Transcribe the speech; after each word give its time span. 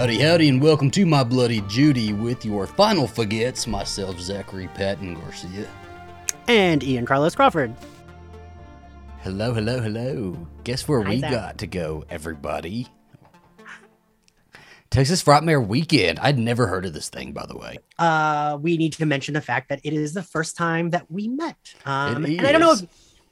Howdy, 0.00 0.18
howdy, 0.18 0.48
and 0.48 0.62
welcome 0.62 0.90
to 0.92 1.04
my 1.04 1.22
Bloody 1.22 1.60
Judy 1.68 2.14
with 2.14 2.42
your 2.42 2.66
final 2.66 3.06
forgets, 3.06 3.66
myself, 3.66 4.18
Zachary 4.18 4.66
Patton 4.68 5.12
Garcia. 5.12 5.68
And 6.48 6.82
Ian 6.82 7.04
Carlos 7.04 7.34
Crawford. 7.34 7.74
Hello, 9.18 9.52
hello, 9.52 9.78
hello. 9.78 10.48
Guess 10.64 10.88
where 10.88 11.02
Hi, 11.02 11.10
we 11.10 11.18
Zach. 11.18 11.30
got 11.30 11.58
to 11.58 11.66
go, 11.66 12.06
everybody? 12.08 12.86
Texas 14.88 15.22
Frightmare 15.22 15.64
Weekend. 15.64 16.18
I'd 16.18 16.38
never 16.38 16.66
heard 16.66 16.86
of 16.86 16.94
this 16.94 17.10
thing, 17.10 17.32
by 17.32 17.44
the 17.44 17.58
way. 17.58 17.76
Uh, 17.98 18.56
we 18.58 18.78
need 18.78 18.94
to 18.94 19.04
mention 19.04 19.34
the 19.34 19.42
fact 19.42 19.68
that 19.68 19.80
it 19.84 19.92
is 19.92 20.14
the 20.14 20.22
first 20.22 20.56
time 20.56 20.90
that 20.90 21.10
we 21.10 21.28
met. 21.28 21.74
Um, 21.84 22.24
and 22.24 22.46
I 22.46 22.52
don't 22.52 22.62
know 22.62 22.72
if 22.72 22.80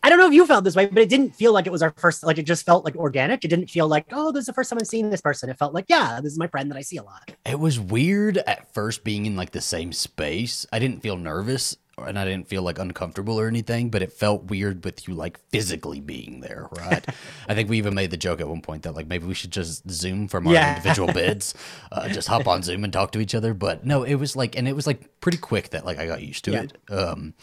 I 0.02 0.10
don't 0.10 0.18
know 0.18 0.26
if 0.28 0.32
you 0.32 0.46
felt 0.46 0.62
this 0.64 0.77
way, 0.77 0.86
but 0.86 0.98
it 0.98 1.09
didn't 1.09 1.34
feel 1.34 1.52
like 1.52 1.66
it 1.66 1.73
was 1.73 1.82
our 1.82 1.92
first. 1.96 2.23
Like 2.24 2.38
it 2.38 2.45
just 2.45 2.64
felt 2.64 2.84
like 2.84 2.95
organic. 2.96 3.45
It 3.45 3.48
didn't 3.48 3.68
feel 3.68 3.88
like, 3.88 4.06
oh, 4.12 4.30
this 4.30 4.42
is 4.42 4.46
the 4.46 4.52
first 4.52 4.70
time 4.70 4.78
I've 4.80 4.86
seen 4.86 5.10
this 5.10 5.20
person. 5.20 5.50
It 5.50 5.59
felt 5.59 5.74
like, 5.74 5.86
yeah, 5.88 6.20
this 6.23 6.32
is 6.32 6.38
my 6.38 6.46
friend 6.46 6.70
that 6.70 6.78
I 6.78 6.82
see 6.82 6.98
a 6.98 7.02
lot. 7.02 7.32
It 7.45 7.59
was 7.59 7.80
weird 7.80 8.38
at 8.38 8.73
first 8.73 9.02
being 9.02 9.26
in 9.26 9.34
like 9.37 9.50
the 9.50 9.60
same 9.60 9.92
space. 9.92 10.66
I 10.73 10.78
didn't 10.78 11.02
feel 11.02 11.16
nervous 11.16 11.76
and 12.06 12.16
I 12.16 12.24
didn't 12.24 12.46
feel 12.46 12.62
like 12.62 12.78
uncomfortable 12.78 13.40
or 13.40 13.48
anything, 13.48 13.90
but 13.90 14.02
it 14.02 14.12
felt 14.12 14.45
weird 14.45 14.84
with 14.84 15.09
you 15.09 15.14
like 15.14 15.37
physically 15.50 15.98
being 15.98 16.42
there, 16.42 16.68
right? 16.70 17.04
I 17.48 17.56
think 17.56 17.68
we 17.68 17.76
even 17.78 17.92
made 17.95 18.12
the 18.12 18.16
joke 18.16 18.40
at 18.40 18.48
one 18.48 18.60
point 18.62 18.84
that 18.84 18.92
like 18.95 19.09
maybe 19.09 19.26
we 19.26 19.34
should 19.34 19.51
just 19.51 19.90
Zoom 19.90 20.28
from 20.28 20.46
our 20.46 20.52
Yeah. 20.54 20.68
individual 20.76 21.12
beds, 21.12 21.54
uh, 21.90 22.09
just 22.09 22.28
hop 22.28 22.46
on 22.46 22.62
Zoom 22.62 22.84
and 22.84 22.92
talk 22.92 23.10
to 23.12 23.20
each 23.20 23.34
other. 23.34 23.52
But 23.52 23.84
no, 23.84 24.04
it 24.04 24.15
was 24.15 24.37
like, 24.37 24.56
and 24.56 24.68
it 24.68 24.76
was 24.76 24.87
like 24.87 25.20
pretty 25.20 25.38
quick 25.38 25.70
that 25.70 25.84
like 25.84 25.98
I 25.98 26.06
got 26.06 26.23
used 26.23 26.45
to 26.45 26.52
Yeah. 26.52 26.62
it. 26.62 26.92
Um, 26.92 27.34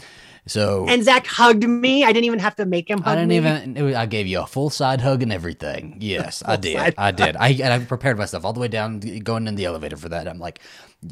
so 0.47 0.85
And 0.87 1.03
Zach 1.03 1.25
hugged 1.27 1.63
me. 1.67 2.03
I 2.03 2.07
didn't 2.13 2.25
even 2.25 2.39
have 2.39 2.55
to 2.57 2.65
make 2.65 2.89
him 2.89 2.99
hug 2.99 3.07
I 3.13 3.15
didn't 3.25 3.29
me. 3.29 3.37
even. 3.37 3.85
was- 3.85 3.95
I 3.95 4.05
gave 4.05 4.27
you 4.27 4.41
a 4.41 4.45
full 4.45 4.69
side 4.69 5.01
hug 5.01 5.23
and 5.23 5.31
everything. 5.33 5.97
Yes, 5.99 6.43
I 6.45 6.55
did. 6.55 6.93
I 6.97 7.11
did. 7.11 7.35
I 7.35 7.49
and 7.49 7.73
I 7.73 7.79
prepared 7.79 8.17
myself 8.17 8.45
all 8.45 8.53
the 8.53 8.59
way 8.59 8.67
down, 8.67 8.99
going 8.99 9.47
in 9.47 9.55
the 9.55 9.65
elevator 9.65 9.97
for 9.97 10.09
that. 10.09 10.27
I'm 10.27 10.39
like, 10.39 10.59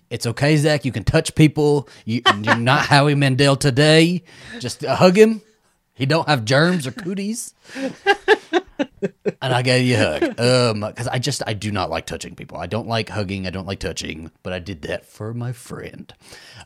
it's 0.10 0.26
okay, 0.28 0.56
Zach. 0.58 0.86
You 0.86 0.92
can 0.92 1.04
touch 1.04 1.36
people. 1.36 1.88
You, 2.06 2.22
you're 2.42 2.56
not 2.56 2.86
Howie 2.88 3.16
Mandel 3.16 3.56
today. 3.56 4.24
Just 4.60 4.84
uh, 4.84 4.96
hug 4.96 5.18
him. 5.18 5.42
He 5.96 6.06
don't 6.08 6.28
have 6.28 6.44
germs 6.46 6.88
or 6.88 6.92
cooties. 6.92 7.54
and 9.42 9.54
I 9.54 9.62
gave 9.62 9.86
you 9.86 9.96
a 9.96 10.00
hug. 10.00 10.40
Um, 10.40 10.80
because 10.90 11.08
I 11.08 11.20
just 11.20 11.44
I 11.46 11.54
do 11.54 11.72
not 11.72 11.90
like 11.90 12.06
touching 12.06 12.36
people. 12.36 12.58
I 12.58 12.66
don't 12.68 12.88
like 12.88 13.10
hugging. 13.10 13.46
I 13.48 13.50
don't 13.52 13.68
like 13.68 13.80
touching. 13.80 14.32
But 14.42 14.54
I 14.54 14.60
did 14.60 14.82
that 14.84 15.06
for 15.06 15.34
my 15.34 15.52
friend. 15.52 16.12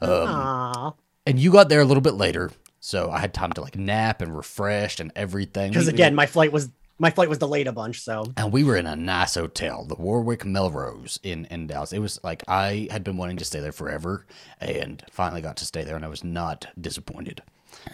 Um, 0.02 0.09
Aw. 0.11 0.94
and 1.25 1.39
you 1.39 1.52
got 1.52 1.69
there 1.69 1.81
a 1.81 1.86
little 1.86 2.02
bit 2.02 2.13
later, 2.13 2.52
so 2.88 3.11
I 3.11 3.19
had 3.19 3.33
time 3.33 3.52
to 3.52 3.61
like 3.61 3.75
nap 3.75 4.21
and 4.21 4.33
refresh 4.33 5.02
and 5.02 5.11
everything. 5.13 5.71
Because 5.71 5.89
again, 5.89 6.16
my 6.16 6.25
flight 6.25 6.53
was 6.53 6.69
my 6.97 7.11
flight 7.11 7.27
was 7.27 7.38
delayed 7.38 7.67
a 7.67 7.73
bunch. 7.73 7.99
So 7.99 8.31
and 8.38 8.53
we 8.53 8.63
were 8.63 8.77
in 8.77 8.85
a 8.88 8.95
nice 8.95 9.35
hotel, 9.35 9.83
the 9.83 9.95
Warwick 9.95 10.45
Melrose 10.45 11.19
in 11.21 11.44
in 11.47 11.67
Dallas. 11.67 11.91
It 11.91 11.99
was 11.99 12.17
like 12.23 12.45
I 12.47 12.88
had 12.89 13.03
been 13.03 13.17
wanting 13.17 13.35
to 13.38 13.45
stay 13.45 13.59
there 13.59 13.73
forever, 13.73 14.25
and 14.61 15.03
finally 15.11 15.41
got 15.41 15.57
to 15.57 15.66
stay 15.66 15.83
there, 15.83 15.97
and 15.97 16.05
I 16.05 16.07
was 16.07 16.23
not 16.23 16.67
disappointed. 16.79 17.44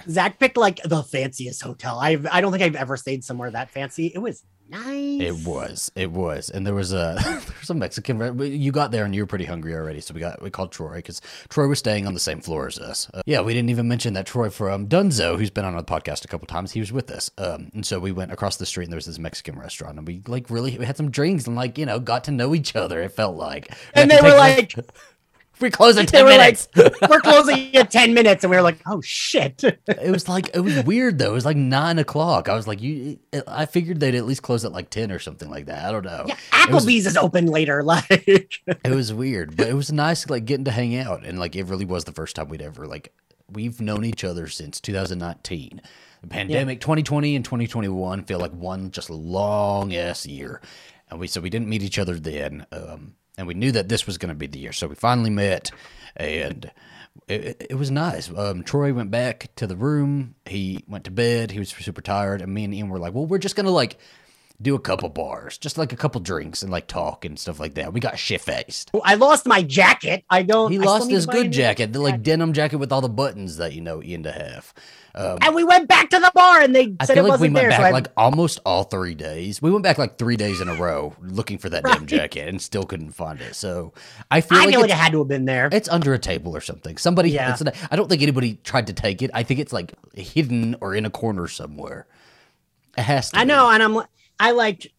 Zach 0.08 0.38
picked 0.38 0.58
like 0.58 0.80
the 0.84 1.02
fanciest 1.02 1.64
hotel. 1.64 1.98
I 2.00 2.20
I 2.32 2.42
don't 2.42 2.52
think 2.52 2.62
I've 2.62 2.76
ever 2.76 2.96
stayed 2.96 3.24
somewhere 3.24 3.50
that 3.50 3.72
fancy. 3.72 4.12
It 4.14 4.20
was 4.20 4.44
nice. 4.70 5.22
It 5.22 5.46
was, 5.46 5.92
it 5.96 6.12
was, 6.12 6.50
and 6.50 6.66
there 6.66 6.74
was 6.74 6.94
a 6.94 7.16
there 7.24 7.42
was 7.60 7.70
a 7.70 7.74
Mexican. 7.74 8.40
You 8.40 8.72
got 8.72 8.92
there 8.92 9.06
and 9.06 9.14
you 9.14 9.22
were 9.22 9.28
pretty 9.28 9.46
hungry 9.46 9.76
already, 9.76 10.02
so 10.02 10.14
we 10.14 10.20
got 10.20 10.42
we 10.42 10.50
called 10.50 10.72
Troy 10.72 10.96
because 10.96 11.22
Troy 11.50 11.68
was 11.68 11.80
staying 11.80 12.08
on 12.08 12.14
the 12.14 12.20
same 12.20 12.42
floor 12.42 12.68
as 12.68 12.80
us. 12.80 13.10
Uh, 13.14 13.22
yeah, 13.26 13.42
we 13.42 13.54
didn't 13.54 13.70
even 13.70 13.88
mention 13.88 14.14
that 14.14 14.26
Troy 14.26 14.50
from 14.50 14.88
Dunzo, 14.88 15.38
who's 15.38 15.50
been 15.50 15.66
on 15.66 15.76
our 15.76 15.84
podcast 15.84 16.26
a 16.26 16.28
couple 16.28 16.48
times, 16.48 16.72
he 16.72 16.80
was 16.80 16.92
with 16.92 17.12
us. 17.12 17.30
Um, 17.38 17.70
and 17.74 17.86
so 17.86 18.00
we 18.00 18.12
went 18.12 18.32
across 18.32 18.58
the 18.58 18.66
street 18.66 18.86
and 18.86 18.94
there 18.94 18.98
was 18.98 19.06
this 19.06 19.20
Mexican 19.20 19.58
restaurant, 19.58 19.98
and 19.98 20.08
we 20.08 20.22
like 20.28 20.50
really 20.50 20.78
we 20.78 20.86
had 20.86 20.98
some 20.98 21.12
drinks 21.12 21.48
and 21.48 21.56
like 21.56 21.78
you 21.78 21.86
know 21.86 22.00
got 22.00 22.24
to 22.26 22.32
know 22.32 22.56
each 22.56 22.76
other. 22.76 23.02
It 23.02 23.12
felt 23.12 23.36
like, 23.36 23.74
and 23.94 24.12
had 24.12 24.24
they 24.24 24.28
were 24.28 24.36
like, 24.36 24.74
we 25.60 25.70
close 25.70 25.98
in 25.98 26.06
ten 26.06 26.24
were 26.26 26.32
minutes. 26.32 26.68
like, 26.76 27.10
we're 27.10 27.20
closing 27.22 27.76
at 27.76 27.90
10 27.92 28.14
minutes. 28.14 28.44
And 28.44 28.52
we 28.52 28.58
were 28.58 28.64
like, 28.64 28.80
oh 28.86 29.02
shit. 29.02 29.64
it 29.64 30.12
was 30.12 30.28
like 30.28 30.50
it 30.54 30.60
was 30.60 30.84
weird 30.84 31.20
though. 31.20 31.32
It 31.32 31.34
was 31.34 31.46
like 31.46 31.58
nine 31.58 32.00
o'clock. 32.00 32.50
I 32.50 32.56
was 32.56 32.68
like, 32.68 32.82
you. 32.82 33.20
I 33.48 33.66
figured 33.66 34.00
they'd 34.00 34.16
at 34.16 34.26
least 34.26 34.42
close 34.42 34.66
at 34.66 34.72
like 34.72 34.90
ten 34.90 35.12
or 35.12 35.20
something 35.20 35.50
like 35.50 35.68
that. 35.68 35.86
I 35.86 35.92
don't 35.92 36.06
know. 36.06 36.26
Yeah, 36.28 36.36
It 36.54 36.70
was- 36.72 36.86
Applebee's 36.86 37.06
is 37.06 37.18
open 37.18 37.46
later. 37.48 37.84
Like, 37.94 38.10
It 38.68 38.96
was 38.96 39.14
weird, 39.14 39.56
but 39.56 39.68
it 39.68 39.74
was 39.74 39.92
nice 39.92 40.30
like 40.30 40.46
getting 40.46 40.66
to 40.66 40.72
hang 40.72 40.96
out 40.96 41.26
and 41.26 41.38
like 41.40 41.56
it 41.56 41.66
really 41.66 41.86
was 41.86 42.04
the 42.06 42.12
first 42.12 42.36
time 42.36 42.50
we'd 42.50 42.62
ever 42.62 42.88
like 42.88 43.14
we've 43.52 43.80
known 43.80 44.04
each 44.06 44.24
other 44.24 44.48
since 44.48 44.80
2019. 44.82 45.82
The 46.22 46.28
pandemic 46.28 46.80
2020 46.82 47.36
and 47.36 47.44
2021 47.46 48.24
feel 48.24 48.40
like 48.40 48.54
one 48.54 48.90
just 48.92 49.10
long 49.10 49.94
ass 49.94 50.26
year. 50.26 50.62
And 51.10 51.20
we 51.20 51.28
so 51.28 51.42
we 51.42 51.50
didn't 51.50 51.68
meet 51.68 51.84
each 51.84 52.00
other 52.00 52.16
then. 52.20 52.66
Um 52.72 53.16
and 53.38 53.48
we 53.48 53.54
knew 53.54 53.72
that 53.72 53.90
this 53.90 54.06
was 54.06 54.18
going 54.18 54.30
to 54.30 54.36
be 54.36 54.48
the 54.48 54.60
year. 54.60 54.72
So 54.74 54.88
we 54.88 54.96
finally 54.96 55.30
met 55.30 55.72
and 56.16 56.72
it, 57.28 57.66
it- 57.70 57.76
was 57.76 57.92
nice. 57.92 58.32
Um, 58.36 58.64
Troy 58.64 58.94
went 58.94 59.12
back 59.12 59.50
to 59.56 59.68
the 59.68 59.76
room. 59.76 60.36
He 60.46 60.84
went 60.88 61.04
to 61.06 61.12
bed. 61.12 61.52
He 61.52 61.60
was 61.60 61.70
super 61.70 62.02
tired. 62.02 62.42
And 62.42 62.54
me 62.54 62.64
and 62.64 62.74
Ian 62.74 62.90
were 62.90 63.00
like, 63.00 63.14
well, 63.14 63.26
we're 63.26 63.38
just 63.38 63.56
going 63.56 63.66
to 63.66 63.72
like 63.72 63.98
do 64.62 64.76
a 64.76 64.80
couple 64.80 65.10
bars, 65.10 65.58
just 65.58 65.78
like 65.78 65.92
a 65.92 65.96
couple 65.98 66.22
drinks 66.22 66.62
and 66.64 66.72
like 66.72 66.88
talk 66.88 67.26
and 67.26 67.38
stuff 67.38 67.60
like 67.60 67.74
that. 67.74 67.92
We 67.92 68.00
got 68.00 68.18
shit 68.18 68.40
faced. 68.40 68.92
I 69.04 69.16
lost 69.16 69.46
my 69.46 69.62
jacket. 69.62 70.24
I 70.30 70.44
don't. 70.44 70.72
He 70.72 70.78
I 70.80 70.82
lost 70.84 71.10
his 71.10 71.26
to 71.26 71.32
buy 71.32 71.38
a 71.38 71.44
good 71.44 71.52
jacket, 71.52 71.92
the 71.92 72.00
like 72.00 72.24
denim 72.24 72.54
jacket 72.54 72.78
with 72.78 72.92
all 72.92 73.02
the 73.02 73.10
buttons 73.10 73.58
that 73.58 73.74
you 73.74 73.82
know 73.82 74.02
Ian 74.02 74.24
to 74.24 74.32
have. 74.32 74.74
Um, 75.16 75.38
And 75.42 75.54
we 75.54 75.64
went 75.64 75.88
back 75.88 76.10
to 76.12 76.20
the 76.20 76.32
bar 76.34 76.62
and 76.62 76.74
they 76.76 76.96
I 77.00 77.06
said 77.06 77.16
feel 77.16 77.26
it 77.26 77.30
like 77.30 77.40
we 77.40 77.50
wasn't 77.50 77.54
went 77.56 77.56
there. 77.56 77.70
back 77.72 77.80
so 77.80 77.84
I, 77.86 77.92
like 77.92 78.08
almost 78.18 78.60
all 78.66 78.84
three 78.86 79.14
days. 79.16 79.62
We 79.62 79.70
went 79.70 79.84
back 79.84 79.98
like 79.98 80.18
three 80.18 80.38
days 80.38 80.60
in 80.62 80.70
a 80.70 80.76
row 80.76 81.14
looking 81.22 81.58
for 81.58 81.70
that 81.70 81.84
denim 81.84 82.06
jacket 82.08 82.48
and 82.48 82.60
still 82.62 82.84
couldn't 82.84 83.12
find 83.12 83.40
it. 83.42 83.56
So 83.56 83.94
I 84.32 84.42
feel 84.42 84.58
I 84.60 84.66
like 84.66 84.76
like 84.76 84.86
it 84.90 84.96
had 84.96 85.12
to 85.12 85.20
have 85.20 85.28
been 85.28 85.46
there. 85.46 85.70
it's 85.72 85.90
under 85.90 86.14
a 86.14 86.20
table 86.20 86.56
or 86.56 86.62
something. 86.62 86.98
Somebody, 86.98 87.30
Yeah. 87.32 87.52
it's 87.52 87.62
not- 87.62 87.76
I 87.92 87.96
don't 87.96 88.08
think 88.10 88.22
anybody 88.24 88.56
tried 88.64 88.88
to 88.88 88.94
take 88.94 89.22
it. 89.22 89.30
I 89.36 89.44
think 89.44 89.60
it's 89.60 89.74
like 89.74 89.94
hidden 90.16 90.76
or 90.82 90.96
in 90.96 91.06
a 91.06 91.10
corner 91.12 91.48
somewhere. 91.48 92.08
It 92.98 93.02
has 93.04 93.30
to. 93.32 93.38
I 93.40 93.44
be. 93.44 93.48
know. 93.50 93.70
And 93.70 93.84
I'm, 93.84 93.96
I 94.40 94.52
like, 94.52 94.92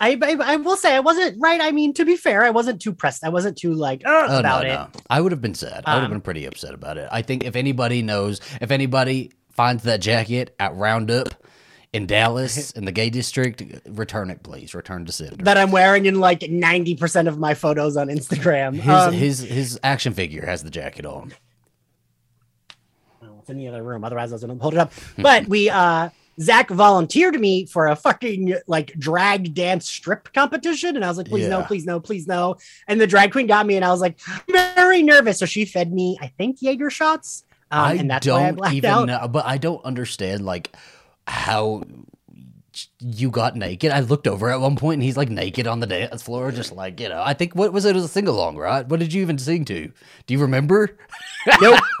I, 0.00 0.18
I, 0.22 0.36
I 0.54 0.56
will 0.56 0.76
say 0.76 0.94
I 0.94 1.00
wasn't 1.00 1.36
right. 1.40 1.60
I 1.60 1.70
mean, 1.72 1.94
to 1.94 2.04
be 2.04 2.16
fair, 2.16 2.42
I 2.44 2.50
wasn't 2.50 2.80
too 2.82 2.92
pressed. 2.92 3.24
I 3.24 3.28
wasn't 3.28 3.56
too 3.56 3.72
like 3.74 4.02
Oh, 4.04 4.38
about 4.38 4.64
no, 4.64 4.88
it. 4.94 5.02
I 5.10 5.20
would 5.20 5.32
have 5.32 5.40
been 5.40 5.54
sad. 5.54 5.84
I 5.86 5.94
would 5.94 6.02
have 6.02 6.10
Um, 6.10 6.16
been 6.16 6.20
pretty 6.20 6.44
upset 6.44 6.74
about 6.74 6.98
it. 6.98 7.08
I 7.12 7.22
think 7.22 7.44
if 7.44 7.54
anybody 7.56 8.02
knows, 8.02 8.40
if 8.60 8.70
anybody 8.70 9.32
finds 9.50 9.82
that 9.84 10.00
jacket 10.00 10.54
at 10.58 10.74
Roundup 10.74 11.28
in 11.92 12.06
Dallas 12.06 12.70
in 12.76 12.84
the 12.84 12.92
gay 12.92 13.10
district, 13.10 13.62
return 13.86 14.30
it, 14.30 14.42
please. 14.42 14.74
Return 14.74 15.04
to 15.06 15.12
sender. 15.12 15.44
That 15.44 15.56
I'm 15.56 15.70
wearing 15.70 16.06
in 16.06 16.18
like 16.20 16.40
90% 16.40 17.28
of 17.28 17.38
my 17.38 17.54
photos 17.54 17.96
on 17.96 18.08
Instagram. 18.08 18.74
his 18.74 18.88
Um, 18.88 19.12
his 19.12 19.40
his 19.40 19.78
action 19.84 20.14
figure 20.14 20.44
has 20.46 20.62
the 20.64 20.70
jacket 20.70 21.06
on. 21.06 21.32
well, 23.20 23.36
it's 23.40 23.50
in 23.50 23.56
the 23.58 23.68
other 23.68 23.82
room. 23.82 24.04
Otherwise, 24.04 24.32
I 24.32 24.34
was 24.36 24.42
going 24.44 24.56
to 24.56 24.62
hold 24.62 24.74
it 24.74 24.78
up. 24.80 24.92
But 25.18 25.46
we, 25.48 25.70
uh, 25.70 26.08
Zach 26.40 26.70
volunteered 26.70 27.38
me 27.38 27.66
for 27.66 27.88
a 27.88 27.96
fucking 27.96 28.54
like 28.66 28.92
drag 28.98 29.54
dance 29.54 29.88
strip 29.88 30.32
competition. 30.32 30.96
And 30.96 31.04
I 31.04 31.08
was 31.08 31.18
like, 31.18 31.28
please 31.28 31.48
no, 31.48 31.62
please 31.62 31.84
no, 31.84 32.00
please 32.00 32.26
no. 32.26 32.56
And 32.88 33.00
the 33.00 33.06
drag 33.06 33.32
queen 33.32 33.46
got 33.46 33.66
me 33.66 33.76
and 33.76 33.84
I 33.84 33.90
was 33.90 34.00
like, 34.00 34.18
very 34.48 35.02
nervous. 35.02 35.38
So 35.38 35.46
she 35.46 35.64
fed 35.64 35.92
me, 35.92 36.18
I 36.20 36.28
think, 36.28 36.62
Jaeger 36.62 36.90
shots. 36.90 37.44
Um, 37.70 37.80
I 37.80 37.92
and 37.94 38.10
that's 38.10 38.26
why 38.26 38.34
I 38.34 38.46
don't 38.46 38.56
blacked 38.56 38.74
even 38.74 38.90
out. 38.90 39.06
know, 39.06 39.28
but 39.28 39.46
I 39.46 39.58
don't 39.58 39.84
understand 39.84 40.44
like 40.44 40.74
how 41.26 41.82
you 43.00 43.30
got 43.30 43.56
naked. 43.56 43.90
I 43.90 44.00
looked 44.00 44.26
over 44.26 44.50
at 44.50 44.60
one 44.60 44.76
point 44.76 44.94
and 44.94 45.02
he's 45.02 45.16
like 45.16 45.28
naked 45.28 45.66
on 45.66 45.80
the 45.80 45.86
dance 45.86 46.22
floor, 46.22 46.50
just 46.52 46.72
like 46.72 47.00
you 47.00 47.08
know. 47.08 47.22
I 47.24 47.34
think 47.34 47.54
what 47.54 47.72
was 47.72 47.84
it? 47.84 47.90
It 47.90 47.94
was 47.94 48.04
a 48.04 48.08
sing 48.08 48.28
along, 48.28 48.56
right? 48.56 48.86
What 48.86 49.00
did 49.00 49.12
you 49.12 49.22
even 49.22 49.38
sing 49.38 49.64
to? 49.66 49.92
Do 50.26 50.34
you 50.34 50.40
remember? 50.40 50.96
Nope. 51.60 51.80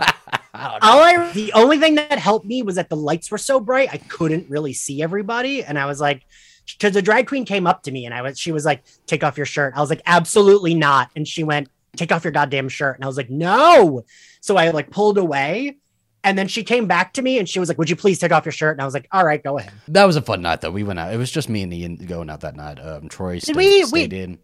All 0.54 1.00
I 1.00 1.30
the 1.32 1.52
only 1.54 1.78
thing 1.78 1.94
that 1.96 2.18
helped 2.18 2.46
me 2.46 2.62
was 2.62 2.76
that 2.76 2.88
the 2.88 2.96
lights 2.96 3.30
were 3.30 3.38
so 3.38 3.58
bright 3.58 3.88
I 3.92 3.96
couldn't 3.98 4.50
really 4.50 4.72
see 4.72 5.02
everybody, 5.02 5.64
and 5.64 5.78
I 5.78 5.86
was 5.86 6.00
like, 6.00 6.24
because 6.66 6.92
the 6.94 7.02
drag 7.02 7.26
queen 7.26 7.44
came 7.44 7.66
up 7.66 7.82
to 7.84 7.90
me 7.90 8.06
and 8.06 8.14
I 8.14 8.22
was, 8.22 8.38
she 8.38 8.52
was 8.52 8.64
like, 8.64 8.84
"Take 9.06 9.24
off 9.24 9.36
your 9.36 9.46
shirt." 9.46 9.74
I 9.76 9.80
was 9.80 9.90
like, 9.90 10.02
"Absolutely 10.06 10.74
not," 10.74 11.10
and 11.16 11.26
she 11.26 11.44
went, 11.44 11.68
"Take 11.96 12.12
off 12.12 12.24
your 12.24 12.32
goddamn 12.32 12.68
shirt," 12.68 12.96
and 12.96 13.04
I 13.04 13.06
was 13.06 13.16
like, 13.16 13.30
"No." 13.30 14.04
So 14.40 14.56
I 14.56 14.70
like 14.70 14.90
pulled 14.90 15.18
away, 15.18 15.76
and 16.24 16.38
then 16.38 16.48
she 16.48 16.62
came 16.64 16.86
back 16.86 17.12
to 17.14 17.22
me 17.22 17.38
and 17.38 17.48
she 17.48 17.58
was 17.60 17.68
like, 17.68 17.78
"Would 17.78 17.90
you 17.90 17.96
please 17.96 18.18
take 18.18 18.32
off 18.32 18.44
your 18.44 18.52
shirt?" 18.52 18.76
And 18.76 18.82
I 18.82 18.84
was 18.84 18.94
like, 18.94 19.08
"All 19.12 19.24
right, 19.24 19.42
go 19.42 19.58
ahead." 19.58 19.72
That 19.88 20.04
was 20.04 20.16
a 20.16 20.22
fun 20.22 20.42
night 20.42 20.60
though. 20.60 20.70
We 20.70 20.82
went 20.82 20.98
out. 20.98 21.12
It 21.12 21.16
was 21.16 21.30
just 21.30 21.48
me 21.48 21.62
and 21.62 21.72
Ian 21.72 21.96
going 21.96 22.30
out 22.30 22.40
that 22.40 22.56
night. 22.56 22.78
Um, 22.78 23.08
Troy 23.08 23.38
stayed, 23.38 23.56
we- 23.56 23.82
stayed 23.84 24.12
we- 24.12 24.20
in. 24.20 24.38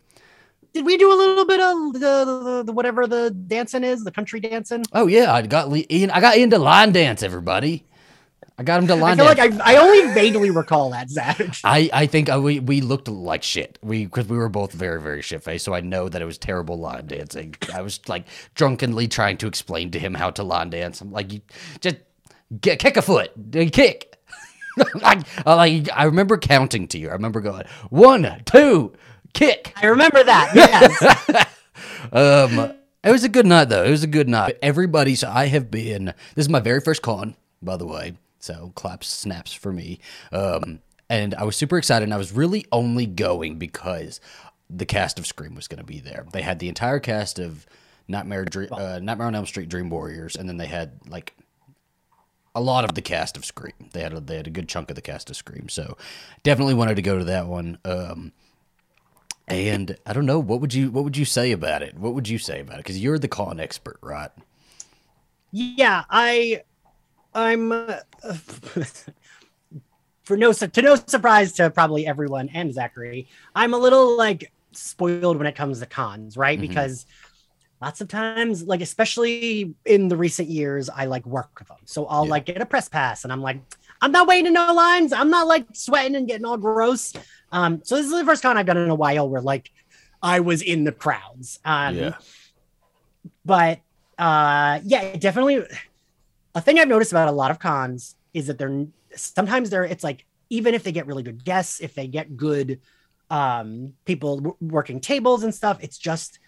Did 0.75 0.85
we 0.85 0.99
do 0.99 1.11
a 1.11 1.17
little 1.17 1.47
bit 1.47 1.61
of 1.61 1.93
the, 1.95 1.99
the, 1.99 2.63
the 2.67 2.73
whatever 2.73 3.07
the 3.07 3.31
dancing 3.31 3.83
is, 3.85 4.05
the 4.05 4.11
country 4.11 4.39
dancing? 4.39 4.85
Oh 4.93 5.07
yeah, 5.07 5.33
I 5.33 5.41
got 5.43 5.75
Ian. 5.91 6.11
I 6.11 6.21
got 6.21 6.37
Ian 6.37 6.51
to 6.51 6.59
line 6.59 6.93
dance. 6.93 7.23
Everybody, 7.23 7.85
I 8.59 8.65
got 8.65 8.83
him 8.83 8.89
to 8.89 9.05
I 9.05 9.15
feel 9.15 9.25
like 9.25 9.39
I, 9.39 9.57
I 9.63 9.77
only 9.77 10.13
vaguely 10.13 10.51
recall 10.51 10.91
that, 10.91 11.09
Zach. 11.09 11.41
I, 11.65 11.89
I 11.93 12.07
think 12.07 12.29
uh, 12.29 12.41
we 12.41 12.59
we 12.59 12.81
looked 12.81 13.07
like 13.07 13.45
shit. 13.45 13.79
We 13.83 14.05
because 14.05 14.27
we 14.27 14.37
were 14.37 14.49
both 14.49 14.73
very 14.73 15.01
very 15.01 15.23
shit 15.23 15.45
faced. 15.45 15.65
So 15.65 15.75
I 15.75 15.81
know 15.81 16.09
that 16.09 16.21
it 16.21 16.25
was 16.25 16.39
terrible 16.39 16.77
line 16.77 17.07
dancing. 17.07 17.55
I 17.73 17.83
was 17.83 18.01
like 18.09 18.25
drunkenly 18.55 19.07
trying 19.07 19.37
to 19.39 19.47
explain 19.47 19.93
to 19.93 20.01
him 20.01 20.13
how 20.13 20.31
to 20.33 20.43
line 20.43 20.71
dance. 20.71 21.01
I'm 21.01 21.13
like, 21.13 21.33
you 21.33 21.41
just 21.81 21.99
get 22.61 22.81
kick 22.81 22.97
a 22.97 23.03
foot, 23.03 23.31
kick. 23.53 24.17
like, 24.97 25.21
uh, 25.47 25.55
like 25.55 25.89
I 25.95 26.05
remember 26.05 26.37
counting 26.37 26.89
to 26.89 26.99
you. 26.99 27.11
I 27.11 27.13
remember 27.13 27.41
going 27.41 27.65
one, 27.91 28.43
two, 28.45 28.93
kick. 29.35 29.73
I 29.77 29.87
remember 29.87 30.23
that. 30.25 30.53
Yes. 30.55 31.47
Um, 32.13 32.73
it 33.05 33.11
was 33.11 33.25
a 33.25 33.29
good 33.29 33.47
night 33.47 33.67
though. 33.67 33.85
It 33.85 33.91
was 33.91 34.03
a 34.03 34.09
good 34.09 34.29
night. 34.29 34.57
Everybody. 34.63 35.15
So 35.15 35.29
I 35.29 35.47
have 35.47 35.71
been. 35.71 36.07
This 36.35 36.45
is 36.45 36.49
my 36.49 36.61
very 36.61 36.81
first 36.81 37.03
con, 37.03 37.37
by 37.61 37.77
the 37.77 37.87
way. 37.87 38.15
So 38.39 38.73
claps, 38.75 39.09
snaps 39.09 39.53
for 39.53 39.73
me. 39.73 40.01
Um, 40.33 40.81
and 41.09 41.35
I 41.35 41.45
was 41.45 41.57
super 41.57 41.79
excited. 41.79 42.05
And 42.05 42.15
I 42.15 42.19
was 42.19 42.33
really 42.33 42.67
only 42.73 43.07
going 43.07 43.59
because 43.59 44.21
the 44.71 44.87
cast 44.87 45.19
of 45.19 45.27
Scream 45.27 45.55
was 45.55 45.69
going 45.69 45.79
to 45.79 45.87
be 45.87 46.01
there. 46.01 46.27
They 46.33 46.43
had 46.43 46.59
the 46.59 46.69
entire 46.69 47.01
cast 47.01 47.39
of 47.39 47.67
Nightmare, 48.07 48.47
uh, 48.71 49.01
Nightmare 49.03 49.27
on 49.27 49.35
Elm 49.35 49.47
Street, 49.47 49.69
Dream 49.69 49.91
Warriors, 49.91 50.37
and 50.37 50.49
then 50.49 50.57
they 50.57 50.67
had 50.67 50.93
like 51.09 51.35
a 52.55 52.61
lot 52.61 52.85
of 52.85 52.95
the 52.95 53.03
cast 53.03 53.37
of 53.37 53.45
Scream. 53.45 53.73
They 53.93 54.01
had 54.01 54.13
a, 54.13 54.21
they 54.21 54.37
had 54.37 54.47
a 54.47 54.51
good 54.51 54.69
chunk 54.69 54.91
of 54.91 54.97
the 54.97 55.03
cast 55.03 55.31
of 55.31 55.37
Scream. 55.37 55.69
So 55.69 55.97
definitely 56.43 56.75
wanted 56.75 56.97
to 56.97 57.03
go 57.03 57.19
to 57.19 57.25
that 57.25 57.47
one. 57.47 57.79
Um, 57.85 58.33
and 59.47 59.97
I 60.05 60.13
don't 60.13 60.27
know 60.27 60.39
what 60.39 60.61
would 60.61 60.75
you 60.75 60.91
what 60.91 61.05
would 61.05 61.17
you 61.17 61.25
say 61.25 61.53
about 61.53 61.83
it? 61.83 61.97
What 61.97 62.15
would 62.15 62.29
you 62.29 62.39
say 62.39 62.61
about 62.61 62.75
it? 62.75 62.79
Because 62.79 62.99
you're 63.03 63.19
the 63.19 63.29
con 63.29 63.59
expert, 63.61 63.99
right? 64.03 64.31
Yeah, 65.51 66.05
I, 66.11 66.63
I'm. 67.39 67.73
Uh, 67.73 68.01
for 70.25 70.37
no 70.37 70.53
to 70.53 70.83
no 70.83 70.95
surprise 70.95 71.53
to 71.55 71.71
probably 71.71 72.07
everyone 72.07 72.51
and 72.53 72.73
Zachary, 72.75 73.29
I'm 73.55 73.73
a 73.73 73.79
little 73.79 74.17
like 74.17 74.53
spoiled 74.73 75.39
when 75.39 75.47
it 75.47 75.55
comes 75.55 75.81
to 75.81 75.87
cons, 75.87 76.37
right? 76.37 76.59
Mhm. 76.59 76.63
Because 76.63 77.07
lots 77.81 78.01
of 78.03 78.09
times, 78.09 78.65
like 78.65 78.83
especially 78.83 79.75
in 79.87 80.09
the 80.09 80.17
recent 80.17 80.49
years, 80.51 80.91
I 80.91 81.07
like 81.07 81.25
work 81.25 81.51
with 81.59 81.69
them, 81.69 81.79
so 81.87 82.07
I'll 82.07 82.25
Yeah. 82.27 82.31
like 82.31 82.45
get 82.47 82.61
a 82.61 82.67
press 82.67 82.89
pass, 82.91 83.25
and 83.25 83.33
I'm 83.33 83.41
like, 83.41 83.61
I'm 84.03 84.13
not 84.13 84.27
waiting 84.29 84.49
in 84.49 84.53
no 84.53 84.73
lines. 84.73 85.13
I'm 85.15 85.31
not 85.31 85.47
like 85.47 85.65
sweating 85.73 86.15
and 86.15 86.29
getting 86.29 86.45
all 86.45 86.59
gross. 86.59 87.15
Um, 87.51 87.81
so 87.83 87.97
this 87.97 88.05
is 88.07 88.13
the 88.13 88.25
first 88.27 88.43
con 88.43 88.59
I've 88.59 88.67
done 88.67 88.77
in 88.77 88.91
a 88.91 88.95
while 88.95 89.29
where 89.31 89.41
like 89.41 89.71
I 90.23 90.41
was 90.41 90.61
in 90.61 90.85
the 90.85 90.93
crowds. 90.93 91.59
Um, 91.65 91.97
Yeah. 91.97 92.15
but 93.45 93.81
uh 94.19 94.81
yeah 94.85 95.15
definitely 95.17 95.63
a 96.55 96.61
thing 96.61 96.79
i've 96.79 96.89
noticed 96.89 97.13
about 97.13 97.29
a 97.29 97.33
lot 97.33 97.51
of 97.51 97.59
cons 97.59 98.17
is 98.35 98.47
that 98.47 98.59
they're 98.59 98.87
sometimes 99.15 99.71
they're 99.71 99.85
it's 99.85 100.05
like 100.05 100.25
even 100.51 100.75
if 100.75 100.83
they 100.83 100.93
get 100.93 101.07
really 101.07 101.23
good 101.23 101.45
guests 101.45 101.81
if 101.81 101.95
they 101.95 102.07
get 102.07 102.37
good 102.37 102.81
um 103.31 103.93
people 104.05 104.37
w- 104.37 104.57
working 104.61 105.01
tables 105.01 105.43
and 105.43 105.55
stuff 105.55 105.79
it's 105.81 105.99
just 105.99 106.39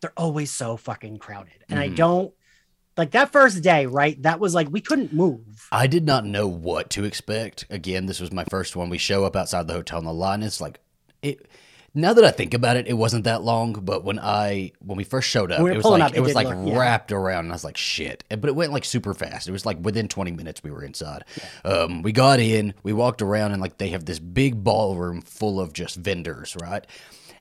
they're 0.00 0.12
always 0.16 0.50
so 0.50 0.76
fucking 0.76 1.18
crowded 1.18 1.64
and 1.68 1.78
i 1.78 1.88
Mhm. 1.88 1.96
don't 1.96 2.34
like 2.96 3.10
that 3.12 3.30
first 3.32 3.62
day 3.62 3.86
right 3.86 4.20
that 4.22 4.40
was 4.40 4.54
like 4.54 4.68
we 4.70 4.80
couldn't 4.80 5.12
move 5.12 5.44
I 5.70 5.86
did 5.86 6.06
not 6.06 6.24
know 6.24 6.46
what 6.48 6.88
to 6.90 7.04
expect. 7.04 7.66
Again, 7.68 8.06
this 8.06 8.20
was 8.20 8.32
my 8.32 8.44
first 8.48 8.74
one. 8.74 8.88
We 8.88 8.96
show 8.96 9.24
up 9.26 9.36
outside 9.36 9.66
the 9.68 9.74
hotel 9.74 9.98
and 9.98 10.06
the 10.08 10.12
line 10.14 10.42
is 10.42 10.62
like 10.62 10.80
it 11.20 11.46
now 11.98 12.12
that 12.12 12.24
I 12.24 12.30
think 12.30 12.54
about 12.54 12.76
it, 12.76 12.86
it 12.86 12.94
wasn't 12.94 13.24
that 13.24 13.42
long, 13.42 13.72
but 13.72 14.04
when 14.04 14.18
I 14.18 14.72
when 14.78 14.96
we 14.96 15.04
first 15.04 15.28
showed 15.28 15.50
up, 15.50 15.60
we 15.62 15.72
it 15.72 15.76
was 15.76 15.84
like 15.84 16.02
up, 16.02 16.12
it 16.12 16.18
it 16.18 16.20
was 16.20 16.34
like 16.34 16.46
look- 16.48 16.68
yeah. 16.68 16.78
wrapped 16.78 17.12
around 17.12 17.44
and 17.46 17.52
I 17.52 17.54
was 17.54 17.64
like 17.64 17.76
shit. 17.76 18.24
But 18.28 18.44
it 18.44 18.54
went 18.54 18.72
like 18.72 18.84
super 18.84 19.14
fast. 19.14 19.48
It 19.48 19.52
was 19.52 19.66
like 19.66 19.78
within 19.80 20.08
20 20.08 20.32
minutes 20.32 20.62
we 20.62 20.70
were 20.70 20.84
inside. 20.84 21.24
Um 21.64 22.02
we 22.02 22.12
got 22.12 22.40
in, 22.40 22.74
we 22.82 22.92
walked 22.92 23.20
around 23.20 23.52
and 23.52 23.60
like 23.60 23.78
they 23.78 23.88
have 23.88 24.04
this 24.04 24.18
big 24.18 24.62
ballroom 24.62 25.22
full 25.22 25.60
of 25.60 25.72
just 25.72 25.96
vendors, 25.96 26.56
right? 26.60 26.86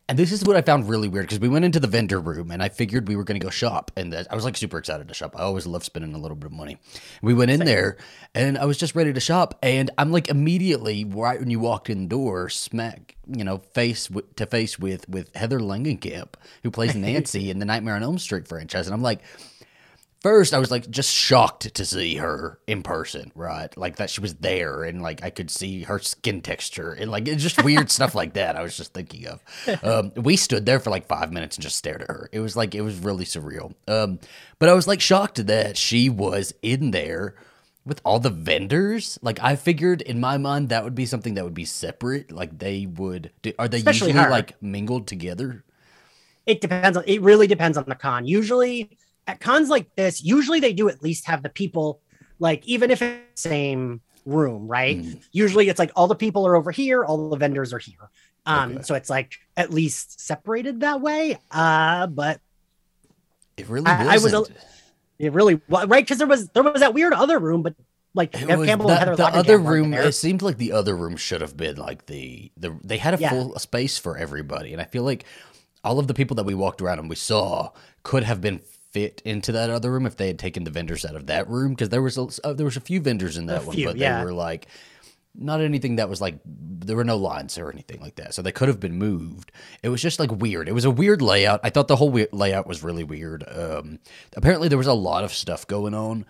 And 0.09 0.17
this 0.17 0.31
is 0.31 0.45
what 0.45 0.55
I 0.55 0.61
found 0.61 0.87
really 0.87 1.09
weird 1.09 1.25
because 1.25 1.39
we 1.39 1.49
went 1.49 1.65
into 1.65 1.81
the 1.81 1.87
vendor 1.87 2.21
room 2.21 2.49
and 2.49 2.63
I 2.63 2.69
figured 2.69 3.09
we 3.09 3.17
were 3.17 3.25
going 3.25 3.39
to 3.39 3.43
go 3.43 3.49
shop. 3.49 3.91
And 3.97 4.15
I 4.15 4.35
was 4.35 4.45
like 4.45 4.55
super 4.55 4.77
excited 4.77 5.09
to 5.09 5.13
shop. 5.13 5.35
I 5.35 5.41
always 5.41 5.67
love 5.67 5.83
spending 5.83 6.15
a 6.15 6.17
little 6.17 6.37
bit 6.37 6.45
of 6.45 6.53
money. 6.53 6.77
We 7.21 7.33
went 7.33 7.51
in 7.51 7.59
there 7.59 7.97
and 8.33 8.57
I 8.57 8.63
was 8.63 8.77
just 8.77 8.95
ready 8.95 9.11
to 9.11 9.19
shop. 9.19 9.59
And 9.61 9.91
I'm 9.97 10.13
like 10.13 10.29
immediately, 10.29 11.03
right 11.03 11.37
when 11.39 11.49
you 11.49 11.59
walked 11.59 11.89
in 11.89 12.03
the 12.03 12.07
door, 12.07 12.47
smack, 12.47 13.17
you 13.27 13.43
know, 13.43 13.57
face 13.73 14.07
w- 14.07 14.25
to 14.37 14.45
face 14.45 14.79
with, 14.79 15.09
with 15.09 15.35
Heather 15.35 15.59
Langenkamp, 15.59 16.35
who 16.63 16.71
plays 16.71 16.95
Nancy 16.95 17.49
in 17.49 17.59
the 17.59 17.65
Nightmare 17.65 17.95
on 17.95 18.03
Elm 18.03 18.17
Street 18.17 18.47
franchise. 18.47 18.87
And 18.87 18.93
I'm 18.93 19.01
like, 19.01 19.19
First, 20.23 20.53
I 20.53 20.57
was 20.57 20.71
like 20.71 20.89
just 20.89 21.13
shocked 21.13 21.73
to 21.75 21.85
see 21.85 22.15
her 22.15 22.59
in 22.65 22.81
person, 22.81 23.31
right? 23.35 23.75
Like 23.77 23.97
that 23.97 24.09
she 24.09 24.19
was 24.19 24.33
there 24.35 24.83
and 24.83 25.01
like 25.01 25.23
I 25.23 25.29
could 25.29 25.51
see 25.51 25.83
her 25.83 25.99
skin 25.99 26.41
texture 26.41 26.91
and 26.91 27.11
like 27.11 27.27
it's 27.27 27.43
just 27.43 27.63
weird 27.63 27.91
stuff 27.91 28.15
like 28.15 28.33
that. 28.33 28.55
I 28.55 28.63
was 28.63 28.75
just 28.75 28.93
thinking 28.93 29.27
of. 29.27 29.43
Um, 29.83 30.11
we 30.15 30.35
stood 30.35 30.65
there 30.65 30.79
for 30.79 30.89
like 30.89 31.07
five 31.07 31.31
minutes 31.31 31.55
and 31.55 31.63
just 31.63 31.77
stared 31.77 32.01
at 32.01 32.07
her. 32.09 32.29
It 32.31 32.39
was 32.39 32.55
like 32.55 32.73
it 32.73 32.81
was 32.81 32.97
really 32.97 33.25
surreal. 33.25 33.75
Um, 33.87 34.19
but 34.59 34.69
I 34.69 34.73
was 34.73 34.87
like 34.87 35.01
shocked 35.01 35.45
that 35.47 35.77
she 35.77 36.09
was 36.09 36.53
in 36.63 36.91
there 36.91 37.35
with 37.85 38.01
all 38.03 38.19
the 38.19 38.29
vendors. 38.31 39.19
Like 39.21 39.39
I 39.41 39.55
figured 39.55 40.01
in 40.01 40.19
my 40.19 40.37
mind 40.37 40.69
that 40.69 40.83
would 40.83 40.95
be 40.95 41.05
something 41.05 41.35
that 41.35 41.43
would 41.43 41.53
be 41.53 41.65
separate. 41.65 42.31
Like 42.31 42.57
they 42.57 42.85
would. 42.87 43.31
Do, 43.43 43.53
are 43.59 43.67
they 43.67 43.77
Especially 43.77 44.11
usually 44.11 44.13
her. 44.13 44.29
like 44.29 44.61
mingled 44.61 45.07
together? 45.07 45.63
it 46.45 46.61
depends 46.61 46.97
on 46.97 47.03
it 47.07 47.21
really 47.21 47.47
depends 47.47 47.77
on 47.77 47.85
the 47.87 47.95
con 47.95 48.25
usually 48.25 48.97
at 49.27 49.39
cons 49.39 49.69
like 49.69 49.93
this 49.95 50.23
usually 50.23 50.59
they 50.59 50.73
do 50.73 50.89
at 50.89 51.03
least 51.03 51.25
have 51.27 51.43
the 51.43 51.49
people 51.49 51.99
like 52.39 52.65
even 52.65 52.89
if 52.91 53.01
it's 53.01 53.43
the 53.43 53.49
same 53.49 54.01
room 54.25 54.67
right 54.67 54.97
Mm. 54.97 55.21
usually 55.31 55.69
it's 55.69 55.79
like 55.79 55.91
all 55.95 56.07
the 56.07 56.15
people 56.15 56.45
are 56.47 56.55
over 56.55 56.71
here 56.71 57.03
all 57.05 57.29
the 57.29 57.37
vendors 57.37 57.73
are 57.73 57.79
here 57.79 58.09
um 58.45 58.73
Okay. 58.73 58.81
so 58.83 58.95
it's 58.95 59.09
like 59.09 59.33
at 59.55 59.71
least 59.71 60.19
separated 60.19 60.79
that 60.81 61.01
way 61.01 61.37
uh 61.51 62.07
but 62.07 62.39
It 63.57 63.67
really 63.69 63.87
I- 63.87 64.15
I 64.15 64.17
was 64.17 64.33
a- 64.33 64.45
it 65.19 65.33
really 65.33 65.59
right 65.69 65.87
because 66.03 66.17
there 66.19 66.27
was 66.27 66.47
there 66.49 66.63
was 66.63 66.79
that 66.81 66.93
weird 66.93 67.13
other 67.13 67.39
room 67.39 67.63
but 67.63 67.75
like 68.13 68.33
It 68.35 68.47
Neve 68.47 68.65
Campbell 68.65 68.89
Heather 68.89 69.15
the 69.15 69.25
other 69.27 69.57
room. 69.59 69.93
It 69.93 70.11
seemed 70.13 70.41
like 70.41 70.57
the 70.57 70.71
other 70.71 70.95
room 70.95 71.17
should 71.17 71.41
have 71.41 71.55
been 71.55 71.75
like 71.75 72.07
the 72.07 72.51
the. 72.57 72.75
They 72.83 72.97
had 72.97 73.13
a 73.13 73.17
Yeah. 73.19 73.29
full 73.29 73.59
space 73.59 73.99
for 73.99 74.17
everybody, 74.17 74.73
and 74.73 74.81
I 74.81 74.85
feel 74.85 75.03
like 75.03 75.23
all 75.83 75.99
of 75.99 76.07
the 76.07 76.15
people 76.15 76.33
that 76.35 76.45
we 76.45 76.55
walked 76.55 76.81
around 76.81 76.97
and 76.97 77.09
we 77.09 77.15
saw 77.15 77.71
could 78.01 78.23
have 78.23 78.41
been 78.41 78.59
fit 78.97 79.21
into 79.25 79.51
that 79.51 79.69
other 79.69 79.91
room 79.91 80.07
if 80.07 80.15
they 80.15 80.25
had 80.25 80.39
taken 80.39 80.63
the 80.63 80.71
vendors 80.71 81.05
out 81.05 81.15
of 81.15 81.27
that 81.27 81.47
room 81.47 81.73
because 81.73 81.89
there 81.89 82.01
was 82.01 82.17
a, 82.17 82.27
uh, 82.43 82.53
there 82.53 82.65
was 82.65 82.77
a 82.77 82.81
few 82.81 82.99
vendors 82.99 83.37
in 83.37 83.45
that 83.45 83.63
one, 83.63 83.75
few, 83.75 83.85
but 83.85 83.95
yeah. 83.95 84.17
they 84.17 84.25
were 84.25 84.33
like 84.33 84.65
not 85.35 85.61
anything 85.61 85.97
that 85.97 86.09
was 86.09 86.19
like 86.19 86.39
there 86.43 86.95
were 86.95 87.03
no 87.03 87.15
lines 87.15 87.59
or 87.59 87.71
anything 87.71 88.01
like 88.01 88.15
that 88.15 88.33
so 88.33 88.41
they 88.41 88.51
could 88.51 88.67
have 88.67 88.79
been 88.79 88.97
moved. 88.97 89.51
It 89.83 89.89
was 89.89 90.01
just 90.01 90.19
like 90.19 90.31
weird. 90.31 90.67
It 90.67 90.71
was 90.71 90.85
a 90.85 90.89
weird 90.89 91.21
layout. 91.21 91.59
I 91.63 91.69
thought 91.69 91.87
the 91.87 91.95
whole 91.95 92.09
we- 92.09 92.27
layout 92.31 92.65
was 92.65 92.81
really 92.81 93.03
weird. 93.03 93.43
Um 93.47 93.99
apparently 94.35 94.67
there 94.67 94.79
was 94.79 94.87
a 94.87 94.93
lot 94.93 95.23
of 95.23 95.31
stuff 95.31 95.67
going 95.67 95.93
on 95.93 96.25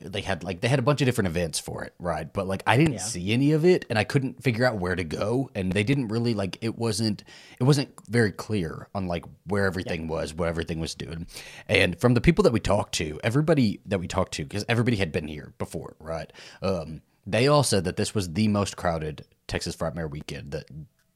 they 0.00 0.20
had 0.22 0.42
like 0.42 0.60
they 0.60 0.68
had 0.68 0.78
a 0.78 0.82
bunch 0.82 1.00
of 1.02 1.06
different 1.06 1.28
events 1.28 1.58
for 1.58 1.84
it 1.84 1.94
right? 1.98 2.32
But 2.32 2.46
like 2.46 2.62
i 2.66 2.76
didn't 2.76 2.94
Yeah. 2.94 2.98
see 3.00 3.32
any 3.32 3.52
of 3.52 3.64
it 3.64 3.84
and 3.90 3.98
i 3.98 4.04
couldn't 4.04 4.42
figure 4.42 4.64
out 4.64 4.78
where 4.78 4.96
to 4.96 5.04
go 5.04 5.50
and 5.54 5.72
they 5.72 5.84
didn't 5.84 6.08
really 6.08 6.32
like 6.34 6.56
it 6.62 6.78
wasn't 6.78 7.22
it 7.58 7.64
wasn't 7.64 7.90
very 8.08 8.32
clear 8.32 8.88
on 8.94 9.06
like 9.06 9.24
where 9.46 9.66
everything 9.66 10.08
was 10.08 10.32
what 10.34 10.48
everything 10.48 10.80
was 10.80 10.94
doing. 10.94 11.26
And 11.68 12.00
from 12.00 12.14
the 12.14 12.20
people 12.20 12.42
that 12.44 12.52
we 12.52 12.60
talked 12.60 12.94
to 12.94 13.20
everybody 13.22 13.80
that 13.86 13.98
we 14.00 14.08
talked 14.08 14.32
to 14.34 14.44
because 14.44 14.64
everybody 14.68 14.96
had 14.96 15.12
been 15.12 15.28
here 15.28 15.52
before 15.58 15.96
right? 16.00 16.32
Um 16.62 17.02
they 17.26 17.46
all 17.46 17.62
said 17.62 17.84
that 17.84 17.96
this 17.96 18.14
was 18.14 18.32
the 18.32 18.48
most 18.48 18.76
crowded 18.76 19.26
texas 19.46 19.76
frightmare 19.76 20.08
weekend 20.10 20.52
that 20.52 20.64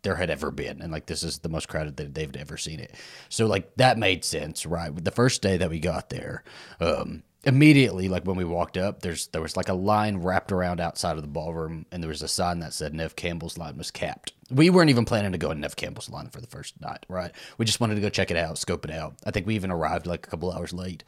there 0.02 0.16
had 0.16 0.28
ever 0.28 0.50
been 0.50 0.82
and 0.82 0.92
like 0.92 1.06
this 1.06 1.22
is 1.22 1.38
the 1.38 1.48
most 1.48 1.66
crowded 1.68 1.96
that 1.96 2.14
they've 2.14 2.36
ever 2.36 2.58
seen 2.58 2.78
it. 2.80 2.94
So 3.30 3.46
like 3.46 3.74
that 3.76 3.96
made 3.98 4.22
sense 4.24 4.66
right? 4.66 4.92
The 4.94 5.10
first 5.10 5.40
day 5.40 5.56
that 5.56 5.70
we 5.70 5.80
got 5.80 6.10
there 6.10 6.44
um 6.80 7.22
immediately 7.46 8.08
like 8.08 8.24
when 8.24 8.36
we 8.36 8.44
walked 8.44 8.76
up 8.76 9.00
there's 9.00 9.26
there 9.28 9.42
was 9.42 9.56
like 9.56 9.68
a 9.68 9.74
line 9.74 10.18
wrapped 10.18 10.52
around 10.52 10.80
outside 10.80 11.16
of 11.16 11.22
the 11.22 11.28
ballroom 11.28 11.86
and 11.92 12.02
there 12.02 12.08
was 12.08 12.22
a 12.22 12.28
sign 12.28 12.60
that 12.60 12.72
said 12.72 12.94
neve 12.94 13.16
campbell's 13.16 13.58
line 13.58 13.76
was 13.76 13.90
capped. 13.90 14.32
We 14.50 14.70
weren't 14.70 14.90
even 14.90 15.04
planning 15.04 15.32
to 15.32 15.38
go 15.38 15.50
in 15.50 15.60
neve 15.60 15.76
campbell's 15.76 16.10
line 16.10 16.30
for 16.30 16.40
the 16.40 16.46
first 16.46 16.80
night 16.80 17.04
right? 17.08 17.32
We 17.58 17.64
just 17.64 17.80
wanted 17.80 17.96
to 17.96 18.00
go 18.00 18.08
check 18.08 18.30
it 18.30 18.36
out 18.36 18.58
scope 18.58 18.84
it 18.84 18.90
out. 18.90 19.14
I 19.24 19.30
think 19.30 19.46
we 19.46 19.54
even 19.54 19.70
arrived 19.70 20.06
like 20.06 20.26
a 20.26 20.30
couple 20.30 20.52
hours 20.52 20.72
late. 20.72 21.04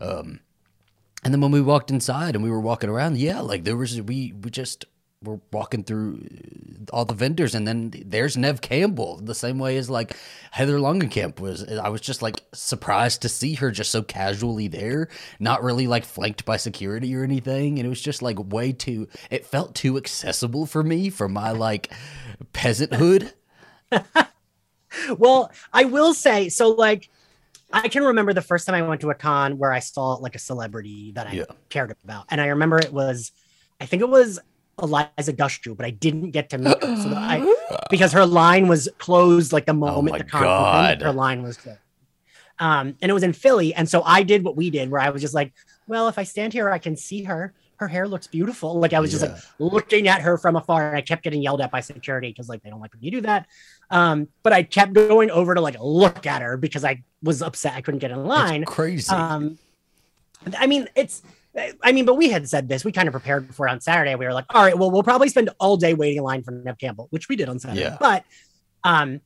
Um 0.00 0.40
and 1.22 1.34
then 1.34 1.40
when 1.40 1.50
we 1.50 1.60
walked 1.60 1.90
inside 1.90 2.34
and 2.34 2.42
we 2.42 2.50
were 2.50 2.60
walking 2.60 2.88
around, 2.88 3.18
yeah, 3.18 3.40
like 3.40 3.64
there 3.64 3.76
was 3.76 4.00
we 4.00 4.32
we 4.32 4.50
just 4.50 4.84
were 5.22 5.38
walking 5.52 5.84
through 5.84 6.26
uh, 6.90 6.96
all 6.96 7.04
the 7.04 7.14
vendors, 7.14 7.54
and 7.54 7.66
then 7.68 7.92
there's 8.06 8.36
Neve 8.36 8.60
Campbell, 8.60 9.16
the 9.22 9.34
same 9.34 9.58
way 9.58 9.76
as 9.76 9.90
like 9.90 10.16
Heather 10.50 10.78
Langenkamp 10.78 11.40
was. 11.40 11.62
I 11.68 11.88
was 11.88 12.00
just 12.00 12.22
like 12.22 12.42
surprised 12.54 13.22
to 13.22 13.28
see 13.28 13.54
her 13.54 13.70
just 13.70 13.90
so 13.90 14.02
casually 14.02 14.68
there, 14.68 15.08
not 15.38 15.62
really 15.62 15.86
like 15.86 16.04
flanked 16.04 16.44
by 16.44 16.56
security 16.56 17.14
or 17.14 17.22
anything, 17.24 17.78
and 17.78 17.86
it 17.86 17.90
was 17.90 18.00
just 18.00 18.22
like 18.22 18.38
way 18.52 18.72
too. 18.72 19.08
It 19.30 19.46
felt 19.46 19.74
too 19.74 19.96
accessible 19.96 20.66
for 20.66 20.82
me 20.82 21.10
for 21.10 21.28
my 21.28 21.50
like 21.52 21.90
peasanthood. 22.52 23.32
well, 25.18 25.50
I 25.72 25.84
will 25.84 26.14
say 26.14 26.48
so. 26.48 26.70
Like, 26.70 27.08
I 27.72 27.88
can 27.88 28.04
remember 28.04 28.32
the 28.34 28.42
first 28.42 28.66
time 28.66 28.76
I 28.76 28.82
went 28.88 29.00
to 29.02 29.10
a 29.10 29.14
con 29.14 29.58
where 29.58 29.72
I 29.72 29.80
saw 29.80 30.14
like 30.14 30.34
a 30.36 30.40
celebrity 30.40 31.12
that 31.14 31.26
I 31.26 31.36
Yeah. 31.36 31.44
cared 31.70 31.94
about, 32.04 32.26
and 32.30 32.40
I 32.40 32.48
remember 32.48 32.80
it 32.80 32.92
was, 32.92 33.32
I 33.80 33.86
think 33.86 34.02
it 34.02 34.08
was 34.10 34.40
Eliza 34.82 35.32
Dushku, 35.32 35.76
but 35.76 35.86
I 35.86 35.90
didn't 35.90 36.30
get 36.30 36.50
to 36.50 36.58
meet 36.58 36.82
her 36.82 36.96
so 36.96 37.10
I 37.14 37.54
because 37.90 38.12
her 38.12 38.26
line 38.26 38.68
was 38.68 38.88
closed 38.98 39.52
like 39.52 39.66
the 39.66 39.74
moment 39.74 40.14
Oh 40.14 40.18
the 40.18 40.24
con 40.24 40.42
her 41.00 41.12
line 41.12 41.42
was 41.42 41.56
closed. 41.56 41.78
Um, 42.58 42.94
and 43.00 43.10
it 43.10 43.14
was 43.14 43.22
in 43.22 43.32
Philly, 43.32 43.72
and 43.74 43.88
so 43.88 44.02
I 44.04 44.22
did 44.22 44.44
what 44.44 44.54
we 44.54 44.68
did, 44.68 44.90
where 44.90 45.00
I 45.00 45.08
was 45.08 45.22
just 45.22 45.32
like, 45.32 45.52
well, 45.86 46.08
if 46.08 46.18
I 46.18 46.24
stand 46.24 46.52
here, 46.52 46.68
I 46.70 46.78
can 46.78 46.94
see 46.94 47.22
her. 47.24 47.54
her 47.76 47.88
hair 47.88 48.06
looks 48.06 48.26
beautiful. 48.26 48.78
Like 48.78 48.92
I 48.92 49.00
was 49.00 49.10
just 49.10 49.24
Yeah. 49.24 49.32
like 49.32 49.42
looking 49.58 50.06
at 50.08 50.20
her 50.20 50.36
from 50.36 50.56
afar, 50.56 50.88
and 50.88 50.96
I 50.98 51.00
kept 51.00 51.22
getting 51.22 51.40
yelled 51.40 51.62
at 51.62 51.70
by 51.70 51.80
security 51.80 52.28
because 52.28 52.50
like 52.50 52.62
they 52.62 52.68
don't 52.68 52.80
like 52.80 52.92
when 52.92 53.02
you 53.02 53.10
do 53.10 53.22
that. 53.22 53.46
Um, 53.90 54.28
but 54.42 54.52
I 54.52 54.62
kept 54.62 54.92
going 54.92 55.30
over 55.30 55.54
to 55.54 55.62
like 55.62 55.76
look 55.80 56.26
at 56.26 56.42
her 56.42 56.58
because 56.58 56.84
I 56.84 57.02
was 57.22 57.40
upset 57.40 57.72
I 57.74 57.80
couldn't 57.80 58.00
get 58.00 58.10
in 58.10 58.22
line. 58.26 58.64
It's 58.64 58.70
crazy. 58.70 59.10
Um, 59.10 59.58
I 60.58 60.66
mean, 60.66 60.86
it's. 60.94 61.22
I 61.56 61.92
mean, 61.92 62.04
but 62.04 62.14
we 62.14 62.28
had 62.28 62.48
said 62.48 62.68
this. 62.68 62.84
We 62.84 62.92
kind 62.92 63.08
of 63.08 63.12
prepared 63.12 63.48
before 63.48 63.68
on 63.68 63.80
Saturday. 63.80 64.14
We 64.14 64.24
were 64.24 64.32
like, 64.32 64.46
all 64.50 64.62
right, 64.62 64.78
well, 64.78 64.90
we'll 64.90 65.02
probably 65.02 65.28
spend 65.28 65.50
all 65.58 65.76
day 65.76 65.94
waiting 65.94 66.18
in 66.18 66.22
line 66.22 66.42
for 66.42 66.52
Neve 66.52 66.78
Campbell, 66.78 67.08
which 67.10 67.28
we 67.28 67.36
did 67.36 67.48
on 67.48 67.58
Saturday. 67.58 67.82
Yeah. 67.82 67.96
But 67.98 68.24
um, 68.84 69.20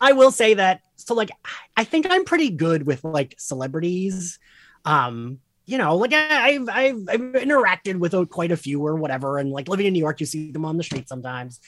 I 0.00 0.12
will 0.12 0.30
say 0.30 0.54
that. 0.54 0.82
So, 0.96 1.14
like, 1.14 1.30
I 1.76 1.84
think 1.84 2.06
I'm 2.10 2.24
pretty 2.24 2.50
good 2.50 2.86
with 2.86 3.02
like 3.04 3.34
celebrities. 3.38 4.38
Um, 4.84 5.38
you 5.64 5.78
know, 5.78 5.96
like 5.96 6.12
I, 6.12 6.48
I've, 6.48 6.68
I've 6.68 7.08
I've 7.08 7.20
interacted 7.20 7.96
with 7.96 8.14
uh, 8.14 8.24
quite 8.26 8.52
a 8.52 8.56
few 8.56 8.84
or 8.84 8.96
whatever, 8.96 9.38
and 9.38 9.50
like 9.50 9.68
living 9.68 9.86
in 9.86 9.92
New 9.92 10.00
York, 10.00 10.20
you 10.20 10.26
see 10.26 10.50
them 10.52 10.64
on 10.64 10.76
the 10.76 10.82
street 10.82 11.08
sometimes. 11.08 11.60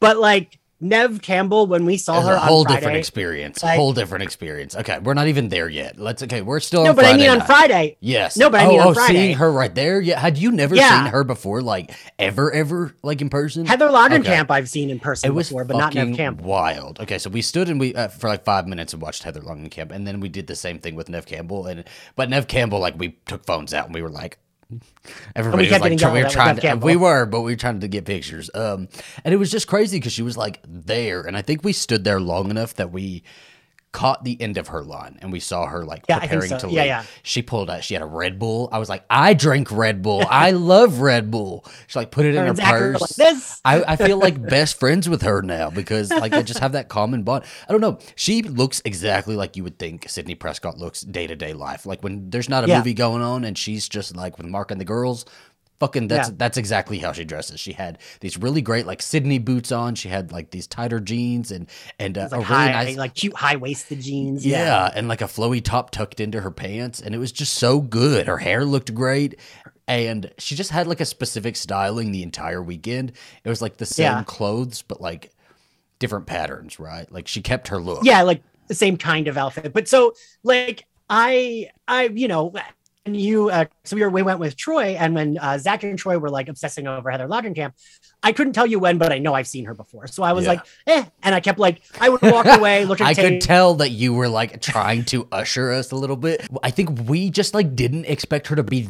But 0.00 0.18
like 0.18 0.58
Neve 0.80 1.20
Campbell, 1.22 1.66
when 1.66 1.84
we 1.84 1.96
saw 1.96 2.20
her 2.22 2.34
a 2.34 2.38
whole 2.38 2.62
Friday, 2.64 2.78
different 2.80 2.98
experience. 2.98 3.62
like- 3.64 3.76
whole 3.76 3.92
different 3.92 4.22
experience. 4.22 4.76
Okay, 4.76 4.98
we're 5.00 5.14
not 5.14 5.26
even 5.26 5.48
there 5.48 5.68
yet. 5.68 5.98
Let's 5.98 6.22
okay. 6.22 6.40
We're 6.40 6.60
still 6.60 6.84
no, 6.84 6.90
on 6.90 6.96
but 6.96 7.04
I 7.04 7.08
Friday 7.08 7.22
mean 7.22 7.40
on. 7.40 7.46
Friday, 7.46 7.96
Yes. 8.00 8.36
No, 8.36 8.48
but 8.48 8.60
I 8.60 8.66
oh, 8.66 8.68
mean 8.68 8.80
on 8.80 8.86
oh, 8.88 8.94
Friday. 8.94 9.12
seeing 9.14 9.36
her 9.38 9.50
right 9.50 9.74
there. 9.74 10.00
Yeah. 10.00 10.20
Had 10.20 10.38
you 10.38 10.52
never 10.52 10.76
Yeah. 10.76 11.04
seen 11.04 11.12
her 11.12 11.24
before, 11.24 11.62
like 11.62 11.92
ever, 12.18 12.52
ever, 12.52 12.94
like 13.02 13.20
in 13.20 13.28
person? 13.28 13.66
Heather 13.66 13.88
Langenkamp 13.88 14.44
Okay. 14.44 14.54
I've 14.54 14.68
seen 14.68 14.90
in 14.90 15.00
person 15.00 15.28
it 15.28 15.34
was 15.34 15.48
before, 15.48 15.64
but 15.64 15.76
not 15.78 15.94
Neve 15.94 16.16
Campbell. 16.16 16.44
wild. 16.46 17.00
Okay, 17.00 17.18
so 17.18 17.28
we 17.28 17.42
stood 17.42 17.68
and 17.68 17.80
we 17.80 17.94
uh, 17.94 18.08
for 18.08 18.28
like 18.28 18.44
five 18.44 18.68
minutes 18.68 18.92
and 18.92 19.02
watched 19.02 19.24
Heather 19.24 19.40
Langenkamp, 19.40 19.90
and 19.90 20.06
then 20.06 20.20
we 20.20 20.28
did 20.28 20.46
the 20.46 20.54
same 20.56 20.78
thing 20.78 20.94
with 20.94 21.08
Neve 21.08 21.26
Campbell. 21.26 21.66
And 21.66 21.84
but 22.14 22.30
Neve 22.30 22.46
Campbell, 22.46 22.78
like 22.78 22.98
we 22.98 23.18
took 23.26 23.44
phones 23.44 23.74
out 23.74 23.86
and 23.86 23.94
we 23.94 24.02
were 24.02 24.10
like, 24.10 24.38
everybody 25.34 25.70
was 25.70 25.80
like, 25.80 26.12
we 26.12 26.22
were 26.22 26.28
trying 26.28 26.56
to, 26.56 26.74
we 26.76 26.96
were, 26.96 27.26
but 27.26 27.40
we 27.40 27.52
were 27.52 27.56
trying 27.56 27.80
to 27.80 27.88
get 27.88 28.04
pictures. 28.04 28.50
Um, 28.54 28.88
and 29.24 29.32
it 29.32 29.38
was 29.38 29.50
just 29.50 29.66
crazy 29.66 29.98
because 29.98 30.12
she 30.12 30.22
was 30.22 30.36
like 30.36 30.60
there, 30.66 31.22
and 31.22 31.36
I 31.36 31.42
think 31.42 31.64
we 31.64 31.72
stood 31.72 32.04
there 32.04 32.20
long 32.20 32.50
enough 32.50 32.74
that 32.74 32.92
we 32.92 33.22
caught 33.92 34.22
the 34.22 34.40
end 34.40 34.58
of 34.58 34.68
her 34.68 34.82
line 34.82 35.18
and 35.22 35.32
we 35.32 35.40
saw 35.40 35.66
her 35.66 35.84
like 35.84 36.04
Yeah, 36.08 36.18
preparing 36.20 36.48
so. 36.50 36.58
to 36.58 36.66
Yeah, 36.68 36.80
leave. 36.82 36.86
yeah. 36.86 37.04
She 37.22 37.40
pulled 37.42 37.70
out. 37.70 37.82
She 37.84 37.94
had 37.94 38.02
a 38.02 38.06
Red 38.06 38.38
Bull. 38.38 38.68
I 38.70 38.78
was 38.78 38.88
like, 38.88 39.04
I 39.08 39.32
drink 39.34 39.70
Red 39.72 40.02
Bull. 40.02 40.22
I 40.30 40.50
love 40.50 41.00
Red 41.00 41.30
Bull. 41.30 41.64
She 41.86 41.98
like 41.98 42.10
put 42.10 42.26
it 42.26 42.34
in 42.34 42.42
Her 42.42 42.48
her 42.48 42.54
Zach 42.54 42.72
are 42.74 42.92
purse. 42.92 43.00
like 43.00 43.10
this. 43.32 43.60
I, 43.64 43.82
I 43.82 43.96
feel 43.96 44.18
like 44.18 44.40
best 44.48 44.78
friends 44.78 45.08
with 45.08 45.22
her 45.22 45.40
now 45.42 45.70
because 45.70 46.10
like 46.10 46.34
I 46.34 46.42
just 46.42 46.60
have 46.60 46.72
that 46.72 46.88
common 46.88 47.22
bond. 47.22 47.44
I 47.68 47.72
don't 47.72 47.80
know. 47.80 47.98
She 48.14 48.42
looks 48.42 48.82
exactly 48.84 49.36
like 49.36 49.56
you 49.56 49.64
would 49.64 49.78
think 49.78 50.08
Sidney 50.08 50.34
Prescott 50.34 50.76
looks 50.78 51.00
day 51.00 51.26
to 51.26 51.34
day 51.34 51.52
life. 51.54 51.86
Like 51.86 52.02
when 52.02 52.30
there's 52.30 52.48
not 52.48 52.64
a 52.64 52.68
Yeah. 52.68 52.78
movie 52.78 52.94
going 52.94 53.22
on 53.22 53.44
and 53.44 53.56
she's 53.56 53.88
just 53.88 54.14
like 54.14 54.36
with 54.38 54.46
Mark 54.46 54.70
and 54.70 54.80
the 54.80 54.84
girls. 54.84 55.24
Fucking 55.80 56.08
that's 56.08 56.28
Yeah. 56.28 56.34
that's 56.38 56.56
exactly 56.56 56.98
how 56.98 57.12
she 57.12 57.24
dresses. 57.24 57.60
She 57.60 57.72
had 57.72 57.98
these 58.20 58.36
really 58.36 58.60
great 58.62 58.84
like 58.86 59.00
Sidney 59.00 59.38
boots 59.38 59.70
on. 59.70 59.94
She 59.94 60.08
had 60.08 60.32
like 60.32 60.50
these 60.50 60.66
tighter 60.66 60.98
jeans 60.98 61.52
and 61.52 61.68
and 62.00 62.18
uh, 62.18 62.22
It's 62.22 62.32
a 62.32 62.38
like 62.38 62.48
really 62.48 62.62
high, 62.62 62.72
nice 62.84 62.96
like 62.96 63.14
cute 63.14 63.36
high 63.36 63.56
waisted 63.56 64.00
jeans. 64.00 64.44
yeah, 64.44 64.90
and 64.94 65.06
like 65.06 65.20
a 65.20 65.26
flowy 65.26 65.62
top 65.62 65.90
tucked 65.90 66.18
into 66.20 66.40
her 66.40 66.50
pants, 66.50 67.00
and 67.00 67.14
it 67.14 67.18
was 67.18 67.30
just 67.30 67.54
so 67.54 67.80
good. 67.80 68.26
Her 68.26 68.38
hair 68.38 68.64
looked 68.64 68.92
great, 68.92 69.38
and 69.86 70.32
she 70.38 70.56
just 70.56 70.70
had 70.72 70.88
like 70.88 71.00
a 71.00 71.04
specific 71.04 71.54
styling 71.54 72.10
the 72.10 72.24
entire 72.24 72.62
weekend. 72.62 73.12
It 73.44 73.48
was 73.48 73.62
like 73.62 73.76
the 73.76 73.86
same 73.86 74.04
Yeah. 74.06 74.22
clothes, 74.24 74.82
but 74.82 75.00
like 75.00 75.30
different 76.00 76.26
patterns, 76.26 76.80
right? 76.80 77.10
Like 77.12 77.28
she 77.28 77.40
kept 77.40 77.68
her 77.68 77.78
look. 77.78 78.04
yeah, 78.04 78.22
like 78.22 78.42
the 78.66 78.74
same 78.74 78.96
kind 78.96 79.28
of 79.28 79.36
outfit. 79.38 79.72
But 79.72 79.86
so 79.86 80.14
like 80.42 80.86
I 81.08 81.70
I 81.86 82.08
you 82.08 82.26
know 82.28 82.52
you 83.14 83.50
uh, 83.50 83.64
so 83.84 83.96
we 83.96 84.02
were 84.02 84.10
we 84.10 84.22
went 84.22 84.38
with 84.40 84.56
Troy 84.56 84.96
and 84.98 85.14
when 85.14 85.38
uh, 85.38 85.58
Zach 85.58 85.82
and 85.84 85.98
Troy 85.98 86.18
were 86.18 86.30
like 86.30 86.48
obsessing 86.48 86.86
over 86.86 87.10
Heather 87.10 87.28
Langenkamp, 87.28 87.72
I 88.22 88.32
couldn't 88.32 88.52
tell 88.52 88.66
you 88.66 88.78
when, 88.78 88.98
but 88.98 89.12
I 89.12 89.18
know 89.18 89.34
I've 89.34 89.46
seen 89.46 89.64
her 89.66 89.74
before. 89.74 90.06
So 90.06 90.22
I 90.22 90.32
was 90.32 90.44
Yeah. 90.44 90.50
like, 90.50 90.66
eh, 90.86 91.04
and 91.22 91.34
I 91.34 91.40
kept 91.40 91.58
like 91.58 91.82
I 92.00 92.08
would 92.08 92.22
walk 92.22 92.46
away, 92.58 92.84
look 92.84 93.00
at 93.00 93.06
I 93.06 93.14
could 93.14 93.40
tell 93.40 93.74
that 93.74 93.90
you 93.90 94.12
were 94.14 94.28
like 94.28 94.60
trying 94.60 95.04
to 95.06 95.26
usher 95.32 95.70
us 95.72 95.90
a 95.92 95.96
little 95.96 96.16
bit. 96.16 96.46
I 96.62 96.70
think 96.70 97.08
we 97.08 97.30
just 97.30 97.54
like 97.54 97.74
didn't 97.76 98.06
expect 98.06 98.48
her 98.48 98.56
to 98.56 98.62
be 98.62 98.88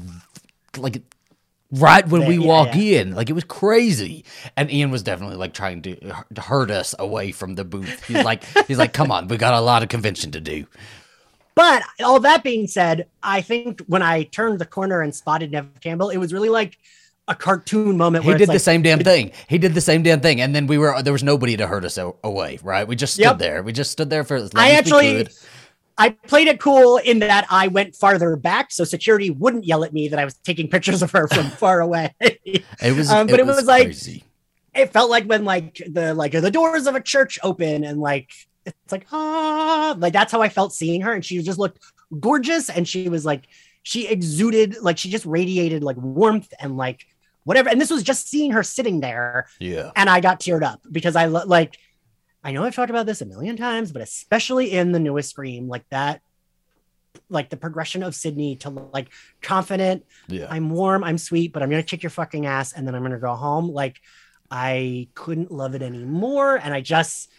like 0.76 1.02
right 1.70 2.08
when 2.08 2.24
we 2.26 2.38
Yeah, 2.38 2.46
walk 2.46 2.68
yeah. 2.74 3.00
in. 3.02 3.14
Like 3.14 3.28
it 3.28 3.34
was 3.34 3.44
crazy. 3.44 4.24
And 4.56 4.70
Ian 4.72 4.90
was 4.90 5.02
definitely 5.02 5.36
like 5.36 5.52
trying 5.52 5.82
to, 5.82 5.96
to 6.34 6.40
hurt 6.40 6.70
us 6.70 6.94
away 6.98 7.30
from 7.32 7.56
the 7.56 7.64
booth. 7.64 8.04
He's 8.06 8.24
like, 8.24 8.44
he's 8.66 8.78
like, 8.78 8.92
come 8.94 9.10
on, 9.10 9.28
we 9.28 9.36
got 9.36 9.52
a 9.54 9.60
lot 9.60 9.82
of 9.82 9.88
convention 9.90 10.30
to 10.32 10.40
do. 10.40 10.66
But 11.58 11.82
all 12.04 12.20
that 12.20 12.44
being 12.44 12.68
said, 12.68 13.08
I 13.20 13.40
think 13.40 13.80
when 13.88 14.00
I 14.00 14.22
turned 14.22 14.60
the 14.60 14.64
corner 14.64 15.00
and 15.02 15.12
spotted 15.12 15.50
Neve 15.50 15.66
Campbell, 15.80 16.10
it 16.10 16.18
was 16.18 16.32
really 16.32 16.50
like 16.50 16.78
a 17.26 17.34
cartoon 17.34 17.96
moment. 17.96 18.24
He 18.24 18.32
did 18.34 18.48
the 18.48 18.60
same 18.60 18.80
damn 18.80 19.00
thing. 19.00 19.32
He 19.48 19.58
did 19.58 19.74
the 19.74 19.80
same 19.80 20.04
damn 20.04 20.20
thing, 20.20 20.40
and 20.40 20.54
then 20.54 20.68
we 20.68 20.78
were 20.78 21.02
there 21.02 21.12
was 21.12 21.24
nobody 21.24 21.56
to 21.56 21.66
hurt 21.66 21.84
us 21.84 21.98
away, 22.22 22.60
right? 22.62 22.86
We 22.86 22.94
just 22.94 23.14
stood 23.14 23.24
Yep. 23.24 23.38
there. 23.38 23.62
We 23.64 23.72
just 23.72 23.90
stood 23.90 24.08
there 24.08 24.22
for 24.22 24.36
as 24.36 24.54
long 24.54 24.62
I 24.64 24.68
as 24.68 24.72
we 24.72 24.76
actually, 24.78 25.24
could. 25.24 25.32
I 25.98 26.10
played 26.10 26.46
it 26.46 26.60
cool 26.60 26.98
in 26.98 27.18
that 27.18 27.44
I 27.50 27.66
went 27.66 27.96
farther 27.96 28.36
back, 28.36 28.70
so 28.70 28.84
security 28.84 29.30
wouldn't 29.30 29.64
yell 29.64 29.82
at 29.82 29.92
me 29.92 30.06
that 30.10 30.18
I 30.20 30.24
was 30.24 30.34
taking 30.34 30.68
pictures 30.68 31.02
of 31.02 31.10
her 31.10 31.26
from 31.26 31.50
far 31.64 31.80
away. 31.80 32.14
It 32.20 32.96
was, 32.96 33.10
um, 33.10 33.26
but 33.26 33.40
it 33.40 33.46
was 33.46 33.64
like- 33.66 33.86
crazy. 33.86 34.22
it 34.76 34.92
felt 34.92 35.10
like 35.10 35.24
when 35.24 35.44
like 35.44 35.82
the 35.90 36.14
like 36.14 36.30
the 36.30 36.52
doors 36.52 36.86
of 36.86 36.94
a 36.94 37.00
church 37.00 37.36
open 37.42 37.82
and 37.82 37.98
like 38.00 38.30
it's 38.68 38.92
like 38.92 39.06
ah 39.12 39.94
like 39.98 40.12
that's 40.12 40.32
how 40.32 40.42
I 40.42 40.48
felt 40.48 40.72
seeing 40.72 41.00
her, 41.02 41.12
and 41.12 41.24
she 41.24 41.42
just 41.42 41.58
looked 41.58 41.80
gorgeous, 42.20 42.70
and 42.70 42.86
she 42.86 43.08
was 43.08 43.24
like 43.24 43.48
she 43.82 44.06
exuded 44.06 44.76
like 44.82 44.98
she 44.98 45.10
just 45.10 45.24
radiated 45.24 45.82
like 45.82 45.96
warmth 45.96 46.52
and 46.60 46.76
like 46.76 47.06
whatever. 47.44 47.70
And 47.70 47.80
this 47.80 47.90
was 47.90 48.02
just 48.02 48.28
seeing 48.28 48.50
her 48.52 48.62
sitting 48.62 49.00
there 49.00 49.48
yeah. 49.58 49.90
and 49.96 50.10
I 50.10 50.20
got 50.20 50.40
teared 50.40 50.62
up 50.62 50.82
because 50.92 51.16
I 51.16 51.24
like 51.24 51.78
I 52.44 52.52
know 52.52 52.64
I've 52.64 52.74
talked 52.74 52.90
about 52.90 53.06
this 53.06 53.22
a 53.22 53.26
million 53.26 53.56
times, 53.56 53.90
but 53.90 54.02
especially 54.02 54.72
in 54.72 54.92
the 54.92 55.00
newest 55.00 55.30
Scream, 55.30 55.68
like 55.68 55.88
that, 55.88 56.20
like 57.28 57.48
the 57.48 57.56
progression 57.56 58.02
of 58.02 58.14
Sidney 58.14 58.56
to 58.56 58.70
like 58.70 59.08
confident, 59.40 60.04
Yeah. 60.28 60.46
I'm 60.50 60.70
warm, 60.70 61.02
I'm 61.02 61.18
sweet, 61.18 61.52
but 61.52 61.62
I'm 61.62 61.70
gonna 61.70 61.82
kick 61.82 62.02
your 62.02 62.10
fucking 62.10 62.44
ass 62.44 62.74
and 62.74 62.86
then 62.86 62.94
I'm 62.94 63.02
gonna 63.02 63.18
go 63.18 63.34
home. 63.34 63.68
Like 63.68 64.00
I 64.50 65.08
couldn't 65.14 65.50
love 65.50 65.74
it 65.74 65.82
anymore, 65.82 66.56
and 66.56 66.74
I 66.74 66.80
just 66.80 67.30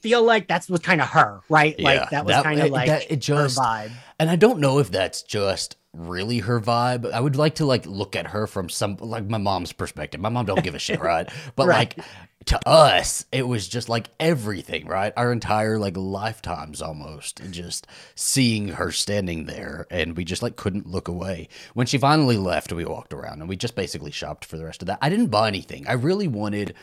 feel 0.00 0.22
like 0.22 0.48
that's 0.48 0.68
was 0.68 0.80
kind 0.80 1.00
of 1.00 1.08
her, 1.08 1.40
right? 1.48 1.74
Yeah, 1.78 1.84
Like 1.84 2.10
that 2.10 2.24
was 2.24 2.36
kind 2.42 2.60
of 2.60 2.70
like 2.70 2.88
that- 2.88 3.10
it 3.10 3.20
just- 3.20 3.56
her 3.58 3.62
vibe. 3.62 3.90
And 4.20 4.28
I 4.28 4.36
don't 4.36 4.58
know 4.58 4.78
if 4.80 4.90
that's 4.90 5.22
just 5.22 5.76
really 5.94 6.38
her 6.40 6.60
vibe. 6.60 7.10
I 7.12 7.20
would 7.20 7.36
like 7.36 7.56
to 7.56 7.64
like 7.66 7.86
look 7.86 8.16
at 8.16 8.28
her 8.28 8.46
from 8.46 8.68
some 8.68 8.96
like 9.00 9.26
my 9.28 9.38
mom's 9.38 9.72
perspective. 9.72 10.20
My 10.20 10.28
mom 10.28 10.46
don't 10.46 10.62
give 10.62 10.74
a 10.74 10.78
shit, 10.78 11.00
right? 11.00 11.28
But 11.56 11.68
Right. 11.68 11.96
like 11.96 12.06
to 12.46 12.68
us, 12.68 13.24
it 13.30 13.46
was 13.46 13.68
just 13.68 13.88
like 13.88 14.08
everything, 14.18 14.86
right? 14.86 15.12
Our 15.16 15.32
entire 15.32 15.78
like 15.78 15.96
lifetimes 15.96 16.82
almost. 16.82 17.40
And 17.40 17.52
just 17.54 17.86
seeing 18.14 18.68
her 18.68 18.90
standing 18.90 19.44
there 19.46 19.86
and 19.90 20.16
we 20.16 20.24
just 20.24 20.42
like 20.42 20.56
couldn't 20.56 20.86
look 20.86 21.08
away. 21.08 21.48
When 21.74 21.86
she 21.86 21.98
finally 21.98 22.36
left, 22.38 22.72
we 22.72 22.84
walked 22.84 23.12
around 23.12 23.40
and 23.40 23.48
we 23.48 23.56
just 23.56 23.74
basically 23.76 24.10
shopped 24.10 24.44
for 24.44 24.56
the 24.56 24.64
rest 24.64 24.82
of 24.82 24.86
that. 24.86 24.98
I 25.02 25.08
didn't 25.10 25.26
buy 25.28 25.48
anything. 25.48 25.86
I 25.86 25.92
really 25.92 26.28
wanted 26.28 26.74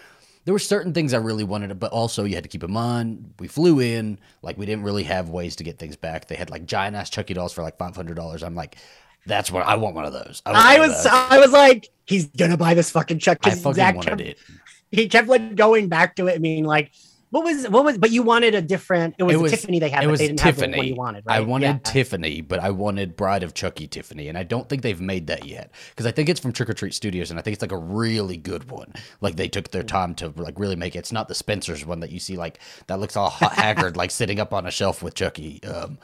there 0.46 0.54
were 0.54 0.60
certain 0.60 0.94
things 0.94 1.14
I 1.14 1.18
really 1.18 1.44
wanted, 1.44 1.78
but 1.80 1.92
also 1.92 2.24
you 2.24 2.36
had 2.36 2.44
to 2.44 2.50
keep 2.50 2.64
in 2.64 2.72
mind 2.72 3.34
we 3.40 3.48
flew 3.48 3.80
in, 3.80 4.20
like 4.44 4.58
we 4.58 4.66
didn't 4.66 4.84
really 4.84 5.04
have 5.04 5.30
ways 5.30 5.56
to 5.58 5.64
get 5.64 5.80
things 5.80 5.96
back. 5.96 6.28
They 6.28 6.36
had 6.36 6.50
like 6.52 6.66
giant 6.66 6.96
ass 6.96 7.10
Chucky 7.10 7.34
dolls 7.34 7.52
for 7.52 7.64
like 7.64 7.78
five 7.78 7.96
hundred 7.96 8.16
dollars. 8.16 8.44
I'm 8.44 8.56
like, 8.56 8.78
that's 9.26 9.52
what 9.52 9.66
I 9.66 9.76
want 9.76 9.96
one 9.96 10.06
of 10.06 10.14
those. 10.14 10.42
want 10.46 10.58
I 10.58 10.80
was 10.80 11.04
those. 11.04 11.08
I 11.08 11.40
was 11.40 11.52
like, 11.52 11.90
he's 12.06 12.28
gonna 12.28 12.58
buy 12.58 12.76
this 12.76 12.92
fucking 12.92 13.20
Chuck. 13.20 13.40
I 13.44 13.52
fucking 13.52 13.96
wanted 13.96 14.06
kept- 14.06 14.22
it. 14.22 14.38
he 14.92 15.10
kept 15.10 15.28
like 15.28 15.56
going 15.56 15.90
back 15.90 16.16
to 16.18 16.28
it 16.28 16.36
and 16.36 16.44
being 16.44 16.64
like, 16.64 16.92
what 17.32 17.44
was 17.44 17.68
what 17.70 17.84
was 17.84 17.98
but 17.98 18.12
you 18.12 18.24
wanted 18.24 18.56
a 18.56 18.62
different 18.62 19.16
it 19.18 19.24
was, 19.24 19.36
It 19.36 19.42
was- 19.42 19.52
Tiffany 19.52 19.80
they 19.80 19.90
had, 19.90 20.04
it 20.04 20.08
was 20.08 20.20
they 20.20 20.28
didn't 20.28 20.40
have 20.42 20.56
the 20.56 20.62
Tiffany. 20.62 20.78
one 20.78 20.88
you 20.88 20.96
wanted, 20.96 21.24
right? 21.26 21.38
I 21.38 21.42
wanted 21.42 21.66
Yeah. 21.66 21.78
Tiffany, 21.84 22.42
but 22.42 22.60
I 22.60 22.70
wanted 22.70 23.16
Bride 23.16 23.44
of 23.44 23.54
Chucky 23.54 23.88
Tiffany, 23.88 24.28
and 24.30 24.38
I 24.38 24.44
don't 24.44 24.70
think 24.70 24.82
they've 24.84 25.02
made 25.02 25.28
that 25.28 25.46
yet 25.46 25.72
because 25.90 26.06
I 26.06 26.12
think 26.12 26.30
it's 26.30 26.40
from 26.40 26.54
Trick 26.54 26.70
or 26.70 26.74
Treat 26.74 26.94
Studios, 26.94 27.30
and 27.32 27.40
I 27.40 27.42
think 27.42 27.54
it's 27.56 27.62
like 27.62 27.72
a 27.72 27.78
really 27.78 28.38
good 28.38 28.70
one. 28.70 28.94
Like 29.22 29.36
they 29.36 29.48
took 29.48 29.72
their 29.72 29.84
time 29.84 30.16
to 30.16 30.34
like 30.36 30.58
really 30.60 30.76
make 30.76 30.96
it. 30.96 31.00
It's 31.00 31.12
not 31.12 31.28
the 31.28 31.36
Spencer's 31.36 31.86
one 31.86 32.00
that 32.02 32.12
you 32.12 32.20
see 32.20 32.38
like 32.38 32.60
that 32.88 33.00
looks 33.00 33.16
all 33.18 33.30
hot 33.30 33.54
haggard, 33.54 33.98
like 33.98 34.12
sitting 34.12 34.40
up 34.40 34.54
on 34.54 34.66
a 34.66 34.72
shelf 34.72 35.02
with 35.04 35.16
Chucky. 35.16 35.62
Um, 35.64 35.98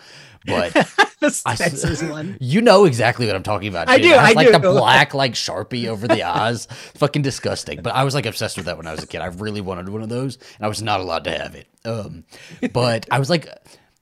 but 0.45 0.73
the 1.19 1.41
I 1.45 1.53
Spencer's 1.55 2.03
one. 2.03 2.35
You 2.39 2.61
know 2.61 2.85
exactly 2.85 3.27
what 3.27 3.35
I'm 3.35 3.43
talking 3.43 3.67
about. 3.67 3.89
I 3.89 3.99
do, 3.99 4.09
has, 4.09 4.17
I 4.17 4.31
like 4.31 4.51
the 4.51 4.59
black 4.59 5.13
like 5.13 5.33
sharpie 5.35 5.85
over 5.87 6.07
the 6.07 6.23
eyes. 6.23 6.65
Fucking 6.95 7.21
disgusting. 7.21 7.81
But 7.83 7.93
I 7.93 8.03
was 8.03 8.15
like 8.15 8.25
obsessed 8.25 8.57
with 8.57 8.65
that 8.65 8.75
when 8.77 8.87
I 8.87 8.91
was 8.91 9.03
a 9.03 9.07
kid. 9.07 9.21
I 9.21 9.27
really 9.27 9.61
wanted 9.61 9.87
one 9.89 10.01
of 10.01 10.09
those, 10.09 10.37
and 10.57 10.65
I 10.65 10.67
was 10.67 10.81
not 10.81 10.99
allowed 10.99 11.10
to 11.19 11.31
have 11.31 11.55
it. 11.55 11.67
Um, 11.85 12.23
but 12.73 13.07
I 13.11 13.19
was 13.19 13.29
like. 13.29 13.47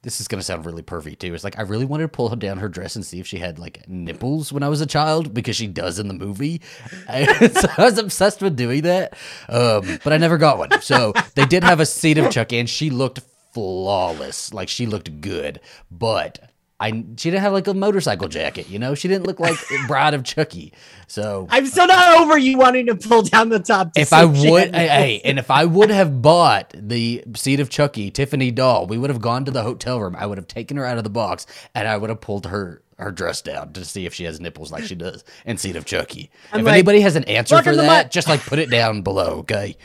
This 0.02 0.22
is 0.22 0.30
gonna 0.30 0.44
sound 0.44 0.66
really 0.66 0.82
pervy 0.82 1.20
too. 1.20 1.34
It's 1.34 1.44
like 1.44 1.60
I 1.60 1.64
really 1.64 1.84
wanted 1.84 2.04
to 2.04 2.08
pull 2.08 2.34
down 2.34 2.60
her 2.60 2.70
dress 2.70 2.96
and 2.96 3.06
see 3.06 3.20
if 3.20 3.28
she 3.28 3.38
had 3.38 3.60
like 3.60 3.86
nipples 3.90 4.50
when 4.54 4.64
I 4.64 4.70
was 4.70 4.80
a 4.80 4.86
child 4.86 5.34
because 5.34 5.58
she 5.58 5.68
does 5.68 6.00
in 6.00 6.08
the 6.08 6.14
movie. 6.14 6.62
I, 7.10 7.50
so 7.50 7.68
I 7.78 7.84
was 7.84 7.98
obsessed 7.98 8.42
with 8.42 8.56
doing 8.56 8.84
that, 8.84 9.18
um, 9.50 10.00
but 10.06 10.14
I 10.14 10.18
never 10.18 10.38
got 10.38 10.58
one. 10.58 10.80
So 10.80 11.12
they 11.36 11.44
did 11.46 11.66
have 11.66 11.82
a 11.82 11.86
Seed 11.86 12.18
of 12.18 12.32
Chucky, 12.32 12.60
and 12.60 12.70
she 12.70 12.90
looked 12.90 13.20
flawless. 13.54 14.54
Like 14.54 14.70
she 14.70 14.86
looked 14.86 15.20
good, 15.20 15.60
but 15.92 16.49
I 16.80 16.92
she 16.92 17.30
didn't 17.30 17.42
have 17.42 17.54
like 17.54 17.68
a 17.68 17.74
motorcycle 17.74 18.28
jacket, 18.30 18.70
you 18.70 18.80
know. 18.80 18.96
She 18.96 19.08
didn't 19.08 19.28
look 19.28 19.40
like 19.40 19.58
Bride 19.88 20.14
of 20.14 20.24
Chucky. 20.24 20.74
So 21.08 21.48
I'm 21.50 21.66
still 21.66 21.88
not 21.88 22.22
over 22.22 22.38
you 22.38 22.58
wanting 22.58 22.86
to 22.88 22.96
pull 22.96 23.24
down 23.24 23.50
the 23.50 23.60
top. 23.60 23.92
if 23.96 24.14
I 24.14 24.26
would, 24.26 24.74
hey, 24.74 25.22
and 25.26 25.38
if 25.40 25.52
I 25.52 25.66
would 25.66 25.90
have 25.90 26.22
bought 26.22 26.74
the 26.78 27.24
Seed 27.36 27.60
of 27.60 27.70
Chucky, 27.70 28.12
Tiffany 28.12 28.52
doll, 28.52 28.88
we 28.88 28.98
would 28.98 29.10
have 29.10 29.22
gone 29.22 29.44
to 29.46 29.52
the 29.52 29.64
hotel 29.64 30.00
room. 30.00 30.16
I 30.18 30.26
would 30.26 30.38
have 30.38 30.48
taken 30.48 30.78
her 30.78 30.86
out 30.86 30.98
of 30.98 31.04
the 31.04 31.10
box, 31.10 31.46
and 31.76 31.88
I 31.88 31.98
would 31.98 32.10
have 32.10 32.22
pulled 32.22 32.46
her 32.48 32.82
her 32.98 33.12
dress 33.12 33.42
down 33.42 33.72
to 33.74 33.86
see 33.86 34.06
if 34.06 34.14
she 34.14 34.26
has 34.26 34.42
nipples 34.42 34.72
like 34.72 34.84
she 34.84 34.96
does 34.96 35.24
in 35.46 35.58
Seed 35.58 35.76
of 35.76 35.86
Chucky. 35.86 36.30
I'm 36.52 36.62
if 36.62 36.66
like, 36.66 36.74
anybody 36.74 37.02
has 37.02 37.16
an 37.16 37.24
answer 37.26 37.62
for 37.62 37.76
that, 37.76 38.06
my-" 38.06 38.10
just 38.10 38.28
like 38.28 38.42
put 38.42 38.60
it 38.60 38.70
down 38.70 39.02
below, 39.02 39.40
okay? 39.40 39.78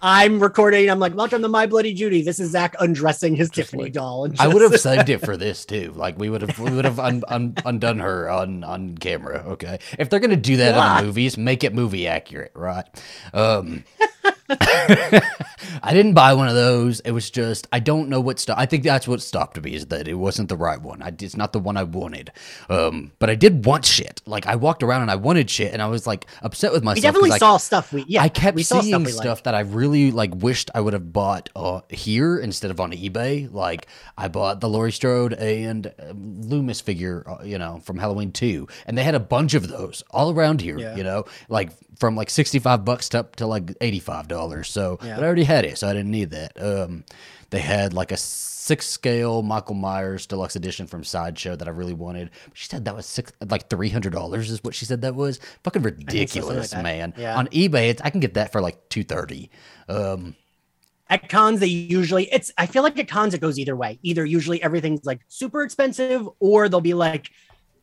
I'm 0.00 0.38
recording. 0.38 0.88
I'm 0.90 1.00
like, 1.00 1.14
welcome 1.16 1.42
to 1.42 1.48
My 1.48 1.66
Bloody 1.66 1.92
Judy. 1.92 2.22
This 2.22 2.38
is 2.38 2.52
Zach 2.52 2.76
undressing 2.78 3.34
his 3.34 3.50
Tiffany 3.50 3.84
like- 3.84 3.92
doll. 3.94 4.26
And 4.26 4.38
I 4.40 4.46
would 4.46 4.62
have 4.62 4.78
saved 4.80 5.08
it 5.08 5.18
for 5.18 5.36
this 5.36 5.64
too. 5.64 5.92
Like 5.96 6.16
we 6.18 6.30
would 6.30 6.42
have, 6.42 6.58
we 6.58 6.70
would 6.70 6.84
have 6.84 7.00
un, 7.00 7.24
un, 7.28 7.54
undone 7.64 7.98
her 7.98 8.30
on 8.30 8.62
on 8.62 8.96
camera. 8.96 9.44
Okay, 9.48 9.80
if 9.98 10.08
they're 10.08 10.20
gonna 10.20 10.36
do 10.36 10.56
that 10.58 10.74
in 10.98 11.02
the 11.02 11.06
movies, 11.08 11.36
make 11.36 11.64
it 11.64 11.74
movie 11.74 12.06
accurate, 12.06 12.52
right? 12.54 12.86
Um, 13.34 13.84
I 14.50 15.92
didn't 15.92 16.14
buy 16.14 16.32
one 16.34 16.48
of 16.48 16.54
those. 16.54 17.00
It 17.00 17.10
was 17.10 17.30
just 17.30 17.66
I 17.72 17.80
don't 17.80 18.08
know 18.08 18.20
what 18.20 18.38
stopped. 18.38 18.60
I 18.60 18.66
think 18.66 18.84
that's 18.84 19.06
what 19.06 19.20
stopped 19.22 19.60
me 19.62 19.74
is 19.74 19.86
that 19.86 20.08
it 20.08 20.14
wasn't 20.14 20.48
the 20.48 20.56
right 20.56 20.80
one. 20.80 21.02
I, 21.02 21.08
it's 21.08 21.36
not 21.36 21.52
the 21.52 21.58
one 21.58 21.76
I 21.76 21.82
wanted. 21.82 22.32
Um, 22.68 23.12
but 23.18 23.28
I 23.30 23.34
did 23.34 23.64
want 23.64 23.84
shit. 23.84 24.22
Like 24.26 24.46
I 24.46 24.56
walked 24.56 24.82
around 24.82 25.02
and 25.02 25.10
I 25.10 25.16
wanted 25.16 25.50
shit, 25.50 25.72
and 25.72 25.82
I 25.82 25.86
was 25.86 26.06
like 26.06 26.26
upset 26.42 26.72
with 26.72 26.82
myself. 26.82 26.96
We 26.96 27.02
definitely 27.02 27.32
I- 27.32 27.38
saw 27.38 27.56
stuff. 27.58 27.92
We 27.92 28.04
yeah. 28.08 28.22
I 28.22 28.28
kept 28.28 28.56
we 28.56 28.62
seeing 28.62 29.06
stuff 29.06 29.22
stuff, 29.22 29.42
that 29.44 29.54
I 29.54 29.60
really 29.60 30.10
like 30.10 30.34
wished 30.34 30.70
I 30.74 30.80
would 30.80 30.92
have 30.94 31.12
bought 31.12 31.50
uh, 31.54 31.80
here 31.90 32.38
instead 32.38 32.70
of 32.70 32.80
on 32.80 32.92
eBay. 32.92 33.52
Like 33.52 33.86
I 34.16 34.28
bought 34.28 34.60
the 34.60 34.68
Laurie 34.68 34.92
Strode 34.92 35.34
and 35.34 35.86
uh, 35.86 36.12
Loomis 36.14 36.80
figure, 36.80 37.24
uh, 37.28 37.44
you 37.44 37.58
know, 37.58 37.80
from 37.84 37.98
Halloween 37.98 38.32
2, 38.32 38.66
and 38.86 38.96
they 38.96 39.04
had 39.04 39.14
a 39.14 39.20
bunch 39.20 39.54
of 39.54 39.68
those 39.68 40.02
all 40.10 40.30
around 40.32 40.60
here, 40.60 40.78
Yeah. 40.78 40.96
you 40.96 41.04
know, 41.04 41.24
like 41.48 41.70
from 41.98 42.14
like 42.16 42.30
65 42.30 42.84
bucks 42.84 43.08
to 43.10 43.18
up 43.20 43.36
to 43.36 43.46
like 43.46 43.72
$85. 44.38 44.66
So, 44.66 44.98
Yeah. 45.02 45.16
but 45.16 45.24
I 45.24 45.26
already 45.26 45.44
had 45.44 45.64
it, 45.64 45.78
so 45.78 45.88
I 45.88 45.92
didn't 45.92 46.10
need 46.10 46.30
that. 46.30 46.52
Um 46.60 47.04
they 47.50 47.60
had 47.60 47.94
like 47.94 48.12
a 48.12 48.16
six 48.16 48.86
scale 48.86 49.42
Michael 49.42 49.74
Myers 49.74 50.26
deluxe 50.26 50.54
edition 50.54 50.86
from 50.86 51.02
Sideshow 51.02 51.56
that 51.56 51.66
I 51.66 51.70
really 51.70 51.94
wanted. 51.94 52.30
She 52.52 52.68
said 52.68 52.84
that 52.84 52.94
was 52.94 53.06
six, 53.06 53.32
like 53.48 53.70
three 53.70 53.88
hundred 53.88 54.12
dollars 54.12 54.50
is 54.50 54.62
what 54.62 54.74
she 54.74 54.84
said 54.84 55.00
that 55.02 55.14
was. 55.14 55.40
Fucking 55.64 55.82
something 55.82 55.98
like 55.98 56.06
ridiculous, 56.12 56.74
man. 56.74 57.14
Yeah. 57.16 57.36
On 57.38 57.46
eBay, 57.48 57.88
it's, 57.88 58.02
I 58.02 58.10
can 58.10 58.20
get 58.20 58.34
that 58.34 58.52
for 58.52 58.60
like 58.60 58.88
two 58.90 59.02
thirty. 59.04 59.50
Um, 59.88 60.34
at 61.10 61.28
cons 61.30 61.60
they 61.60 61.66
usually 61.66 62.30
it's 62.30 62.52
i 62.58 62.66
feel 62.66 62.82
like 62.82 62.98
at 62.98 63.08
cons 63.08 63.32
it 63.32 63.40
goes 63.40 63.58
either 63.58 63.74
way 63.74 63.98
either 64.02 64.26
usually 64.26 64.62
everything's 64.62 65.06
like 65.06 65.20
super 65.28 65.62
expensive 65.62 66.28
or 66.38 66.68
they'll 66.68 66.82
be 66.82 66.92
like 66.92 67.30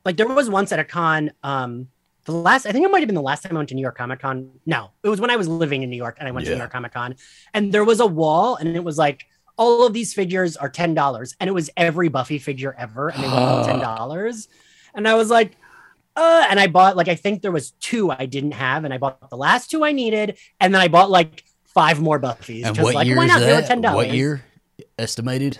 like 0.03 0.15
there 0.15 0.27
was 0.27 0.47
once 0.47 0.71
at 0.71 0.77
a 0.77 0.83
con 0.83 1.31
um 1.41 1.87
the 2.25 2.31
last 2.31 2.65
i 2.65 2.71
think 2.71 2.85
it 2.85 2.91
might 2.91 2.99
have 2.99 3.07
been 3.07 3.15
the 3.15 3.21
last 3.21 3.43
time 3.43 3.53
i 3.53 3.57
went 3.57 3.69
to 3.69 3.75
new 3.75 3.81
york 3.81 3.97
comic 3.97 4.19
con 4.19 4.49
no 4.65 4.91
it 5.03 5.09
was 5.09 5.21
when 5.21 5.29
i 5.29 5.35
was 5.35 5.47
living 5.47 5.83
in 5.83 5.89
new 5.89 5.95
york 5.97 6.17
and 6.19 6.27
i 6.27 6.31
went 6.31 6.45
to 6.45 6.51
Yeah. 6.51 6.57
new 6.57 6.61
york 6.61 6.71
comic 6.71 6.93
con 6.93 7.15
and 7.53 7.71
there 7.71 7.83
was 7.85 7.99
a 7.99 8.05
wall 8.05 8.55
and 8.55 8.67
it 8.75 8.83
was 8.83 8.97
like 8.97 9.25
all 9.57 9.85
of 9.85 9.93
these 9.93 10.13
figures 10.13 10.57
are 10.57 10.69
ten 10.69 10.93
dollars 10.93 11.35
and 11.39 11.47
it 11.47 11.53
was 11.53 11.69
every 11.77 12.09
buffy 12.09 12.39
figure 12.39 12.75
ever 12.77 13.09
and 13.09 13.23
they 13.23 13.27
were 13.27 13.33
all 13.33 13.63
ten 13.65 13.79
dollars 13.91 14.47
and 14.93 15.07
i 15.07 15.13
was 15.15 15.29
like 15.29 15.55
uh, 16.17 16.45
and 16.49 16.61
I 16.61 16.67
bought 16.67 16.95
like 16.95 17.09
I 17.09 17.15
think 17.15 17.41
there 17.41 17.51
was 17.51 17.71
two 17.71 18.09
I 18.09 18.25
didn't 18.25 18.53
have, 18.53 18.85
and 18.85 18.93
I 18.93 18.97
bought 18.97 19.29
the 19.29 19.35
last 19.35 19.69
two 19.69 19.83
I 19.83 19.91
needed, 19.91 20.37
and 20.61 20.73
then 20.73 20.81
I 20.81 20.87
bought 20.87 21.09
like 21.09 21.43
five 21.65 21.99
more 21.99 22.17
Buffies. 22.21 22.63
and 22.63 22.77
what 22.77 22.95
like, 22.95 23.05
year 23.05 23.17
why 23.17 23.25
not? 23.27 23.41
They 23.41 23.53
were 23.53 23.61
ten 23.61 23.81
dollars. 23.81 24.07
What 24.07 24.15
year 24.15 24.41
estimated? 24.97 25.57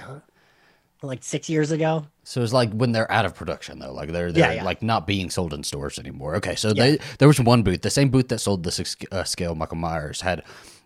Like 1.05 1.23
six 1.23 1.49
years 1.49 1.71
ago. 1.71 2.07
So 2.23 2.41
it's 2.41 2.53
like 2.53 2.71
when 2.73 2.91
they're 2.91 3.11
out 3.11 3.25
of 3.25 3.35
production 3.35 3.79
though, 3.79 3.93
like 3.93 4.11
they're 4.11 4.31
they're 4.31 4.49
Yeah, 4.51 4.55
yeah. 4.57 4.63
like 4.63 4.81
not 4.81 5.05
being 5.07 5.29
sold 5.29 5.53
in 5.53 5.63
stores 5.63 5.99
anymore. 5.99 6.35
Okay, 6.37 6.55
so 6.55 6.69
Yeah. 6.69 6.73
they 6.91 6.97
there 7.19 7.27
was 7.27 7.39
one 7.39 7.63
booth, 7.63 7.81
the 7.81 7.89
same 7.89 8.09
booth 8.09 8.27
that 8.29 8.39
sold 8.39 8.63
the 8.63 8.71
six 8.71 8.95
uh, 9.11 9.23
scale 9.23 9.55
Michael 9.55 9.77
Myers 9.77 10.21
had. 10.21 10.43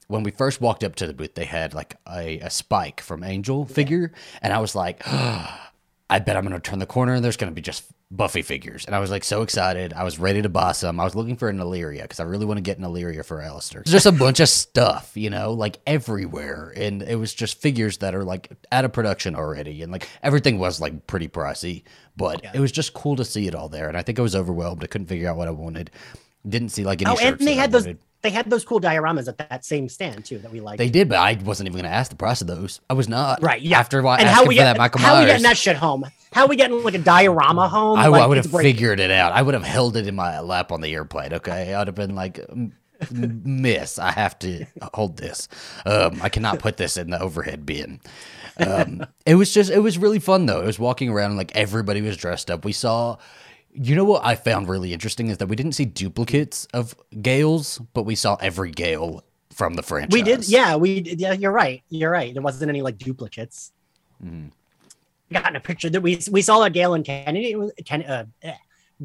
When 0.07 0.23
we 0.23 0.31
first 0.31 0.59
walked 0.59 0.83
up 0.83 0.95
to 0.95 1.05
the 1.07 1.13
booth, 1.13 1.35
they 1.35 1.45
had 1.45 1.73
like 1.75 1.95
a, 2.11 2.39
a 2.39 2.49
spike 2.49 2.99
from 2.99 3.23
Angel 3.23 3.65
figure, 3.65 4.12
and 4.41 4.51
I 4.51 4.58
was 4.60 4.73
like, 4.75 5.03
I 6.10 6.19
bet 6.19 6.36
I'm 6.36 6.43
gonna 6.43 6.60
turn 6.60 6.80
the 6.80 6.86
corner 6.86 7.13
and 7.13 7.24
there's 7.24 7.38
gonna 7.38 7.52
be 7.52 7.62
just 7.62 7.84
Buffy 8.12 8.41
figures, 8.41 8.86
and 8.86 8.95
I 8.95 9.00
was 9.00 9.12
like 9.12 9.24
so 9.24 9.43
excited. 9.43 9.93
I 9.93 10.04
was 10.04 10.17
ready 10.17 10.41
to 10.41 10.50
buy 10.50 10.72
some. 10.72 11.00
I 11.00 11.04
was 11.04 11.13
looking 11.13 11.36
for 11.38 11.48
an 11.48 11.60
Illyria 11.60 12.02
because 12.02 12.19
I 12.19 12.24
really 12.24 12.43
want 12.48 12.58
to 12.58 12.62
get 12.63 12.80
an 12.80 12.84
Illyria 12.84 13.22
for 13.24 13.39
Alistair. 13.39 13.84
Just 13.86 14.08
a 14.08 14.12
bunch 14.12 14.39
of 14.39 14.50
stuff, 14.50 15.12
you 15.13 15.30
know, 15.30 15.54
like 15.54 15.78
everywhere, 15.86 16.74
and 16.76 17.04
it 17.04 17.17
was 17.19 17.36
just 17.36 17.62
figures 17.62 18.00
that 18.00 18.15
are 18.15 18.24
like 18.24 18.50
out 18.72 18.84
of 18.84 18.93
production 18.93 19.36
already, 19.36 19.84
and 19.84 19.91
like 19.91 20.10
everything 20.24 20.58
was 20.58 20.82
like 20.82 21.06
pretty 21.06 21.28
pricey, 21.28 21.84
but 22.17 22.43
it 22.52 22.60
was 22.60 22.72
just 22.72 22.95
cool 22.95 23.15
to 23.15 23.24
see 23.24 23.45
it 23.48 23.54
all 23.54 23.69
there. 23.69 23.88
And 23.88 23.95
I 23.95 24.02
think 24.02 24.17
I 24.17 24.24
was 24.24 24.36
overwhelmed. 24.36 24.84
I 24.84 24.88
couldn't 24.88 25.06
figure 25.06 25.30
out 25.30 25.38
what 25.38 25.48
I 25.48 25.52
wanted. 25.52 25.91
Didn't 26.48 26.69
see 26.69 26.84
like 26.86 27.04
any 27.04 27.12
Oh, 27.12 27.17
and 27.22 27.38
they 27.38 27.45
that 27.45 27.52
I 27.52 27.62
had 27.62 27.72
those. 27.72 27.84
wanted. 27.86 28.00
They 28.21 28.32
had 28.32 28.49
those 28.49 28.65
cool 28.65 28.82
dioramas 28.82 29.27
at 29.29 29.38
that 29.38 29.63
same 29.63 29.88
stand 29.88 30.25
too 30.25 30.39
that 30.39 30.51
we 30.51 30.60
liked. 30.60 30.77
They 30.77 30.89
did, 30.89 31.08
but 31.08 31.17
I 31.19 31.38
wasn't 31.41 31.67
even 31.67 31.79
going 31.79 31.89
to 31.89 31.95
ask 31.95 32.10
the 32.10 32.17
price 32.17 32.41
of 32.41 32.47
those. 32.47 32.82
I 32.89 32.93
was 32.93 33.08
not. 33.08 33.41
right, 33.41 33.62
yeah. 33.62 33.79
After 33.79 33.99
and 33.99 34.08
asking 34.08 34.27
how 34.27 34.41
we 34.41 34.47
for 34.47 34.53
get 34.60 34.63
that 34.65 34.77
Michael 34.77 34.99
how 34.99 35.19
we 35.19 35.25
getting 35.25 35.43
that 35.43 35.58
shit 35.58 35.77
home? 35.77 36.05
How 36.34 36.45
we 36.45 36.58
getting 36.58 36.84
like 36.84 36.95
a 36.95 36.99
diorama 36.99 37.69
home? 37.69 37.97
I, 37.97 38.08
like, 38.08 38.27
would 38.27 38.38
have 38.38 38.51
figured 38.51 38.99
it 38.99 39.10
out. 39.10 39.32
I 39.32 39.41
would 39.41 39.53
have 39.53 39.63
held 39.63 39.95
it 39.95 40.05
in 40.05 40.15
my 40.15 40.41
lap 40.41 40.71
on 40.71 40.82
the 40.82 40.93
airplane. 40.93 41.34
Okay, 41.34 41.73
I'd 41.73 41.88
have 41.88 41.95
been 41.95 42.13
like, 42.13 42.39
"M- 42.51 42.73
m- 43.10 43.41
"Miss, 43.45 43.97
I 43.97 44.12
have 44.12 44.38
to 44.39 44.65
hold 44.93 45.17
this. 45.17 45.47
Um, 45.86 46.19
I 46.21 46.29
cannot 46.29 46.60
put 46.60 46.77
this 46.77 46.97
in 46.97 47.10
the 47.10 47.21
overhead 47.21 47.65
bin." 47.65 47.99
Um, 48.58 49.05
it 49.25 49.36
was 49.36 49.53
just, 49.53 49.71
it 49.71 49.79
was 49.79 49.97
really 49.97 50.19
fun 50.19 50.45
though. 50.45 50.62
It 50.62 50.65
was 50.65 50.77
walking 50.77 51.10
around 51.10 51.32
and 51.32 51.38
like 51.38 51.55
everybody 51.55 52.01
was 52.01 52.17
dressed 52.17 52.51
up. 52.51 52.65
We 52.65 52.73
saw. 52.73 53.15
You 53.81 53.95
know 53.95 54.03
what 54.03 54.25
I 54.25 54.35
found 54.35 54.67
really 54.67 54.91
interesting 54.91 55.29
is 55.29 55.37
that 55.37 55.47
we 55.47 55.55
didn't 55.55 55.71
see 55.71 55.85
duplicates 55.85 56.67
of 56.73 56.95
Gales, 57.21 57.79
but 57.93 58.03
we 58.03 58.13
saw 58.13 58.35
every 58.41 58.71
Gale 58.71 59.23
from 59.51 59.75
the 59.75 59.83
franchise. 59.83 60.11
We 60.11 60.21
did, 60.21 60.47
yeah. 60.49 60.75
We 60.75 60.99
did- 60.99 61.21
yeah. 61.21 61.31
You're 61.31 61.53
right. 61.53 61.81
You're 61.89 62.11
right. 62.11 62.33
There 62.33 62.43
wasn't 62.43 62.69
any 62.69 62.81
like 62.81 62.97
duplicates. 62.97 63.71
Mm-hmm. 64.23 64.47
Got 65.31 65.49
in 65.49 65.55
a 65.55 65.61
picture 65.61 65.89
that 65.89 66.01
we 66.01 66.19
we 66.29 66.41
saw 66.41 66.63
a 66.63 66.69
Gale 66.69 66.93
and 66.93 67.05
Kenny. 67.05 67.51
It 67.51 67.57
was 67.57 67.71
Ken, 67.85 68.03
uh, 68.03 68.25
eh, 68.41 68.55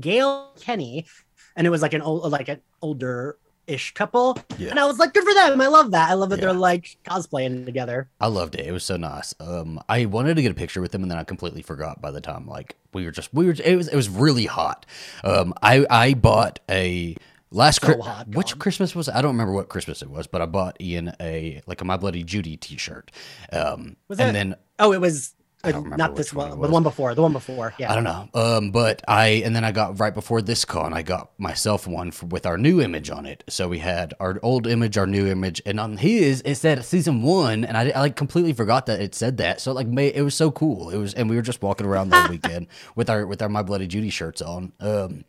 Gale 0.00 0.52
Kenny, 0.60 1.06
and 1.54 1.66
it 1.66 1.70
was 1.70 1.82
like 1.82 1.92
an 1.92 2.02
old 2.02 2.32
like 2.32 2.48
an 2.48 2.60
older 2.82 3.36
ish 3.66 3.94
couple. 3.94 4.38
Yeah. 4.58 4.70
And 4.70 4.78
I 4.78 4.84
was 4.86 4.98
like, 4.98 5.14
good 5.14 5.24
for 5.24 5.34
them. 5.34 5.60
I 5.60 5.66
love 5.68 5.90
that. 5.92 6.10
I 6.10 6.14
love 6.14 6.30
that 6.30 6.38
Yeah. 6.38 6.46
they're 6.46 6.52
like 6.54 6.96
cosplaying 7.04 7.64
together. 7.64 8.08
I 8.20 8.26
loved 8.26 8.54
it. 8.54 8.66
It 8.66 8.72
was 8.72 8.84
so 8.84 8.96
nice. 8.96 9.34
Um, 9.40 9.80
I 9.88 10.04
wanted 10.06 10.34
to 10.36 10.42
get 10.42 10.52
a 10.52 10.54
picture 10.54 10.80
with 10.80 10.92
them 10.92 11.02
and 11.02 11.10
then 11.10 11.18
I 11.18 11.24
completely 11.24 11.62
forgot. 11.62 12.00
By 12.00 12.10
the 12.10 12.20
time 12.20 12.46
like 12.46 12.76
we 12.92 13.04
were 13.04 13.10
just 13.10 13.32
we 13.34 13.46
were 13.46 13.54
it 13.64 13.76
was 13.76 13.88
it 13.88 13.96
was 13.96 14.08
really 14.08 14.46
hot. 14.46 14.86
Um, 15.22 15.54
I 15.62 15.86
I 15.90 16.14
bought 16.14 16.60
a 16.70 17.16
last 17.50 17.80
So 17.84 18.00
hot, 18.02 18.28
which 18.28 18.58
Christmas 18.58 18.94
was? 18.94 19.08
I 19.08 19.22
don't 19.22 19.32
remember 19.32 19.52
what 19.52 19.68
Christmas 19.68 20.02
it 20.02 20.10
was, 20.10 20.26
but 20.26 20.42
I 20.42 20.46
bought 20.46 20.76
Ian 20.80 21.12
a 21.20 21.62
like 21.66 21.80
a 21.80 21.84
My 21.84 21.96
Bloody 21.96 22.22
Judy 22.24 22.56
T-shirt. 22.56 23.10
Um, 23.52 23.96
Was 24.08 24.18
and 24.18 24.28
that- 24.28 24.32
then 24.32 24.54
Oh, 24.78 24.92
it 24.92 25.00
was 25.00 25.34
I 25.64 25.72
don't 25.72 25.84
remember 25.84 25.96
not 25.96 26.16
this 26.16 26.32
one 26.32 26.50
one, 26.50 26.60
but 26.60 26.66
the 26.66 26.72
one 26.72 26.82
before. 26.82 27.14
The 27.14 27.22
one 27.22 27.32
before. 27.32 27.74
Yeah. 27.78 27.90
I 27.90 27.94
don't 27.94 28.04
know. 28.04 28.28
Um, 28.34 28.70
but 28.70 29.02
I 29.08 29.42
and 29.44 29.54
then 29.54 29.64
I 29.64 29.72
got 29.72 29.98
right 29.98 30.14
before 30.14 30.42
this 30.42 30.64
con, 30.64 30.92
I 30.92 31.02
got 31.02 31.30
myself 31.38 31.86
one 31.86 32.10
for, 32.10 32.26
with 32.26 32.46
our 32.46 32.58
new 32.58 32.80
image 32.80 33.10
on 33.10 33.26
it. 33.26 33.44
So 33.48 33.68
we 33.68 33.78
had 33.78 34.14
our 34.20 34.38
old 34.42 34.66
image, 34.66 34.96
our 34.98 35.06
new 35.06 35.26
image, 35.26 35.62
and 35.66 35.80
on 35.80 35.96
his 35.96 36.42
it 36.42 36.56
said 36.56 36.84
season 36.84 37.22
one, 37.22 37.64
and 37.64 37.76
I, 37.76 37.90
I 37.90 38.00
like 38.00 38.16
completely 38.16 38.52
forgot 38.52 38.86
that 38.86 39.00
it 39.00 39.14
said 39.14 39.38
that. 39.38 39.60
So 39.60 39.72
like, 39.72 39.86
made, 39.86 40.14
it 40.14 40.22
was 40.22 40.34
so 40.34 40.50
cool. 40.50 40.90
It 40.90 40.98
was, 40.98 41.14
and 41.14 41.28
we 41.28 41.36
were 41.36 41.42
just 41.42 41.62
walking 41.62 41.86
around 41.86 42.10
the 42.10 42.26
weekend 42.30 42.66
with 42.96 43.10
our 43.10 43.26
with 43.26 43.42
our 43.42 43.48
My 43.48 43.62
Bloody 43.62 43.86
Judy 43.86 44.10
shirts 44.10 44.42
on. 44.42 44.72
Um, 44.80 45.24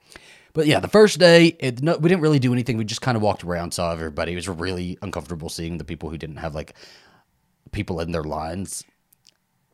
but 0.54 0.68
yeah, 0.68 0.80
the 0.80 0.88
first 0.88 1.20
day, 1.20 1.48
it, 1.60 1.84
no, 1.84 1.98
we 1.98 2.08
didn't 2.08 2.22
really 2.22 2.40
do 2.40 2.54
anything. 2.54 2.78
We 2.78 2.86
just 2.86 3.02
kind 3.02 3.18
of 3.18 3.22
walked 3.22 3.44
around, 3.44 3.74
saw 3.74 3.92
everybody. 3.92 4.32
It 4.32 4.36
was 4.36 4.48
really 4.48 4.98
uncomfortable 5.02 5.50
seeing 5.50 5.78
the 5.80 5.84
people 5.84 6.10
who 6.10 6.18
didn't 6.18 6.38
have 6.38 6.56
like 6.56 6.74
people 7.74 8.00
in 8.00 8.14
their 8.14 8.24
lines. 8.24 8.86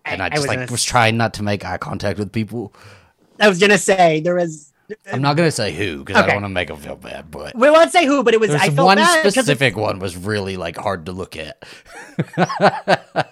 And 0.06 0.22
I, 0.22 0.26
I 0.26 0.30
just 0.30 0.42
was 0.42 0.48
like 0.48 0.60
gonna 0.60 0.72
was 0.72 0.84
trying 0.84 1.18
not 1.18 1.34
to 1.36 1.44
make 1.44 1.64
eye 1.66 1.78
contact 1.78 2.18
with 2.20 2.32
people. 2.32 2.74
I 3.40 3.48
was 3.48 3.60
gonna 3.60 3.78
say 3.78 4.20
there 4.22 4.36
was. 4.36 4.72
I'm 5.12 5.22
not 5.22 5.38
gonna 5.38 5.52
say 5.52 5.72
who 5.72 6.04
because 6.04 6.22
I 6.22 6.26
don't 6.26 6.36
want 6.36 6.46
to 6.46 6.50
make 6.50 6.68
them 6.68 6.78
feel 6.78 6.98
bad, 6.98 7.32
but 7.32 7.56
We 7.56 7.70
won't 7.70 7.92
say 7.92 8.06
who, 8.06 8.24
but 8.24 8.34
it 8.34 8.40
was. 8.40 8.50
I 8.52 8.70
felt 8.70 8.86
one 8.88 8.98
specific 9.22 9.78
one 9.78 10.00
was 10.00 10.18
really 10.18 10.58
like 10.58 10.76
hard 10.76 11.06
to 11.06 11.12
look 11.14 11.38
at. 11.38 11.64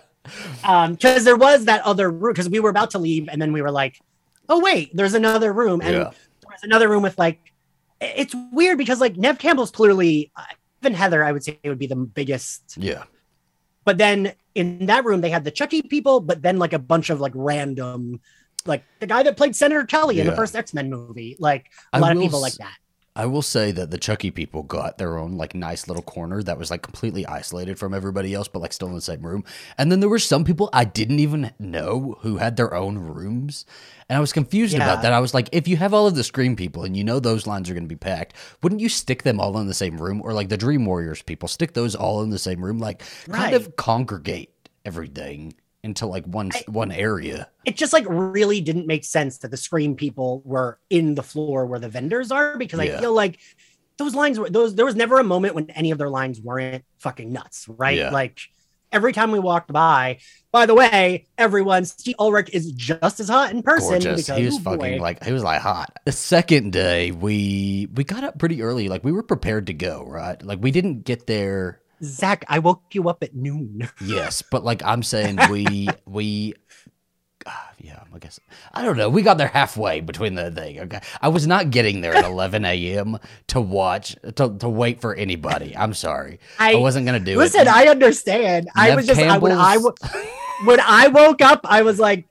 um 0.64 0.94
because 0.94 1.24
there 1.26 1.36
was 1.36 1.66
that 1.66 1.82
other 1.84 2.10
room 2.12 2.34
because 2.34 2.50
we 2.50 2.60
were 2.60 2.70
about 2.70 2.92
to 2.92 3.00
leave 3.00 3.28
and 3.30 3.42
then 3.42 3.52
we 3.52 3.62
were 3.62 3.72
like 3.72 4.00
oh 4.48 4.60
wait 4.60 4.96
there's 4.96 5.16
another 5.16 5.52
room 5.52 5.82
and 5.82 5.92
Yeah. 5.92 5.98
there 6.04 6.50
was 6.52 6.62
another 6.64 6.88
room 6.88 7.02
with 7.02 7.18
like 7.18 7.52
it's 8.00 8.36
weird 8.52 8.78
because 8.78 9.02
like 9.02 9.18
neve 9.18 9.40
campbell's 9.40 9.72
clearly 9.72 10.32
uh, 10.36 10.44
even 10.84 10.94
heather 10.94 11.24
i 11.24 11.32
would 11.32 11.44
say 11.44 11.58
would 11.64 11.80
be 11.80 11.88
the 11.88 11.96
biggest 11.96 12.76
Yeah, 12.78 13.04
but 13.89 13.97
then 13.97 14.34
in 14.54 14.86
that 14.86 15.04
room 15.04 15.19
they 15.19 15.32
had 15.32 15.43
the 15.43 15.49
chucky 15.49 15.82
people 15.82 16.19
but 16.19 16.43
then 16.43 16.60
like 16.60 16.73
a 16.73 16.78
bunch 16.78 17.10
of 17.10 17.19
like 17.19 17.32
random 17.34 18.21
like 18.67 18.84
the 18.99 19.08
guy 19.08 19.23
that 19.23 19.36
played 19.36 19.56
senator 19.56 19.84
kelly 19.84 20.19
in 20.19 20.28
the 20.28 20.36
first 20.36 20.56
x-men 20.56 20.91
movie. 20.91 21.36
Like 21.39 21.71
a 21.91 21.95
I 21.95 21.99
lot 21.99 22.15
of 22.15 22.21
people 22.21 22.38
s- 22.38 22.41
like 22.43 22.54
that 22.65 22.78
I 23.20 23.26
will 23.26 23.42
say 23.42 23.74
that 23.74 23.92
the 23.92 23.98
Chucky 23.98 24.32
people 24.32 24.64
got 24.64 24.98
their 24.98 25.18
own 25.18 25.34
like 25.34 25.54
nice 25.54 25.90
little 25.90 26.02
corner 26.04 26.42
that 26.44 26.58
was 26.58 26.72
like 26.72 26.82
completely 26.82 27.26
isolated 27.26 27.78
from 27.78 27.94
everybody 27.94 28.34
else, 28.34 28.48
but 28.48 28.60
like 28.62 28.72
still 28.72 28.88
in 28.88 28.94
the 28.96 29.02
same 29.02 29.22
room. 29.26 29.44
And 29.78 29.92
then 29.92 30.00
there 30.00 30.08
were 30.08 30.20
some 30.20 30.46
people 30.46 30.70
I 30.72 30.86
didn't 30.86 31.20
even 31.20 31.52
know 31.60 32.16
who 32.22 32.38
had 32.38 32.56
their 32.56 32.74
own 32.74 32.98
rooms. 32.98 33.66
And 34.08 34.16
I 34.16 34.22
was 34.22 34.32
confused 34.32 34.74
Yeah. 34.74 34.86
about 34.86 35.02
that. 35.02 35.12
I 35.12 35.20
was 35.20 35.34
like, 35.34 35.50
if 35.52 35.68
you 35.68 35.76
have 35.76 35.94
all 35.94 36.08
of 36.08 36.16
the 36.16 36.24
Scream 36.24 36.56
people 36.56 36.86
and 36.86 36.96
you 36.96 37.04
know 37.04 37.20
those 37.20 37.46
lines 37.46 37.70
are 37.70 37.74
going 37.74 37.84
to 37.84 37.90
be 37.90 37.98
packed, 37.98 38.36
wouldn't 38.64 38.80
you 38.80 38.88
stick 38.88 39.24
them 39.24 39.38
all 39.38 39.58
in 39.60 39.68
the 39.68 39.74
same 39.74 40.00
room? 40.00 40.22
Or 40.24 40.32
like 40.32 40.48
the 40.48 40.56
Dream 40.58 40.86
Warriors 40.86 41.22
people, 41.22 41.50
stick 41.50 41.74
those 41.74 41.96
all 41.96 42.24
in 42.24 42.30
the 42.30 42.40
same 42.40 42.64
room? 42.64 42.80
Like 42.80 43.04
kind 43.30 43.54
of 43.54 43.76
congregate 43.76 44.54
everything 44.86 45.56
into 45.84 46.06
like 46.06 46.26
one 46.26 46.52
one 46.68 46.92
area. 46.92 47.48
it 47.65 47.78
just 47.78 47.94
like 47.94 48.06
really 48.08 48.60
didn't 48.62 48.86
make 48.88 49.06
sense 49.06 49.38
that 49.39 49.52
the 49.52 49.58
scream 49.58 49.96
people 49.96 50.42
were 50.46 50.80
in 50.89 51.15
the 51.15 51.24
floor 51.24 51.65
where 51.65 51.80
the 51.80 51.89
vendors 51.89 52.32
are 52.32 52.58
because 52.58 52.80
Yeah. 52.84 52.98
I 52.98 53.00
feel 53.02 53.13
like 53.13 53.39
those 53.98 54.13
lines 54.15 54.39
were 54.39 54.50
those 54.50 54.76
there 54.76 54.86
was 54.86 54.96
never 54.96 55.20
a 55.20 55.24
moment 55.24 55.56
when 55.56 55.70
any 55.72 55.92
of 55.92 55.98
their 55.98 56.10
lines 56.10 56.42
weren't 56.42 56.84
fucking 57.00 57.32
nuts, 57.32 57.68
right? 57.68 57.98
Yeah. 57.98 58.10
Like 58.12 58.39
every 58.92 59.13
time 59.13 59.32
we 59.32 59.39
walked 59.39 59.72
by, 59.72 60.18
by 60.52 60.65
the 60.65 60.74
way, 60.74 61.28
everyone 61.38 61.86
Skeet 61.86 62.15
Ulrich 62.18 62.50
is 62.52 62.72
just 62.72 63.20
as 63.20 63.30
hot 63.30 63.52
in 63.52 63.62
person 63.62 63.89
gorgeous. 64.02 64.26
because 64.26 64.38
He 64.39 64.46
was 64.46 64.56
oh 64.56 64.60
fucking 64.60 64.98
boy. 64.98 65.02
like 65.04 65.24
he 65.24 65.32
was 65.32 65.44
like 65.44 65.62
hot. 65.62 65.96
The 66.06 66.12
second 66.12 66.74
day 66.74 67.12
we 67.12 67.88
we 67.94 68.04
got 68.04 68.24
up 68.24 68.38
pretty 68.39 68.62
early. 68.62 68.89
Like 68.89 69.04
we 69.04 69.12
were 69.12 69.24
prepared 69.24 69.68
to 69.68 69.74
go, 69.74 70.04
right? 70.06 70.42
Like 70.44 70.60
we 70.62 70.72
didn't 70.72 71.04
get 71.06 71.28
there. 71.28 71.82
Zach, 72.04 72.46
I 72.48 72.60
woke 72.60 72.84
you 72.94 73.10
up 73.10 73.24
at 73.24 73.36
noon. 73.36 73.90
Yes, 74.02 74.42
but 74.42 74.64
like 74.64 74.84
I'm 74.84 75.04
saying, 75.04 75.38
we 75.50 75.90
we. 76.06 76.54
ah, 77.46 77.72
yeah, 77.80 78.04
I 78.14 78.18
guess 78.20 78.40
I 78.74 78.84
don't 78.84 78.98
know. 78.98 79.10
We 79.10 79.22
got 79.22 79.38
there 79.38 79.48
halfway 79.48 80.00
between 80.02 80.36
the 80.36 80.50
thing. 80.52 80.80
Okay, 80.80 81.00
I 81.22 81.28
was 81.28 81.46
not 81.46 81.70
getting 81.70 82.02
there 82.02 82.14
at 82.16 82.26
11 82.26 82.66
a.m. 82.66 83.18
to 83.48 83.62
watch 83.62 84.16
to, 84.36 84.58
to 84.58 84.70
wait 84.70 85.02
for 85.02 85.14
anybody. 85.16 85.76
I'm 85.76 85.94
sorry, 85.94 86.40
I, 86.58 86.74
I 86.74 86.76
wasn't 86.76 87.06
gonna 87.06 87.20
do 87.20 87.38
listen. 87.38 87.62
it. 87.62 87.66
Listen, 87.66 87.82
I 87.82 87.88
understand. 87.88 88.70
I 88.76 88.96
was 88.96 89.06
just 89.06 89.20
I, 89.20 89.38
when 89.38 89.52
I 89.52 89.78
when 90.66 90.80
I 90.80 91.08
woke 91.08 91.42
up, 91.42 91.62
I 91.64 91.82
was 91.82 92.00
like, 92.00 92.26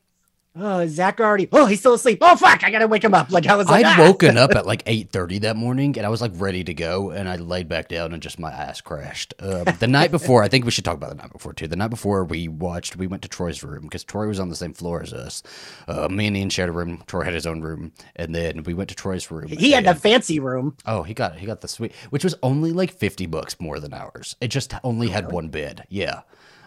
"Oh, 0.59 0.81
is 0.81 0.93
Zach 0.93 1.21
already? 1.21 1.49
Oh, 1.53 1.67
he's 1.67 1.81
still 1.81 1.95
asleep. 1.95 2.19
Oh, 2.21 2.37
fuck! 2.37 2.65
I 2.65 2.71
gotta 2.71 2.87
wake 2.89 3.05
him 3.05 3.15
up." 3.15 3.31
Like 3.31 3.47
I 3.47 3.57
was 3.57 3.69
like, 3.69 3.85
I'd 3.85 3.99
"Ah." 4.01 4.03
woken 4.09 4.37
up 4.37 4.51
at 4.55 4.67
like 4.67 4.83
eight 4.87 5.11
thirty 5.11 5.39
that 5.39 5.57
morning, 5.57 5.97
and 5.97 6.07
I 6.07 6.09
was 6.09 6.21
like 6.21 6.33
ready 6.35 6.65
to 6.65 6.75
go, 6.75 7.11
and 7.11 7.29
I 7.29 7.37
laid 7.37 7.69
back 7.69 7.89
down, 7.89 8.13
and 8.13 8.23
just 8.23 8.39
my 8.39 8.51
ass 8.51 8.81
crashed. 8.81 9.35
Um, 9.41 9.65
the 9.79 9.87
night 9.87 10.11
before, 10.11 10.43
I 10.43 10.49
think 10.49 10.65
we 10.65 10.71
should 10.71 10.85
talk 10.85 10.97
about 10.97 11.11
the 11.11 11.17
night 11.23 11.33
before 11.33 11.53
too. 11.53 11.69
The 11.69 11.77
night 11.77 11.89
before, 11.91 12.25
we 12.25 12.49
watched. 12.49 12.97
We 12.97 13.07
went 13.07 13.23
to 13.23 13.29
Troy's 13.29 13.63
room 13.63 13.83
because 13.83 14.05
Troy 14.05 14.27
was 14.27 14.41
on 14.41 14.49
the 14.49 14.57
same 14.57 14.75
floor 14.75 15.03
as 15.03 15.13
us. 15.13 15.43
Uh, 15.87 16.09
me 16.09 16.27
and 16.27 16.37
Ian 16.37 16.51
shared 16.51 16.69
a 16.69 16.73
room. 16.73 17.03
Troy 17.07 17.23
had 17.23 17.35
his 17.35 17.47
own 17.47 17.61
room, 17.61 17.93
and 18.17 18.35
then 18.35 18.63
we 18.65 18.75
went 18.75 18.89
to 18.91 18.95
Troy's 18.95 19.31
room. 19.31 19.49
He 19.49 19.73
had 19.73 19.85
the 19.85 19.95
fancy 19.95 20.41
room. 20.41 20.77
Oh, 20.87 21.03
he 21.03 21.15
got 21.15 21.37
he 21.37 21.47
got 21.47 21.61
the 21.61 21.69
suite, 21.69 21.93
which 22.11 22.25
was 22.25 22.35
only 22.43 22.73
like 22.73 22.91
fifty 22.91 23.27
bucks 23.27 23.61
more 23.61 23.79
than 23.81 23.95
ours. 23.95 24.37
It 24.41 24.49
just 24.49 24.75
only 24.85 25.09
had 25.09 25.31
one 25.33 25.49
bed. 25.49 25.85
Yeah. 25.89 26.23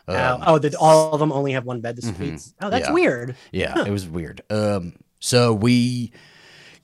Oh, 0.07 0.33
Um, 0.35 0.43
oh, 0.45 0.57
the, 0.59 0.75
all 0.77 1.13
of 1.13 1.19
them 1.19 1.31
only 1.31 1.51
have 1.53 1.65
one 1.65 1.81
bed. 1.81 1.95
The 1.95 2.01
suites. 2.01 2.53
Oh, 2.61 2.69
that's 2.69 2.87
Yeah. 2.87 2.93
weird. 2.93 3.35
Yeah, 3.51 3.85
it 3.85 3.91
was 3.91 4.07
weird. 4.07 4.41
Um, 4.49 4.93
so 5.19 5.53
we 5.53 6.11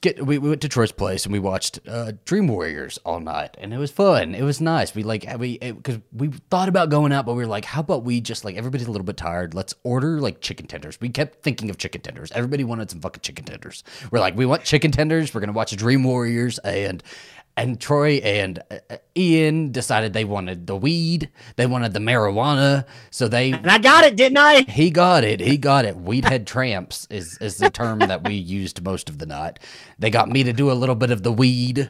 get 0.01 0.23
we, 0.23 0.38
we 0.38 0.49
went 0.49 0.62
to 0.62 0.69
Troy's 0.69 0.91
place 0.91 1.25
and 1.25 1.34
we 1.34 1.39
watched 1.39 1.80
uh, 1.88 2.12
Dream 2.25 2.47
Warriors 2.47 2.99
all 3.03 3.19
night, 3.19 3.58
and 3.60 3.73
it 3.73 3.77
was 3.80 3.89
fun. 3.89 4.36
It 4.36 4.43
was 4.43 4.62
nice. 4.62 4.93
We 4.93 5.01
like 5.01 5.25
we 5.39 5.58
because 5.58 5.97
we 6.13 6.27
thought 6.51 6.69
about 6.69 6.89
going 6.89 7.12
out, 7.12 7.25
but 7.25 7.34
we 7.34 7.43
were 7.43 7.47
like, 7.49 7.65
how 7.65 7.82
about 7.82 8.03
we 8.03 8.21
just 8.21 8.45
like 8.45 8.56
everybody's 8.56 8.88
a 8.88 8.91
little 8.91 9.06
bit 9.06 9.17
tired. 9.17 9.56
Let's 9.56 9.73
order 9.84 10.19
like 10.21 10.39
chicken 10.39 10.67
tenders. 10.67 11.01
We 11.01 11.10
kept 11.10 11.41
thinking 11.41 11.71
of 11.71 11.77
chicken 11.80 12.01
tenders. 12.01 12.32
Everybody 12.34 12.63
wanted 12.63 12.91
some 12.91 13.01
fucking 13.01 13.21
chicken 13.21 13.45
tenders. 13.45 13.84
We're 14.12 14.19
like, 14.19 14.36
we 14.38 14.45
want 14.45 14.63
chicken 14.63 14.91
tenders. 14.91 15.34
We're 15.34 15.41
gonna 15.41 15.51
watch 15.53 15.75
Dream 15.75 16.03
Warriors 16.03 16.60
and. 16.60 17.01
And 17.57 17.81
Troy 17.81 18.17
and 18.17 18.59
uh, 18.69 18.77
uh, 18.89 18.97
Ian 19.17 19.71
decided 19.71 20.13
they 20.13 20.23
wanted 20.23 20.67
the 20.67 20.75
weed, 20.75 21.31
they 21.55 21.65
wanted 21.65 21.93
the 21.93 21.99
marijuana, 21.99 22.85
so 23.09 23.27
they 23.27 23.51
And 23.51 23.69
I 23.69 23.79
got 23.79 24.03
it, 24.03 24.15
didn't 24.15 24.37
I? 24.37 24.61
he 24.61 24.91
got 24.91 25.23
it. 25.23 25.39
He 25.39 25.57
got 25.57 25.83
it. 25.83 25.97
Weedhead 25.97 26.45
tramps 26.45 27.07
is, 27.09 27.37
is 27.39 27.57
the 27.57 27.71
term 27.71 27.97
that 27.99 28.23
we 28.23 28.35
used 28.35 28.83
most 28.83 29.09
of 29.09 29.17
the 29.17 29.25
night. 29.25 29.59
They 29.97 30.11
got 30.11 30.29
me 30.29 30.43
to 30.43 30.53
do 30.53 30.71
a 30.71 30.73
little 30.73 30.93
bit 30.95 31.09
of 31.09 31.23
the 31.23 31.31
weed. 31.31 31.89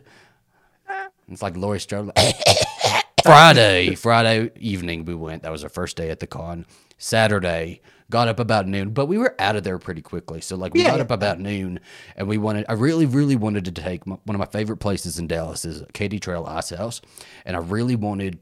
It's 1.29 1.41
like 1.41 1.57
Laurie 1.57 1.81
Strode. 1.81 2.11
Friday, 3.23 3.93
Friday 3.95 4.51
evening 4.55 5.03
we 5.03 5.15
went. 5.15 5.43
That 5.43 5.51
was 5.51 5.65
our 5.65 5.69
first 5.69 5.97
day 5.97 6.09
at 6.09 6.21
the 6.21 6.27
con. 6.27 6.65
Saturday, 6.97 7.81
got 8.09 8.27
up 8.27 8.39
about 8.39 8.67
noon, 8.67 8.91
but 8.91 9.07
we 9.07 9.17
were 9.17 9.35
out 9.39 9.55
of 9.55 9.63
there 9.63 9.77
pretty 9.79 10.01
quickly. 10.01 10.39
So 10.41 10.55
like 10.55 10.73
we 10.73 10.81
Yeah, 10.81 10.87
got 10.91 10.95
yeah. 10.97 11.01
up 11.03 11.11
about 11.11 11.39
noon, 11.39 11.79
and 12.15 12.27
we 12.27 12.37
wanted. 12.37 12.65
I 12.69 12.73
really, 12.73 13.05
really 13.05 13.35
wanted 13.35 13.65
to 13.65 13.71
take 13.71 14.05
my, 14.07 14.17
one 14.23 14.35
of 14.35 14.39
my 14.39 14.45
favorite 14.45 14.77
places 14.77 15.19
in 15.19 15.27
Dallas 15.27 15.65
is 15.65 15.83
Katy 15.93 16.19
Trail 16.19 16.45
Ice 16.47 16.69
House, 16.69 17.01
and 17.45 17.55
I 17.55 17.59
really 17.59 17.95
wanted 17.95 18.39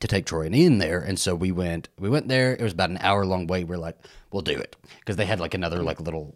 to 0.00 0.08
take 0.08 0.24
Troy 0.24 0.46
and 0.46 0.54
Ian 0.54 0.78
there, 0.78 1.00
and 1.00 1.18
so 1.18 1.34
we 1.34 1.52
went. 1.52 1.88
We 1.98 2.08
went 2.08 2.28
there. 2.28 2.52
It 2.54 2.62
was 2.62 2.72
about 2.72 2.90
an 2.90 2.98
hour 3.02 3.26
long 3.26 3.46
wait. 3.46 3.64
We're 3.64 3.76
like, 3.76 3.98
we'll 4.32 4.42
do 4.42 4.56
it 4.56 4.74
because 5.00 5.16
they 5.16 5.26
had 5.26 5.40
like 5.40 5.52
another 5.54 5.82
like 5.82 6.00
little 6.00 6.34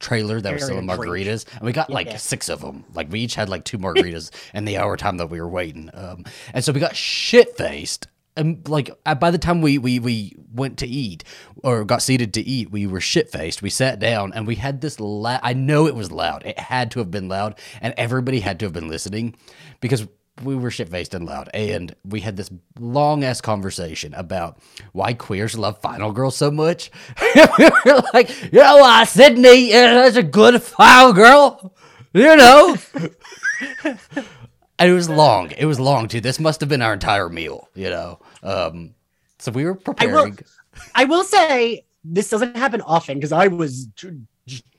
trailer 0.00 0.40
that 0.40 0.52
was 0.52 0.62
Area 0.62 0.74
selling 0.82 0.86
drink. 0.86 1.00
margaritas, 1.28 1.46
and 1.56 1.62
we 1.62 1.72
got 1.72 1.90
like 1.90 2.06
Yeah. 2.06 2.16
six 2.18 2.48
of 2.48 2.60
them. 2.60 2.84
Like 2.94 3.10
we 3.10 3.20
each 3.20 3.34
had 3.34 3.48
like 3.48 3.64
two 3.64 3.78
margaritas 3.78 4.30
in 4.52 4.64
the 4.64 4.76
hour 4.78 4.96
time 4.96 5.16
that 5.16 5.28
we 5.30 5.40
were 5.40 5.48
waiting. 5.48 5.90
Um, 5.94 6.24
and 6.52 6.62
so 6.64 6.72
we 6.72 6.78
got 6.78 6.94
shit 6.94 7.56
faced. 7.56 8.06
And 8.36 8.66
like 8.68 8.90
uh, 9.06 9.14
by 9.14 9.30
the 9.30 9.38
time 9.38 9.60
we, 9.62 9.78
we 9.78 9.98
we 10.00 10.34
went 10.52 10.78
to 10.78 10.86
eat 10.86 11.22
or 11.62 11.84
got 11.84 12.02
seated 12.02 12.34
to 12.34 12.42
eat, 12.42 12.70
we 12.70 12.86
were 12.86 13.00
shit 13.00 13.30
faced. 13.30 13.62
We 13.62 13.70
sat 13.70 13.98
down 13.98 14.32
and 14.32 14.46
we 14.46 14.56
had 14.56 14.80
this. 14.80 14.98
La- 14.98 15.40
I 15.42 15.52
know 15.52 15.86
it 15.86 15.94
was 15.94 16.10
loud. 16.10 16.44
It 16.44 16.58
had 16.58 16.90
to 16.92 16.98
have 16.98 17.10
been 17.10 17.28
loud, 17.28 17.56
and 17.80 17.94
everybody 17.96 18.40
had 18.40 18.58
to 18.58 18.66
have 18.66 18.72
been 18.72 18.88
listening 18.88 19.36
because 19.80 20.06
we 20.42 20.56
were 20.56 20.70
shit 20.70 20.88
faced 20.88 21.14
and 21.14 21.26
loud. 21.26 21.48
And 21.54 21.94
we 22.04 22.20
had 22.20 22.36
this 22.36 22.50
long 22.78 23.22
ass 23.22 23.40
conversation 23.40 24.14
about 24.14 24.58
why 24.92 25.14
queers 25.14 25.56
love 25.56 25.80
Final 25.80 26.10
Girl 26.12 26.30
so 26.30 26.50
much. 26.50 26.90
we 27.22 27.42
were 27.84 28.02
like, 28.12 28.30
you 28.52 28.58
know 28.58 28.78
why 28.78 29.04
Sidney 29.04 29.70
is 29.70 30.16
a 30.16 30.22
good 30.22 30.60
Final 30.62 31.12
Girl? 31.12 31.74
You 32.12 32.36
know? 32.36 32.76
And 34.78 34.90
it 34.90 34.94
was 34.94 35.08
long. 35.08 35.50
It 35.52 35.66
was 35.66 35.78
long 35.80 36.08
too. 36.08 36.20
This 36.20 36.38
must 36.40 36.60
have 36.60 36.68
been 36.68 36.82
our 36.82 36.92
entire 36.94 37.28
meal, 37.28 37.68
you 37.74 37.90
know? 37.90 38.18
Um, 38.42 38.94
so 39.38 39.52
we 39.52 39.64
were 39.64 39.72
I 39.72 39.74
will. 39.74 39.82
preparing. 39.94 40.38
I 40.94 41.04
will 41.04 41.24
say 41.24 41.84
this 42.04 42.28
doesn't 42.30 42.56
happen 42.56 42.80
often 42.82 43.18
because 43.18 43.32
I 43.32 43.46
was 43.48 43.88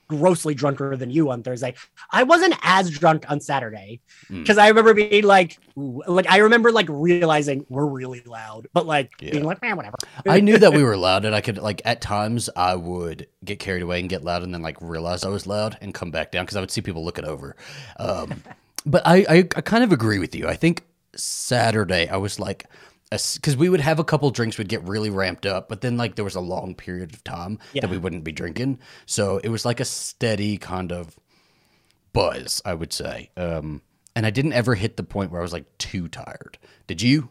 grossly 0.08 0.54
drunker 0.54 0.96
than 0.96 1.10
you 1.10 1.30
on 1.32 1.42
Thursday. 1.42 1.74
I 2.12 2.22
wasn't 2.22 2.54
as 2.62 2.90
drunk 2.90 3.28
on 3.28 3.40
Saturday 3.40 3.98
Mm. 4.30 4.42
because 4.42 4.56
I 4.56 4.68
remember 4.68 4.94
being 4.94 5.24
like, 5.24 5.58
ooh, 5.76 6.00
like 6.06 6.30
I 6.30 6.36
remember 6.38 6.70
like 6.70 6.86
realizing 6.88 7.66
we're 7.68 7.86
really 7.86 8.22
loud, 8.24 8.68
but 8.72 8.86
like 8.86 9.10
Yeah. 9.20 9.32
being 9.32 9.44
like, 9.44 9.60
man, 9.62 9.76
whatever. 9.76 9.96
I 10.28 10.38
knew 10.40 10.58
that 10.58 10.72
we 10.72 10.82
were 10.88 10.96
loud, 10.96 11.24
and 11.24 11.34
I 11.34 11.40
could 11.40 11.58
like 11.58 11.82
at 11.84 12.00
times 12.00 12.48
I 12.54 12.76
would 12.76 13.26
get 13.44 13.58
carried 13.58 13.82
away 13.82 13.98
and 13.98 14.08
get 14.08 14.22
loud, 14.22 14.42
and 14.44 14.54
then 14.54 14.62
like 14.62 14.76
realize 14.80 15.24
I 15.24 15.28
was 15.28 15.44
loud 15.46 15.76
and 15.80 15.92
come 15.92 16.12
back 16.12 16.30
down 16.30 16.44
because 16.44 16.56
I 16.56 16.60
would 16.60 16.70
see 16.70 16.82
people 16.82 17.04
looking 17.04 17.24
over. 17.24 17.56
Um, 17.98 18.42
but 18.86 19.02
I, 19.06 19.26
I 19.28 19.36
I 19.56 19.60
kind 19.60 19.84
of 19.84 19.92
agree 19.92 20.18
with 20.18 20.34
you. 20.34 20.48
I 20.48 20.54
think 20.56 20.84
Saturday 21.14 22.08
I 22.08 22.16
was 22.16 22.38
like. 22.40 22.64
Because 23.08 23.56
we 23.56 23.68
would 23.68 23.80
have 23.80 24.00
a 24.00 24.04
couple 24.04 24.28
drinks, 24.32 24.58
we'd 24.58 24.68
get 24.68 24.82
really 24.82 25.10
ramped 25.10 25.46
up, 25.46 25.68
but 25.68 25.80
then 25.80 25.96
like 25.96 26.16
there 26.16 26.24
was 26.24 26.34
a 26.34 26.40
long 26.40 26.74
period 26.74 27.14
of 27.14 27.22
time 27.22 27.60
Yeah. 27.72 27.82
that 27.82 27.90
we 27.90 27.98
wouldn't 27.98 28.24
be 28.24 28.32
drinking, 28.32 28.80
so 29.06 29.38
it 29.44 29.48
was 29.48 29.64
like 29.64 29.78
a 29.78 29.84
steady 29.84 30.58
kind 30.58 30.90
of 30.90 31.16
buzz, 32.12 32.60
I 32.64 32.74
would 32.74 32.92
say. 32.92 33.30
Um, 33.36 33.82
and 34.16 34.26
I 34.26 34.30
didn't 34.30 34.54
ever 34.54 34.74
hit 34.74 34.96
the 34.96 35.04
point 35.04 35.30
where 35.30 35.40
I 35.40 35.44
was 35.44 35.52
like 35.52 35.78
too 35.78 36.08
tired. 36.08 36.58
Did 36.88 37.00
you? 37.00 37.28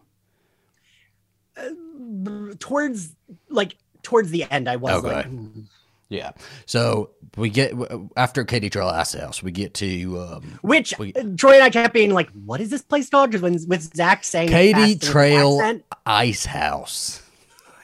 Towards 2.60 3.14
like 3.50 3.76
towards 4.02 4.32
the 4.32 4.46
end, 4.50 4.70
I 4.70 4.78
was 4.78 5.04
Okay. 5.04 5.14
like, 5.14 5.28
ooh. 5.28 5.66
Yeah. 6.10 6.32
So 6.66 7.10
we 7.36 7.50
get 7.50 7.74
after 8.16 8.44
Katy 8.46 8.70
Trail 8.70 8.90
Ass 8.90 9.14
House, 9.14 9.42
we 9.42 9.52
get 9.52 9.74
to 9.76 10.20
um, 10.20 10.60
which 10.62 10.94
We- 11.00 11.14
uh, 11.14 11.24
Troy 11.36 11.54
and 11.56 11.64
I 11.64 11.70
kept 11.70 11.94
being 11.94 12.14
like, 12.14 12.30
what 12.32 12.62
is 12.62 12.70
this 12.70 12.84
place 12.84 13.10
called? 13.10 13.34
When 13.36 13.54
with 13.68 13.96
Zach 13.96 14.24
saying 14.24 14.50
it 14.50 14.52
Katy 14.52 14.74
fast 14.74 14.90
with 14.94 15.04
an 15.04 15.12
Trail 15.12 15.82
Ice 16.06 16.46
House. 16.46 17.22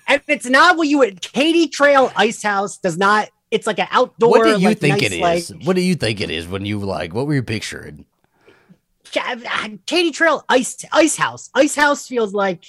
and 0.08 0.22
it's 0.28 0.46
not 0.46 0.78
what 0.78 0.88
you 0.88 1.00
would. 1.00 1.22
Katy 1.22 1.68
Trail 1.68 2.12
Ice 2.16 2.44
House 2.44 2.78
does 2.78 2.98
not. 2.98 3.30
It's 3.50 3.68
like 3.68 3.80
an 3.80 3.88
outdoor. 3.92 4.30
what 4.30 4.44
do 4.44 4.50
you 4.62 4.68
like, 4.70 4.80
think 4.80 5.02
nice, 5.02 5.12
it 5.50 5.58
like- 5.58 5.66
What 5.66 5.76
do 5.76 5.82
you 5.82 5.96
think 5.96 6.22
it 6.22 6.30
is 6.32 6.48
when 6.48 6.66
you 6.66 6.80
like? 6.80 7.14
What 7.14 7.28
were 7.28 7.34
you 7.34 7.44
picturing? 7.44 8.06
Katy 9.86 10.12
Trail 10.12 10.44
Ice 10.48 10.78
Ice 10.92 11.16
House. 11.18 11.50
Ice 11.56 11.76
House 11.76 12.08
feels 12.08 12.34
like 12.34 12.64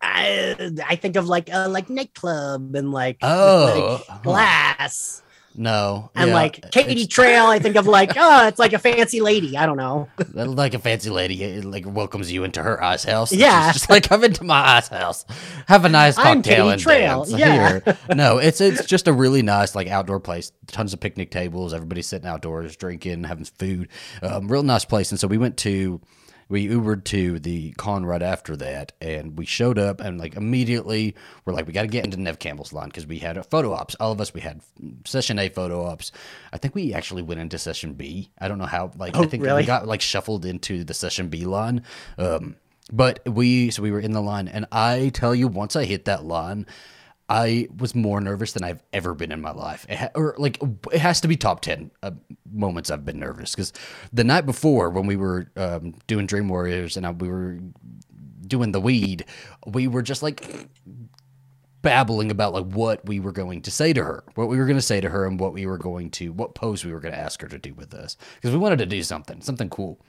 uh, 0.00 0.54
I 0.86 0.96
think 1.00 1.16
of 1.16 1.26
like 1.28 1.48
a 1.52 1.68
like 1.68 1.90
nightclub 1.90 2.74
and 2.74 2.92
like, 2.92 3.18
Oh, 3.22 4.02
like 4.08 4.22
glass. 4.22 5.22
No. 5.60 6.08
And 6.14 6.28
yeah, 6.28 6.34
like 6.34 6.70
Katy 6.70 6.92
it's- 6.92 7.06
Trail, 7.08 7.46
I 7.46 7.58
think 7.58 7.74
of 7.74 7.88
like, 7.88 8.12
oh, 8.16 8.46
it's 8.46 8.60
like 8.60 8.74
a 8.74 8.78
fancy 8.78 9.20
lady. 9.20 9.56
I 9.56 9.66
don't 9.66 9.76
know. 9.76 10.08
like 10.32 10.74
a 10.74 10.78
fancy 10.78 11.10
lady 11.10 11.42
it, 11.42 11.64
like 11.64 11.84
welcomes 11.84 12.30
you 12.30 12.44
into 12.44 12.62
her 12.62 12.80
ice 12.80 13.02
house. 13.02 13.32
Yeah. 13.32 13.72
she's 13.72 13.80
just 13.80 13.90
like 13.90 14.08
come 14.08 14.22
into 14.22 14.44
my 14.44 14.76
ice 14.76 14.86
house, 14.86 15.24
have 15.66 15.84
a 15.84 15.88
nice 15.88 16.14
cocktail 16.14 16.70
and 16.70 16.80
Trail, 16.80 17.24
dance 17.24 17.36
yeah. 17.40 17.80
here. 17.84 17.96
No, 18.14 18.38
it's 18.38 18.60
it's 18.60 18.86
just 18.86 19.08
a 19.08 19.12
really 19.12 19.42
nice 19.42 19.74
like 19.74 19.88
outdoor 19.88 20.20
place. 20.20 20.52
Tons 20.68 20.92
of 20.92 21.00
picnic 21.00 21.32
tables. 21.32 21.74
Everybody's 21.74 22.06
sitting 22.06 22.28
outdoors, 22.28 22.76
drinking, 22.76 23.24
having 23.24 23.44
food. 23.44 23.88
Um, 24.22 24.46
real 24.46 24.62
nice 24.62 24.84
place. 24.84 25.10
And 25.10 25.18
so 25.18 25.26
we 25.26 25.38
went 25.38 25.56
to. 25.58 26.00
We 26.50 26.66
Ubered 26.68 27.04
to 27.04 27.38
the 27.38 27.72
con 27.72 28.06
right 28.06 28.22
after 28.22 28.56
that, 28.56 28.92
and 29.02 29.36
we 29.38 29.44
showed 29.44 29.78
up, 29.78 30.00
and 30.00 30.18
like 30.18 30.34
immediately 30.34 31.14
we're 31.44 31.52
like, 31.52 31.66
we 31.66 31.74
got 31.74 31.82
to 31.82 31.88
get 31.88 32.04
into 32.04 32.16
Neve 32.18 32.38
Campbell's 32.38 32.72
line 32.72 32.88
because 32.88 33.06
we 33.06 33.18
had 33.18 33.36
a 33.36 33.42
photo 33.42 33.72
ops. 33.74 33.94
All 33.96 34.12
of 34.12 34.20
us, 34.20 34.32
we 34.32 34.40
had 34.40 34.62
session 35.04 35.38
A 35.38 35.50
photo 35.50 35.84
ops. 35.84 36.10
I 36.52 36.56
think 36.58 36.74
we 36.74 36.94
actually 36.94 37.22
went 37.22 37.40
into 37.40 37.58
session 37.58 37.92
B. 37.92 38.30
I 38.38 38.48
don't 38.48 38.56
know 38.58 38.64
how. 38.64 38.92
Like, 38.96 39.14
I 39.14 39.20
Oh, 39.20 39.24
think 39.24 39.42
really? 39.42 39.62
we 39.62 39.66
got 39.66 39.86
like 39.86 40.00
shuffled 40.00 40.46
into 40.46 40.84
the 40.84 40.94
session 40.94 41.28
B 41.28 41.44
line. 41.44 41.82
Um, 42.16 42.56
but 42.90 43.20
we 43.28 43.70
so 43.70 43.82
we 43.82 43.90
were 43.90 44.00
in 44.00 44.12
the 44.12 44.22
line, 44.22 44.48
and 44.48 44.64
I 44.72 45.10
tell 45.12 45.34
you, 45.34 45.48
once 45.48 45.76
I 45.76 45.84
hit 45.84 46.06
that 46.06 46.24
line, 46.24 46.64
I 47.28 47.68
was 47.76 47.94
more 47.94 48.20
nervous 48.20 48.52
than 48.52 48.64
I've 48.64 48.82
ever 48.92 49.14
been 49.14 49.32
in 49.32 49.40
my 49.40 49.50
life. 49.50 49.84
It 49.88 49.98
ha- 49.98 50.10
or 50.14 50.34
like 50.38 50.58
it 50.92 51.00
has 51.00 51.20
to 51.20 51.28
be 51.28 51.36
top 51.36 51.60
ten 51.60 51.90
uh, 52.02 52.12
moments 52.50 52.90
I've 52.90 53.04
been 53.04 53.18
nervous 53.18 53.54
because 53.54 53.72
the 54.12 54.24
night 54.24 54.46
before 54.46 54.90
when 54.90 55.06
we 55.06 55.16
were 55.16 55.50
um, 55.56 55.94
doing 56.06 56.26
Dream 56.26 56.48
Warriors 56.48 56.96
and 56.96 57.06
I, 57.06 57.10
we 57.10 57.28
were 57.28 57.58
doing 58.46 58.72
the 58.72 58.80
weed, 58.80 59.26
we 59.66 59.88
were 59.88 60.00
just 60.00 60.22
like 60.22 60.68
babbling 61.82 62.30
about 62.30 62.54
like 62.54 62.64
what 62.64 63.04
we 63.06 63.20
were 63.20 63.32
going 63.32 63.60
to 63.62 63.70
say 63.70 63.92
to 63.92 64.02
her, 64.02 64.24
what 64.34 64.48
we 64.48 64.56
were 64.56 64.64
going 64.64 64.78
to 64.78 64.82
say 64.82 65.00
to 65.00 65.10
her, 65.10 65.26
and 65.26 65.38
what 65.38 65.52
we 65.52 65.66
were 65.66 65.78
going 65.78 66.10
to, 66.12 66.32
what 66.32 66.54
pose 66.54 66.84
we 66.84 66.92
were 66.92 67.00
going 67.00 67.14
to 67.14 67.20
ask 67.20 67.42
her 67.42 67.48
to 67.48 67.58
do 67.58 67.74
with 67.74 67.92
us, 67.92 68.16
because 68.36 68.52
we 68.52 68.58
wanted 68.58 68.78
to 68.78 68.86
do 68.86 69.02
something, 69.02 69.42
something 69.42 69.68
cool. 69.68 70.00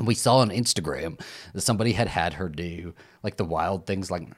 We 0.00 0.14
saw 0.14 0.38
on 0.38 0.48
Instagram 0.48 1.20
that 1.52 1.60
somebody 1.60 1.92
had 1.92 2.08
had 2.08 2.34
her 2.34 2.48
do 2.48 2.94
like 3.22 3.36
the 3.36 3.44
wild 3.44 3.86
things, 3.86 4.10
like 4.10 4.28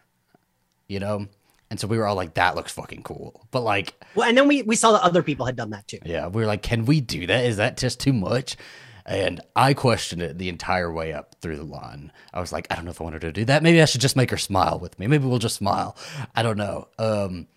you 0.89 0.99
know, 0.99 1.29
and 1.71 1.79
so 1.81 1.87
we 1.87 1.97
were 1.99 2.07
all 2.07 2.17
like, 2.17 2.35
"That 2.35 2.57
looks 2.57 2.73
fucking 2.73 3.03
cool," 3.05 3.47
but 3.51 3.61
like, 3.63 3.95
Well, 4.15 4.29
and 4.29 4.37
then 4.37 4.49
we 4.49 4.63
we 4.63 4.77
saw 4.77 4.93
that 4.93 5.03
other 5.03 5.23
people 5.23 5.47
had 5.47 5.57
done 5.57 5.71
that 5.71 5.87
too. 5.89 5.99
yeah, 6.05 6.27
we 6.27 6.41
were 6.43 6.47
like, 6.47 6.63
"Can 6.63 6.85
we 6.85 7.01
do 7.01 7.27
that? 7.27 7.45
Is 7.45 7.57
that 7.59 7.77
just 7.77 8.01
too 8.01 8.13
much?" 8.13 8.57
And 9.07 9.41
I 9.57 9.75
questioned 9.75 10.23
it 10.23 10.39
the 10.39 10.49
entire 10.49 10.93
way 10.93 11.13
up 11.13 11.35
through 11.41 11.57
the 11.57 11.65
line. 11.65 12.13
I 12.33 12.39
was 12.41 12.53
like, 12.53 12.67
I 12.71 12.77
don't 12.77 12.85
know 12.85 12.91
if 12.93 13.01
I 13.01 13.05
wanted 13.05 13.23
to 13.23 13.33
do 13.33 13.45
that. 13.47 13.63
Maybe 13.63 13.81
I 13.83 13.87
should 13.87 14.03
just 14.03 14.15
make 14.15 14.31
her 14.31 14.37
smile 14.37 14.79
with 14.79 14.99
me. 15.01 15.07
Maybe 15.09 15.27
we'll 15.27 15.39
just 15.41 15.57
smile. 15.57 15.97
I 16.37 16.43
don't 16.43 16.59
know. 16.59 16.87
Um, 16.99 17.49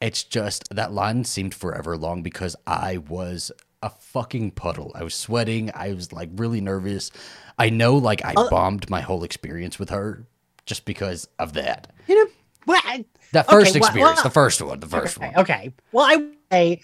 it's 0.00 0.24
just 0.24 0.74
that 0.74 0.90
line 0.92 1.24
seemed 1.24 1.54
forever 1.54 1.96
long 1.96 2.22
because 2.22 2.56
I 2.66 2.96
was 2.96 3.52
a 3.82 3.90
fucking 3.90 4.52
puddle. 4.52 4.90
I 4.94 5.04
was 5.04 5.14
sweating. 5.14 5.70
I 5.74 5.92
was 5.92 6.12
like 6.12 6.30
really 6.34 6.60
nervous. 6.62 7.12
I 7.58 7.68
know 7.70 7.96
like 7.96 8.24
I 8.24 8.32
bombed 8.34 8.88
my 8.90 9.02
whole 9.02 9.22
experience 9.22 9.78
with 9.78 9.90
her 9.90 10.26
just 10.66 10.86
because 10.86 11.28
of 11.38 11.52
that. 11.52 11.92
You 12.08 12.24
know, 12.24 12.30
well, 12.66 12.80
I- 12.84 13.04
That 13.32 13.46
okay, 13.48 13.56
first 13.56 13.74
well- 13.74 13.84
experience, 13.84 14.16
well, 14.16 14.24
the 14.24 14.30
first 14.30 14.62
one, 14.62 14.80
the 14.80 14.86
first 14.86 15.18
okay, 15.18 15.26
one. 15.28 15.36
okay. 15.38 15.72
Well, 15.92 16.06
I 16.06 16.16
would 16.16 16.36
say 16.50 16.82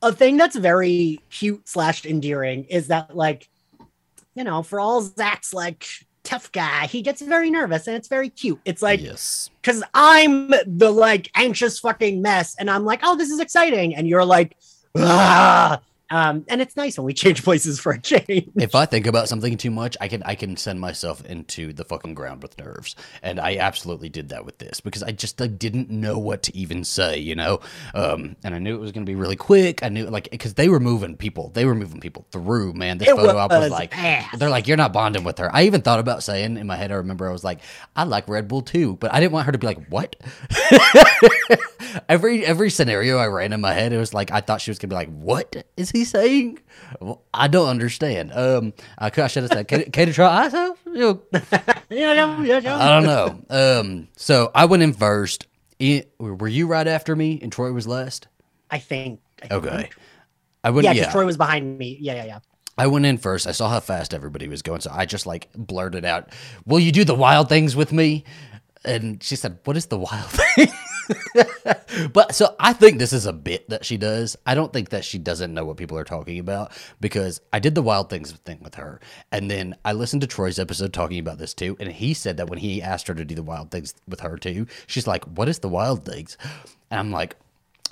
a 0.00 0.12
thing 0.12 0.36
that's 0.36 0.56
very 0.56 1.20
cute 1.30 1.68
slash 1.68 2.04
endearing 2.04 2.64
is 2.64 2.88
that 2.88 3.16
like, 3.16 3.48
you 4.34 4.44
know, 4.44 4.62
for 4.62 4.80
all 4.80 5.02
Zach's 5.02 5.52
like 5.52 5.86
tough 6.24 6.50
guy, 6.52 6.86
he 6.86 7.02
gets 7.02 7.20
very 7.20 7.50
nervous 7.50 7.86
and 7.86 7.96
it's 7.96 8.08
very 8.08 8.30
cute. 8.30 8.60
It's 8.64 8.82
like 8.82 9.00
yes. 9.00 9.50
because 9.60 9.82
I'm 9.94 10.48
the 10.66 10.90
like 10.90 11.30
anxious 11.34 11.78
fucking 11.80 12.22
mess, 12.22 12.56
and 12.58 12.70
I'm 12.70 12.84
like, 12.84 13.00
oh, 13.02 13.16
this 13.16 13.30
is 13.30 13.40
exciting, 13.40 13.94
and 13.94 14.08
you're 14.08 14.24
like, 14.24 14.56
ah. 14.96 15.80
Um, 16.12 16.44
and 16.48 16.60
it's 16.60 16.76
nice 16.76 16.98
when 16.98 17.06
we 17.06 17.14
change 17.24 17.42
places 17.42 17.80
for 17.80 17.92
a 17.92 18.00
change. 18.00 18.48
if 18.56 18.74
I 18.74 18.84
think 18.86 19.06
about 19.06 19.28
something 19.28 19.56
too 19.56 19.70
much, 19.70 19.96
I 20.00 20.08
can 20.08 20.22
I 20.24 20.34
can 20.34 20.56
send 20.56 20.78
myself 20.80 21.24
into 21.24 21.72
the 21.72 21.84
fucking 21.84 22.14
ground 22.14 22.42
with 22.42 22.58
nerves, 22.58 22.94
and 23.22 23.40
I 23.40 23.56
absolutely 23.56 24.10
did 24.10 24.28
that 24.28 24.44
with 24.44 24.58
this 24.58 24.80
because 24.80 25.02
I 25.02 25.12
just 25.12 25.40
like 25.40 25.58
didn't 25.58 25.88
know 25.90 26.18
what 26.18 26.42
to 26.44 26.56
even 26.56 26.84
say, 26.84 27.18
you 27.18 27.34
know. 27.34 27.60
Um, 27.94 28.36
and 28.44 28.54
I 28.54 28.58
knew 28.58 28.74
it 28.74 28.80
was 28.80 28.92
gonna 28.92 29.06
be 29.06 29.14
really 29.14 29.36
quick. 29.36 29.82
I 29.82 29.88
knew 29.88 30.04
like 30.06 30.30
because 30.30 30.54
they 30.54 30.68
were 30.68 30.80
moving 30.80 31.16
people, 31.16 31.50
they 31.54 31.64
were 31.64 31.74
moving 31.74 32.00
people 32.00 32.26
through. 32.30 32.74
Man, 32.74 32.98
this 32.98 33.08
It 33.08 33.16
photo 33.16 33.38
op 33.38 33.50
was 33.50 33.60
was 33.62 33.70
like 33.70 33.92
fast. 33.94 34.38
they're 34.38 34.50
like 34.50 34.68
you're 34.68 34.76
not 34.76 34.92
bonding 34.92 35.24
with 35.24 35.38
her. 35.38 35.50
I 35.54 35.62
even 35.64 35.80
thought 35.80 35.98
about 35.98 36.22
saying 36.22 36.58
in 36.58 36.66
my 36.66 36.76
head, 36.76 36.92
I 36.92 36.96
remember 36.96 37.26
I 37.28 37.32
was 37.32 37.42
like 37.44 37.60
I 37.96 38.04
like 38.04 38.28
Red 38.28 38.48
Bull 38.48 38.60
too, 38.62 38.96
but 39.00 39.14
I 39.14 39.20
didn't 39.20 39.32
want 39.32 39.46
her 39.46 39.52
to 39.52 39.58
be 39.58 39.66
like 39.66 39.86
what. 39.88 40.14
every 42.08 42.44
every 42.44 42.70
scenario 42.70 43.18
I 43.18 43.26
ran 43.26 43.52
in 43.52 43.60
my 43.60 43.72
head, 43.72 43.92
it 43.92 43.98
was 43.98 44.14
like 44.14 44.30
I 44.30 44.40
thought 44.40 44.60
she 44.60 44.70
was 44.70 44.78
gonna 44.78 44.90
be 44.90 44.94
like, 44.96 45.10
"What 45.10 45.64
is 45.76 45.90
he 45.90 46.01
saying? 46.04 46.58
Well, 47.00 47.22
I 47.32 47.48
don't 47.48 47.68
understand." 47.68 48.32
Um, 48.32 48.72
I, 48.98 49.10
I 49.16 49.26
should 49.28 49.42
have 49.44 49.52
said, 49.52 49.68
"Can, 49.68 49.90
can 49.90 50.08
you 50.08 50.14
try 50.14 50.44
myself?" 50.44 50.78
You 50.86 50.92
know, 50.98 51.22
Yeah, 51.32 52.12
yeah, 52.12 52.42
yeah, 52.42 52.58
yeah. 52.58 52.76
I 52.76 53.00
don't 53.00 53.04
know. 53.04 53.80
Um, 53.80 54.08
so 54.16 54.50
I 54.54 54.64
went 54.66 54.82
in 54.82 54.92
first. 54.92 55.46
I- 55.80 56.04
were 56.18 56.48
you 56.48 56.66
right 56.66 56.86
after 56.86 57.16
me, 57.16 57.38
and 57.42 57.50
Troy 57.50 57.72
was 57.72 57.86
last? 57.88 58.28
I 58.70 58.78
think. 58.78 59.20
I 59.42 59.48
think. 59.48 59.66
Okay, 59.66 59.90
I 60.64 60.70
went. 60.70 60.84
Yeah, 60.84 60.92
Yeah, 60.92 61.00
because 61.02 61.12
Troy 61.12 61.24
was 61.26 61.36
behind 61.36 61.78
me. 61.78 61.98
Yeah, 62.00 62.14
yeah, 62.14 62.24
yeah. 62.24 62.38
I 62.78 62.86
went 62.86 63.04
in 63.04 63.18
first. 63.18 63.46
I 63.46 63.52
saw 63.52 63.68
how 63.68 63.80
fast 63.80 64.14
everybody 64.14 64.48
was 64.48 64.62
going, 64.62 64.80
so 64.80 64.90
I 64.94 65.04
just 65.04 65.26
like 65.26 65.48
blurted 65.54 66.04
out, 66.04 66.30
"Will 66.66 66.78
you 66.80 66.92
do 66.92 67.04
the 67.04 67.14
wild 67.14 67.48
things 67.48 67.74
with 67.76 67.92
me?" 67.92 68.24
And 68.84 69.22
she 69.22 69.36
said, 69.36 69.58
"What 69.64 69.76
is 69.76 69.86
the 69.86 69.98
wild 69.98 70.26
thing?" 70.30 70.68
but 72.12 72.34
so 72.34 72.54
I 72.58 72.72
think 72.72 72.98
this 72.98 73.12
is 73.12 73.26
a 73.26 73.32
bit 73.32 73.68
that 73.68 73.84
she 73.84 73.96
does. 73.96 74.36
I 74.46 74.54
don't 74.54 74.72
think 74.72 74.90
that 74.90 75.04
she 75.04 75.18
doesn't 75.18 75.52
know 75.52 75.64
what 75.64 75.76
people 75.76 75.98
are 75.98 76.04
talking 76.04 76.38
about 76.38 76.72
because 77.00 77.40
I 77.52 77.58
did 77.58 77.74
the 77.74 77.82
wild 77.82 78.10
things 78.10 78.32
thing 78.32 78.58
with 78.62 78.74
her, 78.76 79.00
and 79.30 79.50
then 79.50 79.76
I 79.84 79.92
listened 79.92 80.22
to 80.22 80.26
Troy's 80.26 80.58
episode 80.58 80.92
talking 80.92 81.18
about 81.18 81.38
this 81.38 81.54
too, 81.54 81.76
and 81.80 81.90
he 81.90 82.14
said 82.14 82.36
that 82.36 82.48
when 82.48 82.58
he 82.58 82.82
asked 82.82 83.08
her 83.08 83.14
to 83.14 83.24
do 83.24 83.34
the 83.34 83.42
wild 83.42 83.70
things 83.70 83.94
with 84.08 84.20
her 84.20 84.36
too, 84.36 84.66
she's 84.86 85.06
like, 85.06 85.24
"What 85.24 85.48
is 85.48 85.58
the 85.60 85.68
wild 85.68 86.04
things?" 86.04 86.36
And 86.90 87.00
I'm 87.00 87.10
like, 87.10 87.36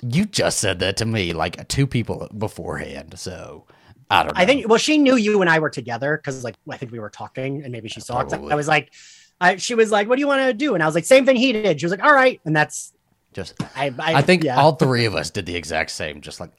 "You 0.01 0.25
just 0.25 0.59
said 0.59 0.79
that 0.79 0.97
to 0.97 1.05
me 1.05 1.33
like 1.33 1.67
two 1.67 1.87
people 1.87 2.27
beforehand." 2.37 3.15
So 3.17 3.65
I 4.09 4.23
don't. 4.23 4.35
know. 4.35 4.41
I 4.41 4.45
think 4.45 4.67
well, 4.67 4.77
she 4.77 4.97
knew 4.97 5.15
you 5.15 5.41
and 5.41 5.49
I 5.49 5.59
were 5.59 5.69
together 5.69 6.17
because 6.17 6.43
like 6.43 6.55
I 6.69 6.77
think 6.77 6.91
we 6.91 6.99
were 6.99 7.09
talking 7.09 7.63
and 7.63 7.71
maybe 7.71 7.89
she 7.89 8.01
saw 8.01 8.19
I- 8.19 8.23
Probably. 8.25 8.51
I 8.51 8.55
was 8.55 8.67
like, 8.67 8.91
I, 9.39 9.55
she 9.55 9.73
was 9.73 9.89
like, 9.91 10.07
"What 10.07 10.15
do 10.15 10.19
you 10.19 10.27
want 10.27 10.41
to 10.41 10.53
do?" 10.53 10.73
And 10.73 10.83
I 10.83 10.85
was 10.85 10.95
like, 10.95 11.05
"Same 11.05 11.25
thing 11.25 11.35
he 11.35 11.51
did." 11.53 11.79
She 11.79 11.85
was 11.85 11.91
like, 11.91 12.03
"All 12.03 12.13
right," 12.13 12.39
and 12.45 12.55
that's 12.55 12.93
just 13.33 13.61
I. 13.75 13.93
I, 13.99 14.15
I 14.15 14.21
think 14.21 14.43
yeah. 14.43 14.59
all 14.59 14.75
three 14.75 15.05
of 15.05 15.15
us 15.15 15.29
did 15.29 15.45
the 15.45 15.55
exact 15.55 15.91
same, 15.91 16.21
just 16.21 16.39
like, 16.39 16.51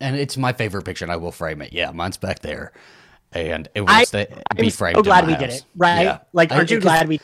and 0.00 0.16
it's 0.16 0.36
my 0.36 0.52
favorite 0.52 0.84
picture, 0.84 1.04
and 1.04 1.12
I 1.12 1.16
will 1.16 1.32
frame 1.32 1.62
it. 1.62 1.72
Yeah, 1.72 1.90
mine's 1.92 2.16
back 2.16 2.40
there, 2.40 2.72
and 3.32 3.68
it 3.74 3.82
was 3.82 3.90
I- 3.90 4.04
stay, 4.04 4.26
I'm 4.50 4.56
be 4.56 4.70
framed. 4.70 4.96
so 4.96 5.02
glad 5.02 5.26
we 5.26 5.36
did 5.36 5.50
it. 5.50 5.64
Right? 5.76 6.02
Yeah. 6.02 6.18
Like, 6.32 6.52
aren't 6.52 6.70
you 6.70 6.80
glad 6.80 7.08
we? 7.08 7.20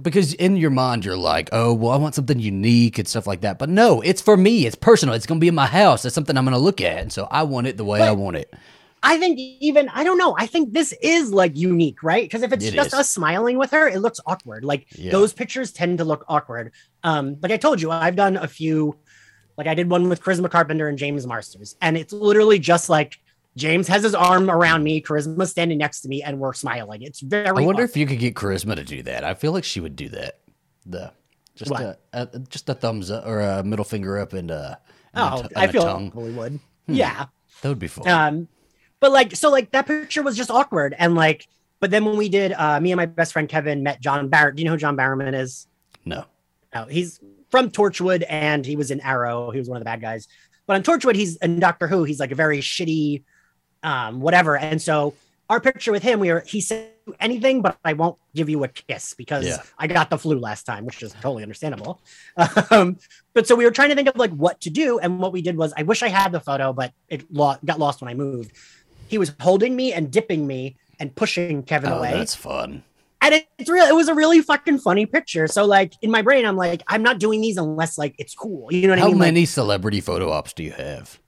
Because 0.00 0.32
in 0.32 0.56
your 0.56 0.70
mind, 0.70 1.04
you're 1.04 1.18
like, 1.18 1.50
oh, 1.52 1.74
well, 1.74 1.92
I 1.92 1.96
want 1.96 2.14
something 2.14 2.38
unique 2.38 2.98
and 2.98 3.06
stuff 3.06 3.26
like 3.26 3.42
that. 3.42 3.58
But 3.58 3.68
no, 3.68 4.00
it's 4.00 4.22
for 4.22 4.38
me. 4.38 4.64
It's 4.64 4.74
personal. 4.74 5.14
It's 5.14 5.26
gonna 5.26 5.38
be 5.40 5.48
in 5.48 5.54
my 5.54 5.66
house. 5.66 6.04
It's 6.06 6.14
something 6.14 6.36
I'm 6.36 6.44
gonna 6.44 6.58
look 6.58 6.80
at, 6.80 6.98
and 6.98 7.12
so 7.12 7.28
I 7.30 7.42
want 7.42 7.66
it 7.66 7.76
the 7.76 7.84
way 7.84 8.00
I 8.00 8.12
want 8.12 8.36
it. 8.36 8.54
I 9.04 9.18
think 9.18 9.38
even 9.38 9.88
I 9.88 10.04
don't 10.04 10.18
know. 10.18 10.34
I 10.38 10.46
think 10.46 10.72
this 10.72 10.94
is 11.02 11.32
like 11.32 11.56
unique, 11.56 12.02
right? 12.02 12.22
Because 12.24 12.42
if 12.42 12.52
it's 12.52 12.64
It 12.64 12.74
just 12.74 12.88
is. 12.88 12.94
us 12.94 13.10
smiling 13.10 13.58
with 13.58 13.70
her, 13.72 13.88
it 13.88 13.98
looks 14.00 14.20
awkward. 14.26 14.64
Like 14.64 14.86
Yeah. 14.96 15.10
those 15.10 15.32
pictures 15.32 15.72
tend 15.72 15.98
to 15.98 16.04
look 16.04 16.24
awkward. 16.28 16.72
Um, 17.02 17.36
like 17.42 17.50
I 17.52 17.56
told 17.56 17.80
you, 17.82 17.90
I've 17.90 18.16
done 18.16 18.36
a 18.36 18.46
few. 18.46 18.96
Like 19.58 19.66
I 19.66 19.74
did 19.74 19.90
one 19.90 20.08
with 20.08 20.22
Charisma 20.22 20.50
Carpenter 20.50 20.88
and 20.88 20.96
James 20.96 21.26
Marsters, 21.26 21.76
and 21.82 21.96
it's 21.96 22.12
literally 22.12 22.58
just 22.58 22.88
like 22.88 23.18
James 23.56 23.86
has 23.88 24.02
his 24.02 24.14
arm 24.14 24.50
around 24.50 24.82
me, 24.82 25.02
Charisma 25.02 25.46
standing 25.46 25.76
next 25.78 26.00
to 26.02 26.08
me, 26.08 26.22
and 26.22 26.38
we're 26.38 26.54
smiling. 26.54 27.02
It's 27.02 27.20
very. 27.20 27.48
I 27.48 27.52
wonder 27.52 27.70
awkward. 27.70 27.90
if 27.90 27.96
you 27.96 28.06
could 28.06 28.18
get 28.18 28.34
Charisma 28.34 28.76
to 28.76 28.84
do 28.84 29.02
that. 29.02 29.24
I 29.24 29.34
feel 29.34 29.52
like 29.52 29.64
she 29.64 29.80
would 29.80 29.94
do 29.96 30.08
that. 30.10 30.38
The 30.86 31.12
just 31.54 31.70
a, 31.70 31.98
a 32.14 32.26
just 32.48 32.68
a 32.70 32.74
thumbs 32.74 33.10
up 33.10 33.26
or 33.26 33.40
a 33.40 33.62
middle 33.62 33.84
finger 33.84 34.18
up 34.18 34.32
and 34.32 34.50
a, 34.50 34.78
and 35.12 35.22
a 35.22 35.32
Oh, 35.34 35.42
t- 35.42 35.54
I 35.54 35.60
and 35.62 35.68
a 35.68 35.72
feel 35.72 35.82
tongue. 35.82 36.04
like 36.06 36.14
we 36.14 36.30
would. 36.32 36.60
Hmm. 36.86 36.94
Yeah. 36.94 37.26
That 37.60 37.68
would 37.68 37.78
be 37.78 37.88
fun. 37.88 38.08
Um, 38.08 38.48
but 39.02 39.12
like, 39.12 39.36
so 39.36 39.50
like 39.50 39.72
that 39.72 39.86
picture 39.86 40.22
was 40.22 40.36
just 40.36 40.50
awkward, 40.50 40.94
and 40.96 41.14
like, 41.14 41.48
but 41.80 41.90
then 41.90 42.04
when 42.04 42.16
we 42.16 42.28
did, 42.30 42.52
uh, 42.52 42.80
me 42.80 42.92
and 42.92 42.96
my 42.96 43.06
best 43.06 43.32
friend 43.32 43.48
Kevin 43.48 43.82
met 43.82 44.00
John 44.00 44.28
Barrett. 44.28 44.54
Do 44.56 44.62
you 44.62 44.66
know 44.66 44.70
who 44.72 44.78
John 44.78 44.96
Barrowman 44.96 45.34
is? 45.34 45.66
no. 46.06 46.24
No, 46.74 46.86
he's 46.86 47.20
from 47.50 47.70
Torchwood, 47.70 48.24
and 48.26 48.64
he 48.64 48.76
was 48.76 48.90
in 48.90 49.00
Arrow. 49.02 49.50
He 49.50 49.58
was 49.58 49.68
one 49.68 49.76
of 49.76 49.80
the 49.82 49.84
bad 49.84 50.00
guys. 50.00 50.26
But 50.66 50.76
on 50.76 50.82
Torchwood, 50.82 51.16
he's 51.16 51.36
in 51.36 51.60
Doctor 51.60 51.86
Who. 51.86 52.04
He's 52.04 52.18
like 52.18 52.30
a 52.32 52.34
very 52.34 52.60
shitty, 52.60 53.24
um, 53.82 54.20
whatever. 54.22 54.56
And 54.56 54.80
so 54.80 55.12
our 55.50 55.60
picture 55.60 55.92
with 55.92 56.02
him, 56.02 56.18
we 56.18 56.32
were 56.32 56.40
he 56.46 56.62
said 56.62 56.88
anything, 57.20 57.60
but 57.60 57.76
I 57.84 57.92
won't 57.92 58.16
give 58.34 58.48
you 58.48 58.64
a 58.64 58.68
kiss 58.68 59.12
because 59.12 59.44
Yeah. 59.44 59.58
I 59.78 59.86
got 59.86 60.08
the 60.08 60.16
flu 60.16 60.38
last 60.38 60.62
time, 60.64 60.86
which 60.86 61.02
is 61.02 61.12
totally 61.20 61.42
understandable. 61.42 62.00
Um, 62.70 62.96
but 63.34 63.46
so 63.46 63.54
we 63.54 63.64
were 63.64 63.70
trying 63.70 63.90
to 63.90 63.94
think 63.94 64.08
of 64.08 64.16
like 64.16 64.30
what 64.30 64.62
to 64.62 64.70
do, 64.70 64.98
and 64.98 65.18
what 65.18 65.32
we 65.32 65.42
did 65.42 65.58
was 65.58 65.74
I 65.76 65.82
wish 65.82 66.02
I 66.02 66.08
had 66.08 66.32
the 66.32 66.40
photo, 66.40 66.72
but 66.72 66.94
it 67.08 67.30
lo- 67.30 67.56
got 67.66 67.78
lost 67.78 68.00
when 68.00 68.08
I 68.08 68.14
moved. 68.14 68.52
He 69.08 69.18
was 69.18 69.32
holding 69.40 69.76
me 69.76 69.92
and 69.92 70.10
dipping 70.10 70.46
me 70.46 70.76
and 70.98 71.14
pushing 71.14 71.62
Kevin 71.62 71.90
Oh, 71.90 71.98
away 71.98 72.12
that's 72.12 72.34
fun. 72.34 72.82
and 73.20 73.34
it, 73.34 73.46
it's 73.58 73.68
real. 73.68 73.84
It 73.84 73.94
was 73.94 74.08
a 74.08 74.14
really 74.14 74.40
fucking 74.40 74.78
funny 74.78 75.04
picture. 75.06 75.46
So 75.46 75.64
like 75.64 75.92
in 76.02 76.10
my 76.10 76.22
brain, 76.22 76.46
I'm 76.46 76.56
like, 76.56 76.82
I'm 76.88 77.02
not 77.02 77.18
doing 77.18 77.40
these 77.40 77.56
unless 77.56 77.98
like 77.98 78.14
it's 78.18 78.34
cool. 78.34 78.72
You 78.72 78.82
know 78.86 78.92
what 78.92 78.98
How 78.98 79.06
I 79.06 79.08
mean? 79.08 79.18
Like, 79.18 79.26
many 79.26 79.44
celebrity 79.44 80.00
photo 80.00 80.30
ops 80.30 80.52
do 80.52 80.62
you 80.62 80.72
have? 80.72 81.18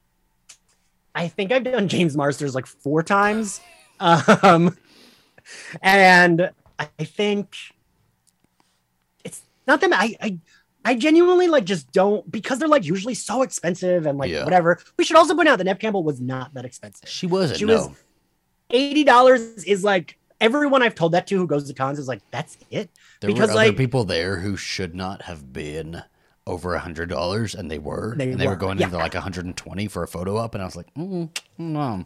I 1.14 1.28
think 1.28 1.52
I've 1.52 1.64
done 1.64 1.88
James 1.88 2.16
Marsters 2.16 2.54
like 2.54 2.66
four 2.66 3.02
times. 3.02 3.60
Um, 4.00 4.76
and 5.82 6.50
I 6.78 6.86
think 7.04 7.54
it's 9.24 9.42
not 9.68 9.80
that 9.82 9.92
I, 9.92 10.16
I 10.20 10.38
I 10.84 10.94
genuinely 10.94 11.48
like 11.48 11.64
just 11.64 11.90
don't 11.92 12.30
because 12.30 12.58
they're 12.58 12.68
like 12.68 12.84
usually 12.84 13.14
so 13.14 13.42
expensive 13.42 14.06
and 14.06 14.18
like 14.18 14.30
Yeah. 14.30 14.44
whatever. 14.44 14.78
We 14.98 15.04
should 15.04 15.16
also 15.16 15.34
point 15.34 15.48
out 15.48 15.56
that 15.58 15.64
Neve 15.64 15.78
Campbell 15.78 16.04
was 16.04 16.20
not 16.20 16.52
that 16.54 16.64
expensive. 16.64 17.08
She 17.08 17.26
wasn't. 17.26 17.58
She 17.58 17.64
no. 17.64 17.74
was 17.74 17.90
eighty 18.70 19.04
dollars 19.04 19.64
is 19.64 19.82
like 19.84 20.18
everyone 20.40 20.82
I've 20.82 20.94
told 20.94 21.12
that 21.12 21.26
to 21.28 21.36
who 21.36 21.46
goes 21.46 21.66
to 21.68 21.74
cons 21.74 21.98
is 21.98 22.08
like 22.08 22.20
that's 22.30 22.58
it. 22.70 22.90
there 23.20 23.28
because, 23.28 23.48
were 23.48 23.54
other 23.54 23.68
like- 23.68 23.76
people 23.76 24.04
there 24.04 24.36
who 24.40 24.56
should 24.56 24.94
not 24.94 25.22
have 25.22 25.52
been 25.52 26.02
over 26.46 26.74
a 26.74 26.78
hundred 26.78 27.08
dollars, 27.08 27.54
and 27.54 27.70
they 27.70 27.78
were. 27.78 28.14
They 28.16 28.32
and 28.32 28.38
they 28.40 28.44
were 28.44 28.52
were, 28.52 28.56
going 28.56 28.78
yeah. 28.78 28.84
into 28.86 28.98
like 28.98 29.14
120 29.14 29.88
for 29.88 30.02
a 30.02 30.06
photo 30.06 30.36
op, 30.36 30.54
and 30.54 30.60
I 30.62 30.66
was 30.66 30.76
like, 30.76 30.92
mm, 30.94 31.30
no. 31.56 32.04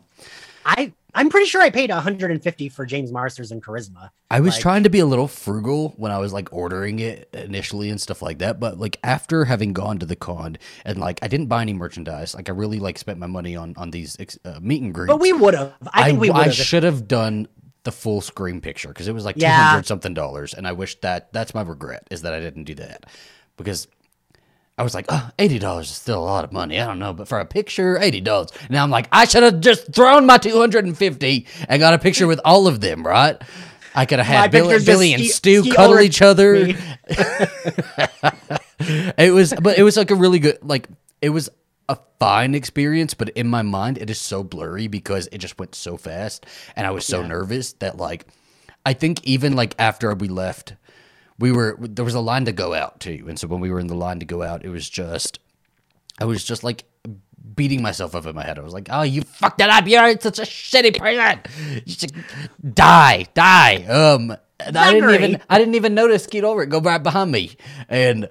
I 0.65 0.93
I'm 1.15 1.31
pretty 1.31 1.47
sure 1.47 1.61
I 1.63 1.71
paid 1.71 1.91
150 1.91 2.69
for 2.69 2.85
James 2.85 3.11
Marsters 3.11 3.51
and 3.51 3.63
Charisma. 3.65 4.11
I 4.31 4.41
was 4.41 4.55
Like- 4.55 4.63
trying 4.63 4.83
to 4.85 4.91
be 4.91 4.99
a 5.01 5.07
little 5.07 5.27
frugal 5.27 5.95
when 5.97 6.13
I 6.13 6.19
was 6.19 6.33
like 6.33 6.53
ordering 6.53 6.99
it 7.01 7.29
initially 7.33 7.89
and 7.91 8.01
stuff 8.01 8.21
like 8.23 8.39
that, 8.39 8.61
but 8.61 8.79
like 8.79 8.99
after 9.03 9.47
having 9.47 9.73
gone 9.73 9.99
to 9.99 10.07
the 10.07 10.15
con 10.17 10.59
and 10.85 10.99
like 10.99 11.19
I 11.23 11.29
didn't 11.29 11.47
buy 11.47 11.63
any 11.63 11.73
merchandise, 11.73 12.35
like 12.35 12.49
I 12.49 12.53
really 12.53 12.79
like 12.79 12.99
spent 12.99 13.19
my 13.19 13.27
money 13.27 13.57
on 13.57 13.75
on 13.77 13.91
these 13.91 14.17
ex- 14.21 14.39
uh, 14.45 14.59
meet 14.61 14.83
and 14.83 14.93
greets. 14.95 15.09
But 15.09 15.21
we 15.21 15.33
would 15.33 15.55
have. 15.55 15.73
I 15.93 16.05
think 16.05 16.21
we 16.21 16.31
would 16.31 16.37
I 16.49 16.51
should 16.51 16.83
have 16.83 17.09
done 17.09 17.49
the 17.85 17.93
full 17.93 18.21
screen 18.21 18.61
picture 18.61 18.89
because 18.89 19.09
it 19.09 19.13
was 19.15 19.25
like 19.25 19.37
Yeah. 19.39 19.71
hundred 19.71 19.87
something 19.87 20.13
dollars, 20.15 20.53
and 20.53 20.69
I 20.69 20.73
wish 20.73 21.01
that 21.01 21.33
that's 21.33 21.55
my 21.55 21.63
regret 21.63 22.07
is 22.11 22.23
that 22.23 22.35
I 22.35 22.41
didn't 22.41 22.65
do 22.65 22.75
that 22.77 23.07
because 23.57 23.89
I 24.79 24.83
was 24.85 24.95
like, 24.95 25.07
oh, 25.09 25.31
$80 25.39 25.81
is 25.81 25.89
still 25.89 26.21
a 26.21 26.25
lot 26.25 26.45
of 26.45 26.53
money. 26.53 26.81
I 26.81 26.87
don't 26.87 27.01
know, 27.01 27.13
but 27.13 27.27
for 27.29 27.41
a 27.41 27.45
picture, 27.45 27.99
eighty 28.01 28.21
dollars. 28.21 28.51
Now 28.71 28.85
I'm 28.85 28.91
like, 28.91 29.09
I 29.11 29.25
should 29.25 29.43
have 29.43 29.61
just 29.61 29.93
thrown 29.93 30.25
my 30.25 30.39
two 30.39 30.57
hundred 30.57 30.85
and 30.87 30.97
fifty 30.97 31.47
and 31.69 31.81
got 31.81 31.95
a 31.95 31.99
picture 31.99 32.27
with 32.29 32.41
all 32.45 32.67
of 32.69 32.81
them, 32.81 33.05
right? 33.07 33.37
I 33.95 34.07
could 34.07 34.21
have 34.21 34.27
had 34.29 34.51
Billy, 34.53 34.79
Billy 34.85 35.13
and 35.15 35.23
ski- 35.25 35.33
Stu 35.33 35.61
ski 35.63 35.73
cuddle 35.73 35.99
each 35.99 36.23
other. 36.23 36.55
it 38.79 39.33
was, 39.35 39.55
but 39.61 39.79
it 39.79 39.83
was 39.83 39.97
like 39.97 40.11
a 40.11 40.15
really 40.15 40.39
good, 40.39 40.59
like 40.63 40.89
it 41.21 41.31
was 41.31 41.49
a 41.89 41.99
fine 42.21 42.55
experience. 42.55 43.15
But 43.15 43.31
in 43.31 43.49
my 43.49 43.63
mind, 43.63 43.99
it 43.99 44.11
is 44.11 44.21
so 44.21 44.45
blurry 44.45 44.87
because 44.87 45.29
it 45.33 45.39
just 45.39 45.59
went 45.59 45.75
so 45.75 45.97
fast, 45.97 46.47
and 46.77 46.87
I 46.87 46.91
was 46.91 47.05
so 47.07 47.21
Yeah. 47.23 47.29
nervous 47.29 47.73
that 47.75 47.97
like, 47.97 48.27
I 48.87 48.93
think 48.93 49.25
even 49.25 49.55
like 49.57 49.75
after 49.79 50.15
we 50.15 50.29
left, 50.29 50.75
we 51.39 51.53
were 51.53 51.77
there 51.81 52.05
was 52.05 52.15
a 52.15 52.21
line 52.21 52.45
to 52.47 52.53
go 52.53 52.75
out 52.75 53.01
too, 53.01 53.27
and 53.29 53.39
so 53.39 53.47
when 53.49 53.61
we 53.61 53.71
were 53.71 53.81
in 53.81 53.87
the 53.87 53.95
line 53.95 54.21
to 54.21 54.27
go 54.27 54.43
out, 54.43 54.65
it 54.65 54.69
was 54.71 54.89
just, 54.89 55.39
I 56.21 56.25
was 56.25 56.43
just 56.45 56.65
like 56.65 56.85
beating 57.55 57.83
myself 57.83 58.15
up 58.15 58.27
in 58.27 58.35
my 58.35 58.45
head. 58.45 58.59
I 58.59 58.63
was 58.63 58.73
like, 58.73 58.89
"Oh, 58.91 59.03
you 59.03 59.23
fucked 59.23 59.61
it 59.61 59.71
up! 59.71 59.87
You're 59.87 60.19
such 60.21 60.39
a 60.39 60.43
shitty 60.43 60.99
person. 60.99 61.41
You 61.87 61.93
should 61.93 62.13
die, 62.75 63.27
die." 63.35 63.85
Um, 63.85 64.37
I 64.61 64.93
didn't 64.93 65.11
even, 65.11 65.41
I 65.49 65.59
didn't 65.59 65.77
even 65.77 65.95
notice 65.95 66.25
Skeet 66.25 66.43
Ulrich 66.45 66.69
go 66.71 66.81
right 66.81 67.03
behind 67.03 67.31
me, 67.31 67.57
and 67.89 68.29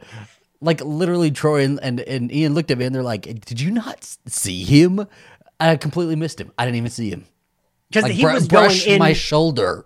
like 0.60 0.82
literally 0.84 1.32
Troy 1.32 1.64
and, 1.64 1.80
and, 1.82 2.00
and 2.02 2.32
Ian 2.34 2.54
looked 2.56 2.72
at 2.72 2.78
me 2.78 2.86
and 2.86 2.94
they're 2.94 3.04
like, 3.04 3.22
"Did 3.46 3.62
you 3.62 3.72
not 3.72 4.04
see 4.28 4.64
him?" 4.64 5.08
I 5.60 5.76
completely 5.78 6.16
missed 6.16 6.40
him. 6.40 6.52
I 6.58 6.66
didn't 6.66 6.78
even 6.78 6.92
see 6.92 7.10
him. 7.10 7.26
because 7.90 8.04
Like 8.04 8.12
he 8.12 8.22
br- 8.24 8.34
was 8.34 8.48
going 8.48 8.78
in. 8.86 9.00
my 9.00 9.14
shoulder. 9.14 9.86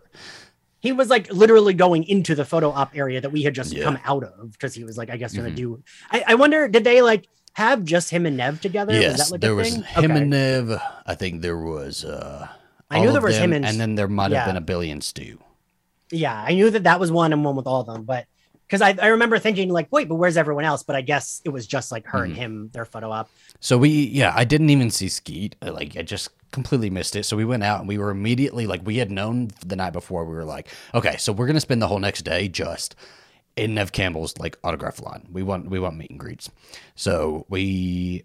He 0.81 0.91
was 0.91 1.09
like 1.09 1.31
literally 1.31 1.73
going 1.73 2.03
into 2.03 2.35
the 2.35 2.43
photo 2.43 2.69
op 2.71 2.95
area 2.97 3.21
that 3.21 3.31
we 3.31 3.43
had 3.43 3.53
just 3.55 3.71
Yeah. 3.71 3.83
come 3.83 3.99
out 4.03 4.23
of 4.23 4.51
because 4.51 4.73
he 4.73 4.83
was 4.83 4.97
like, 4.97 5.09
I 5.09 5.17
guess 5.17 5.33
gonna 5.33 5.49
Mhm. 5.51 5.55
do. 5.55 5.83
I, 6.11 6.23
I 6.29 6.35
wonder, 6.35 6.67
did 6.67 6.83
they 6.83 7.01
like 7.01 7.27
have 7.53 7.83
just 7.85 8.09
him 8.09 8.25
and 8.25 8.35
Neve 8.37 8.59
together? 8.61 8.93
was 8.93 9.01
Yes, 9.01 9.17
that 9.25 9.31
like 9.31 9.41
there 9.41 9.55
was 9.55 9.69
thing? 9.73 9.83
him 9.83 10.11
Okay. 10.11 10.21
and 10.21 10.29
Neve. 10.31 10.79
I 11.05 11.15
think 11.15 11.41
there 11.41 11.57
was. 11.57 12.03
uh 12.03 12.47
I 12.89 12.99
knew 12.99 13.11
there 13.13 13.21
was 13.21 13.37
him 13.37 13.53
and- 13.53 13.63
and 13.65 13.79
then 13.79 13.95
there 13.95 14.07
might 14.09 14.31
have 14.31 14.41
yeah. 14.41 14.45
been 14.47 14.57
a 14.57 14.61
Billy 14.61 14.91
and 14.91 15.03
Stu. 15.03 15.37
yeah, 16.11 16.43
I 16.45 16.53
knew 16.55 16.69
that 16.71 16.83
that 16.83 16.99
was 16.99 17.09
one 17.11 17.31
and 17.31 17.45
one 17.45 17.55
with 17.55 17.65
all 17.67 17.79
of 17.81 17.87
them, 17.87 18.03
but 18.03 18.25
because 18.67 18.81
I, 18.81 18.97
I 19.01 19.07
remember 19.07 19.37
thinking 19.39 19.69
like, 19.69 19.87
wait, 19.91 20.09
but 20.09 20.15
where's 20.15 20.35
everyone 20.35 20.65
else? 20.65 20.81
But 20.83 20.95
I 20.97 21.01
guess 21.01 21.41
it 21.45 21.49
was 21.49 21.67
just 21.67 21.91
like 21.91 22.05
her 22.07 22.23
and 22.25 22.33
Mhm. 22.33 22.37
him, 22.37 22.69
their 22.73 22.85
photo 22.85 23.11
op. 23.11 23.29
So 23.61 23.77
we, 23.77 23.89
yeah, 23.89 24.33
I 24.35 24.43
didn't 24.45 24.69
even 24.71 24.89
see 24.91 25.07
Skeet. 25.09 25.55
Like 25.61 25.95
I 25.95 26.01
just 26.01 26.29
completely 26.51 26.89
missed 26.89 27.15
it. 27.15 27.23
So 27.23 27.37
we 27.37 27.45
went 27.45 27.63
out 27.63 27.79
and 27.79 27.87
we 27.87 27.97
were 27.97 28.09
immediately 28.09 28.67
like 28.67 28.85
we 28.85 28.97
had 28.97 29.11
known 29.11 29.49
the 29.65 29.75
night 29.75 29.93
before. 29.93 30.25
We 30.25 30.35
were 30.35 30.45
like, 30.45 30.67
okay, 30.93 31.17
so 31.17 31.31
we're 31.31 31.47
gonna 31.47 31.59
spend 31.59 31.81
the 31.81 31.87
whole 31.87 31.99
next 31.99 32.23
day 32.23 32.47
just 32.47 32.95
in 33.55 33.75
Neve 33.75 33.91
Campbell's 33.91 34.37
like 34.37 34.57
autograph 34.63 35.01
line. 35.01 35.27
We 35.31 35.43
want 35.43 35.69
we 35.69 35.79
want 35.79 35.97
meet 35.97 36.09
and 36.09 36.19
greets. 36.19 36.49
So 36.95 37.45
we 37.49 38.23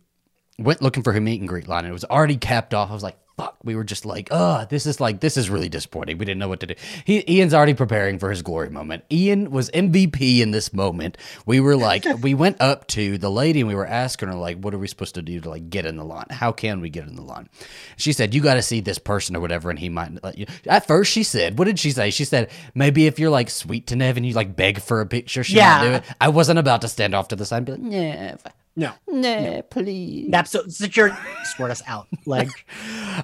went 0.59 0.83
looking 0.83 1.03
for 1.03 1.13
her 1.13 1.21
meet 1.21 1.41
and 1.41 1.49
greet 1.49 1.69
line 1.69 1.85
and 1.85 1.91
it 1.91 1.93
was 1.93 2.05
already 2.05 2.37
capped 2.37 2.75
off. 2.75 2.91
I 2.91 2.95
was 2.95 3.03
like, 3.03 3.19
fuck. 3.37 3.57
We 3.63 3.77
were 3.77 3.85
just 3.85 4.05
like, 4.07 4.29
oh, 4.31 4.67
this 4.69 4.87
is 4.87 5.01
like 5.01 5.21
this 5.21 5.37
is 5.37 5.51
really 5.51 5.69
disappointing. 5.69 6.19
We 6.19 6.25
didn't 6.25 6.39
know 6.39 6.49
what 6.49 6.61
to 6.61 6.67
do. 6.67 6.75
He 7.05 7.25
Ian's 7.29 7.55
already 7.55 7.75
preparing 7.75 8.19
for 8.19 8.31
his 8.31 8.43
glory 8.43 8.71
moment. 8.71 9.05
Ian 9.11 9.51
was 9.51 9.71
MVP 9.71 10.41
in 10.41 10.51
this 10.51 10.73
moment. 10.73 11.19
We 11.45 11.61
were 11.61 11.77
like, 11.77 12.05
we 12.23 12.35
went 12.35 12.61
up 12.61 12.87
to 12.89 13.19
the 13.19 13.31
lady 13.31 13.61
and 13.61 13.69
we 13.69 13.75
were 13.75 13.87
asking 13.87 14.29
her 14.29 14.35
like, 14.35 14.59
what 14.59 14.75
are 14.75 14.79
we 14.79 14.89
supposed 14.89 15.15
to 15.17 15.23
do 15.23 15.41
to 15.41 15.51
like 15.51 15.71
get 15.71 15.87
in 15.87 15.97
the 15.97 16.05
line? 16.05 16.27
How 16.31 16.53
can 16.53 16.81
we 16.81 16.89
get 16.89 17.07
in 17.07 17.17
the 17.17 17.23
line? 17.23 17.49
She 17.97 18.13
said, 18.13 18.35
you 18.35 18.41
got 18.41 18.55
to 18.55 18.63
see 18.63 18.81
this 18.81 18.99
person 18.99 19.37
or 19.37 19.41
whatever, 19.41 19.71
and 19.71 19.79
he 19.79 19.89
might 19.89 20.23
let 20.23 20.39
you. 20.39 20.47
At 20.67 20.87
first, 20.87 21.13
she 21.13 21.23
said, 21.23 21.59
what 21.59 21.67
did 21.67 21.79
she 21.79 21.91
say? 21.91 22.11
She 22.11 22.25
said, 22.25 22.51
maybe 22.75 23.07
if 23.07 23.19
you're 23.19 23.31
like 23.31 23.51
sweet 23.51 23.87
to 23.89 23.97
Neve 23.97 24.17
and 24.17 24.27
you 24.27 24.33
like 24.33 24.57
beg 24.57 24.81
for 24.81 25.01
a 25.01 25.07
picture, 25.07 25.45
she 25.45 25.57
might 25.57 25.85
do 25.85 25.93
it. 25.93 26.05
I 26.21 26.29
wasn't 26.29 26.59
about 26.59 26.81
to 26.83 26.89
stand 26.89 27.15
off 27.15 27.29
to 27.29 27.37
the 27.37 27.45
side 27.45 27.59
and 27.59 27.67
be 27.67 27.73
like, 27.73 27.81
Neve, 27.81 28.43
No, 28.79 28.93
no, 29.09 29.63
please. 29.71 30.29
that's 30.31 30.51
so 30.51 30.67
security 30.69 31.17
escort 31.41 31.71
us 31.71 31.83
out. 31.87 32.07
Like, 32.27 32.49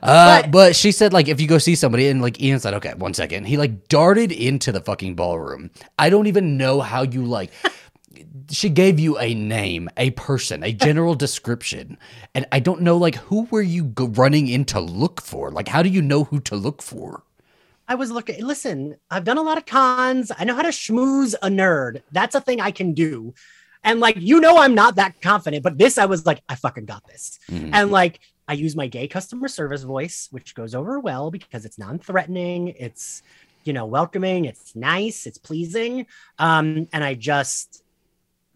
Uh, 0.02 0.42
But- 0.42 0.50
but, 0.50 0.76
she 0.76 0.92
said 0.92 1.12
like 1.12 1.28
if 1.28 1.40
you 1.40 1.46
go 1.46 1.58
see 1.58 1.74
somebody 1.74 2.08
and 2.08 2.22
like 2.22 2.40
Ian 2.40 2.58
said 2.60 2.72
okay 2.74 2.94
one 2.94 3.12
second 3.14 3.44
he 3.44 3.56
like 3.58 3.88
darted 3.88 4.32
into 4.32 4.72
the 4.72 4.80
fucking 4.80 5.14
ballroom. 5.14 5.70
I 5.98 6.08
don't 6.08 6.26
even 6.26 6.56
know 6.56 6.80
how 6.80 7.02
you 7.02 7.24
like. 7.24 7.50
she 8.50 8.68
gave 8.68 8.98
you 9.00 9.18
a 9.18 9.34
name, 9.34 9.88
a 9.96 10.10
person, 10.10 10.62
a 10.62 10.72
general 10.72 11.14
description, 11.14 11.96
and 12.34 12.46
I 12.52 12.60
don't 12.60 12.80
know 12.82 12.96
like 12.96 13.16
who 13.16 13.46
were 13.50 13.62
you 13.62 13.84
go- 13.84 14.06
running 14.08 14.48
in 14.48 14.64
to 14.66 14.80
look 14.80 15.20
for? 15.20 15.50
Like 15.50 15.68
how 15.68 15.82
do 15.82 15.88
you 15.90 16.00
know 16.02 16.24
who 16.24 16.40
to 16.40 16.56
look 16.56 16.80
for? 16.82 17.24
I 17.88 17.94
was 17.96 18.10
looking. 18.10 18.42
Listen, 18.44 18.96
I've 19.10 19.24
done 19.24 19.36
a 19.38 19.42
lot 19.42 19.58
of 19.58 19.66
cons. 19.66 20.30
I 20.38 20.44
know 20.44 20.54
how 20.54 20.62
to 20.62 20.68
schmooze 20.68 21.34
a 21.42 21.48
nerd. 21.48 22.00
That's 22.12 22.34
a 22.34 22.40
thing 22.40 22.60
I 22.60 22.70
can 22.70 22.94
do. 22.94 23.34
And 23.84 24.00
like, 24.00 24.16
you 24.18 24.40
know, 24.40 24.58
I'm 24.58 24.74
not 24.74 24.96
that 24.96 25.20
confident, 25.20 25.62
but 25.62 25.78
this, 25.78 25.98
I 25.98 26.06
was 26.06 26.24
like, 26.24 26.40
I 26.48 26.54
fucking 26.54 26.84
got 26.84 27.06
this. 27.06 27.38
Mhm. 27.50 27.70
And 27.72 27.90
like, 27.90 28.20
I 28.48 28.54
use 28.54 28.76
my 28.76 28.86
gay 28.86 29.08
customer 29.08 29.48
service 29.48 29.82
voice, 29.82 30.28
which 30.30 30.54
goes 30.54 30.74
over 30.74 31.00
well 31.00 31.30
because 31.30 31.64
it's 31.64 31.78
non-threatening. 31.78 32.68
It's, 32.78 33.22
you 33.64 33.72
know, 33.72 33.86
welcoming. 33.86 34.44
It's 34.44 34.74
nice. 34.76 35.26
It's 35.26 35.38
pleasing. 35.38 36.06
Um, 36.38 36.88
and 36.92 37.04
I 37.04 37.14
just 37.14 37.82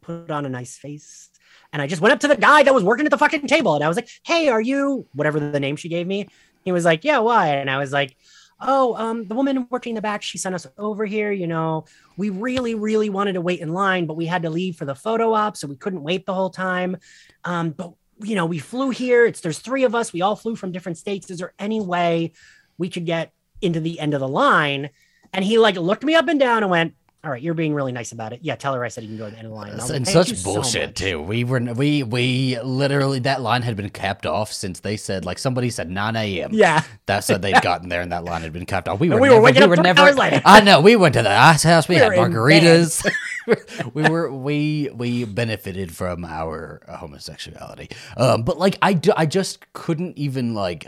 put 0.00 0.30
on 0.30 0.46
a 0.46 0.48
nice 0.48 0.76
face. 0.76 1.30
And 1.72 1.82
I 1.82 1.86
just 1.86 2.00
went 2.00 2.12
up 2.12 2.20
to 2.20 2.28
the 2.28 2.36
guy 2.36 2.62
that 2.62 2.74
was 2.74 2.84
working 2.84 3.06
at 3.06 3.10
the 3.10 3.18
fucking 3.18 3.46
table, 3.48 3.74
and 3.74 3.84
I 3.84 3.88
was 3.88 3.96
like, 3.96 4.08
"Hey, 4.22 4.48
are 4.48 4.60
you 4.60 5.06
whatever 5.12 5.38
the 5.40 5.60
name 5.60 5.76
she 5.76 5.88
gave 5.88 6.06
me?" 6.06 6.28
He 6.64 6.72
was 6.72 6.84
like, 6.84 7.04
"Yeah, 7.04 7.18
why?" 7.18 7.48
And 7.48 7.68
I 7.70 7.78
was 7.78 7.92
like, 7.92 8.16
"Oh, 8.60 8.94
um, 8.96 9.26
the 9.26 9.34
woman 9.34 9.66
working 9.70 9.90
in 9.90 9.94
the 9.94 10.02
back, 10.02 10.22
she 10.22 10.38
sent 10.38 10.54
us 10.54 10.66
over 10.78 11.04
here. 11.04 11.32
You 11.32 11.46
know, 11.46 11.84
we 12.16 12.30
really, 12.30 12.74
really 12.74 13.10
wanted 13.10 13.34
to 13.34 13.40
wait 13.40 13.60
in 13.60 13.72
line, 13.72 14.06
but 14.06 14.16
we 14.16 14.26
had 14.26 14.42
to 14.42 14.50
leave 14.50 14.76
for 14.76 14.84
the 14.84 14.94
photo 14.94 15.32
op, 15.34 15.56
so 15.56 15.68
we 15.68 15.76
couldn't 15.76 16.02
wait 16.02 16.26
the 16.26 16.34
whole 16.34 16.50
time. 16.50 16.96
Um, 17.44 17.70
but 17.70 17.92
you 18.22 18.34
know, 18.34 18.46
we 18.46 18.58
flew 18.58 18.90
here. 18.90 19.26
It's 19.26 19.40
there's 19.40 19.58
three 19.58 19.84
of 19.84 19.94
us. 19.94 20.12
We 20.12 20.22
all 20.22 20.36
flew 20.36 20.56
from 20.56 20.72
different 20.72 20.98
states. 20.98 21.30
Is 21.30 21.38
there 21.38 21.54
any 21.58 21.80
way 21.80 22.32
we 22.78 22.88
could 22.88 23.06
get 23.06 23.32
into 23.60 23.80
the 23.80 24.00
end 24.00 24.14
of 24.14 24.20
the 24.20 24.28
line?" 24.28 24.90
And 25.32 25.44
he 25.44 25.58
like 25.58 25.76
looked 25.76 26.04
me 26.04 26.14
up 26.14 26.28
and 26.28 26.40
down 26.40 26.62
and 26.62 26.70
went, 26.70 26.94
"All 27.26 27.32
right, 27.32 27.42
you're 27.42 27.54
being 27.54 27.74
really 27.74 27.90
nice 27.90 28.12
about 28.12 28.32
it. 28.32 28.38
Yeah, 28.42 28.54
tell 28.54 28.72
her 28.74 28.84
I 28.84 28.88
said 28.88 29.02
you 29.02 29.08
can 29.08 29.18
go 29.18 29.24
to 29.24 29.32
the 29.32 29.38
end 29.38 29.46
of 29.46 29.50
the 29.50 29.56
line." 29.56 29.72
And 29.72 29.80
and 29.80 30.06
like, 30.06 30.12
such 30.12 30.30
you 30.30 30.36
so 30.36 30.54
bullshit 30.54 30.94
too. 30.94 31.20
We 31.20 31.42
were 31.42 31.58
we 31.58 32.04
we 32.04 32.56
literally 32.60 33.18
that 33.20 33.42
line 33.42 33.62
had 33.62 33.76
been 33.76 33.90
capped 33.90 34.26
off 34.26 34.52
since 34.52 34.78
they 34.80 34.96
said 34.96 35.24
like 35.24 35.40
somebody 35.40 35.68
said 35.70 35.90
9 35.90 36.14
a.m. 36.14 36.50
Yeah. 36.52 36.84
That 37.06 37.24
said 37.24 37.42
they'd 37.42 37.60
gotten 37.62 37.88
there 37.88 38.00
and 38.00 38.12
that 38.12 38.24
line 38.24 38.42
had 38.42 38.52
been 38.52 38.64
capped 38.64 38.86
off. 38.88 39.00
We 39.00 39.10
were 39.10 39.20
we 39.20 39.28
were 39.28 39.34
never, 39.34 39.42
waking 39.42 39.62
we 39.62 39.68
were 39.68 39.76
never. 39.76 40.00
I 40.44 40.60
know. 40.60 40.80
We 40.80 40.94
went 40.94 41.14
to 41.14 41.22
the 41.22 41.30
ice 41.30 41.64
house. 41.64 41.88
We, 41.88 41.96
We 41.96 42.00
had 42.00 42.12
margaritas. 42.12 43.04
we 43.94 44.08
were 44.08 44.32
we 44.32 44.90
we 44.94 45.24
benefited 45.24 45.94
from 45.94 46.24
our 46.24 46.82
homosexuality. 46.88 47.90
Um, 48.16 48.42
but 48.42 48.58
like 48.58 48.78
I 48.80 48.92
do, 48.92 49.12
I 49.16 49.26
just 49.26 49.72
couldn't 49.72 50.16
even 50.16 50.54
like 50.54 50.86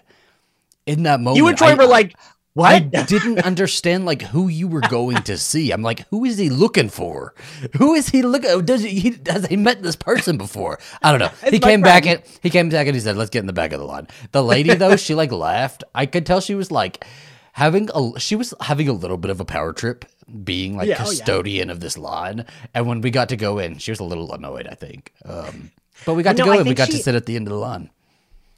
in 0.87 1.03
that 1.05 1.21
moment. 1.21 1.37
You 1.37 1.49
and 1.49 1.59
Troy 1.59 1.69
I- 1.69 1.75
were 1.75 1.87
like, 1.87 2.17
I 2.61 2.81
didn't 2.81 3.41
understand 3.45 4.05
like 4.07 4.23
who 4.23 4.49
you 4.49 4.69
were 4.69 4.81
going 4.81 5.23
to 5.25 5.37
see. 5.39 5.71
I'm 5.71 5.83
like, 5.83 6.09
who 6.09 6.25
is 6.25 6.39
he 6.39 6.51
looking 6.51 6.89
for? 6.89 7.35
Who 7.77 7.95
is 7.95 8.09
he 8.09 8.23
looking? 8.23 8.65
Does 8.65 8.83
he, 8.83 9.19
has 9.27 9.47
he 9.47 9.57
met 9.57 9.83
this 9.83 9.97
person 9.97 10.37
before? 10.39 10.79
I 11.03 11.11
don't 11.11 11.21
know. 11.21 11.31
It's 11.43 11.51
he 11.51 11.59
came 11.61 11.81
back 11.83 12.07
and 12.07 12.23
he 12.43 12.51
came 12.51 12.69
back 12.69 12.87
and 12.87 12.95
he 12.95 13.01
said, 13.01 13.17
"Let's 13.17 13.31
get 13.31 13.41
in 13.41 13.47
the 13.47 13.53
back 13.53 13.73
of 13.73 13.81
the 13.81 13.87
line." 13.87 14.09
The 14.33 14.43
lady 14.43 14.75
though, 14.75 14.97
she 14.97 15.15
like 15.15 15.33
laughed. 15.33 15.85
I 15.95 16.07
could 16.07 16.27
tell 16.27 16.41
she 16.41 16.55
was 16.55 16.71
like 16.71 17.05
having 17.53 17.89
a 17.95 18.19
she 18.21 18.37
was 18.37 18.55
having 18.61 18.89
a 18.89 18.93
little 18.93 19.17
bit 19.19 19.31
of 19.31 19.41
a 19.41 19.45
power 19.45 19.73
trip 19.73 20.05
being 20.45 20.77
like 20.77 20.89
Yeah, 20.89 20.97
oh, 20.99 21.05
yeah. 21.05 21.05
custodian 21.19 21.71
of 21.71 21.81
this 21.81 21.97
line. 21.99 22.45
And 22.75 22.87
when 22.87 23.01
we 23.01 23.11
got 23.11 23.29
to 23.31 23.37
go 23.37 23.59
in, 23.59 23.79
she 23.79 23.91
was 23.91 24.01
a 24.01 24.05
little 24.05 24.33
annoyed. 24.33 24.67
I 24.71 24.75
think. 24.75 25.13
Um, 25.25 25.71
but 26.07 26.15
we 26.15 26.23
got 26.23 26.37
No, 26.37 26.45
to 26.45 26.53
go 26.53 26.61
in. 26.61 26.67
We 26.69 26.75
got 26.75 26.91
to 26.91 26.99
sit 26.99 27.15
at 27.15 27.27
the 27.27 27.37
end 27.37 27.47
of 27.49 27.53
the 27.53 27.59
line. 27.59 27.91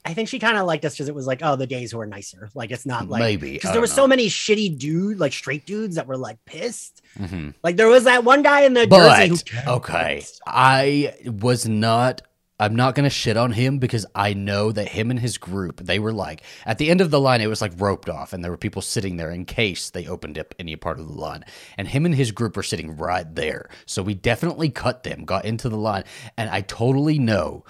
I 0.05 0.15
think 0.15 0.29
she 0.29 0.39
kind 0.39 0.57
of 0.57 0.67
liked 0.67 0.85
us 0.85 0.95
because 0.95 1.09
it 1.09 1.15
was 1.15 1.27
like, 1.27 1.41
oh, 1.43 1.57
the 1.57 1.67
days 1.67 1.95
were 1.95 2.07
nicer. 2.07 2.49
Like 2.55 2.71
it's 2.71 2.87
not 2.87 3.09
like 3.09 3.21
Maybe, 3.21 3.53
because 3.53 3.73
there 3.73 3.81
were 3.81 3.87
know. 3.87 3.93
so 3.93 4.07
many 4.07 4.29
shitty 4.29 4.79
dude, 4.79 5.19
like 5.21 5.33
straight 5.33 5.67
dudes 5.67 5.97
that 5.97 6.07
were 6.07 6.17
like 6.17 6.39
pissed. 6.47 7.03
Mhm. 7.19 7.55
Like 7.63 7.77
there 7.77 7.89
was 7.89 8.05
that 8.05 8.25
one 8.25 8.43
guy 8.43 8.63
in 8.63 8.73
the 8.75 8.87
jersey 8.87 9.29
who 9.29 9.37
But 9.65 9.73
okay, 9.75 10.25
I 10.47 11.15
was 11.27 11.69
not. 11.69 12.23
I'm 12.59 12.77
not 12.77 12.95
gonna 12.95 13.09
shit 13.09 13.39
on 13.39 13.53
him 13.53 13.79
because 13.79 14.05
I 14.15 14.35
know 14.35 14.71
that 14.71 14.89
him 14.89 15.11
and 15.11 15.19
his 15.19 15.39
group, 15.39 15.81
they 15.81 15.99
were 15.99 16.13
like 16.13 16.43
at 16.67 16.77
the 16.77 16.91
end 16.91 17.01
of 17.01 17.11
the 17.11 17.19
line, 17.19 17.41
it 17.41 17.47
was 17.47 17.63
like 17.63 17.73
roped 17.79 18.11
off, 18.11 18.35
and 18.35 18.45
there 18.45 18.51
were 18.51 18.59
people 18.59 18.83
sitting 18.83 19.17
there 19.17 19.31
in 19.31 19.47
case 19.47 19.89
they 19.89 20.07
opened 20.07 20.39
up 20.39 20.55
any 20.59 20.77
part 20.77 21.01
of 21.01 21.07
the 21.07 21.15
line. 21.15 21.43
And 21.79 21.89
him 21.89 22.05
and 22.05 22.15
his 22.15 22.33
group 22.33 22.57
were 22.57 22.63
sitting 22.63 22.97
right 22.99 23.35
there, 23.35 23.71
so 23.87 24.03
we 24.03 24.13
definitely 24.13 24.69
cut 24.69 25.05
them, 25.05 25.25
got 25.25 25.47
into 25.47 25.71
the 25.71 25.79
line, 25.79 26.05
and 26.37 26.51
I 26.51 26.61
totally 26.61 27.19
know 27.19 27.65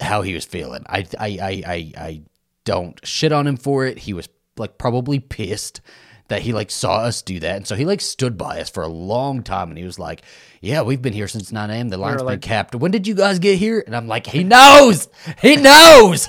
how 0.00 0.22
he 0.22 0.34
was 0.34 0.44
feeling. 0.44 0.84
I 0.88 1.06
I 1.18 1.26
I 1.40 1.62
I, 1.66 1.92
I 1.96 2.22
don't 2.64 3.04
shit 3.06 3.32
on 3.32 3.46
him 3.46 3.56
for 3.56 3.86
it. 3.86 3.98
He 3.98 4.12
was 4.12 4.28
like 4.56 4.78
probably 4.78 5.18
pissed 5.20 5.80
that 6.28 6.42
he 6.42 6.52
like 6.52 6.70
saw 6.70 6.96
us 6.96 7.22
do 7.22 7.38
that, 7.40 7.56
and 7.56 7.66
so 7.66 7.76
he 7.76 7.84
like 7.84 8.00
stood 8.00 8.36
by 8.36 8.60
us 8.60 8.68
for 8.68 8.82
a 8.82 8.88
long 8.88 9.42
time, 9.42 9.68
and 9.68 9.78
he 9.78 9.84
was 9.84 9.98
like, 9.98 10.22
"Yeah, 10.60 10.82
we've 10.82 11.00
been 11.02 11.12
here 11.12 11.28
since 11.28 11.52
9 11.52 11.70
a.m. 11.70 11.88
The 11.88 11.96
line's 11.98 12.16
been 12.18 12.26
like- 12.26 12.40
capped. 12.42 12.74
When 12.74 12.90
did 12.90 13.06
you 13.06 13.14
guys 13.14 13.38
get 13.38 13.58
here?" 13.58 13.82
And 13.86 13.94
I'm 13.94 14.08
like, 14.08 14.26
"He 14.26 14.42
knows. 14.44 15.08
He 15.40 15.56
knows." 15.56 16.28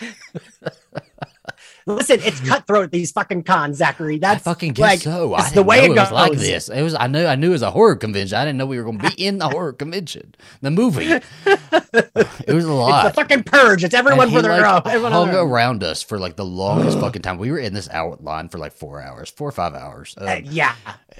listen, 1.94 2.20
it's 2.22 2.40
cutthroat 2.40 2.90
these 2.92 3.10
fucking 3.12 3.42
cons, 3.44 3.78
Zachary. 3.78 4.16
I 4.16 4.18
That's 4.18 4.44
fucking 4.44 4.72
guess 4.74 4.82
like, 4.82 5.00
so. 5.00 5.34
I 5.34 5.50
the 5.50 5.62
way 5.62 5.78
it 5.80 5.84
it 5.90 5.94
goes. 5.94 6.10
was 6.10 6.12
like 6.12 6.32
this. 6.32 6.68
It 6.68 6.82
was. 6.82 6.94
I 6.94 7.06
knew. 7.06 7.24
I 7.26 7.34
knew 7.34 7.48
it 7.48 7.52
was 7.52 7.62
a 7.62 7.70
horror 7.70 7.96
convention. 7.96 8.36
I 8.38 8.44
didn't 8.44 8.58
know 8.58 8.66
we 8.66 8.78
were 8.78 8.84
going 8.84 8.98
to 8.98 9.10
be 9.10 9.24
in 9.26 9.38
the 9.38 9.48
horror 9.48 9.72
convention, 9.72 10.34
the 10.60 10.70
movie. 10.70 11.06
it 11.46 12.54
was 12.54 12.64
a 12.64 12.72
lot. 12.72 13.06
It's 13.06 13.16
the 13.16 13.22
fucking 13.22 13.44
purge. 13.44 13.84
It's 13.84 13.94
everyone 13.94 14.28
for 14.28 14.36
he, 14.36 14.42
their 14.42 14.60
like, 14.60 14.86
own. 14.86 14.92
Everyone 14.92 15.12
hung 15.12 15.22
on 15.22 15.28
their 15.32 15.40
own. 15.40 15.50
around 15.50 15.84
us 15.84 16.02
for 16.02 16.18
like 16.18 16.36
the 16.36 16.44
longest 16.44 16.98
fucking 17.00 17.22
time. 17.22 17.38
We 17.38 17.50
were 17.50 17.58
in 17.58 17.74
this 17.74 17.88
outline 17.90 18.48
for 18.48 18.58
like 18.58 18.72
four 18.72 19.00
hours, 19.00 19.30
four 19.30 19.48
or 19.48 19.52
five 19.52 19.74
hours. 19.74 20.14
Um, 20.18 20.28
Uh, 20.28 20.40
yeah. 20.44 20.74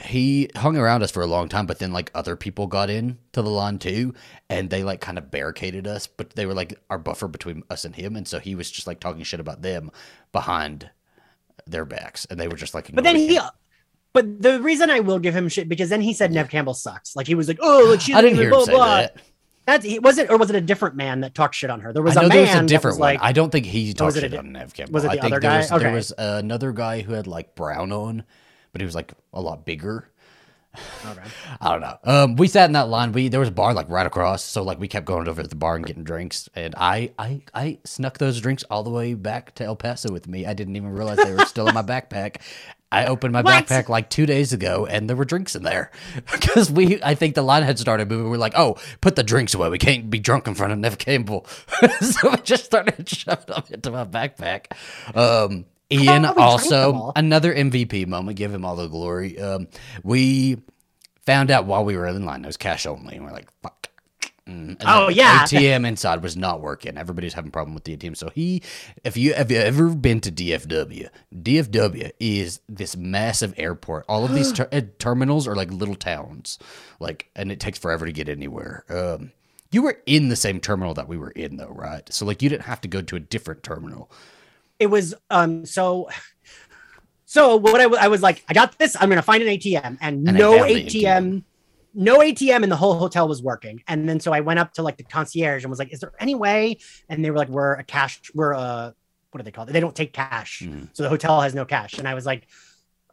he 0.04 0.50
hung 0.56 0.76
around 0.76 1.02
us 1.02 1.10
for 1.10 1.22
a 1.22 1.26
long 1.26 1.48
time, 1.48 1.66
but 1.66 1.78
then 1.78 1.92
like 1.92 2.10
other 2.14 2.36
people 2.36 2.66
got 2.66 2.90
in 2.90 3.18
to 3.32 3.42
the 3.42 3.50
line 3.50 3.78
too, 3.78 4.14
and 4.50 4.70
they 4.70 4.82
like 4.82 5.00
kind 5.00 5.18
of 5.18 5.30
barricaded 5.30 5.86
us, 5.86 6.06
but 6.06 6.30
they 6.30 6.46
were 6.46 6.54
like 6.54 6.78
our 6.90 6.98
buffer 6.98 7.28
between 7.28 7.62
us 7.70 7.84
and 7.84 7.94
him, 7.94 8.16
and 8.16 8.26
so 8.26 8.38
he 8.38 8.54
was 8.54 8.70
just 8.70 8.86
like 8.86 9.00
talking 9.00 9.22
shit 9.22 9.40
about 9.40 9.62
them 9.62 9.90
behind 10.32 10.57
their 11.66 11.84
backs, 11.84 12.26
and 12.30 12.38
they 12.38 12.48
were 12.48 12.56
just 12.56 12.74
like. 12.74 12.90
But 12.92 13.04
then 13.04 13.16
ignoring 13.16 13.30
he, 13.30 13.36
him. 13.36 13.50
but 14.12 14.42
the 14.42 14.60
reason 14.60 14.90
I 14.90 15.00
will 15.00 15.18
give 15.18 15.34
him 15.34 15.48
shit 15.48 15.68
because 15.68 15.88
then 15.90 16.00
he 16.00 16.12
said 16.12 16.32
Neve 16.32 16.48
Campbell 16.48 16.74
sucks. 16.74 17.14
Like 17.16 17.26
he 17.26 17.34
was 17.34 17.48
like, 17.48 17.58
oh, 17.60 17.86
like 17.90 18.00
she's 18.00 18.14
I 18.16 18.22
didn't 18.22 18.38
hear 18.38 18.50
blah, 18.50 18.60
him 18.60 18.64
say 18.66 18.72
blah. 18.72 18.96
that. 19.00 19.16
That's 19.66 19.84
he 19.84 19.98
was 19.98 20.16
it, 20.16 20.30
or 20.30 20.38
was 20.38 20.48
it 20.48 20.56
a 20.56 20.62
different 20.62 20.96
man 20.96 21.20
that 21.20 21.34
talked 21.34 21.54
shit 21.54 21.68
on 21.68 21.80
her? 21.82 21.92
There 21.92 22.02
was 22.02 22.16
I 22.16 22.22
a 22.24 22.28
man 22.28 22.30
there 22.30 22.40
was 22.40 22.54
a 22.54 22.66
different 22.66 22.94
was 22.94 23.00
one. 23.00 23.14
like, 23.14 23.22
I 23.22 23.32
don't 23.32 23.50
think 23.50 23.66
he 23.66 23.92
talked 23.92 24.16
shit 24.16 24.30
di- 24.30 24.38
on 24.38 24.52
Neve 24.52 24.72
Campbell. 24.72 24.94
was 24.94 25.04
it 25.04 25.10
I 25.10 25.16
the 25.16 25.20
think 25.20 25.32
other 25.34 25.40
there 25.40 25.50
guy? 25.50 25.58
was 25.58 25.68
there 25.68 25.92
was 25.92 26.12
another 26.16 26.72
guy 26.72 27.02
who 27.02 27.12
had 27.12 27.26
like 27.26 27.54
brown 27.54 27.92
on, 27.92 28.24
but 28.72 28.80
he 28.80 28.86
was 28.86 28.94
like 28.94 29.12
a 29.34 29.42
lot 29.42 29.66
bigger. 29.66 30.10
Okay. 30.76 31.28
I 31.60 31.70
don't 31.72 31.80
know. 31.80 31.98
Um, 32.04 32.36
we 32.36 32.46
sat 32.48 32.66
in 32.66 32.72
that 32.72 32.88
line. 32.88 33.12
We 33.12 33.28
there 33.28 33.40
was 33.40 33.48
a 33.48 33.52
bar 33.52 33.74
like 33.74 33.88
right 33.88 34.06
across, 34.06 34.44
so 34.44 34.62
like 34.62 34.78
we 34.78 34.88
kept 34.88 35.06
going 35.06 35.28
over 35.28 35.42
to 35.42 35.48
the 35.48 35.56
bar 35.56 35.76
and 35.76 35.84
getting 35.84 36.04
drinks. 36.04 36.48
And 36.54 36.74
I 36.76 37.12
I 37.18 37.42
I 37.54 37.78
snuck 37.84 38.18
those 38.18 38.40
drinks 38.40 38.62
all 38.64 38.82
the 38.82 38.90
way 38.90 39.14
back 39.14 39.54
to 39.56 39.64
El 39.64 39.76
Paso 39.76 40.12
with 40.12 40.28
me. 40.28 40.46
I 40.46 40.54
didn't 40.54 40.76
even 40.76 40.90
realize 40.90 41.16
they 41.18 41.34
were 41.34 41.46
still 41.46 41.68
in 41.68 41.74
my 41.74 41.82
backpack. 41.94 42.36
I 42.90 43.04
opened 43.04 43.34
my 43.34 43.42
What? 43.42 43.66
backpack 43.66 43.88
like 43.90 44.08
two 44.08 44.24
days 44.24 44.54
ago, 44.54 44.86
and 44.86 45.08
there 45.10 45.16
were 45.16 45.26
drinks 45.26 45.54
in 45.54 45.62
there 45.62 45.90
because 46.32 46.70
we. 46.70 47.02
I 47.02 47.14
think 47.14 47.34
the 47.34 47.42
line 47.42 47.62
had 47.62 47.78
started 47.78 48.08
moving. 48.08 48.30
We 48.30 48.36
are 48.36 48.40
like, 48.40 48.54
"Oh, 48.56 48.76
put 49.00 49.14
the 49.16 49.22
drinks 49.22 49.54
away. 49.54 49.68
We 49.68 49.78
can't 49.78 50.08
be 50.08 50.18
drunk 50.18 50.46
in 50.46 50.54
front 50.54 50.72
of 50.72 50.78
Neve 50.78 50.96
Campbell." 50.98 51.46
so 52.00 52.30
we 52.30 52.36
just 52.38 52.64
started 52.64 53.08
shoving 53.08 53.44
them 53.46 53.62
into 53.70 53.90
my 53.90 54.04
backpack. 54.04 54.66
Um, 55.14 55.66
Ian 55.90 56.04
How 56.06 56.12
we 56.12 56.20
drank 56.20 56.34
them 56.36 56.42
also 56.42 57.12
another 57.16 57.54
MVP 57.54 58.06
moment. 58.06 58.36
Give 58.36 58.52
him 58.52 58.64
all 58.64 58.76
the 58.76 58.88
glory. 58.88 59.38
Um, 59.38 59.68
we 60.02 60.58
found 61.24 61.50
out 61.50 61.66
while 61.66 61.84
we 61.84 61.96
were 61.96 62.06
in 62.06 62.24
line 62.24 62.44
it 62.44 62.46
was 62.46 62.56
cash 62.56 62.86
only, 62.86 63.16
and 63.16 63.24
we're 63.24 63.32
like, 63.32 63.48
"Fuck." 63.62 63.88
Mm, 64.46 64.80
and 64.80 64.84
Oh, 64.86 65.08
yeah. 65.08 65.44
ATM 65.44 65.86
inside 65.86 66.22
was 66.22 66.36
not 66.36 66.62
working. 66.62 66.96
Everybody's 66.96 67.34
having 67.34 67.48
a 67.48 67.52
problem 67.52 67.74
with 67.74 67.84
the 67.84 67.94
ATM. 67.96 68.16
So 68.16 68.30
he, 68.30 68.62
if 69.04 69.16
you 69.16 69.34
have 69.34 69.50
you 69.50 69.58
ever 69.58 69.90
been 69.90 70.20
to 70.22 70.32
DFW, 70.32 71.08
DFW 71.34 72.10
is 72.18 72.60
this 72.68 72.96
massive 72.96 73.52
airport. 73.58 74.06
All 74.08 74.24
of 74.24 74.34
these 74.34 74.52
ter- 74.54 74.68
uh, 74.72 74.80
terminals 74.98 75.46
are 75.46 75.54
like 75.54 75.70
little 75.70 75.94
towns, 75.94 76.58
like, 76.98 77.30
and 77.36 77.52
it 77.52 77.60
takes 77.60 77.78
forever 77.78 78.06
to 78.06 78.12
get 78.12 78.28
anywhere. 78.28 78.84
Um, 78.88 79.32
you 79.70 79.82
were 79.82 79.98
in 80.06 80.30
the 80.30 80.36
same 80.36 80.60
terminal 80.60 80.94
that 80.94 81.08
we 81.08 81.18
were 81.18 81.30
in, 81.32 81.58
though, 81.58 81.68
right? 81.68 82.10
So 82.10 82.24
like, 82.24 82.40
you 82.40 82.48
didn't 82.48 82.64
have 82.64 82.80
to 82.82 82.88
go 82.88 83.02
to 83.02 83.16
a 83.16 83.20
different 83.20 83.62
terminal. 83.62 84.10
It 84.78 84.86
was 84.88 85.14
um 85.30 85.64
so 85.66 86.08
so 87.24 87.56
what 87.56 87.76
I, 87.80 87.84
w- 87.84 88.00
I 88.00 88.08
was 88.08 88.22
like 88.22 88.44
i 88.48 88.54
got 88.54 88.78
this 88.78 88.96
i'm 88.98 89.08
gonna 89.08 89.22
find 89.22 89.42
an 89.42 89.48
atm 89.48 89.98
and, 90.00 90.28
And 90.28 90.38
no 90.38 90.52
the 90.52 90.58
atm, 90.86 91.42
no 91.94 92.18
atm 92.18 92.62
in 92.62 92.68
the 92.68 92.76
whole 92.76 92.94
hotel 92.94 93.26
was 93.28 93.42
working. 93.42 93.82
And 93.88 94.08
then 94.08 94.20
so 94.20 94.32
i 94.32 94.40
went 94.40 94.58
up 94.60 94.72
to 94.74 94.82
like 94.82 94.96
the 94.96 95.04
concierge 95.04 95.64
and 95.64 95.70
was 95.70 95.78
like 95.78 95.92
is 95.92 96.00
there 96.00 96.12
any 96.20 96.34
way? 96.34 96.78
And 97.08 97.24
they 97.24 97.30
were 97.30 97.36
like 97.36 97.48
we're 97.48 97.74
a 97.74 97.84
cash 97.84 98.20
we're 98.34 98.52
a 98.52 98.94
what 99.30 99.38
do 99.38 99.44
they 99.44 99.50
call 99.50 99.66
it? 99.68 99.72
They 99.72 99.80
don't 99.80 99.94
take 99.96 100.12
cash. 100.12 100.62
Mhm. 100.64 100.88
so 100.92 101.02
the 101.02 101.08
hotel 101.08 101.40
has 101.40 101.54
no 101.54 101.64
cash. 101.64 101.98
And 101.98 102.06
i 102.08 102.14
was 102.14 102.24
like 102.26 102.46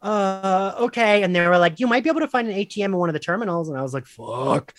uh 0.02 0.74
okay. 0.78 1.22
And 1.22 1.34
they 1.34 1.46
were 1.46 1.58
like 1.58 1.80
you 1.80 1.86
might 1.86 2.04
be 2.04 2.10
able 2.10 2.20
to 2.20 2.28
find 2.28 2.48
an 2.48 2.54
atm 2.54 2.84
in 2.84 2.96
one 2.96 3.08
of 3.08 3.12
the 3.14 3.18
terminals. 3.20 3.68
And 3.68 3.76
i 3.78 3.82
was 3.82 3.92
like 3.94 4.06
fuck 4.06 4.72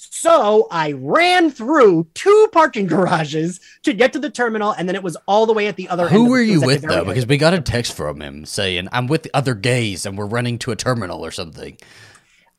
so 0.00 0.68
I 0.70 0.92
ran 0.92 1.50
through 1.50 2.06
two 2.14 2.48
parking 2.52 2.86
garages 2.94 3.60
to 3.82 3.92
get 3.92 4.12
to 4.12 4.18
the 4.20 4.30
terminal, 4.30 4.70
and 4.72 4.88
then 4.88 4.94
it 4.94 5.02
was 5.02 5.16
all 5.26 5.44
the 5.44 5.52
way 5.52 5.66
at 5.66 5.76
the 5.76 5.88
other 5.88 6.04
end. 6.04 6.12
Who 6.12 6.24
of- 6.24 6.30
were 6.30 6.40
you 6.40 6.60
was 6.60 6.76
at 6.76 6.80
the 6.82 6.86
with 6.86 6.94
though? 6.94 6.98
end. 7.00 7.08
Because 7.08 7.26
we 7.26 7.36
got 7.36 7.52
a 7.54 7.60
text 7.60 7.92
from 7.94 8.20
him 8.22 8.46
saying, 8.46 8.88
"I'm 8.92 9.08
with 9.08 9.24
the 9.24 9.30
other 9.34 9.54
gays 9.54 10.06
and 10.06 10.16
we're 10.16 10.26
running 10.26 10.58
to 10.60 10.70
a 10.70 10.76
terminal 10.76 11.24
or 11.24 11.30
something." 11.32 11.76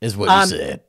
Is 0.01 0.15
what 0.17 0.29
Um, 0.29 0.41
you 0.41 0.57
said. 0.57 0.81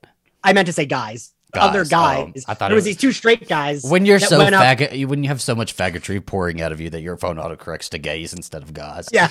I 0.43 0.53
meant 0.53 0.67
to 0.67 0.73
say 0.73 0.87
guys, 0.87 1.33
other 1.55 1.81
Guys, 1.85 1.89
guys. 2.35 2.45
oh, 2.49 2.51
I 2.51 2.55
thought 2.55 2.59
there 2.69 2.71
it 2.71 2.75
was 2.75 2.83
was- 2.83 2.85
these 2.87 2.97
two 2.97 3.13
straight 3.13 3.49
guys. 3.49 3.83
When 3.85 4.07
you're 4.07 4.19
so 4.21 4.39
went 4.39 4.55
up- 4.55 4.79
when 5.09 5.23
you 5.23 5.29
have 5.29 5.41
so 5.43 5.55
much 5.55 5.77
faggotry 5.77 6.25
pouring 6.25 6.61
out 6.63 6.73
of 6.73 6.81
you 6.81 6.91
that 6.91 7.01
your 7.03 7.17
phone 7.17 7.37
autocorrects 7.37 7.89
to 7.91 7.99
gays 7.99 8.33
instead 8.33 8.63
of 8.63 8.73
guys. 8.73 9.09
Yeah. 9.13 9.31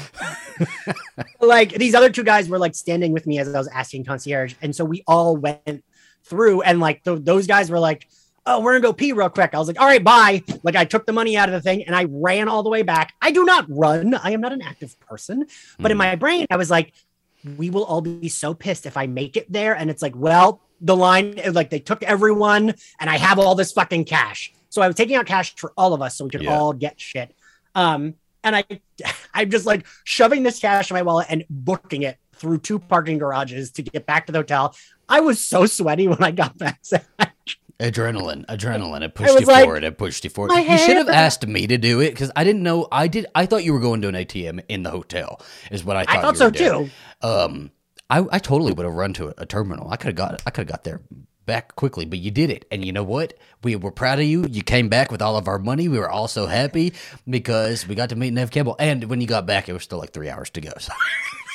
like 1.42 1.74
these 1.74 1.96
other 1.96 2.10
two 2.10 2.24
guys 2.24 2.50
were 2.50 2.60
like 2.60 2.76
standing 2.76 3.12
with 3.12 3.26
me 3.28 3.40
as 3.40 3.54
I 3.54 3.58
was 3.58 3.68
asking 3.70 4.06
concierge. 4.06 4.54
And 4.62 4.76
so 4.76 4.86
we 4.86 5.04
all 5.08 5.38
went 5.38 5.84
through 6.30 6.62
and 6.62 6.80
like 6.80 7.04
th- 7.04 7.20
those 7.24 7.48
guys 7.48 7.70
were 7.70 7.80
like, 7.80 8.08
Oh, 8.46 8.62
we're 8.62 8.72
gonna 8.72 8.82
go 8.82 8.94
pee 8.94 9.12
real 9.12 9.30
quick. 9.30 9.54
I 9.54 9.60
was 9.60 9.68
like, 9.68 9.80
all 9.80 9.86
right, 9.86 10.04
bye. 10.04 10.42
Like 10.64 10.76
I 10.76 10.86
took 10.86 11.06
the 11.06 11.12
money 11.14 11.38
out 11.38 11.50
of 11.50 11.54
the 11.54 11.62
thing 11.62 11.84
and 11.84 11.96
I 11.96 12.06
ran 12.10 12.48
all 12.48 12.64
the 12.64 12.70
way 12.70 12.82
back. 12.82 13.14
I 13.22 13.32
do 13.32 13.44
not 13.46 13.66
run. 13.70 14.16
I 14.16 14.32
am 14.32 14.42
not 14.42 14.54
an 14.54 14.62
active 14.62 15.00
person. 15.02 15.46
But 15.78 15.92
in 15.92 15.98
Mm. 15.98 16.00
my 16.00 16.16
brain, 16.16 16.48
I 16.50 16.56
was 16.58 16.72
like, 16.72 16.94
we 17.58 17.70
will 17.70 17.84
all 17.84 18.02
be 18.02 18.28
so 18.30 18.54
pissed 18.54 18.86
if 18.86 18.98
I 18.98 19.06
make 19.08 19.38
it 19.38 19.52
there. 19.52 19.76
And 19.76 19.90
it's 19.92 20.02
like, 20.02 20.16
well, 20.16 20.62
the 20.82 20.96
line, 20.96 21.40
like 21.52 21.70
they 21.70 21.80
took 21.80 22.02
everyone 22.02 22.74
and 23.00 23.10
I 23.10 23.18
have 23.18 23.38
all 23.40 23.54
this 23.56 23.72
fucking 23.74 24.06
cash. 24.06 24.52
So 24.70 24.82
I 24.82 24.88
was 24.88 24.96
taking 24.96 25.16
out 25.16 25.26
cash 25.28 25.54
for 25.56 25.72
all 25.78 25.94
of 25.94 26.02
us 26.02 26.16
so 26.18 26.24
we 26.24 26.32
could 26.32 26.42
Yeah. 26.44 26.58
all 26.58 26.74
get 26.74 27.00
shit. 27.00 27.36
Um, 27.76 28.16
and 28.44 28.56
I, 28.56 28.64
I'm 29.34 29.52
just 29.52 29.66
like 29.68 29.86
shoving 30.06 30.42
this 30.44 30.60
cash 30.60 30.90
in 30.90 30.96
my 30.96 31.02
wallet 31.04 31.28
and 31.30 31.44
booking 31.50 32.02
it 32.04 32.18
through 32.34 32.60
two 32.60 32.80
parking 32.80 33.18
garages 33.20 33.72
to 33.74 33.82
get 33.84 34.06
back 34.06 34.26
to 34.28 34.32
the 34.32 34.40
hotel. 34.40 34.74
I 35.10 35.20
was 35.22 35.40
so 35.40 35.66
sweaty 35.66 36.08
when 36.08 36.24
I 36.24 36.32
got 36.32 36.58
back. 36.58 36.80
Adrenaline, 37.80 38.46
adrenaline. 38.48 39.04
It 39.04 39.16
pushed 39.16 39.40
you 39.40 39.46
like, 39.46 39.64
forward. 39.64 39.86
It 39.86 39.98
pushed 39.98 40.26
you 40.26 40.30
forward. 40.30 40.54
You 40.54 40.78
should 40.78 40.98
have 40.98 41.08
asked 41.08 41.48
me 41.48 41.66
to 41.66 41.78
do 41.78 42.02
it 42.02 42.10
because 42.10 42.30
I 42.36 42.44
didn't 42.44 42.62
know. 42.62 42.88
I 42.92 43.08
did. 43.08 43.26
I 43.34 43.46
thought 43.46 43.64
you 43.64 43.72
were 43.72 43.80
going 43.80 44.02
to 44.02 44.10
an 44.10 44.16
ATM 44.16 44.66
in 44.68 44.84
the 44.84 44.90
hotel. 44.90 45.42
Is 45.72 45.86
what 45.86 45.96
I 45.96 46.04
thought. 46.04 46.18
I 46.18 46.22
thought 46.22 46.34
you 46.34 46.38
so 46.38 46.46
were 46.46 46.52
doing. 46.52 46.92
too. 47.22 47.28
Um, 47.28 47.72
I, 48.10 48.26
I 48.32 48.40
totally 48.40 48.74
would 48.74 48.86
have 48.86 48.94
run 48.94 49.14
to 49.14 49.30
a, 49.30 49.34
a 49.40 49.46
terminal. 49.46 49.90
I 49.90 49.96
could 49.96 50.08
have 50.08 50.16
got. 50.16 50.42
I 50.46 50.50
could 50.50 50.68
have 50.68 50.72
got 50.72 50.84
there 50.84 51.00
back 51.50 51.76
quickly, 51.76 52.06
but 52.06 52.20
you 52.20 52.30
did 52.30 52.52
it. 52.52 52.66
And 52.70 52.86
you 52.86 52.92
know 52.94 53.04
what? 53.04 53.34
We 53.64 53.76
were 53.76 53.92
proud 53.92 54.20
of 54.20 54.26
you. 54.26 54.46
You 54.48 54.62
came 54.62 54.88
back 54.88 55.12
with 55.12 55.20
all 55.20 55.36
of 55.36 55.48
our 55.48 55.58
money. 55.58 55.88
We 55.88 55.98
were 55.98 56.10
all 56.10 56.28
so 56.28 56.46
happy 56.46 56.94
because 57.28 57.88
we 57.88 57.96
got 57.96 58.10
to 58.10 58.16
meet 58.16 58.32
Neve 58.32 58.52
Campbell. 58.52 58.76
And 58.78 59.06
when 59.06 59.20
you 59.20 59.26
got 59.26 59.48
back, 59.48 59.68
it 59.68 59.74
was 59.74 59.82
still 59.82 59.98
like 59.98 60.14
three 60.14 60.30
hours 60.30 60.52
to 60.52 60.62
go. 60.62 60.72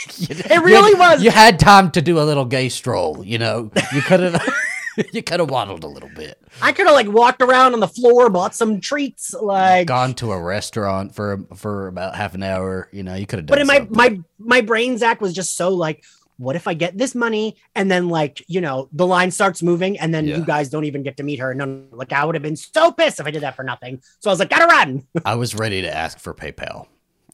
So 0.06 0.26
it 0.28 0.62
really 0.62 0.92
was. 0.98 1.22
You 1.22 1.30
had 1.30 1.58
time 1.58 1.90
to 1.92 2.02
do 2.02 2.18
a 2.18 2.24
little 2.24 2.44
gay 2.44 2.68
stroll. 2.68 3.24
You 3.24 3.38
know, 3.38 3.70
you 3.94 4.02
could 4.02 4.20
have. 4.20 4.54
you 5.14 5.22
could 5.22 5.40
have 5.40 5.48
waddled 5.48 5.82
a 5.82 5.86
little 5.86 6.10
bit. 6.10 6.38
I 6.60 6.72
could 6.72 6.86
have 6.86 6.94
like 6.94 7.08
walked 7.08 7.40
around 7.40 7.72
on 7.72 7.80
the 7.80 7.88
floor, 7.88 8.28
bought 8.28 8.54
some 8.54 8.82
treats, 8.82 9.32
like 9.32 9.86
Gone 9.86 10.12
to 10.16 10.32
a 10.32 10.38
restaurant 10.38 11.14
for 11.14 11.46
for 11.56 11.86
about 11.88 12.16
half 12.16 12.34
an 12.34 12.42
hour. 12.42 12.90
You 12.92 13.02
know, 13.02 13.14
you 13.14 13.26
could 13.26 13.38
have 13.38 13.46
done. 13.46 13.54
but 13.54 13.60
in 13.62 13.66
my 13.66 13.78
something. 13.78 13.96
my 13.96 14.20
my 14.38 14.60
brain 14.60 14.98
Zach 14.98 15.22
was 15.22 15.32
just 15.32 15.56
so 15.56 15.70
like 15.70 16.04
what 16.36 16.56
if 16.56 16.66
I 16.66 16.74
get 16.74 16.96
this 16.98 17.14
money 17.14 17.56
and 17.74 17.90
then 17.90 18.08
like 18.08 18.44
you 18.48 18.60
know 18.60 18.88
the 18.92 19.06
line 19.06 19.30
starts 19.30 19.62
moving 19.62 19.98
and 19.98 20.12
then 20.14 20.26
Yeah. 20.26 20.38
you 20.38 20.44
guys 20.44 20.68
don't 20.68 20.84
even 20.84 21.02
get 21.02 21.16
to 21.18 21.22
meet 21.22 21.38
her 21.38 21.54
no, 21.54 21.64
no 21.64 21.84
like 21.92 22.12
I 22.12 22.24
would 22.24 22.34
have 22.34 22.42
been 22.42 22.56
so 22.56 22.90
pissed 22.92 23.20
if 23.20 23.26
I 23.26 23.30
did 23.30 23.42
that 23.42 23.56
for 23.56 23.62
nothing 23.62 24.02
so 24.20 24.30
I 24.30 24.32
was 24.32 24.40
like 24.40 24.50
gotta 24.50 24.66
run 24.66 25.06
I 25.24 25.34
was 25.36 25.54
ready 25.54 25.82
to 25.82 25.94
ask 25.94 26.18
for 26.18 26.34
PayPal. 26.34 26.86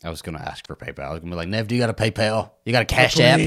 I 0.02 0.08
was 0.08 0.22
gonna 0.22 0.38
ask 0.38 0.66
for 0.66 0.74
PayPal. 0.76 1.00
I 1.00 1.10
was 1.10 1.20
gonna 1.20 1.32
be 1.32 1.36
like, 1.36 1.48
Neve, 1.48 1.68
do 1.68 1.74
you 1.74 1.80
got 1.80 1.90
a 1.90 1.92
PayPal? 1.92 2.52
You 2.64 2.72
got 2.72 2.82
a 2.82 2.86
Cash 2.86 3.20
App? 3.20 3.38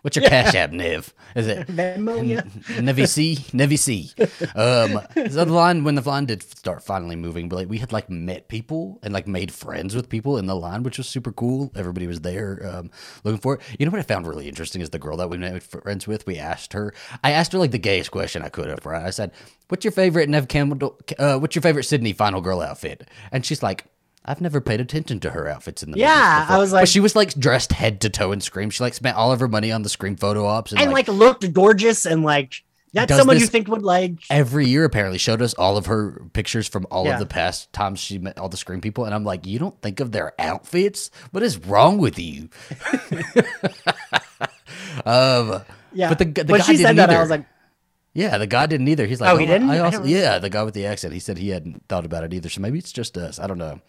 What's 0.00 0.16
your 0.16 0.26
Cash 0.26 0.54
App, 0.54 0.72
Neve? 0.72 1.12
Is 1.34 1.46
it 1.46 1.66
Venmo, 1.68 2.26
yeah. 2.26 2.40
Nevi 2.80 3.06
C? 3.06 3.36
Nevi 3.52 3.78
C. 3.78 4.10
Um, 4.54 5.00
so 5.30 5.44
the 5.44 5.52
line 5.52 5.84
when 5.84 5.96
the 5.96 6.00
line 6.00 6.24
did 6.24 6.42
start 6.42 6.82
finally 6.82 7.14
moving, 7.14 7.50
but 7.50 7.56
like 7.56 7.68
we 7.68 7.76
had 7.76 7.92
like 7.92 8.08
met 8.08 8.48
people 8.48 8.98
and 9.02 9.12
like 9.12 9.28
made 9.28 9.52
friends 9.52 9.94
with 9.94 10.08
people 10.08 10.38
in 10.38 10.46
the 10.46 10.56
line, 10.56 10.82
which 10.82 10.96
was 10.96 11.06
super 11.06 11.30
cool. 11.30 11.70
Everybody 11.76 12.06
was 12.06 12.20
there 12.20 12.66
um, 12.72 12.90
looking 13.22 13.40
for 13.40 13.56
it. 13.56 13.60
You 13.78 13.84
know 13.84 13.92
what 13.92 14.00
I 14.00 14.04
found 14.04 14.26
really 14.26 14.48
interesting 14.48 14.80
is 14.80 14.88
the 14.88 14.98
girl 14.98 15.18
that 15.18 15.28
we 15.28 15.36
made 15.36 15.62
friends 15.62 16.06
with. 16.06 16.26
We 16.26 16.38
asked 16.38 16.72
her. 16.72 16.94
I 17.22 17.32
asked 17.32 17.52
her 17.52 17.58
like 17.58 17.72
the 17.72 17.78
gayest 17.78 18.10
question 18.12 18.42
I 18.42 18.48
could 18.48 18.68
have. 18.68 18.86
Right? 18.86 19.04
I 19.04 19.10
said, 19.10 19.32
"What's 19.68 19.84
your 19.84 19.92
favorite 19.92 20.30
Neve 20.30 20.48
Campbell? 20.48 20.98
Uh, 21.18 21.38
what's 21.38 21.54
your 21.54 21.62
favorite 21.62 21.84
Sidney 21.84 22.14
final 22.14 22.40
girl 22.40 22.62
outfit?" 22.62 23.10
And 23.30 23.44
she's 23.44 23.62
like. 23.62 23.84
I've 24.24 24.40
never 24.40 24.60
paid 24.60 24.80
attention 24.80 25.20
to 25.20 25.30
her 25.30 25.48
outfits 25.48 25.82
in 25.82 25.90
the 25.92 25.98
Yeah, 25.98 26.40
before." 26.42 26.56
I 26.56 26.58
was 26.58 26.70
but 26.70 26.76
like- 26.76 26.88
she 26.88 27.00
was 27.00 27.16
like 27.16 27.34
dressed 27.34 27.72
head 27.72 28.00
to 28.02 28.10
toe 28.10 28.32
in 28.32 28.40
Scream. 28.40 28.70
She 28.70 28.82
like 28.82 28.94
spent 28.94 29.16
all 29.16 29.32
of 29.32 29.40
her 29.40 29.48
money 29.48 29.72
on 29.72 29.82
the 29.82 29.88
Scream 29.88 30.16
photo 30.16 30.44
ops 30.46 30.72
and, 30.72 30.80
and 30.80 30.92
like 30.92 31.08
like 31.08 31.16
looked 31.16 31.52
gorgeous 31.52 32.04
and 32.06 32.22
like 32.22 32.62
that's 32.94 33.08
Does 33.08 33.18
someone 33.18 33.38
you 33.38 33.46
think 33.46 33.68
would 33.68 33.82
like 33.82 34.14
every 34.30 34.66
year 34.66 34.84
apparently 34.84 35.18
showed 35.18 35.42
us 35.42 35.52
all 35.54 35.76
of 35.76 35.86
her 35.86 36.22
pictures 36.32 36.66
from 36.66 36.86
all 36.90 37.04
Yeah. 37.04 37.14
of 37.14 37.18
the 37.20 37.26
past 37.26 37.70
times 37.72 38.00
she 38.00 38.16
met 38.18 38.38
all 38.38 38.48
the 38.48 38.56
Scream 38.56 38.80
people 38.80 39.04
and 39.04 39.14
i'm 39.14 39.24
like 39.24 39.46
you 39.46 39.58
don't 39.58 39.78
think 39.82 40.00
of 40.00 40.10
their 40.10 40.32
outfits 40.40 41.10
what 41.30 41.42
is 41.42 41.58
wrong 41.58 41.98
with 41.98 42.18
you 42.18 42.48
um 45.04 45.62
yeah. 45.92 46.08
but 46.08 46.18
the, 46.18 46.24
the 46.24 46.44
when 46.50 46.60
guy 46.60 46.64
she 46.66 46.72
didn't 46.72 46.86
said 46.86 46.96
that, 46.96 47.10
either. 47.10 47.18
I 47.18 47.20
was 47.20 47.30
like, 47.30 47.44
yeah 48.14 48.38
the 48.38 48.46
guy 48.46 48.66
didn't 48.66 48.88
either 48.88 49.06
he's 49.06 49.20
like 49.20 49.30
Oh, 49.30 49.36
he 49.36 49.46
didn't? 49.46 49.70
I 49.70 49.76
I 49.76 49.78
also, 49.80 49.98
don't- 49.98 50.08
yeah 50.08 50.38
the 50.38 50.50
guy 50.50 50.62
with 50.62 50.74
the 50.74 50.86
accent 50.86 51.12
he 51.14 51.20
said 51.20 51.38
he 51.38 51.50
hadn't 51.50 51.86
thought 51.88 52.04
about 52.04 52.24
it 52.24 52.32
either 52.34 52.48
so 52.48 52.60
maybe 52.60 52.78
it's 52.78 52.92
just 52.92 53.16
us 53.16 53.38
i 53.38 53.46
don't 53.46 53.58
know 53.58 53.80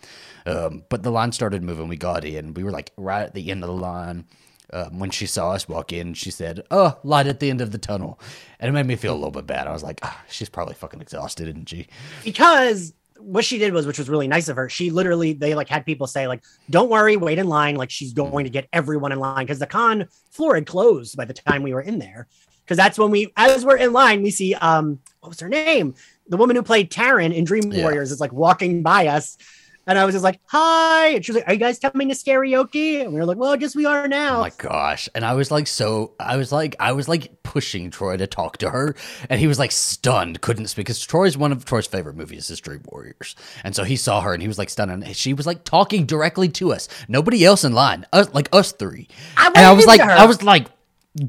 um 0.45 0.84
but 0.89 1.03
the 1.03 1.11
line 1.11 1.32
started 1.32 1.63
moving 1.63 1.88
we 1.88 1.97
got 1.97 2.26
in 2.26 2.53
we 2.53 2.63
were 2.63 2.72
like 2.72 2.91
right 2.97 3.24
at 3.24 3.34
the 3.34 3.49
end 3.51 3.63
of 3.63 3.67
the 3.70 3.76
line 3.76 4.26
um, 4.72 4.99
when 4.99 5.09
she 5.09 5.26
saw 5.26 5.49
us 5.53 5.67
walk 5.67 5.91
in, 5.91 6.13
she 6.13 6.30
said, 6.30 6.61
"Oh, 6.70 6.95
light 7.03 7.26
at 7.26 7.39
the 7.39 7.49
end 7.49 7.59
of 7.59 7.72
the 7.72 7.80
tunnel," 7.80 8.20
and 8.59 8.70
it 8.70 8.72
made 8.72 8.86
me 8.86 8.95
feel 8.95 9.13
a 9.13 9.17
little 9.17 9.32
bit 9.32 9.47
bad. 9.47 9.65
I 9.65 9.72
was 9.72 9.82
like, 9.82 9.99
ah, 10.03 10.22
"She's 10.30 10.47
probably 10.47 10.76
fucking 10.76 11.01
exhausted, 11.01 11.47
isn't 11.47 11.70
she?" 11.70 11.88
because 12.24 12.93
what 13.17 13.43
she 13.43 13.57
did 13.57 13.74
was, 13.74 13.88
which 13.88 13.97
was 13.97 14.09
really 14.09 14.28
nice 14.28 14.47
of 14.47 14.55
her, 14.55 14.70
she 14.70 14.91
literally 14.91 15.34
they 15.34 15.55
like 15.55 15.70
had 15.70 15.88
people 15.88 16.05
say 16.05 16.28
like, 16.28 16.43
"Don't 16.70 16.89
worry, 16.91 17.17
wait 17.17 17.39
in 17.39 17.47
line." 17.47 17.78
Like 17.78 17.89
she's 17.89 18.13
going 18.13 18.43
to 18.45 18.51
get 18.51 18.67
everyone 18.72 19.11
in 19.11 19.17
line 19.20 19.43
because 19.45 19.57
the 19.57 19.65
con 19.65 20.07
floor 20.30 20.53
had 20.53 20.67
closed 20.67 21.17
by 21.17 21.26
the 21.26 21.34
time 21.34 21.63
we 21.63 21.74
were 21.74 21.82
in 21.82 21.97
there. 21.97 22.28
Because 22.70 22.78
that's 22.78 22.99
when 22.99 23.09
we, 23.09 23.34
as 23.36 23.65
we're 23.65 23.78
in 23.78 23.93
line, 23.93 24.22
we 24.22 24.30
see 24.30 24.53
um, 24.53 24.99
what 25.22 25.30
was 25.30 25.39
her 25.39 25.49
name? 25.49 25.95
The 26.28 26.38
woman 26.38 26.55
who 26.55 26.61
played 26.61 26.91
Taryn 26.91 27.34
in 27.34 27.43
Dream 27.43 27.72
Yeah. 27.72 27.82
Warriors 27.82 28.11
is 28.11 28.20
like 28.20 28.32
walking 28.32 28.84
by 28.84 29.07
us. 29.07 29.39
And 29.88 29.97
I 29.97 30.05
was 30.05 30.13
just 30.13 30.24
like, 30.24 30.39
hi. 30.45 31.07
And 31.07 31.26
she 31.26 31.32
was 31.32 31.38
like, 31.38 31.47
Are 31.47 31.53
you 31.53 31.59
guys 31.59 31.80
coming 31.80 32.09
to 32.09 32.13
karaoke? 32.13 33.01
And 33.01 33.11
we 33.11 33.20
were 33.20 33.26
like, 33.26 33.38
Well, 33.38 33.51
I 33.51 33.57
guess 33.57 33.76
we 33.76 33.88
are 33.88 34.07
now. 34.07 34.38
Oh 34.38 34.41
my 34.41 34.51
gosh. 34.55 35.09
And 35.15 35.26
I 35.26 35.34
was 35.34 35.49
like 35.49 35.65
so 35.65 36.13
I 36.20 36.38
was 36.38 36.51
like 36.51 36.76
I 36.80 36.91
was 36.91 37.07
like 37.09 37.41
pushing 37.41 37.89
Troy 37.89 38.15
to 38.17 38.28
talk 38.28 38.57
to 38.57 38.70
her 38.70 38.95
and 39.32 39.39
he 39.39 39.47
was 39.47 39.57
like 39.57 39.72
stunned, 39.72 40.41
couldn't 40.41 40.67
speak 40.67 40.86
because 40.86 41.03
Troy's 41.03 41.36
one 41.39 41.51
of 41.51 41.65
Troy's 41.65 41.88
favorite 41.88 42.15
movies 42.17 42.51
is 42.51 42.59
Dream 42.59 42.84
Warriors. 42.86 43.36
And 43.63 43.76
so 43.76 43.84
he 43.84 43.95
saw 43.95 44.22
her 44.22 44.32
and 44.32 44.43
he 44.43 44.47
was 44.47 44.59
like 44.59 44.70
stunned 44.70 44.91
and 44.91 45.15
she 45.15 45.34
was 45.34 45.47
like 45.47 45.63
talking 45.63 46.05
directly 46.05 46.49
to 46.49 46.72
us. 46.72 46.88
Nobody 47.07 47.43
else 47.43 47.63
in 47.63 47.74
line. 47.74 48.05
Us 48.13 48.32
like 48.32 48.47
us 48.53 48.74
three. 48.74 49.07
I 49.38 49.47
and 49.47 49.57
I 49.65 49.74
was 49.74 49.88
like. 49.88 50.01
I 50.01 50.28
was 50.28 50.43
like 50.43 50.67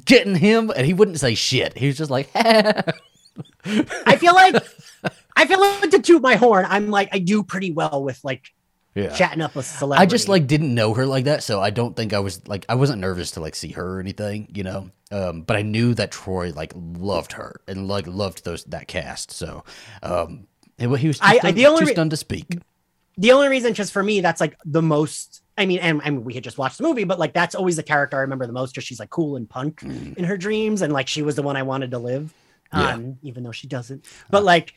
getting 0.04 0.34
him 0.36 0.70
and 0.74 0.86
he 0.86 0.92
wouldn't 0.94 1.18
say 1.20 1.34
shit. 1.34 1.76
He 1.76 1.86
was 1.86 1.96
just 1.98 2.10
like 2.10 2.28
I 2.34 4.16
feel 4.18 4.34
like 4.34 4.54
I 5.36 5.46
feel 5.46 5.60
like 5.60 5.90
to 5.90 5.98
toot 6.00 6.22
my 6.22 6.36
horn, 6.36 6.66
I'm 6.68 6.88
like 6.90 7.08
I 7.12 7.18
do 7.18 7.42
pretty 7.42 7.70
well 7.70 8.02
with 8.02 8.22
like 8.24 8.52
Yeah. 8.94 9.14
chatting 9.14 9.40
up 9.40 9.54
with 9.54 9.66
celebrities. 9.66 10.02
I 10.02 10.06
just 10.10 10.28
like 10.28 10.46
didn't 10.46 10.74
know 10.74 10.94
her 10.94 11.06
like 11.06 11.24
that, 11.24 11.42
so 11.42 11.60
I 11.60 11.70
don't 11.70 11.96
think 11.96 12.12
I 12.12 12.18
was 12.18 12.46
like 12.46 12.66
I 12.68 12.74
wasn't 12.74 13.00
nervous 13.00 13.32
to 13.32 13.40
like 13.40 13.54
see 13.54 13.70
her 13.72 13.96
or 13.96 14.00
anything, 14.00 14.48
you 14.54 14.64
know. 14.64 14.90
Um, 15.12 15.42
but 15.42 15.56
I 15.56 15.62
knew 15.62 15.94
that 15.94 16.10
Troy 16.12 16.52
like 16.54 16.72
loved 16.76 17.32
her 17.32 17.60
and 17.66 17.88
like 17.88 18.06
loved 18.06 18.44
those 18.44 18.64
that 18.64 18.86
cast, 18.88 19.30
so 19.32 19.64
um, 20.02 20.46
he 20.78 20.86
was 20.86 21.18
I- 21.20 21.38
stunned, 21.38 21.56
the 21.56 21.66
only 21.66 21.84
re- 21.86 21.92
stunned 21.92 22.10
to 22.12 22.16
speak. 22.16 22.58
the 23.16 23.32
only 23.32 23.48
reason 23.48 23.74
just 23.74 23.92
for 23.92 24.02
me 24.02 24.20
that's 24.20 24.40
like 24.40 24.56
the 24.64 24.82
most 24.82 25.39
I 25.60 25.66
mean, 25.66 25.78
and 25.78 26.00
I 26.04 26.10
mean, 26.10 26.24
we 26.24 26.34
had 26.34 26.42
just 26.42 26.58
watched 26.58 26.78
the 26.78 26.84
movie, 26.84 27.04
but 27.04 27.18
like 27.18 27.32
that's 27.34 27.54
always 27.54 27.76
the 27.76 27.82
character 27.82 28.16
I 28.16 28.20
remember 28.20 28.46
the 28.46 28.52
most 28.52 28.72
because 28.72 28.84
she's 28.84 28.98
like 28.98 29.10
cool 29.10 29.36
and 29.36 29.48
punk 29.48 29.82
in 29.82 30.24
her 30.24 30.36
dreams, 30.36 30.82
and 30.82 30.92
like 30.92 31.06
she 31.06 31.22
was 31.22 31.36
the 31.36 31.42
one 31.42 31.56
I 31.56 31.62
wanted 31.62 31.90
to 31.92 31.98
live, 31.98 32.32
Mm. 32.72 32.80
Yeah. 32.80 32.94
um, 32.94 33.18
even 33.22 33.42
though 33.42 33.52
she 33.52 33.66
doesn't. 33.66 34.06
But 34.30 34.42
like 34.44 34.74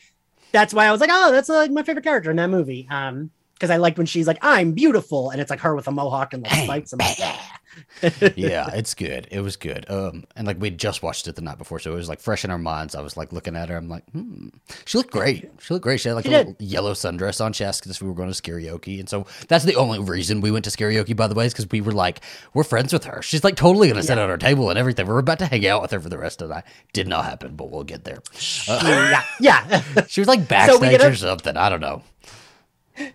that's 0.52 0.74
why 0.74 0.86
I 0.86 0.92
was 0.92 1.00
like, 1.02 1.10
oh, 1.12 1.32
that's 1.32 1.50
like 1.50 1.72
my 1.72 1.84
favorite 1.84 2.04
character 2.04 2.30
in 2.32 2.38
that 2.38 2.50
movie, 2.50 2.88
um, 2.92 3.32
because 3.54 3.70
I 3.70 3.78
liked 3.78 3.98
when 3.98 4.06
she's 4.08 4.28
like, 4.28 4.40
I'm 4.42 4.74
beautiful, 4.74 5.30
and 5.30 5.40
it's 5.40 5.50
like 5.50 5.62
her 5.62 5.76
with 5.76 5.88
a 5.88 5.92
mohawk 5.92 6.34
and 6.34 6.44
like 6.44 6.54
spikes. 6.66 6.94
I'm 6.94 7.00
like, 7.00 7.18
yeah, 7.20 7.40
yeah, 8.36 8.70
it's 8.74 8.94
good. 8.94 9.28
It 9.32 9.42
was 9.42 9.56
good. 9.56 9.90
Um, 9.90 10.26
and 10.36 10.46
like 10.48 10.60
we 10.60 10.70
just 10.70 11.04
watched 11.04 11.28
it 11.28 11.36
the 11.36 11.42
night 11.42 11.58
before, 11.58 11.80
so 11.80 11.92
it 11.92 11.96
was 11.96 12.10
like 12.10 12.20
fresh 12.20 12.44
in 12.44 12.52
our 12.52 12.58
minds. 12.58 12.96
I 12.96 13.02
was 13.02 13.16
like 13.18 13.32
looking 13.34 13.56
at 13.56 13.70
her. 13.70 13.78
I'm 13.78 13.90
like, 13.90 14.04
hmm. 14.12 14.50
She 14.86 14.98
looked 14.98 15.12
great. 15.12 15.50
She 15.60 15.74
looked 15.74 15.84
great. 15.84 16.00
She 16.00 16.10
had 16.10 16.16
like 16.16 16.26
She 16.26 16.34
a 16.34 16.38
did. 16.44 16.48
little 16.48 16.66
yellow 16.66 16.94
sundress 16.94 17.44
on. 17.44 17.54
She 17.54 17.64
asked 17.64 17.88
us 17.88 17.96
if 17.98 18.02
we 18.02 18.08
were 18.08 18.14
going 18.16 18.32
to 18.32 18.42
karaoke, 18.42 19.00
and 19.00 19.08
so 19.10 19.26
that's 19.48 19.64
the 19.66 19.76
only 19.76 20.00
reason 20.00 20.42
we 20.42 20.52
went 20.52 20.66
to 20.66 20.72
karaoke. 20.72 21.16
By 21.16 21.28
the 21.28 21.36
way, 21.36 21.46
is 21.46 21.54
because 21.54 21.70
we 21.72 21.82
were 21.82 21.92
like, 21.94 22.22
we're 22.54 22.64
friends 22.64 22.94
with 22.94 23.06
her. 23.06 23.22
She's 23.22 23.44
like 23.44 23.56
totally 23.56 23.88
going 23.88 24.02
to 24.02 24.06
sit 24.08 24.18
at 24.18 24.30
our 24.30 24.38
table 24.38 24.70
and 24.70 24.78
everything. 24.80 25.08
We're 25.08 25.20
about 25.20 25.40
to 25.40 25.46
hang 25.46 25.66
out 25.68 25.82
with 25.82 25.92
her 25.92 26.00
for 26.00 26.10
the 26.10 26.18
rest 26.18 26.42
of 26.42 26.50
the 26.50 26.56
night. 26.56 26.64
Did 26.94 27.08
not 27.08 27.26
happen, 27.26 27.56
but 27.56 27.72
we'll 27.72 27.84
get 27.84 28.04
there. 28.04 28.20
yeah, 28.68 29.24
yeah. 29.40 29.82
She 30.08 30.22
was 30.22 30.28
like 30.28 30.42
So 30.42 30.46
backstage 30.48 30.92
get 30.92 31.02
a- 31.02 31.08
or 31.10 31.16
something. 31.16 31.56
I 31.58 31.70
don't 31.70 31.80
know. 31.82 32.04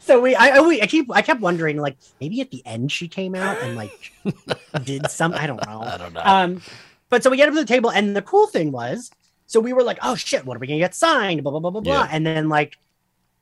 So 0.01 0.21
we, 0.21 0.35
I, 0.35 0.57
I, 0.57 0.61
we, 0.61 0.81
I 0.83 0.87
keep, 0.87 1.11
I 1.13 1.23
kept 1.23 1.41
wondering, 1.41 1.77
like 1.79 1.97
maybe 2.21 2.41
at 2.41 2.51
the 2.51 2.63
end 2.67 2.91
she 2.93 3.09
came 3.09 3.35
out 3.35 3.61
and 3.63 3.77
like 3.77 4.13
did 4.85 5.11
some, 5.11 5.33
I 5.35 5.47
don't 5.47 5.65
know. 5.67 5.83
I 5.83 5.97
don't 5.97 6.13
know. 6.13 6.23
Um, 6.25 6.63
but 7.09 7.23
so 7.23 7.31
we 7.31 7.37
get 7.37 7.49
up 7.49 7.55
to 7.55 7.61
the 7.61 7.67
table, 7.67 7.91
and 7.91 8.15
the 8.15 8.23
cool 8.23 8.47
thing 8.49 8.71
was, 8.73 9.11
so 9.47 9.61
we 9.61 9.73
were 9.73 9.83
like, 9.83 9.99
oh 10.03 10.15
shit, 10.15 10.45
what 10.45 10.57
are 10.57 10.61
we 10.61 10.67
gonna 10.67 10.79
get 10.79 10.95
signed? 10.95 11.43
Blah 11.43 11.53
blah 11.53 11.61
blah 11.61 11.71
blah 11.71 11.81
blah. 11.81 12.03
Yeah. 12.03 12.09
And 12.11 12.27
then 12.27 12.49
like, 12.49 12.77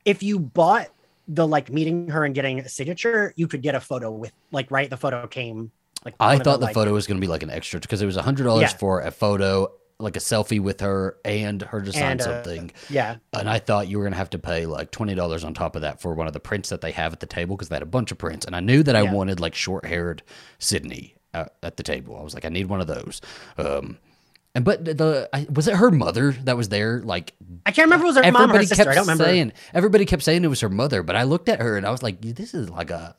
if 0.05 0.23
you 0.23 0.39
bought 0.39 0.89
the 1.27 1.47
like 1.47 1.69
meeting 1.71 2.09
her 2.11 2.25
and 2.25 2.33
getting 2.35 2.61
a 2.61 2.69
signature, 2.69 3.33
you 3.37 3.49
could 3.49 3.63
get 3.63 3.75
a 3.75 3.81
photo 3.81 4.13
with 4.13 4.31
like 4.53 4.71
right. 4.71 4.89
The 4.89 4.97
photo 4.97 5.27
came 5.27 5.73
like 6.05 6.15
I 6.21 6.39
thought 6.39 6.61
the 6.61 6.67
like- 6.67 6.75
photo 6.75 6.93
was 6.93 7.09
going 7.09 7.17
to 7.17 7.21
be 7.21 7.27
like 7.27 7.43
an 7.43 7.51
extra 7.51 7.81
because 7.81 8.03
it 8.03 8.07
was 8.07 8.17
a 8.17 8.23
hundred 8.23 8.45
dollars 8.45 8.71
Yeah. 8.71 8.77
for 8.79 9.01
a 9.01 9.11
photo, 9.11 9.73
like 9.99 10.15
a 10.17 10.21
selfie 10.21 10.61
with 10.61 10.81
her 10.83 11.17
and 11.25 11.63
her 11.63 11.81
to 11.81 11.93
sign 11.93 12.03
And, 12.03 12.21
uh, 12.21 12.25
something. 12.25 12.71
Yeah, 12.91 13.17
And 13.33 13.49
I 13.49 13.59
thought 13.59 13.89
you 13.89 13.97
were 13.99 14.05
gonna 14.05 14.17
have 14.17 14.31
to 14.31 14.39
pay 14.39 14.67
like 14.67 14.91
twenty 14.91 15.15
dollars 15.15 15.43
on 15.45 15.55
top 15.55 15.75
of 15.77 15.83
that 15.83 16.01
for 16.01 16.15
one 16.15 16.27
of 16.27 16.33
the 16.35 16.41
prints 16.41 16.69
that 16.69 16.81
they 16.83 16.93
have 16.93 17.13
at 17.15 17.21
the 17.21 17.27
table 17.27 17.57
because 17.57 17.69
they 17.71 17.77
had 17.77 17.83
a 17.83 17.87
bunch 17.87 18.13
of 18.13 18.19
prints, 18.19 18.45
and 18.47 18.55
I 18.55 18.61
knew 18.61 18.83
that 18.83 18.95
I 18.95 19.03
Yeah. 19.03 19.13
wanted 19.13 19.41
like 19.41 19.55
short-haired 19.55 20.23
Sidney 20.59 21.15
uh, 21.35 21.47
at 21.63 21.77
the 21.77 21.83
table. 21.83 22.19
I 22.19 22.23
was 22.23 22.35
like, 22.35 22.45
I 22.45 22.49
need 22.51 22.67
one 22.67 22.81
of 22.81 22.87
those. 22.87 23.21
Um, 23.59 23.99
and 24.55 24.65
but 24.65 24.85
the 24.87 25.29
I, 25.35 25.47
was 25.53 25.69
it 25.69 25.75
her 25.77 25.91
mother 25.91 26.33
that 26.45 26.57
was 26.57 26.71
there? 26.71 27.01
Like 27.03 27.35
I 27.67 27.73
can't 27.73 27.87
remember 27.87 28.07
if 28.07 28.17
it 28.17 28.19
was 28.21 28.25
her 28.27 28.33
mom 28.33 28.51
or 28.53 28.57
her 28.57 28.61
sister. 28.63 28.77
kept 28.85 28.89
I 28.91 28.95
don't 28.95 29.03
remember. 29.05 29.25
saying, 29.25 29.53
everybody 29.75 30.07
kept 30.07 30.23
saying 30.23 30.45
it 30.45 30.49
was 30.49 30.61
her 30.61 30.71
mother, 30.71 31.03
but 31.03 31.15
I 31.15 31.25
looked 31.25 31.49
at 31.51 31.61
her 31.61 31.77
and 31.77 31.87
I 31.87 31.91
was 31.91 32.03
like, 32.03 32.21
this 32.23 32.55
is 32.55 32.71
like 32.71 32.91
a 32.91 33.15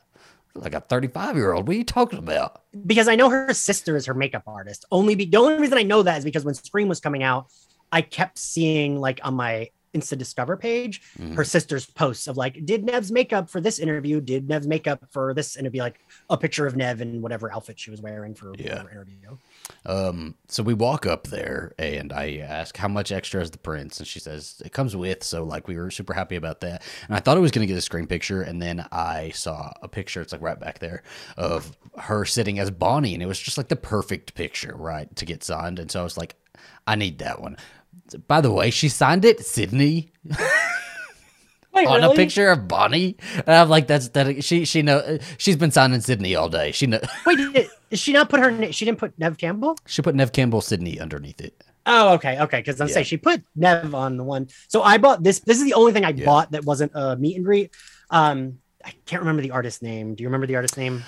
like 0.57 0.73
a 0.73 0.81
thirty-five-year-old. 0.81 1.67
What 1.67 1.75
are 1.75 1.77
you 1.77 1.83
talking 1.83 2.19
about? 2.19 2.61
because 2.85 3.07
I 3.07 3.15
know 3.15 3.29
her 3.29 3.53
sister 3.53 3.95
is 3.95 4.05
her 4.05 4.13
makeup 4.13 4.43
artist. 4.45 4.85
Only 4.91 5.15
be 5.15 5.25
the 5.25 5.37
only 5.37 5.57
reason 5.57 5.77
I 5.77 5.83
know 5.83 6.03
that 6.03 6.19
is 6.19 6.23
because 6.23 6.45
when 6.45 6.53
Scream 6.53 6.87
was 6.87 6.99
coming 6.99 7.23
out, 7.23 7.47
I 7.91 8.01
kept 8.01 8.37
seeing 8.37 8.99
like 8.99 9.19
on 9.23 9.33
my 9.33 9.69
Insta 9.99 10.17
Discover 10.17 10.57
page 10.57 11.01
Mm-hmm. 11.19 11.35
her 11.35 11.43
sister's 11.43 11.85
posts 11.85 12.27
of 12.27 12.37
like, 12.37 12.65
did 12.65 12.83
Neve's 12.83 13.11
makeup 13.11 13.49
for 13.49 13.59
this 13.61 13.79
interview? 13.79 14.21
Did 14.21 14.47
Neve's 14.47 14.67
makeup 14.67 15.03
for 15.09 15.33
this? 15.33 15.55
And 15.55 15.65
it'd 15.65 15.73
be 15.73 15.79
like 15.79 15.99
a 16.29 16.37
picture 16.37 16.65
of 16.67 16.75
Neve 16.75 17.01
in 17.01 17.21
whatever 17.21 17.51
outfit 17.51 17.79
she 17.79 17.91
was 17.91 18.01
wearing 18.01 18.33
for 18.35 18.53
Yeah. 18.57 18.81
interview. 18.91 19.37
Um, 19.85 20.35
so 20.47 20.63
we 20.63 20.73
walk 20.73 21.05
up 21.05 21.27
there 21.27 21.73
and 21.77 22.13
I 22.13 22.37
ask 22.37 22.77
how 22.77 22.87
much 22.87 23.11
extra 23.11 23.41
is 23.41 23.51
the 23.51 23.57
prints, 23.57 23.99
and 23.99 24.07
she 24.07 24.19
says 24.19 24.61
it 24.63 24.71
comes 24.71 24.95
with. 24.95 25.23
So 25.23 25.43
like 25.43 25.67
we 25.67 25.77
were 25.77 25.91
super 25.91 26.13
happy 26.13 26.35
about 26.35 26.61
that, 26.61 26.83
and 27.07 27.15
I 27.15 27.19
thought 27.19 27.37
I 27.37 27.39
was 27.41 27.51
gonna 27.51 27.65
get 27.65 27.77
a 27.77 27.81
Scream 27.81 28.07
picture, 28.07 28.41
and 28.41 28.61
then 28.61 28.85
I 28.91 29.31
saw 29.31 29.71
a 29.81 29.87
picture. 29.87 30.21
It's 30.21 30.31
like 30.31 30.41
right 30.41 30.59
back 30.59 30.79
there 30.79 31.03
of 31.37 31.75
her 31.97 32.25
sitting 32.25 32.59
as 32.59 32.71
Bonnie, 32.71 33.13
and 33.13 33.23
it 33.23 33.27
was 33.27 33.39
just 33.39 33.57
like 33.57 33.67
the 33.69 33.75
perfect 33.75 34.35
picture, 34.35 34.73
right, 34.75 35.13
to 35.15 35.25
get 35.25 35.43
signed. 35.43 35.79
And 35.79 35.89
so 35.91 35.99
I 36.01 36.03
was 36.03 36.17
like, 36.17 36.35
I 36.85 36.95
need 36.95 37.19
that 37.19 37.41
one. 37.41 37.57
By 38.27 38.41
the 38.41 38.51
way, 38.51 38.69
she 38.69 38.89
signed 38.89 39.25
it, 39.25 39.45
Sidney, 39.45 40.11
Wait, 41.73 41.87
on 41.87 42.03
a 42.03 42.13
picture 42.13 42.49
of 42.49 42.67
Bonnie, 42.67 43.17
and 43.35 43.49
I'm 43.49 43.69
like, 43.69 43.85
that's 43.87 44.09
that. 44.09 44.43
She 44.43 44.65
she 44.65 44.81
know 44.81 45.19
she's 45.37 45.57
been 45.57 45.71
signing 45.71 46.01
Sidney 46.01 46.35
all 46.35 46.49
day. 46.49 46.71
She 46.71 46.87
know 46.87 46.99
Wait, 47.25 47.37
did, 47.37 47.69
did 47.89 47.99
she 47.99 48.13
not 48.13 48.29
put 48.29 48.39
her? 48.39 48.71
She 48.71 48.85
didn't 48.85 48.97
put 48.97 49.17
Neve 49.19 49.37
Campbell. 49.37 49.77
she 49.85 50.01
put 50.01 50.15
Neve 50.15 50.31
Campbell 50.31 50.61
Sidney 50.61 50.99
underneath 50.99 51.39
it. 51.41 51.63
Oh, 51.85 52.13
okay, 52.15 52.39
okay. 52.41 52.57
Because 52.59 52.81
I'm 52.81 52.87
Yeah. 52.87 52.95
saying 52.95 53.05
she 53.05 53.17
put 53.17 53.43
Neve 53.55 53.93
on 53.93 54.17
the 54.17 54.23
one. 54.23 54.47
So 54.67 54.81
I 54.81 54.97
bought 54.97 55.23
this. 55.23 55.39
This 55.41 55.57
is 55.59 55.65
the 55.65 55.73
only 55.75 55.93
thing 55.93 56.03
I 56.03 56.09
Yeah. 56.09 56.25
bought 56.25 56.51
that 56.51 56.65
wasn't 56.65 56.91
a 56.95 57.15
meet 57.15 57.35
and 57.35 57.45
greet. 57.45 57.73
Um, 58.09 58.59
I 58.83 58.93
can't 59.05 59.21
remember 59.21 59.41
the 59.41 59.51
artist 59.51 59.81
name. 59.83 60.15
Do 60.15 60.23
you 60.23 60.27
remember 60.29 60.47
the 60.47 60.55
artist 60.55 60.77
name? 60.77 61.03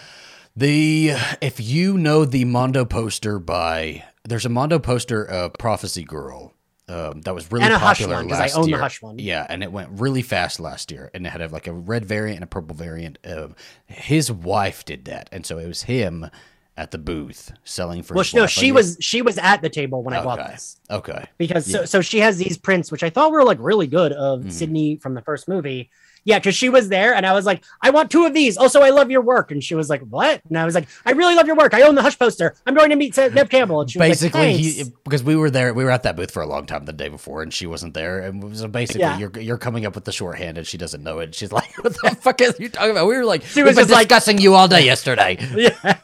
The 0.55 1.13
if 1.41 1.59
you 1.59 1.97
know 1.97 2.25
the 2.25 2.45
Mondo 2.45 2.85
poster 2.85 3.39
by 3.39 4.03
there's 4.27 4.45
a 4.45 4.49
Mondo 4.49 4.77
poster 4.79 5.23
of 5.23 5.53
Prophecy 5.53 6.03
Girl 6.03 6.53
Um, 6.89 7.21
that 7.21 7.35
was 7.35 7.51
really 7.51 7.63
And 7.65 7.73
a 7.73 7.77
Hush 7.77 7.99
popular 7.99 8.15
one, 8.17 8.29
'cause 8.29 8.39
I 8.39 8.59
own 8.59 8.69
the. 8.71 8.77
Hush 8.77 9.01
one. 9.01 9.19
Yeah, 9.19 9.45
and 9.47 9.61
it 9.63 9.71
went 9.71 9.89
really 9.91 10.23
fast 10.23 10.59
last 10.59 10.91
year, 10.91 11.11
and 11.13 11.25
it 11.25 11.29
had 11.29 11.41
a, 11.41 11.47
like 11.47 11.67
a 11.67 11.73
red 11.73 12.03
variant 12.05 12.37
and 12.37 12.43
a 12.43 12.47
purple 12.47 12.75
variant. 12.75 13.19
Um, 13.23 13.55
his 13.87 14.31
wife 14.31 14.83
did 14.85 15.05
that, 15.05 15.29
and 15.31 15.45
so 15.45 15.59
it 15.59 15.67
was 15.67 15.83
him 15.83 16.29
at 16.75 16.91
the 16.91 16.97
booth 16.97 17.51
selling 17.63 18.01
for. 18.01 18.15
Well, 18.15 18.25
no, 18.33 18.47
she 18.47 18.71
was 18.71 18.97
she 19.01 19.21
was 19.21 19.37
at 19.37 19.61
the 19.61 19.69
table 19.69 20.01
when 20.01 20.13
I 20.15 20.23
bought 20.23 20.39
this 20.39 20.77
okay. 20.89 21.25
because 21.37 21.67
Yeah. 21.67 21.79
so 21.81 21.85
so 21.85 22.01
she 22.01 22.19
has 22.19 22.37
these 22.37 22.57
prints 22.57 22.89
which 22.91 23.03
I 23.03 23.09
thought 23.09 23.31
were 23.31 23.43
like 23.43 23.57
really 23.59 23.85
good 23.87 24.13
of 24.13 24.41
Mhm. 24.45 24.51
Sidney 24.51 24.95
from 24.95 25.13
the 25.13 25.21
first 25.21 25.47
movie. 25.49 25.89
Yeah, 26.29 26.37
because 26.39 26.55
she 26.55 26.69
was 26.69 26.89
there 26.89 27.13
and 27.15 27.25
I 27.25 27.33
was 27.33 27.45
like, 27.45 27.63
I 27.81 27.89
want 27.89 28.11
two 28.11 28.25
of 28.25 28.33
these. 28.35 28.55
Also, 28.55 28.81
I 28.81 28.91
love 28.91 29.09
your 29.09 29.21
work. 29.21 29.49
And 29.51 29.63
she 29.63 29.73
was 29.73 29.89
like, 29.89 30.01
What? 30.01 30.41
And 30.47 30.57
I 30.57 30.63
was 30.65 30.75
like, 30.75 30.87
I 31.05 31.11
really 31.11 31.33
love 31.35 31.47
your 31.47 31.55
work. 31.55 31.73
I 31.73 31.81
own 31.81 31.95
the 31.95 32.01
Hush 32.03 32.17
poster. 32.19 32.55
I'm 32.67 32.75
going 32.75 32.91
to 32.91 32.95
meet 32.95 33.17
Neve 33.17 33.49
Campbell. 33.49 33.81
And 33.81 33.89
she 33.91 33.97
was 33.97 34.07
basically 34.09 34.39
like, 34.53 34.55
he 34.57 34.83
because 35.03 35.23
we 35.23 35.35
were 35.35 35.49
there 35.49 35.73
we 35.73 35.83
were 35.83 35.89
at 35.91 36.03
that 36.03 36.15
booth 36.15 36.31
for 36.31 36.41
a 36.43 36.47
long 36.47 36.65
time 36.67 36.85
the 36.85 36.93
day 36.93 37.09
before 37.09 37.41
and 37.41 37.53
she 37.53 37.65
wasn't 37.65 37.93
there 37.95 38.19
and 38.19 38.55
so 38.55 38.67
basically 38.67 39.01
Yeah. 39.01 39.17
you're 39.17 39.31
you're 39.39 39.57
coming 39.57 39.85
up 39.85 39.95
with 39.95 40.05
the 40.05 40.11
shorthand 40.11 40.57
and 40.59 40.67
she 40.67 40.77
doesn't 40.77 41.01
know 41.03 41.19
it 41.19 41.33
she's 41.33 41.51
like 41.51 41.69
what 41.83 41.93
the 41.93 42.15
fuck 42.21 42.39
is 42.41 42.59
you 42.59 42.69
talking 42.69 42.91
about 42.91 43.07
we 43.07 43.15
were 43.17 43.25
like 43.25 43.43
She 43.43 43.63
was 43.63 43.75
just 43.75 43.89
like- 43.89 44.07
discussing 44.07 44.37
you 44.37 44.53
all 44.53 44.67
day 44.67 44.85
yesterday 44.85 45.37
yeah. 45.55 45.97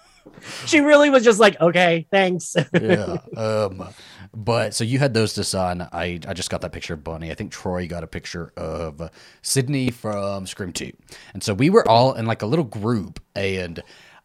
She 0.65 0.79
really 0.79 1.09
was 1.09 1.23
just 1.23 1.39
like, 1.39 1.59
okay, 1.59 2.05
thanks. 2.11 2.55
yeah 2.73 3.17
um 3.37 3.87
but 4.35 4.73
so 4.73 4.83
you 4.83 4.99
had 4.99 5.13
those 5.13 5.33
to 5.33 5.43
sign 5.43 5.81
i 5.91 6.19
i 6.27 6.33
just 6.33 6.49
got 6.49 6.61
that 6.61 6.71
picture 6.71 6.93
of 6.93 7.03
bonnie 7.03 7.31
i 7.31 7.33
think 7.33 7.51
troy 7.51 7.87
got 7.87 8.03
a 8.03 8.07
picture 8.07 8.51
of 8.57 9.09
sidney 9.41 9.89
from 9.89 10.45
scream 10.45 10.73
2 10.73 10.91
and 11.33 11.41
so 11.41 11.53
we 11.53 11.69
were 11.69 11.87
all 11.87 12.13
in 12.13 12.25
like 12.25 12.41
a 12.41 12.45
little 12.45 12.65
group 12.65 13.21
and 13.35 13.81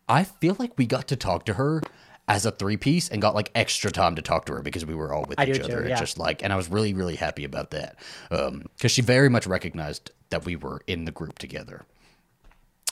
i 0.08 0.24
feel 0.24 0.56
like 0.58 0.76
we 0.76 0.86
got 0.86 1.06
to 1.08 1.16
talk 1.16 1.44
to 1.44 1.54
her 1.54 1.80
as 2.30 2.46
a 2.46 2.52
three 2.52 2.76
piece 2.76 3.08
and 3.08 3.20
got 3.20 3.34
like 3.34 3.50
extra 3.56 3.90
time 3.90 4.14
to 4.14 4.22
talk 4.22 4.46
to 4.46 4.52
her 4.52 4.62
because 4.62 4.86
we 4.86 4.94
were 4.94 5.12
all 5.12 5.24
with 5.28 5.38
I 5.38 5.46
each 5.46 5.54
do 5.54 5.62
too, 5.62 5.64
other. 5.64 5.82
yeah. 5.82 5.90
It's 5.90 6.00
just 6.00 6.16
like, 6.16 6.44
and 6.44 6.52
I 6.52 6.56
was 6.56 6.70
really, 6.70 6.94
really 6.94 7.16
happy 7.16 7.42
about 7.42 7.72
that 7.72 7.96
um, 8.30 8.62
because 8.76 8.92
she 8.92 9.02
very 9.02 9.28
much 9.28 9.48
recognized 9.48 10.12
that 10.30 10.44
we 10.44 10.54
were 10.54 10.80
in 10.86 11.06
the 11.06 11.10
group 11.10 11.40
together. 11.40 11.84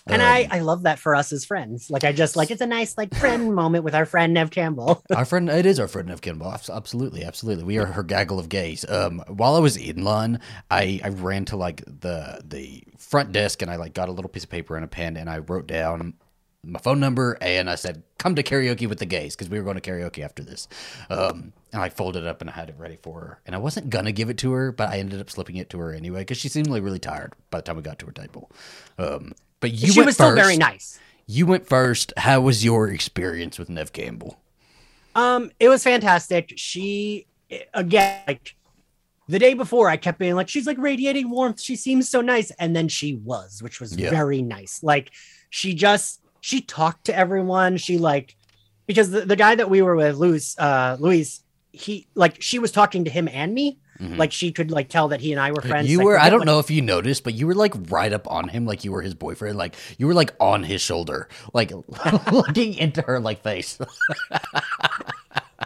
And 0.09 0.23
Um, 0.23 0.29
I, 0.29 0.49
I 0.51 0.59
love 0.61 0.83
that 0.83 0.99
for 0.99 1.15
us 1.15 1.33
as 1.33 1.45
friends. 1.45 1.91
Like 1.91 2.05
I 2.05 2.13
just 2.13 2.37
like 2.37 2.51
it's 2.51 2.61
a 2.61 2.67
nice 2.67 2.97
like 2.97 3.15
friend 3.15 3.55
moment 3.63 3.85
with 3.85 3.95
our 3.95 4.07
friend 4.07 4.35
Neve 4.35 4.51
Campbell. 4.51 5.03
our 5.15 5.25
friend, 5.25 5.49
it 5.49 5.67
is 5.67 5.79
our 5.79 5.89
friend 5.89 6.09
Neve 6.09 6.21
Campbell. 6.21 6.53
Absolutely, 6.53 7.25
absolutely. 7.25 7.65
We 7.65 7.79
are 7.79 7.87
her 7.87 8.03
gaggle 8.03 8.39
of 8.39 8.49
gays. 8.49 8.89
Um, 8.89 9.23
while 9.29 9.55
I 9.55 9.61
was 9.61 9.77
in 9.77 10.03
line, 10.05 10.41
I, 10.71 11.01
I 11.05 11.09
ran 11.09 11.45
to 11.47 11.57
like 11.57 11.85
the 11.85 12.41
the 12.45 12.83
front 12.99 13.33
desk 13.33 13.63
and 13.63 13.71
I 13.71 13.77
like 13.77 13.95
got 13.95 14.09
a 14.09 14.13
little 14.13 14.29
piece 14.31 14.45
of 14.45 14.51
paper 14.51 14.77
and 14.77 14.85
a 14.85 14.89
pen 14.89 15.17
and 15.17 15.29
I 15.31 15.39
wrote 15.39 15.67
down 15.67 16.15
my 16.65 16.81
phone 16.81 16.99
number 16.99 17.39
and 17.41 17.71
I 17.71 17.77
said, 17.77 18.03
"Come 18.19 18.35
to 18.35 18.43
karaoke 18.43 18.89
with 18.89 18.99
the 18.99 19.07
gays" 19.07 19.37
because 19.37 19.49
we 19.49 19.59
were 19.59 19.65
going 19.65 19.81
to 19.81 19.91
karaoke 19.91 20.25
after 20.25 20.43
this. 20.43 20.67
Um, 21.09 21.53
and 21.73 21.81
I 21.81 21.89
folded 21.89 22.25
it 22.25 22.29
up 22.29 22.41
and 22.41 22.51
I 22.51 22.53
had 22.53 22.69
it 22.69 22.75
ready 22.79 22.99
for 23.01 23.21
her. 23.21 23.41
And 23.47 23.55
I 23.55 23.59
wasn't 23.59 23.91
gonna 23.91 24.11
give 24.13 24.29
it 24.29 24.39
to 24.39 24.53
her, 24.53 24.73
but 24.73 24.89
I 24.89 24.99
ended 24.99 25.21
up 25.21 25.31
slipping 25.31 25.57
it 25.57 25.71
to 25.71 25.79
her 25.79 25.93
anyway 25.93 26.21
because 26.23 26.39
she 26.39 26.49
seemed 26.49 26.67
like 26.67 26.83
really 26.83 26.99
tired 26.99 27.35
by 27.51 27.59
the 27.59 27.63
time 27.63 27.77
we 27.77 27.83
got 27.83 27.99
to 28.01 28.07
her 28.07 28.13
table. 28.13 28.51
Um, 28.99 29.33
but 29.61 29.73
you 29.73 29.93
she 29.93 30.03
was 30.03 30.15
still 30.15 30.35
very 30.35 30.57
nice. 30.57 30.99
You 31.27 31.47
went 31.47 31.67
first. 31.67 32.13
How 32.17 32.41
was 32.41 32.65
your 32.65 32.89
experience 32.89 33.59
with 33.59 33.69
Neve 33.69 33.93
Campbell? 33.93 34.39
Um, 35.15 35.51
it 35.61 35.69
was 35.69 35.83
fantastic. 35.85 36.53
She 36.57 37.27
again, 37.75 38.23
like 38.27 38.55
the 39.29 39.39
day 39.39 39.55
before, 39.55 39.91
I 39.91 39.97
kept 39.97 40.19
being 40.19 40.35
like, 40.35 40.49
she's 40.49 40.67
like 40.67 40.79
radiating 40.79 41.29
warmth. 41.31 41.61
She 41.61 41.77
seems 41.77 42.09
so 42.09 42.21
nice, 42.21 42.51
and 42.53 42.75
then 42.75 42.89
she 42.89 43.15
was, 43.15 43.63
which 43.63 43.81
was 43.81 43.97
Yeah. 43.97 44.11
very 44.11 44.43
nice. 44.43 44.83
Like 44.83 45.11
she 45.51 45.75
just 45.75 46.21
she 46.41 46.61
talked 46.61 47.05
to 47.07 47.17
everyone. 47.17 47.77
She 47.77 47.99
like 47.99 48.37
because 48.87 49.11
the, 49.11 49.23
the 49.23 49.37
guy 49.37 49.55
that 49.55 49.69
we 49.69 49.83
were 49.83 49.97
with, 49.97 50.17
Luis, 50.17 50.59
uh, 50.59 50.97
Luis, 50.99 51.43
he 51.73 52.07
like 52.15 52.41
she 52.41 52.59
was 52.59 52.73
talking 52.73 53.05
to 53.05 53.11
him 53.11 53.29
and 53.29 53.53
me. 53.53 53.79
Mhm. 54.01 54.17
Like 54.17 54.31
she 54.33 54.53
could 54.53 54.71
like 54.71 54.89
tell 54.89 55.09
that 55.09 55.21
he 55.21 55.33
and 55.33 55.41
I 55.41 55.51
were 55.51 55.61
friends. 55.61 55.89
you 55.91 56.03
were, 56.05 56.19
I 56.19 56.31
don't 56.31 56.45
know 56.45 56.59
if 56.61 56.71
you 56.71 56.81
noticed, 56.83 57.25
but 57.25 57.35
you 57.35 57.47
were 57.49 57.55
like 57.55 57.75
right 57.91 58.13
up 58.13 58.31
on 58.31 58.49
him, 58.49 58.65
like 58.65 58.85
you 58.85 58.93
were 58.93 59.03
his 59.03 59.15
boyfriend. 59.15 59.59
Like 59.59 59.75
you 59.99 60.07
were 60.07 60.15
like 60.15 60.35
on 60.39 60.63
his 60.63 60.81
shoulder, 60.81 61.29
like 61.53 61.73
looking 62.33 62.75
into 62.75 63.03
her 63.03 63.19
like 63.21 63.43
face. 63.43 63.79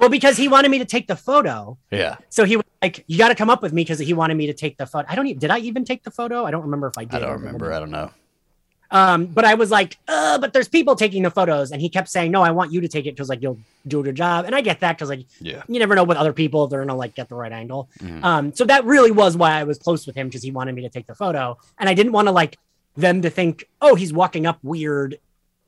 Well, 0.01 0.09
because 0.09 0.37
he 0.37 0.49
wanted 0.49 0.71
me 0.71 0.79
to 0.79 0.85
take 0.85 1.07
the 1.07 1.15
photo. 1.15 1.79
yeah. 1.91 2.17
So 2.31 2.45
he 2.45 2.57
was 2.57 2.65
like, 2.81 3.05
"You 3.07 3.19
got 3.19 3.29
to 3.29 3.35
come 3.37 3.51
up 3.51 3.63
with 3.63 3.73
me," 3.73 3.83
because 3.83 3.99
he 3.99 4.15
wanted 4.15 4.37
me 4.37 4.47
to 4.47 4.55
take 4.55 4.77
the 4.79 4.87
photo. 4.87 5.07
I 5.09 5.15
don't 5.15 5.27
even. 5.27 5.39
Did 5.39 5.51
I 5.51 5.59
even 5.59 5.85
take 5.85 6.03
the 6.03 6.11
photo? 6.11 6.45
I 6.45 6.51
don't 6.51 6.63
remember 6.63 6.89
if 6.89 6.97
I 6.99 7.05
did. 7.05 7.17
I 7.23 7.27
don't 7.27 7.33
remember. 7.41 7.73
I 7.73 7.79
don't 7.79 7.91
know. 7.91 8.11
Um, 8.93 9.25
but 9.27 9.45
I 9.47 9.55
was 9.55 9.71
like, 9.71 9.97
uh, 10.07 10.39
but 10.39 10.53
there's 10.53 10.69
people 10.69 10.95
taking 10.95 11.23
the 11.23 11.31
photos, 11.31 11.73
and 11.73 11.81
he 11.81 11.89
kept 11.89 12.09
saying, 12.11 12.31
"No, 12.31 12.43
I 12.43 12.51
want 12.51 12.73
you 12.73 12.81
to 12.83 12.89
take 12.89 13.07
it 13.07 13.13
because 13.17 13.29
like 13.31 13.41
you'll 13.43 13.59
do 13.89 14.01
a 14.01 14.03
good 14.03 14.15
job." 14.15 14.45
And 14.45 14.55
I 14.55 14.61
get 14.61 14.81
that 14.81 14.97
because 14.99 15.09
like 15.09 15.25
Yeah. 15.41 15.63
you 15.67 15.79
never 15.79 15.95
know 15.95 16.05
with 16.05 16.19
other 16.19 16.35
people 16.35 16.65
if 16.65 16.71
they're 16.71 16.85
gonna 16.85 16.95
like 16.95 17.15
get 17.15 17.29
the 17.31 17.35
right 17.35 17.51
angle. 17.53 17.89
Mhm. 18.01 18.23
Um, 18.23 18.53
so 18.55 18.65
that 18.67 18.85
really 18.85 19.11
was 19.11 19.35
why 19.37 19.53
I 19.59 19.65
was 19.65 19.79
close 19.79 20.07
with 20.07 20.15
him 20.15 20.29
because 20.29 20.43
he 20.43 20.51
wanted 20.51 20.75
me 20.75 20.83
to 20.83 20.91
take 20.91 21.07
the 21.07 21.15
photo, 21.15 21.57
and 21.79 21.89
I 21.89 21.95
didn't 21.95 22.13
want 22.13 22.29
to 22.29 22.33
like 22.33 22.59
them 22.97 23.23
to 23.23 23.31
think, 23.31 23.65
"Oh, 23.81 23.95
he's 23.95 24.13
walking 24.13 24.45
up 24.47 24.59
weird," 24.63 25.19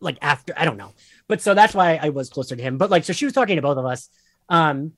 like 0.00 0.18
after 0.20 0.52
I 0.56 0.66
don't 0.66 0.76
know. 0.76 0.92
But 1.26 1.40
so 1.40 1.54
that's 1.54 1.72
why 1.74 1.98
I 2.02 2.10
was 2.10 2.28
closer 2.28 2.54
to 2.54 2.62
him. 2.62 2.76
But 2.76 2.90
like, 2.90 3.04
so 3.04 3.14
she 3.14 3.24
was 3.24 3.32
talking 3.32 3.56
to 3.56 3.62
both 3.62 3.78
of 3.78 3.86
us. 3.86 4.10
Um, 4.50 4.92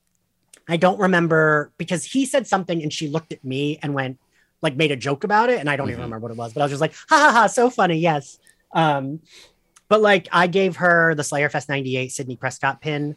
I 0.67 0.75
don't 0.75 0.99
remember 0.99 1.71
because 1.77 2.03
he 2.03 2.25
said 2.25 2.45
something 2.45 2.83
and 2.83 2.91
she 2.91 3.07
looked 3.07 3.31
at 3.31 3.41
me 3.45 3.79
and 3.81 3.93
went 3.93 4.17
like 4.61 4.75
made 4.75 4.91
a 4.91 4.95
joke 4.95 5.23
about 5.23 5.49
it, 5.49 5.59
and 5.59 5.69
I 5.69 5.75
don't 5.75 5.89
even 5.89 5.99
Mhm. 6.01 6.03
remember 6.05 6.23
what 6.25 6.31
it 6.31 6.37
was. 6.37 6.53
But 6.53 6.61
I 6.61 6.63
was 6.65 6.71
just 6.71 6.81
like, 6.81 6.93
"Ha 7.09 7.15
ha 7.17 7.31
ha, 7.31 7.47
so 7.47 7.69
funny!" 7.69 7.97
Yes. 7.99 8.39
Um, 8.73 9.19
but 9.89 10.01
like 10.01 10.27
I 10.31 10.47
gave 10.47 10.77
her 10.77 11.13
the 11.15 11.23
Slayerfest 11.23 11.69
'98 11.69 12.11
Sidney 12.11 12.35
Prescott 12.35 12.81
pin, 12.81 13.15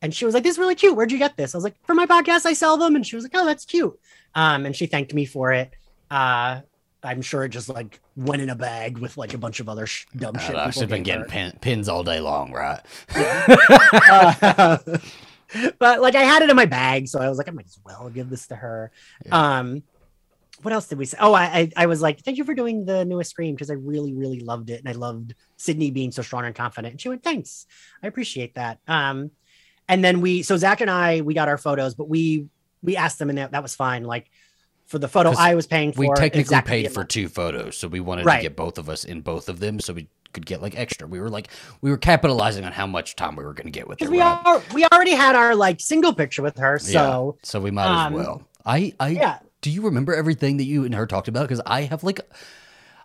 and 0.00 0.14
she 0.14 0.24
was 0.24 0.34
like, 0.34 0.42
"This 0.44 0.52
is 0.54 0.58
really 0.58 0.74
cute. 0.74 0.94
Where'd 0.96 1.10
you 1.12 1.18
get 1.18 1.36
this?" 1.36 1.54
I 1.54 1.58
was 1.58 1.64
like, 1.64 1.74
"For 1.86 1.94
my 1.94 2.06
podcast, 2.06 2.46
I 2.46 2.52
sell 2.52 2.76
them." 2.76 2.94
And 2.96 3.06
she 3.06 3.16
was 3.16 3.24
like, 3.24 3.32
"Oh, 3.34 3.46
that's 3.46 3.64
cute." 3.64 3.98
Um, 4.34 4.66
and 4.66 4.74
she 4.76 4.86
thanked 4.86 5.12
me 5.14 5.24
for 5.24 5.52
it. 5.52 5.72
Uh, 6.10 6.60
I'm 7.04 7.20
sure 7.22 7.42
it 7.44 7.48
just 7.48 7.68
like 7.68 8.00
went 8.14 8.42
in 8.42 8.48
a 8.50 8.54
bag 8.54 8.98
with 8.98 9.16
like 9.16 9.34
a 9.34 9.38
bunch 9.38 9.58
of 9.58 9.68
other 9.68 9.86
sh- 9.86 10.06
dumb 10.16 10.38
shit. 10.38 10.54
I 10.54 10.70
should 10.70 10.82
have 10.82 10.90
been 10.90 11.02
getting 11.02 11.24
pin, 11.24 11.52
pins 11.60 11.88
all 11.88 12.04
day 12.04 12.20
long, 12.20 12.52
right? 12.52 12.80
Uh, 13.12 14.78
but 15.78 16.00
like 16.00 16.14
I 16.14 16.22
had 16.22 16.42
it 16.42 16.50
in 16.50 16.56
my 16.56 16.64
bag, 16.66 17.08
so 17.08 17.20
I 17.20 17.28
was 17.28 17.38
like, 17.38 17.48
I 17.48 17.50
might 17.50 17.66
as 17.66 17.78
well 17.84 18.08
give 18.08 18.30
this 18.30 18.46
to 18.48 18.56
her. 18.56 18.90
Yeah. 19.26 19.58
Um, 19.58 19.82
what 20.62 20.72
else 20.72 20.86
did 20.88 20.98
we 20.98 21.04
say? 21.04 21.18
Oh, 21.20 21.32
I 21.34 21.44
I, 21.44 21.70
I 21.76 21.86
was 21.86 22.00
like, 22.00 22.20
thank 22.22 22.38
you 22.38 22.44
for 22.44 22.54
doing 22.54 22.84
the 22.84 23.04
newest 23.04 23.30
Scream 23.30 23.54
because 23.54 23.70
I 23.70 23.74
really 23.74 24.14
really 24.14 24.40
loved 24.40 24.70
it, 24.70 24.80
and 24.80 24.88
I 24.88 24.92
loved 24.92 25.34
Sydney 25.56 25.90
being 25.90 26.12
so 26.12 26.22
strong 26.22 26.44
and 26.44 26.54
confident. 26.54 26.92
And 26.92 27.00
she 27.00 27.08
went, 27.08 27.22
thanks, 27.22 27.66
I 28.02 28.06
appreciate 28.06 28.54
that. 28.54 28.78
Um, 28.88 29.30
and 29.88 30.04
then 30.04 30.20
we, 30.20 30.42
so 30.42 30.56
Zach 30.56 30.80
and 30.80 30.90
I, 30.90 31.20
we 31.22 31.34
got 31.34 31.48
our 31.48 31.58
photos, 31.58 31.94
but 31.94 32.08
we 32.08 32.46
we 32.82 32.96
asked 32.96 33.18
them, 33.18 33.28
and 33.28 33.38
that, 33.38 33.52
that 33.52 33.62
was 33.62 33.74
fine. 33.74 34.04
Like 34.04 34.30
for 34.86 34.98
the 34.98 35.08
photo 35.08 35.32
I 35.36 35.54
was 35.54 35.66
paying 35.66 35.92
for, 35.92 36.00
We 36.00 36.08
technically 36.08 36.44
Zach 36.44 36.66
paid 36.66 36.92
for 36.92 37.04
two 37.04 37.28
photos, 37.28 37.76
so 37.76 37.88
we 37.88 38.00
wanted 38.00 38.26
Right. 38.26 38.38
to 38.38 38.42
get 38.42 38.56
both 38.56 38.78
of 38.78 38.88
us 38.88 39.04
in 39.04 39.20
both 39.20 39.48
of 39.48 39.60
them, 39.60 39.80
so 39.80 39.92
we 39.92 40.08
could 40.32 40.46
get 40.46 40.62
like 40.62 40.76
extra. 40.76 41.06
We 41.06 41.20
were 41.20 41.30
like, 41.30 41.48
we 41.80 41.90
were 41.90 41.98
capitalizing 41.98 42.64
on 42.64 42.72
how 42.72 42.86
much 42.86 43.16
time 43.16 43.36
we 43.36 43.44
were 43.44 43.54
going 43.54 43.66
to 43.66 43.70
get 43.70 43.86
with 43.88 44.00
her. 44.00 44.10
we 44.10 44.20
are 44.20 44.62
we 44.74 44.84
already 44.86 45.12
had 45.12 45.36
our 45.36 45.54
like 45.54 45.80
single 45.80 46.12
picture 46.12 46.42
with 46.42 46.58
her, 46.58 46.78
so 46.78 47.38
so 47.42 47.60
we 47.60 47.70
might 47.70 47.86
um, 47.86 48.14
as 48.14 48.18
well. 48.18 48.42
I, 48.64 48.92
I, 49.00 49.08
yeah. 49.08 49.38
Do 49.62 49.70
you 49.70 49.80
remember 49.82 50.14
everything 50.14 50.58
that 50.58 50.64
you 50.64 50.84
and 50.84 50.94
her 50.94 51.06
talked 51.06 51.28
about? 51.28 51.42
Because 51.42 51.62
I 51.64 51.82
have 51.82 52.04
like, 52.04 52.20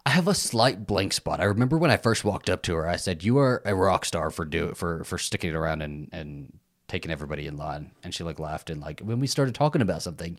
I 0.06 0.10
have 0.10 0.28
a 0.28 0.34
slight 0.34 0.86
blank 0.86 1.14
spot. 1.14 1.40
I 1.40 1.46
remember 1.46 1.78
when 1.78 1.92
I 1.92 1.98
first 1.98 2.26
walked 2.26 2.50
up 2.50 2.62
to 2.64 2.76
her, 2.76 2.88
I 2.88 2.98
said, 2.98 3.24
"You 3.24 3.38
are 3.38 3.62
a 3.64 3.76
rock 3.76 4.04
star 4.04 4.32
for 4.32 4.44
do 4.44 4.74
for 4.74 5.04
for 5.06 5.18
sticking 5.18 5.56
around 5.56 5.82
and 5.82 6.10
and 6.12 6.58
taking 6.88 7.12
everybody 7.12 7.48
in 7.48 7.56
line." 7.58 7.92
And 8.04 8.14
she 8.14 8.24
like 8.24 8.40
laughed 8.40 8.70
and 8.70 8.82
like 8.82 9.00
when 9.02 9.20
we 9.20 9.28
started 9.28 9.56
talking 9.56 9.82
about 9.82 10.02
something, 10.02 10.38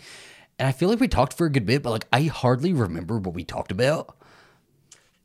and 0.59 0.69
I 0.69 0.73
feel 0.73 0.89
like 0.89 1.01
we 1.01 1.09
talked 1.09 1.35
for 1.35 1.47
a 1.47 1.51
good 1.51 1.67
bit, 1.67 1.83
but 1.83 1.91
like 1.91 2.07
I 2.13 2.23
hardly 2.25 2.73
remember 2.73 3.19
what 3.19 3.35
we 3.35 3.45
talked 3.45 3.71
about. 3.71 4.17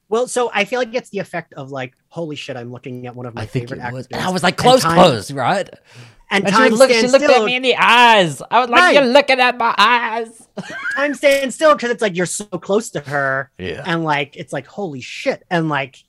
Well, 0.09 0.27
so 0.27 0.51
I 0.53 0.65
feel 0.65 0.77
like 0.79 0.93
it's 0.93 1.09
the 1.09 1.19
effect 1.19 1.53
of 1.53 1.71
like, 1.71 1.95
holy 2.09 2.35
shit, 2.35 2.55
I'm 2.55 2.71
looking 2.71 3.07
at 3.07 3.15
one 3.15 3.25
of 3.25 3.33
my 3.33 3.43
I 3.43 3.45
favorite 3.47 3.79
actors. 3.79 4.07
and 4.11 4.21
I 4.21 4.29
was 4.29 4.43
like, 4.43 4.57
"Close, 4.57 4.83
time- 4.83 4.95
close, 4.95 5.31
right?" 5.31 5.69
And, 6.33 6.45
And 6.45 6.53
she, 6.53 6.59
time 6.59 6.71
looked, 6.73 6.91
she 6.93 7.07
looked 7.07 7.23
still. 7.23 7.43
at 7.43 7.45
me 7.45 7.55
in 7.55 7.61
the 7.61 7.75
eyes. 7.75 8.41
I 8.49 8.59
was 8.61 8.69
like, 8.69 8.81
Right. 8.81 8.95
"You're 8.95 9.05
looking 9.05 9.39
at 9.39 9.55
my 9.55 9.75
eyes." 9.77 10.47
Time 10.95 11.13
stands 11.13 11.53
still 11.53 11.75
because 11.75 11.91
it's 11.91 12.01
like 12.01 12.15
you're 12.17 12.25
so 12.25 12.45
close 12.45 12.89
to 12.91 13.01
her, 13.01 13.51
Yeah, 13.59 13.83
and 13.85 14.03
like 14.03 14.35
it's 14.35 14.51
like 14.51 14.65
holy 14.65 14.99
shit, 15.01 15.43
and 15.51 15.69
like, 15.69 16.03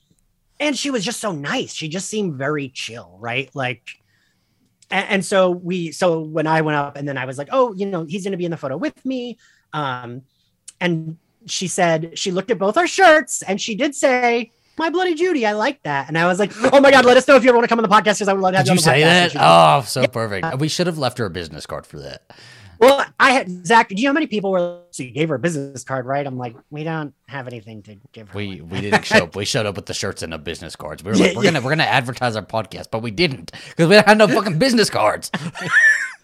and 0.59 0.75
she 0.75 0.89
was 0.89 1.05
just 1.05 1.19
so 1.19 1.31
nice. 1.31 1.73
She 1.73 1.87
just 1.89 2.09
seemed 2.09 2.35
very 2.35 2.69
chill, 2.69 3.17
right? 3.19 3.51
Like, 3.53 3.83
and, 4.89 5.05
and 5.09 5.25
so 5.25 5.51
we, 5.51 5.91
so 5.91 6.21
when 6.21 6.47
I 6.47 6.61
went 6.61 6.75
up, 6.77 6.95
and 6.97 7.07
then 7.07 7.19
I 7.19 7.25
was 7.25 7.37
like, 7.37 7.49
oh, 7.51 7.73
you 7.75 7.85
know, 7.85 8.03
he's 8.03 8.23
gonna 8.23 8.35
be 8.37 8.45
in 8.45 8.51
the 8.51 8.57
photo 8.57 8.77
with 8.77 9.05
me, 9.05 9.37
um, 9.73 10.23
and 10.81 11.17
she 11.45 11.67
said 11.67 12.17
she 12.17 12.31
looked 12.31 12.49
at 12.49 12.57
both 12.57 12.77
our 12.77 12.87
shirts, 12.87 13.43
and 13.43 13.61
she 13.61 13.75
did 13.75 13.93
say. 13.93 14.51
My 14.77 14.89
bloody 14.89 15.15
Judy, 15.15 15.45
I 15.45 15.53
like 15.53 15.81
that, 15.83 16.07
and 16.09 16.17
I 16.17 16.27
was 16.27 16.37
like, 16.39 16.51
"Oh 16.73 16.79
my 16.81 16.91
god, 16.91 17.05
let 17.05 17.15
us 17.17 17.27
know 17.27 17.35
if 17.35 17.43
you 17.43 17.49
ever 17.49 17.57
want 17.57 17.63
to 17.63 17.69
come 17.69 17.79
on 17.79 17.83
the 17.83 17.89
podcast 17.95 18.15
because 18.17 18.27
I 18.27 18.33
would 18.33 18.41
love 18.41 18.53
to 18.53 18.57
have 18.57 18.65
did 18.65 18.71
you 18.71 18.75
you 18.75 18.79
on 18.79 18.83
say 18.83 19.01
podcast." 19.29 19.33
That? 19.33 19.77
Oh, 19.79 19.81
so 19.85 20.07
perfect. 20.07 20.57
We 20.59 20.67
should 20.67 20.87
have 20.87 20.97
left 20.97 21.17
her 21.17 21.25
a 21.25 21.29
business 21.29 21.65
card 21.65 21.85
for 21.85 21.99
that. 21.99 22.23
Well, 22.77 23.05
I 23.17 23.31
had 23.31 23.65
Zach. 23.65 23.87
Do 23.87 23.95
you 23.95 24.03
know 24.03 24.09
how 24.09 24.13
many 24.15 24.27
people 24.27 24.51
were? 24.51 24.81
So 24.91 25.03
you 25.03 25.11
gave 25.11 25.29
her 25.29 25.35
a 25.35 25.39
business 25.39 25.85
card, 25.85 26.05
right? 26.05 26.27
I'm 26.27 26.37
like, 26.37 26.57
we 26.71 26.83
don't 26.83 27.13
have 27.29 27.47
anything 27.47 27.83
to 27.83 27.95
give 28.11 28.27
her. 28.29 28.37
We 28.37 28.59
we 28.59 28.81
didn't 28.81 29.05
show 29.05 29.17
up. 29.23 29.35
We 29.37 29.45
showed 29.45 29.65
up 29.65 29.77
with 29.77 29.85
the 29.85 29.93
shirts 29.93 30.21
and 30.23 30.33
the 30.33 30.37
business 30.37 30.75
cards. 30.75 31.01
We 31.01 31.11
were 31.11 31.17
Yeah, 31.17 31.27
like, 31.27 31.35
we're 31.37 31.43
yeah. 31.45 31.51
gonna 31.51 31.63
we're 31.65 31.71
gonna 31.71 31.83
advertise 31.83 32.35
our 32.35 32.45
podcast, 32.45 32.87
but 32.91 33.01
we 33.01 33.11
didn't 33.11 33.53
because 33.69 33.87
we 33.87 33.95
had 33.95 34.17
no 34.17 34.27
fucking 34.27 34.59
business 34.59 34.89
cards. 34.89 35.31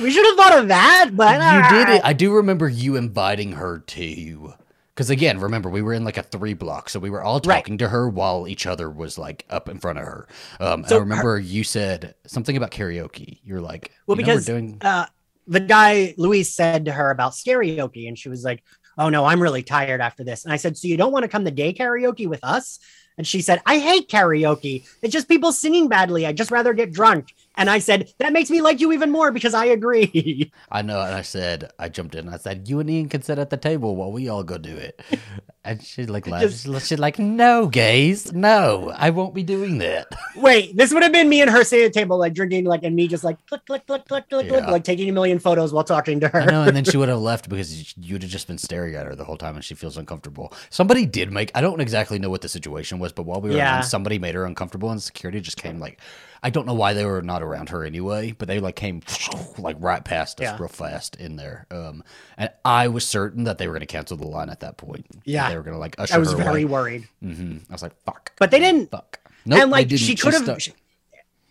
we 0.00 0.10
should 0.12 0.24
have 0.26 0.36
thought 0.36 0.58
of 0.58 0.68
that, 0.68 1.10
but 1.14 1.34
you 1.34 1.78
did 1.78 1.88
it. 1.96 2.00
Ah. 2.04 2.08
I 2.08 2.12
do 2.12 2.32
remember 2.34 2.68
you 2.68 2.94
inviting 2.94 3.52
her 3.52 3.80
to. 3.80 4.54
Because 4.94 5.08
again, 5.08 5.40
remember 5.40 5.70
we 5.70 5.80
were 5.80 5.94
in 5.94 6.04
like 6.04 6.18
a 6.18 6.22
three 6.22 6.52
block, 6.54 6.90
so 6.90 7.00
we 7.00 7.08
were 7.08 7.22
all 7.22 7.40
talking 7.40 7.78
to 7.78 7.88
her 7.88 8.08
while 8.08 8.46
each 8.46 8.66
other 8.66 8.90
was 8.90 9.16
like 9.16 9.46
up 9.48 9.68
in 9.68 9.78
front 9.78 9.98
of 9.98 10.04
her. 10.04 10.28
Um, 10.60 10.84
So 10.84 10.96
I 10.96 11.00
remember 11.00 11.38
you 11.38 11.64
said 11.64 12.14
something 12.26 12.56
about 12.56 12.70
karaoke. 12.72 13.40
You're 13.42 13.62
like, 13.62 13.90
Well, 14.06 14.18
you 14.18 14.24
because 14.24 14.44
doing 14.44 14.78
uh, 14.82 15.06
the 15.46 15.60
guy 15.60 16.14
Luis 16.18 16.54
said 16.54 16.84
to 16.86 16.92
her 16.92 17.10
about 17.10 17.32
karaoke, 17.32 18.06
and 18.06 18.18
she 18.18 18.28
was 18.28 18.44
like, 18.44 18.62
"Oh 18.98 19.08
no, 19.08 19.24
I'm 19.24 19.42
really 19.42 19.62
tired 19.62 20.00
after 20.00 20.24
this." 20.24 20.44
And 20.44 20.52
I 20.52 20.56
said, 20.56 20.76
"So 20.76 20.88
you 20.88 20.96
don't 20.96 21.12
want 21.12 21.24
to 21.24 21.28
come 21.28 21.44
to 21.44 21.50
day 21.50 21.72
karaoke 21.72 22.28
with 22.28 22.44
us?" 22.44 22.78
And 23.18 23.26
she 23.26 23.40
said, 23.40 23.60
"I 23.66 23.78
hate 23.78 24.08
karaoke. 24.08 24.84
It's 25.02 25.12
just 25.12 25.28
people 25.28 25.52
singing 25.52 25.88
badly. 25.88 26.26
I'd 26.26 26.36
just 26.36 26.50
rather 26.50 26.74
get 26.74 26.92
drunk." 26.92 27.34
And 27.62 27.70
I 27.70 27.78
said, 27.78 28.12
"That 28.18 28.32
makes 28.32 28.50
me 28.50 28.60
like 28.60 28.80
you 28.80 28.90
even 28.92 29.12
more 29.12 29.30
because 29.30 29.54
I 29.54 29.66
agree." 29.66 30.50
I 30.70 30.82
know, 30.82 31.00
and 31.00 31.14
I 31.14 31.22
said, 31.22 31.70
I 31.78 31.88
jumped 31.88 32.16
in. 32.16 32.28
I 32.28 32.36
said, 32.38 32.68
you 32.68 32.80
and 32.80 32.90
Ian 32.90 33.08
can 33.08 33.22
sit 33.22 33.38
at 33.38 33.50
the 33.50 33.56
table 33.56 33.94
while 33.94 34.10
we 34.10 34.28
all 34.28 34.42
go 34.42 34.58
do 34.58 34.74
it. 34.76 35.00
And 35.64 35.80
she 35.80 36.06
like 36.06 36.26
laughed. 36.26 36.42
Just- 36.64 36.88
She's 36.88 36.98
like, 36.98 37.20
no, 37.20 37.68
gays, 37.68 38.32
no, 38.32 38.92
I 38.96 39.10
won't 39.10 39.32
be 39.32 39.44
doing 39.44 39.78
that. 39.78 40.08
Wait, 40.36 40.76
this 40.76 40.92
would 40.92 41.04
have 41.04 41.12
been 41.12 41.28
me 41.28 41.40
and 41.40 41.48
her 41.48 41.62
sitting 41.62 41.86
at 41.86 41.92
the 41.92 42.00
table, 42.00 42.18
like 42.18 42.34
drinking, 42.34 42.64
like, 42.64 42.82
and 42.82 42.96
me 42.96 43.06
just 43.06 43.22
like 43.22 43.36
click, 43.46 43.64
click, 43.66 43.86
click, 43.86 44.04
click, 44.08 44.28
click, 44.28 44.48
click, 44.48 44.66
like 44.66 44.82
taking 44.82 45.08
a 45.08 45.12
million 45.12 45.38
photos 45.38 45.72
while 45.72 45.84
talking 45.84 46.18
to 46.18 46.26
her. 46.26 46.40
I 46.40 46.46
know, 46.46 46.64
and 46.64 46.76
then 46.76 46.82
she 46.82 46.96
would 46.96 47.08
have 47.08 47.20
left 47.20 47.48
because 47.48 47.96
you 47.96 48.14
would 48.16 48.22
have 48.24 48.30
just 48.32 48.48
been 48.48 48.58
staring 48.58 48.96
at 48.96 49.06
her 49.06 49.14
the 49.14 49.24
whole 49.24 49.36
time, 49.36 49.54
and 49.54 49.64
she 49.64 49.76
feels 49.76 49.96
uncomfortable. 49.96 50.52
Somebody 50.70 51.06
did 51.06 51.30
make. 51.30 51.52
I 51.54 51.60
don't 51.60 51.80
exactly 51.80 52.18
know 52.18 52.28
what 52.28 52.40
the 52.40 52.48
situation 52.48 52.98
was, 52.98 53.12
but 53.12 53.22
while 53.24 53.40
we 53.40 53.50
were 53.50 53.56
Yeah. 53.56 53.76
on, 53.76 53.82
somebody 53.84 54.18
made 54.18 54.34
her 54.34 54.44
uncomfortable, 54.46 54.90
and 54.90 55.00
security 55.00 55.40
just 55.40 55.58
came 55.62 55.78
like. 55.78 56.00
I 56.42 56.50
don't 56.50 56.66
know 56.66 56.74
why 56.74 56.92
they 56.92 57.04
were 57.06 57.22
not 57.22 57.42
around 57.42 57.68
her 57.68 57.84
anyway, 57.84 58.32
but 58.36 58.48
they 58.48 58.58
like 58.58 58.74
came 58.76 59.00
like 59.58 59.76
right 59.78 60.04
past 60.04 60.40
us 60.40 60.44
Yeah. 60.44 60.56
real 60.58 60.68
fast 60.68 61.16
in 61.16 61.36
there. 61.36 61.66
Um, 61.70 62.02
and 62.36 62.50
I 62.64 62.88
was 62.88 63.06
certain 63.06 63.44
that 63.44 63.58
they 63.58 63.68
were 63.68 63.72
going 63.74 63.80
to 63.80 63.86
cancel 63.86 64.16
the 64.16 64.26
line 64.26 64.50
at 64.50 64.60
that 64.60 64.76
point. 64.76 65.06
Yeah. 65.24 65.48
they 65.48 65.56
were 65.56 65.62
going 65.62 65.74
to 65.74 65.78
like 65.80 65.94
usher 65.98 66.14
I 66.14 66.18
was 66.18 66.32
very 66.32 66.62
away. 66.62 66.64
worried. 66.64 67.08
hmm 67.20 67.58
I 67.70 67.72
was 67.72 67.82
like, 67.82 67.94
"Fuck," 68.04 68.32
But 68.38 68.50
they 68.50 68.58
didn't. 68.58 68.90
fuck. 68.90 69.20
Nope, 69.44 69.60
and 69.60 69.70
like 69.70 69.90
she 69.90 70.14
could 70.16 70.34
have, 70.34 70.62
she, 70.62 70.72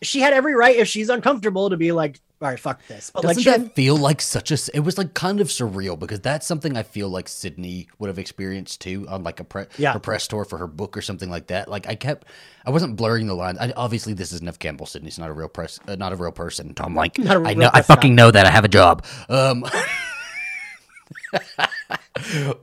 she 0.02 0.20
had 0.22 0.34
every 0.34 0.56
right 0.56 0.76
if 0.76 0.88
she's 0.88 1.10
uncomfortable 1.10 1.70
to 1.70 1.78
be 1.78 1.92
like, 1.92 2.20
all 2.42 2.48
right, 2.50 2.60
fuck 2.60 2.86
this. 2.88 3.12
But 3.14 3.22
Doesn't 3.22 3.44
that 3.44 3.76
feel 3.76 3.96
like 3.96 4.20
such 4.20 4.50
a? 4.52 4.58
It 4.74 4.80
was 4.80 4.98
like 4.98 5.14
kind 5.14 5.40
of 5.40 5.48
surreal 5.50 5.98
because 6.00 6.22
that's 6.22 6.48
something 6.48 6.76
I 6.76 6.82
feel 6.82 7.08
like 7.08 7.28
Sidney 7.28 7.88
would 8.00 8.08
have 8.08 8.18
experienced 8.18 8.82
too 8.82 9.06
on 9.08 9.24
like 9.24 9.40
a 9.40 9.44
pre- 9.44 9.68
Yeah. 9.78 9.94
her 9.94 10.00
press 10.00 10.28
tour 10.28 10.44
for 10.44 10.58
her 10.58 10.66
book 10.66 10.98
or 10.98 11.04
something 11.04 11.30
like 11.30 11.48
that. 11.48 11.68
Like 11.68 11.88
I 11.88 11.94
kept, 11.94 12.26
I 12.66 12.72
wasn't 12.72 12.96
blurring 12.96 13.28
the 13.28 13.36
lines. 13.36 13.60
I, 13.60 13.72
obviously, 13.78 14.14
this 14.14 14.32
is 14.32 14.42
Neve 14.42 14.58
Campbell. 14.58 14.88
Sidney's 14.88 15.20
not 15.20 15.30
a 15.30 15.34
real 15.34 15.50
press, 15.50 15.80
uh, 15.88 15.96
not 15.96 16.14
a 16.14 16.16
real 16.16 16.32
person. 16.32 16.74
I'm 16.80 16.96
like, 16.96 17.20
I 17.20 17.54
know, 17.54 17.70
I 17.72 17.84
fucking 17.84 18.16
know 18.16 18.32
that 18.32 18.48
I 18.48 18.50
have 18.50 18.66
a 18.66 18.70
job. 18.70 19.06
Um. 19.30 19.64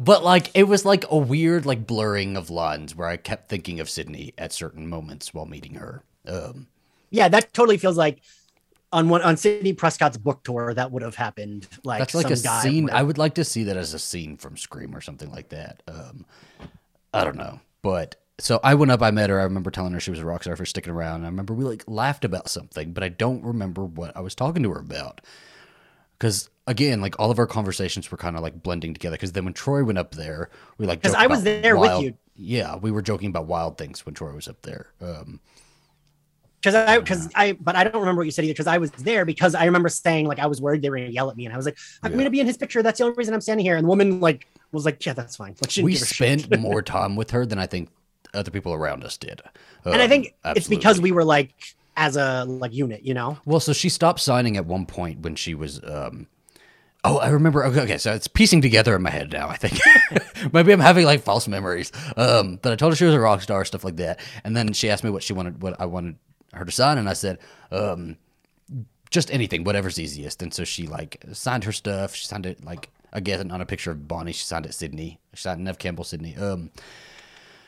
but 0.00 0.24
like 0.24 0.50
it 0.54 0.64
was 0.64 0.84
like 0.84 1.04
a 1.10 1.16
weird 1.16 1.66
like 1.66 1.86
blurring 1.86 2.36
of 2.36 2.50
lines 2.50 2.94
where 2.94 3.08
I 3.08 3.16
kept 3.16 3.48
thinking 3.48 3.80
of 3.80 3.88
Sidney 3.88 4.34
at 4.36 4.52
certain 4.52 4.88
moments 4.88 5.32
while 5.32 5.46
meeting 5.46 5.74
her. 5.74 6.02
Um, 6.26 6.66
yeah, 7.10 7.28
that 7.28 7.52
totally 7.54 7.78
feels 7.78 7.96
like 7.96 8.20
on 8.92 9.08
one 9.08 9.22
on 9.22 9.36
Sidney 9.36 9.72
Prescott's 9.72 10.16
book 10.16 10.42
tour 10.44 10.72
that 10.74 10.90
would 10.90 11.02
have 11.02 11.14
happened. 11.14 11.68
Like 11.84 11.98
That's 11.98 12.14
like 12.14 12.30
a 12.30 12.36
guy 12.36 12.62
scene. 12.62 12.84
would 12.84 12.92
I 12.92 13.02
would 13.02 13.18
like 13.18 13.34
to 13.34 13.44
see 13.44 13.64
that 13.64 13.76
as 13.76 13.94
a 13.94 13.98
scene 13.98 14.36
from 14.36 14.56
Scream 14.56 14.94
or 14.94 15.00
something 15.00 15.30
like 15.30 15.50
that. 15.50 15.82
Um, 15.88 16.24
I 17.12 17.24
don't 17.24 17.36
know, 17.36 17.60
but 17.82 18.16
so 18.38 18.60
I 18.62 18.74
went 18.74 18.92
up. 18.92 19.02
I 19.02 19.10
met 19.10 19.30
her. 19.30 19.40
I 19.40 19.44
remember 19.44 19.70
telling 19.70 19.92
her 19.92 20.00
she 20.00 20.10
was 20.10 20.20
a 20.20 20.24
rock 20.24 20.42
star 20.42 20.56
for 20.56 20.64
sticking 20.64 20.92
around. 20.92 21.22
I 21.24 21.26
remember 21.26 21.54
we 21.54 21.64
like 21.64 21.84
laughed 21.86 22.24
about 22.24 22.48
something, 22.48 22.92
but 22.92 23.02
I 23.02 23.08
don't 23.08 23.44
remember 23.44 23.84
what 23.84 24.16
I 24.16 24.20
was 24.20 24.34
talking 24.34 24.62
to 24.62 24.70
her 24.70 24.78
about. 24.80 25.20
Because 26.18 26.48
again, 26.66 27.00
like 27.00 27.18
all 27.18 27.30
of 27.30 27.38
our 27.38 27.46
conversations 27.46 28.10
were 28.10 28.18
kind 28.18 28.36
of 28.36 28.42
like 28.42 28.62
blending 28.62 28.92
together. 28.94 29.16
Because 29.16 29.32
then 29.32 29.44
when 29.44 29.54
Troy 29.54 29.84
went 29.84 29.98
up 29.98 30.12
there, 30.14 30.50
we 30.78 30.86
like 30.86 31.02
'Cause 31.02 31.12
joked 31.12 31.22
I 31.22 31.26
was 31.26 31.42
there 31.42 31.76
with 31.76 32.02
you. 32.02 32.14
Yeah, 32.36 32.76
we 32.76 32.90
were 32.90 33.02
joking 33.02 33.28
about 33.30 33.46
wild 33.46 33.76
things 33.78 34.06
when 34.06 34.14
Troy 34.14 34.32
was 34.32 34.46
up 34.48 34.62
there. 34.62 34.86
Um, 35.00 35.40
because 36.60 36.74
I 36.74 36.98
because 36.98 37.28
I 37.34 37.52
but 37.52 37.76
I 37.76 37.84
don't 37.84 38.00
remember 38.00 38.20
what 38.20 38.26
you 38.26 38.32
said 38.32 38.44
either 38.44 38.52
because 38.54 38.66
I 38.66 38.78
was 38.78 38.90
there 38.92 39.24
because 39.24 39.54
I 39.54 39.64
remember 39.64 39.88
saying 39.88 40.26
like 40.26 40.38
I 40.38 40.46
was 40.46 40.60
worried 40.60 40.82
they 40.82 40.90
were 40.90 40.98
gonna 40.98 41.08
yell 41.10 41.30
at 41.30 41.36
me 41.36 41.44
and 41.46 41.54
I 41.54 41.56
was 41.56 41.66
like 41.66 41.78
I'm 42.02 42.12
Yeah. 42.12 42.18
gonna 42.18 42.30
be 42.30 42.40
in 42.40 42.46
his 42.46 42.56
picture 42.56 42.82
that's 42.82 42.98
the 42.98 43.04
only 43.04 43.16
reason 43.16 43.34
I'm 43.34 43.40
standing 43.40 43.64
here 43.64 43.76
and 43.76 43.84
the 43.84 43.88
woman 43.88 44.20
like 44.20 44.46
was 44.72 44.84
like 44.84 45.04
yeah 45.06 45.12
that's 45.12 45.36
fine 45.36 45.54
like 45.60 45.70
we 45.76 45.92
give 45.92 46.02
a 46.02 46.06
shit. 46.06 46.40
spent 46.40 46.50
more 46.50 46.82
time 46.82 47.16
with 47.16 47.30
her 47.30 47.46
than 47.46 47.58
I 47.58 47.66
think 47.66 47.90
other 48.34 48.50
people 48.50 48.74
around 48.74 49.04
us 49.04 49.16
did. 49.16 49.40
and 49.90 50.02
I 50.02 50.04
Um, 50.04 50.08
think 50.08 50.34
it's 50.54 50.68
because 50.68 51.00
we 51.00 51.12
were 51.12 51.24
like 51.24 51.54
as 51.96 52.16
a 52.16 52.44
like 52.44 52.72
unit 52.74 53.02
you 53.02 53.14
know 53.14 53.38
Well, 53.44 53.60
so 53.60 53.72
she 53.72 53.88
stopped 53.88 54.20
signing 54.20 54.56
at 54.56 54.66
one 54.66 54.86
point 54.86 55.20
when 55.20 55.34
she 55.34 55.54
was. 55.54 55.80
Um, 55.84 56.26
oh, 57.04 57.18
I 57.18 57.28
remember. 57.30 57.64
Okay, 57.64 57.80
okay, 57.82 57.98
so 57.98 58.12
it's 58.12 58.28
piecing 58.28 58.62
together 58.62 58.94
in 58.96 59.02
my 59.02 59.10
head 59.10 59.32
now. 59.32 59.48
I 59.48 59.56
think 59.56 59.80
maybe 60.52 60.72
I'm 60.72 60.80
having 60.80 61.04
like 61.06 61.22
false 61.22 61.48
memories. 61.48 61.92
Um, 62.16 62.58
but 62.62 62.72
I 62.72 62.76
told 62.76 62.92
her 62.92 62.96
she 62.96 63.04
was 63.04 63.14
a 63.14 63.20
rock 63.20 63.42
star, 63.42 63.64
stuff 63.64 63.84
like 63.84 63.96
that, 63.96 64.20
and 64.44 64.56
then 64.56 64.72
she 64.72 64.90
asked 64.90 65.04
me 65.04 65.10
what 65.10 65.22
she 65.22 65.32
wanted, 65.32 65.62
what 65.62 65.80
I 65.80 65.86
wanted 65.86 66.16
her 66.52 66.64
to 66.64 66.72
sign, 66.72 66.98
and 66.98 67.08
I 67.08 67.12
said, 67.12 67.38
um, 67.70 68.16
just 69.10 69.30
anything, 69.30 69.64
whatever's 69.64 69.98
easiest. 69.98 70.42
And 70.42 70.52
so 70.52 70.64
she 70.64 70.86
like 70.86 71.22
signed 71.32 71.64
her 71.64 71.72
stuff. 71.72 72.14
She 72.14 72.26
signed 72.26 72.46
it 72.46 72.64
like 72.64 72.90
again 73.12 73.50
on 73.50 73.60
a 73.60 73.66
picture 73.66 73.90
of 73.90 74.06
Bonnie. 74.06 74.32
She 74.32 74.44
signed 74.44 74.66
it 74.66 74.74
Sidney. 74.74 75.18
She 75.34 75.42
signed 75.42 75.64
Neve 75.64 75.78
Campbell 75.78 76.04
Sidney. 76.04 76.36
Um, 76.36 76.70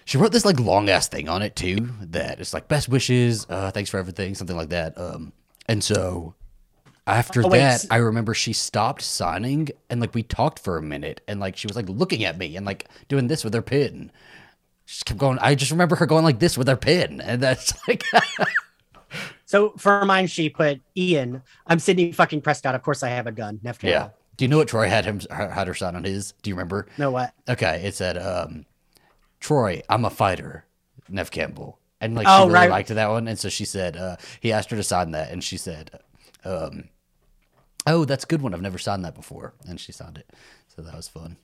she 0.05 0.19
wrote 0.19 0.33
this 0.33 0.45
like 0.45 0.61
long 0.61 0.89
ass 0.89 1.09
thing 1.09 1.29
on 1.29 1.43
it 1.43 1.57
too. 1.57 1.89
That 2.03 2.41
it's 2.41 2.53
like 2.53 2.69
best 2.69 2.89
wishes, 2.89 3.47
uh, 3.49 3.71
thanks 3.71 3.91
for 3.91 3.99
everything, 3.99 4.35
something 4.35 4.57
like 4.57 4.71
that. 4.71 4.99
Um, 4.99 5.33
and 5.67 5.83
so 5.83 6.35
after 7.07 7.45
Oh, 7.45 7.51
that, 7.51 7.87
I 7.91 7.97
remember 7.97 8.35
she 8.35 8.53
stopped 8.53 9.03
signing 9.03 9.69
and 9.89 10.01
like 10.01 10.15
we 10.15 10.23
talked 10.23 10.59
for 10.59 10.77
a 10.77 10.83
minute 10.83 11.21
and 11.27 11.41
like 11.41 11.57
she 11.57 11.67
was 11.67 11.77
like 11.77 11.89
looking 11.89 12.25
at 12.25 12.39
me 12.39 12.57
and 12.57 12.67
like 12.67 12.87
doing 13.09 13.29
this 13.29 13.45
with 13.45 13.55
her 13.55 13.63
pen. 13.63 14.13
She 14.85 15.05
kept 15.05 15.21
going. 15.21 15.39
I 15.41 15.55
just 15.55 15.71
remember 15.71 15.95
her 15.97 16.07
going 16.07 16.25
like 16.25 16.41
this 16.41 16.59
with 16.59 16.67
her 16.67 16.77
pen, 16.77 17.21
and 17.21 17.41
that's 17.41 17.73
like 17.89 18.03
so 19.51 19.71
for 19.77 20.05
mine 20.05 20.27
she 20.29 20.49
put 20.49 20.81
Ian 20.97 21.43
I'm 21.67 21.79
Sidney 21.81 22.13
fucking 22.13 22.41
Prescott 22.41 22.75
of 22.77 22.83
course 22.83 23.03
I 23.03 23.09
have 23.09 23.27
a 23.27 23.33
gun 23.33 23.59
Neve 23.63 23.83
yeah. 23.83 23.93
Campbell. 23.99 24.17
Do 24.37 24.45
you 24.45 24.49
know 24.49 24.59
what 24.59 24.69
Troy 24.69 24.89
had 24.89 25.05
him 25.05 25.21
had 25.31 25.67
her 25.67 25.75
sign 25.75 25.97
on 25.97 26.05
his? 26.05 26.33
Do 26.43 26.51
you 26.51 26.55
remember? 26.55 26.87
no 26.99 27.11
what 27.11 27.35
Okay, 27.49 27.83
it 27.85 27.95
said, 27.95 28.17
um, 28.17 28.65
"Troy, 29.41 29.83
I'm 29.89 30.05
a 30.05 30.11
fighter." 30.11 30.65
Neve 31.09 31.31
Campbell, 31.33 31.79
and 32.01 32.15
like 32.15 32.27
Oh, 32.29 32.43
she 32.43 32.43
really 32.45 32.55
right. 32.55 32.71
liked 32.71 32.89
that 32.91 33.09
one, 33.11 33.27
and 33.27 33.37
so 33.39 33.49
she 33.49 33.65
said, 33.65 33.97
uh, 33.97 34.17
he 34.39 34.53
asked 34.53 34.71
her 34.71 34.77
to 34.77 34.83
sign 34.85 35.11
that, 35.11 35.31
and 35.33 35.43
she 35.43 35.57
said, 35.57 35.91
um, 36.45 36.85
"Oh, 37.87 38.05
that's 38.05 38.23
a 38.25 38.27
good 38.29 38.41
one. 38.43 38.55
I've 38.55 38.63
never 38.63 38.79
signed 38.79 39.05
that 39.05 39.17
before," 39.17 39.55
and 39.69 39.81
she 39.81 39.91
signed 39.91 40.17
it, 40.19 40.31
so 40.69 40.83
that 40.83 40.95
was 40.95 41.09
fun. 41.09 41.37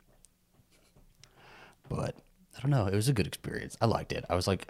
But 1.89 2.15
I 2.57 2.61
don't 2.63 2.71
know, 2.71 2.87
it 2.87 2.95
was 2.95 3.09
a 3.09 3.13
good 3.13 3.27
experience. 3.27 3.77
I 3.81 3.87
liked 3.87 4.13
it. 4.13 4.25
I 4.31 4.35
was 4.37 4.47
like, 4.47 4.69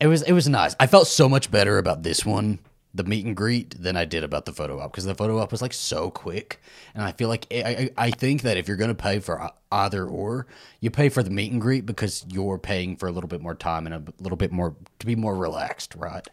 it 0.00 0.06
was 0.06 0.22
it 0.22 0.32
was 0.32 0.48
nice. 0.48 0.74
I 0.80 0.86
felt 0.86 1.06
so 1.06 1.28
much 1.28 1.50
better 1.50 1.78
about 1.78 2.02
this 2.02 2.24
one, 2.24 2.58
the 2.94 3.04
meet 3.04 3.24
and 3.24 3.36
greet, 3.36 3.80
than 3.80 3.96
I 3.96 4.04
did 4.04 4.24
about 4.24 4.44
the 4.46 4.52
photo 4.52 4.80
op 4.80 4.92
because 4.92 5.04
the 5.04 5.14
photo 5.14 5.38
op 5.38 5.52
was 5.52 5.62
like 5.62 5.72
so 5.72 6.10
quick, 6.10 6.60
and 6.94 7.04
I 7.04 7.12
feel 7.12 7.28
like 7.28 7.46
I, 7.52 7.90
I 7.96 8.06
I 8.06 8.10
think 8.10 8.42
that 8.42 8.56
if 8.56 8.66
you're 8.66 8.76
gonna 8.76 8.94
pay 8.94 9.20
for 9.20 9.50
either 9.70 10.06
or, 10.06 10.46
you 10.80 10.90
pay 10.90 11.08
for 11.08 11.22
the 11.22 11.30
meet 11.30 11.52
and 11.52 11.60
greet 11.60 11.86
because 11.86 12.24
you're 12.28 12.58
paying 12.58 12.96
for 12.96 13.08
a 13.08 13.12
little 13.12 13.28
bit 13.28 13.40
more 13.40 13.54
time 13.54 13.86
and 13.86 13.94
a 13.94 14.02
little 14.22 14.36
bit 14.38 14.52
more 14.52 14.74
to 14.98 15.06
be 15.06 15.14
more 15.16 15.36
relaxed, 15.36 15.94
right? 15.94 16.26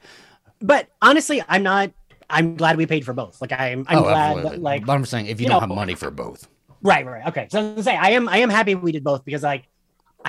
but 0.59 0.87
honestly 1.03 1.43
I'm 1.47 1.61
not 1.61 1.91
I'm 2.29 2.55
glad 2.55 2.77
we 2.77 2.87
paid 2.87 3.05
for 3.05 3.13
both 3.13 3.39
like 3.41 3.51
I'm 3.51 3.85
I'm 3.87 4.01
glad 4.01 4.43
that, 4.43 4.59
like 4.59 4.85
but 4.85 4.93
I'm 4.93 5.05
saying 5.05 5.27
if 5.27 5.39
you, 5.39 5.43
you 5.43 5.49
don't 5.49 5.57
know- 5.57 5.67
have 5.67 5.69
money 5.75 5.93
for 5.93 6.09
both, 6.09 6.47
Right, 6.81 7.05
right. 7.05 7.27
Okay. 7.27 7.47
So 7.49 7.59
I'm 7.59 7.75
gonna 7.75 7.97
I 7.97 8.09
am 8.11 8.29
I 8.29 8.37
am 8.37 8.49
happy 8.49 8.75
we 8.75 8.91
did 8.91 9.03
both 9.03 9.25
because 9.25 9.43
like 9.43 9.67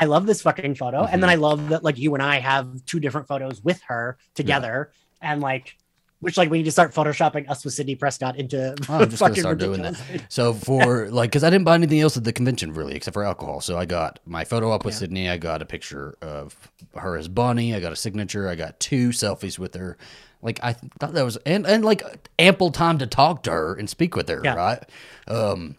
I 0.01 0.05
love 0.07 0.26
this 0.26 0.42
fucking 0.42 0.74
photo. 0.76 0.99
And 1.01 1.09
Mm-hmm. 1.09 1.20
then 1.20 1.30
I 1.30 1.34
love 1.36 1.68
that 1.70 1.84
like 1.84 1.99
you 1.99 2.14
and 2.14 2.22
I 2.22 2.38
have 2.38 2.84
two 2.86 3.01
different 3.01 3.26
photos 3.28 3.62
with 3.62 3.80
her 3.82 4.16
together. 4.34 4.92
And 5.20 5.40
like 5.40 5.76
which 6.20 6.36
like 6.36 6.51
we 6.51 6.59
need 6.59 6.64
to 6.64 6.72
start 6.72 6.92
photoshopping 6.92 7.49
us 7.49 7.64
with 7.64 7.74
Sidney 7.74 7.94
Prescott 7.94 8.36
into 8.36 8.74
Oh, 8.88 8.94
I'm 8.99 9.09
just 9.09 9.20
gonna 9.20 9.30
fucking 9.30 9.40
start 9.42 9.59
doing 9.59 9.82
that. 9.82 10.01
So 10.28 10.53
for 10.53 11.09
like, 11.12 11.30
because 11.30 11.44
I 11.44 11.51
didn't 11.51 11.64
buy 11.64 11.74
anything 11.74 12.01
else 12.01 12.16
at 12.16 12.24
the 12.24 12.32
convention 12.32 12.72
really, 12.74 12.94
except 12.96 13.14
for 13.14 13.22
alcohol. 13.24 13.61
So 13.61 13.78
I 13.78 13.84
got 13.86 14.18
my 14.26 14.44
photo 14.44 14.72
up 14.72 14.84
with 14.84 14.94
Yeah. 14.94 14.99
Sidney. 14.99 15.28
I 15.30 15.36
got 15.38 15.62
a 15.62 15.64
picture 15.64 16.16
of 16.20 16.57
her 16.96 17.16
as 17.16 17.28
Bonnie. 17.28 17.72
I 17.74 17.78
got 17.80 17.92
a 17.92 17.96
signature. 17.96 18.49
I 18.49 18.57
got 18.57 18.80
two 18.80 19.11
selfies 19.11 19.59
with 19.61 19.74
her. 19.74 19.96
Like 20.42 20.59
I 20.62 20.72
thought 20.99 21.14
that 21.14 21.24
was 21.24 21.36
and 21.38 21.64
and 21.66 21.84
like 21.84 22.03
ample 22.38 22.70
time 22.72 22.99
to 22.99 23.07
talk 23.07 23.44
to 23.44 23.53
her 23.53 23.74
and 23.74 23.88
speak 23.88 24.16
with 24.16 24.28
her. 24.28 24.40
Yeah. 24.42 24.55
Right. 24.55 24.82
Um, 25.28 25.76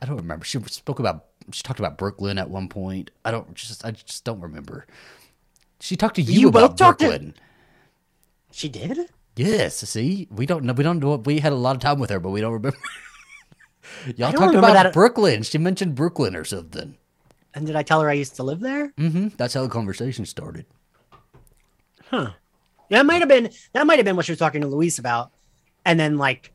I 0.00 0.06
don't 0.06 0.16
remember. 0.16 0.44
She 0.46 0.58
spoke 0.60 0.98
about. 0.98 1.26
She 1.52 1.62
talked 1.62 1.78
about 1.78 1.98
Brooklyn 1.98 2.38
at 2.38 2.48
one 2.50 2.68
point. 2.68 3.10
I 3.24 3.30
don't 3.30 3.54
just. 3.54 3.84
I 3.84 3.90
just 3.90 4.24
don't 4.24 4.40
remember. 4.40 4.86
She 5.80 5.96
talked 5.96 6.16
to 6.16 6.22
you, 6.22 6.40
You 6.40 6.48
about 6.48 6.76
talked 6.78 7.00
to- 7.00 7.06
Brooklyn. 7.08 7.34
She 8.52 8.68
did? 8.68 8.98
Yes, 9.36 9.76
see, 9.76 10.28
we 10.30 10.46
don't 10.46 10.64
know. 10.64 10.72
We 10.72 10.84
don't 10.84 11.00
know. 11.00 11.16
We 11.16 11.40
had 11.40 11.52
a 11.52 11.56
lot 11.56 11.74
of 11.76 11.82
time 11.82 11.98
with 11.98 12.08
her, 12.10 12.20
but 12.20 12.30
we 12.30 12.40
don't 12.40 12.52
remember. 12.52 12.78
Y'all 14.06 14.30
don't 14.30 14.32
talked 14.32 14.40
remember 14.54 14.58
about 14.70 14.82
that- 14.84 14.92
Brooklyn. 14.94 15.42
She 15.42 15.58
mentioned 15.58 15.94
Brooklyn 15.96 16.36
or 16.36 16.44
something. 16.44 16.96
And 17.52 17.66
did 17.66 17.76
I 17.76 17.82
tell 17.82 18.00
her 18.00 18.08
I 18.08 18.14
used 18.14 18.36
to 18.36 18.42
live 18.42 18.60
there? 18.60 18.92
Mm-hmm. 18.98 19.28
That's 19.36 19.54
how 19.54 19.62
the 19.62 19.68
conversation 19.68 20.24
started. 20.24 20.66
Yeah, 22.12 22.30
that 22.90 23.06
might 23.06 23.20
have 23.20 23.28
been 23.28 23.50
that 23.72 23.86
might 23.86 23.96
have 23.98 24.04
been 24.04 24.16
what 24.16 24.24
she 24.26 24.32
was 24.32 24.38
talking 24.38 24.60
to 24.60 24.66
Luis 24.66 24.98
about. 24.98 25.32
And 25.84 25.98
then 25.98 26.16
like 26.18 26.52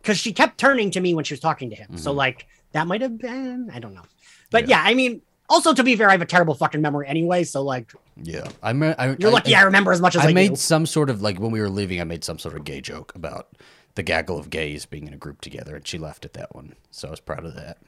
because 0.00 0.18
she 0.18 0.32
kept 0.32 0.58
turning 0.58 0.90
to 0.92 1.00
me 1.00 1.14
when 1.14 1.24
she 1.24 1.34
was 1.34 1.40
talking 1.40 1.70
to 1.70 1.76
him. 1.76 1.96
So 1.96 2.12
Mhm. 2.12 2.16
like 2.16 2.46
that 2.72 2.86
might 2.86 3.00
have 3.02 3.18
been, 3.18 3.70
I 3.72 3.78
don't 3.80 3.94
know. 3.94 4.04
But 4.50 4.68
Yeah. 4.68 4.82
yeah. 4.84 4.90
I 4.90 4.94
mean, 4.94 5.22
also 5.48 5.72
to 5.74 5.82
be 5.82 5.96
fair, 5.96 6.08
I 6.08 6.12
have 6.12 6.22
a 6.22 6.26
terrible 6.26 6.54
fucking 6.54 6.80
memory 6.80 7.06
anyway. 7.08 7.44
So 7.44 7.62
like, 7.62 7.92
Yeah, 8.22 8.48
I, 8.62 8.72
me- 8.72 8.94
I 8.98 9.16
you're 9.18 9.30
lucky 9.30 9.54
I, 9.54 9.62
remember 9.62 9.92
as 9.92 10.00
much 10.00 10.16
as 10.16 10.24
I, 10.24 10.28
I 10.30 10.32
made 10.32 10.50
do. 10.50 10.56
some 10.56 10.86
sort 10.86 11.10
of 11.10 11.22
like 11.22 11.38
when 11.40 11.50
we 11.50 11.60
were 11.60 11.68
leaving, 11.70 12.00
I 12.00 12.04
made 12.04 12.24
some 12.24 12.38
sort 12.38 12.56
of 12.56 12.64
gay 12.64 12.80
joke 12.80 13.12
about 13.14 13.48
the 13.96 14.02
gaggle 14.02 14.38
of 14.38 14.50
gays 14.50 14.86
being 14.86 15.08
in 15.08 15.14
a 15.14 15.16
group 15.16 15.40
together, 15.40 15.74
and 15.74 15.86
she 15.86 15.98
laughed 15.98 16.24
at 16.24 16.32
that 16.34 16.54
one. 16.54 16.74
So 16.92 17.08
I 17.08 17.10
was 17.10 17.20
proud 17.20 17.44
of 17.44 17.54
that. 17.56 17.78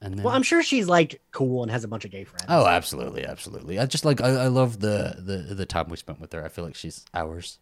And 0.00 0.14
then, 0.14 0.24
Well, 0.24 0.34
I'm 0.34 0.42
sure 0.42 0.62
she's 0.62 0.88
like 0.88 1.20
cool 1.32 1.62
and 1.62 1.70
has 1.72 1.82
a 1.84 1.88
bunch 1.88 2.04
of 2.04 2.10
gay 2.10 2.24
friends. 2.24 2.44
oh, 2.48 2.66
absolutely, 2.66 3.24
absolutely. 3.24 3.78
I 3.78 3.86
just 3.86 4.04
like 4.04 4.20
I, 4.20 4.28
I 4.28 4.46
love 4.48 4.80
the 4.80 5.16
the 5.18 5.54
the 5.54 5.66
time 5.66 5.88
we 5.88 5.96
spent 5.96 6.20
with 6.20 6.32
her. 6.32 6.44
I 6.44 6.48
feel 6.48 6.64
like 6.64 6.74
she's 6.74 7.04
ours. 7.14 7.58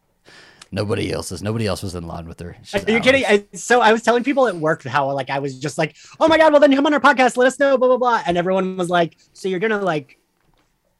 Nobody 0.74 1.12
else's. 1.12 1.42
Nobody 1.42 1.66
else 1.66 1.82
was 1.82 1.94
in 1.94 2.06
line 2.06 2.26
with 2.26 2.40
her. 2.40 2.56
She's 2.64 2.84
Are 2.84 2.90
you 2.90 3.00
kidding? 3.00 3.24
I, 3.24 3.44
so 3.54 3.80
I 3.80 3.92
was 3.92 4.02
telling 4.02 4.24
people 4.24 4.48
at 4.48 4.56
work 4.56 4.82
how 4.82 5.10
like 5.12 5.30
I 5.30 5.38
was 5.38 5.58
just 5.58 5.78
like, 5.78 5.96
oh 6.18 6.26
my 6.26 6.36
god, 6.36 6.52
well 6.52 6.60
then 6.60 6.74
come 6.74 6.84
on 6.84 6.92
our 6.92 7.00
podcast, 7.00 7.36
let 7.36 7.46
us 7.46 7.58
know, 7.60 7.78
blah 7.78 7.88
blah 7.88 7.96
blah, 7.96 8.22
and 8.26 8.36
everyone 8.36 8.76
was 8.76 8.90
like, 8.90 9.16
so 9.32 9.48
you're 9.48 9.60
gonna 9.60 9.80
like 9.80 10.18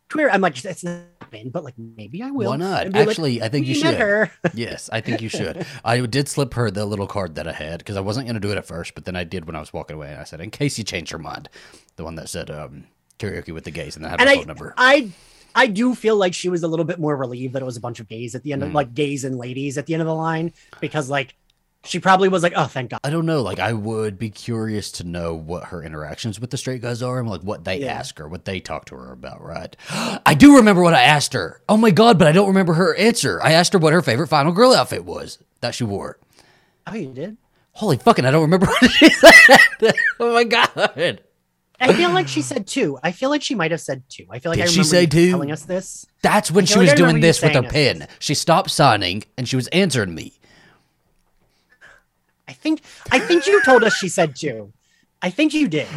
queer? 0.09 0.31
I'm 0.31 0.41
like, 0.41 0.65
it's 0.65 0.85
not 0.85 1.03
been, 1.31 1.51
but 1.51 1.65
like 1.65 1.75
maybe 1.77 2.23
I 2.23 2.31
will. 2.31 2.51
Why 2.51 2.57
not? 2.57 2.93
Be 2.93 2.99
like, 3.01 3.09
Actually, 3.09 3.43
I 3.43 3.49
think 3.49 3.67
you 3.67 3.75
should. 3.75 3.97
her. 3.97 4.31
yes, 4.55 4.89
I 4.93 5.01
think 5.01 5.21
you 5.21 5.29
should. 5.29 5.67
I 5.85 6.01
did 6.07 6.29
slip 6.29 6.55
her 6.55 6.71
the 6.71 6.87
little 6.87 7.09
card 7.09 7.35
that 7.35 7.49
I 7.49 7.53
had 7.53 7.79
because 7.79 7.97
I 7.97 8.01
wasn't 8.01 8.27
going 8.27 8.35
to 8.35 8.41
do 8.41 8.53
it 8.53 8.59
at 8.59 8.67
first, 8.67 8.95
but 8.95 9.05
then 9.05 9.17
I 9.17 9.25
did 9.25 9.47
when 9.47 9.57
I 9.57 9.61
was 9.61 9.73
walking 9.73 9.97
away. 9.97 10.13
And 10.13 10.21
I 10.21 10.25
said, 10.25 10.41
in 10.41 10.51
case 10.51 10.79
you 10.79 10.85
change 10.85 11.11
your 11.11 11.19
mind, 11.19 11.49
the 11.97 12.05
one 12.05 12.15
that 12.15 12.29
said 12.29 12.51
um, 12.51 12.85
karaoke 13.19 13.53
with 13.53 13.65
the 13.65 13.73
gays, 13.73 13.97
and 13.97 14.05
then 14.05 14.11
I 14.11 14.13
had 14.13 14.21
and 14.21 14.29
her 14.29 14.35
I, 14.35 14.39
phone 14.39 14.47
number. 14.47 14.75
I, 14.77 15.11
I 15.55 15.67
do 15.69 15.95
feel 15.95 16.17
like 16.17 16.35
she 16.35 16.49
was 16.49 16.63
a 16.63 16.69
little 16.69 16.85
bit 16.85 16.99
more 16.99 17.17
relieved 17.17 17.55
that 17.55 17.63
it 17.63 17.65
was 17.67 17.77
a 17.77 17.81
bunch 17.81 18.01
of 18.01 18.09
gays 18.09 18.35
at 18.35 18.43
the 18.43 18.53
end 18.53 18.63
of 18.63 18.71
Mm. 18.71 18.75
like 18.75 18.95
gays 18.95 19.25
and 19.25 19.37
ladies 19.39 19.79
at 19.79 19.87
the 19.87 19.95
end 19.95 20.01
of 20.01 20.07
the 20.07 20.15
line 20.15 20.53
because 20.81 21.09
like 21.09 21.35
she 21.87 22.01
probably 22.01 22.31
was 22.31 22.43
like, 22.43 22.55
oh 22.57 22.65
thank 22.65 22.91
God. 22.93 23.01
I 23.05 23.11
don't 23.11 23.27
know. 23.27 23.43
Like, 23.43 23.59
I 23.59 23.75
would 23.75 24.19
be 24.19 24.31
curious 24.31 24.91
to 24.93 25.05
know 25.05 25.35
what 25.35 25.65
her 25.65 25.83
interactions 25.83 26.41
with 26.41 26.49
the 26.49 26.57
straight 26.57 26.81
guys 26.81 27.03
are 27.03 27.19
and 27.21 27.29
like 27.29 27.43
what 27.43 27.65
they 27.65 27.81
Yeah. 27.81 27.93
ask 27.93 28.17
her, 28.19 28.27
what 28.27 28.47
they 28.47 28.59
talk 28.59 28.87
to 28.87 28.95
her 28.97 29.13
about, 29.13 29.43
right? 29.45 29.77
I 29.91 30.33
do 30.33 30.57
remember 30.57 30.81
what 30.83 30.95
I 30.95 31.03
asked 31.03 31.35
her. 31.35 31.61
Oh 31.69 31.77
my 31.77 31.91
God, 31.91 32.19
but 32.19 32.27
I 32.27 32.33
don't 32.33 32.49
remember 32.49 32.73
her 32.73 32.95
answer. 32.97 33.39
I 33.43 33.53
asked 33.53 33.75
her 33.75 33.79
what 33.79 33.93
her 33.93 34.01
favorite 34.01 34.29
final 34.29 34.53
girl 34.53 34.73
outfit 34.73 35.05
was 35.05 35.39
that 35.61 35.75
she 35.75 35.85
wore. 35.85 36.19
Oh, 36.87 36.95
you 36.95 37.13
did. 37.13 37.37
Holy 37.73 37.99
fucking, 37.99 38.25
I 38.25 38.31
don't 38.31 38.43
remember 38.43 38.67
what 38.81 38.91
she 38.91 39.11
said. 39.11 39.95
oh 40.21 40.33
my 40.33 40.45
God. 40.45 41.21
I 41.91 41.93
feel 41.95 42.11
like 42.11 42.29
she 42.29 42.43
said 42.43 42.67
two. 42.67 42.99
I 43.03 43.13
feel 43.13 43.31
like 43.31 43.43
she 43.43 43.55
might 43.55 43.71
have 43.71 43.81
said 43.81 44.03
two. 44.09 44.27
I 44.31 44.39
feel 44.39 44.51
like 44.51 44.59
Did 44.59 44.65
I 44.65 44.71
she 44.71 44.81
remember 44.81 44.89
say 44.91 45.01
you 45.03 45.07
two? 45.07 45.31
telling 45.31 45.53
us 45.53 45.63
this. 45.63 46.07
That's 46.23 46.51
when 46.51 46.67
she 46.67 46.75
like 46.75 46.83
was 46.85 46.93
I 46.93 46.95
doing 46.97 47.07
remember 47.09 47.27
you 47.27 47.33
this 47.33 47.43
with 47.43 47.53
her 47.55 47.71
saying 47.71 47.99
pen. 47.99 48.09
She 48.19 48.35
stopped 48.35 48.71
signing 48.71 49.25
and 49.37 49.49
she 49.49 49.57
was 49.57 49.67
answering 49.69 50.15
me. 50.15 50.33
I 52.49 52.53
think 52.53 52.83
I 53.11 53.19
think 53.19 53.47
you 53.47 53.63
told 53.65 53.85
us 53.85 53.95
she 53.97 54.09
said 54.09 54.37
two. 54.37 54.73
I 55.23 55.31
think 55.31 55.55
you 55.55 55.69
did. 55.69 55.89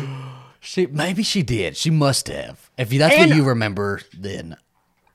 She 0.60 0.86
maybe 0.88 1.24
she 1.24 1.44
did. 1.44 1.78
She 1.78 1.90
must 1.92 2.28
have. 2.28 2.70
If 2.78 2.90
that's 2.90 3.14
And- 3.16 3.30
what 3.30 3.38
you 3.38 3.46
remember, 3.46 4.02
then 4.18 4.58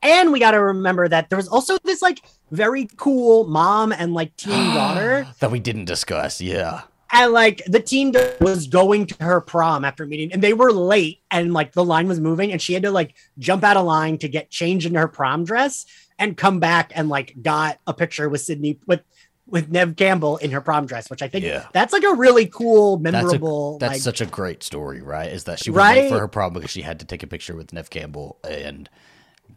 And 0.01 0.31
we 0.31 0.39
got 0.39 0.51
to 0.51 0.59
remember 0.59 1.07
that 1.07 1.29
there 1.29 1.37
was 1.37 1.47
also 1.47 1.77
this 1.83 2.01
like 2.01 2.21
very 2.49 2.87
cool 2.97 3.43
mom 3.43 3.91
and 3.91 4.15
like 4.15 4.35
teen 4.35 4.49
daughter. 4.73 5.27
that 5.41 5.51
we 5.51 5.59
didn't 5.59 5.85
discuss. 5.85 6.41
Yeah. 6.41 6.83
And 7.13 7.31
like 7.31 7.61
the 7.67 7.79
teen 7.79 8.11
daughter 8.11 8.35
was 8.41 8.67
going 8.67 9.05
to 9.05 9.23
her 9.23 9.39
prom 9.39 9.85
after 9.85 10.05
meeting, 10.05 10.33
and 10.33 10.41
they 10.41 10.53
were 10.53 10.71
late, 10.71 11.21
and 11.29 11.53
like 11.53 11.71
the 11.73 11.85
line 11.85 12.07
was 12.07 12.19
moving, 12.19 12.51
and 12.51 12.61
she 12.61 12.73
had 12.73 12.83
to 12.83 12.91
like 12.91 13.15
jump 13.37 13.63
out 13.63 13.77
of 13.77 13.85
line 13.85 14.17
to 14.19 14.27
get 14.27 14.49
changed 14.49 14.85
into 14.87 14.99
her 14.99 15.07
prom 15.07 15.43
dress 15.45 15.85
and 16.17 16.35
come 16.35 16.59
back 16.59 16.91
and 16.95 17.09
like 17.09 17.35
got 17.41 17.77
a 17.87 17.93
picture 17.93 18.27
with 18.29 18.41
Sidney 18.41 18.79
with 18.87 19.01
with 19.45 19.69
Neve 19.69 19.95
Campbell 19.95 20.37
in 20.37 20.51
her 20.51 20.61
prom 20.61 20.85
dress, 20.87 21.09
which 21.09 21.21
I 21.21 21.27
think 21.27 21.45
Yeah. 21.45 21.67
that's 21.73 21.93
like 21.93 22.03
a 22.03 22.13
really 22.15 22.47
cool, 22.47 22.97
That's 22.97 23.13
a, 23.15 23.21
memorable. 23.23 23.77
that's 23.77 23.93
like, 23.93 24.01
such 24.01 24.21
a 24.21 24.25
great 24.25 24.63
story, 24.63 25.01
right? 25.01 25.31
Is 25.31 25.43
that 25.43 25.59
she 25.59 25.69
was 25.69 25.77
late 25.83 26.09
for 26.09 26.17
her 26.19 26.27
prom 26.29 26.53
because 26.53 26.71
she 26.71 26.81
had 26.81 26.99
to 27.01 27.05
take 27.05 27.21
a 27.23 27.27
picture 27.27 27.55
with 27.55 27.73
Neve 27.73 27.89
Campbell 27.89 28.39
and 28.49 28.89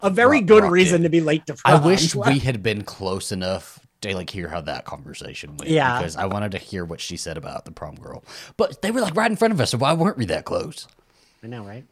a 0.01 0.09
very 0.11 0.39
rock- 0.39 0.45
good 0.45 0.63
rocked 0.63 0.73
reason 0.73 1.01
it. 1.01 1.03
to 1.05 1.09
be 1.09 1.21
late 1.21 1.45
to 1.47 1.53
prom. 1.55 1.81
I 1.81 1.85
wish 1.87 2.13
we 2.27 2.37
had 2.39 2.61
been 2.61 2.83
close 2.83 3.31
enough 3.31 3.79
to 4.01 4.15
like 4.15 4.29
hear 4.29 4.47
how 4.47 4.61
that 4.61 4.85
conversation 4.85 5.57
went. 5.57 5.71
Yeah. 5.71 5.99
Because 5.99 6.15
I 6.15 6.25
wanted 6.25 6.51
to 6.51 6.57
hear 6.57 6.85
what 6.85 7.01
she 7.01 7.17
said 7.17 7.37
about 7.37 7.65
the 7.65 7.71
prom 7.71 7.95
girl. 7.95 8.23
But 8.57 8.81
they 8.81 8.91
were 8.91 9.01
like 9.01 9.15
right 9.15 9.29
in 9.31 9.37
front 9.37 9.53
of 9.53 9.61
us, 9.61 9.71
so 9.71 9.77
why 9.77 9.93
weren't 9.93 10.17
we 10.17 10.25
that 10.25 10.45
close? 10.45 10.87
I 11.43 11.47
know, 11.47 11.63
right? 11.63 11.85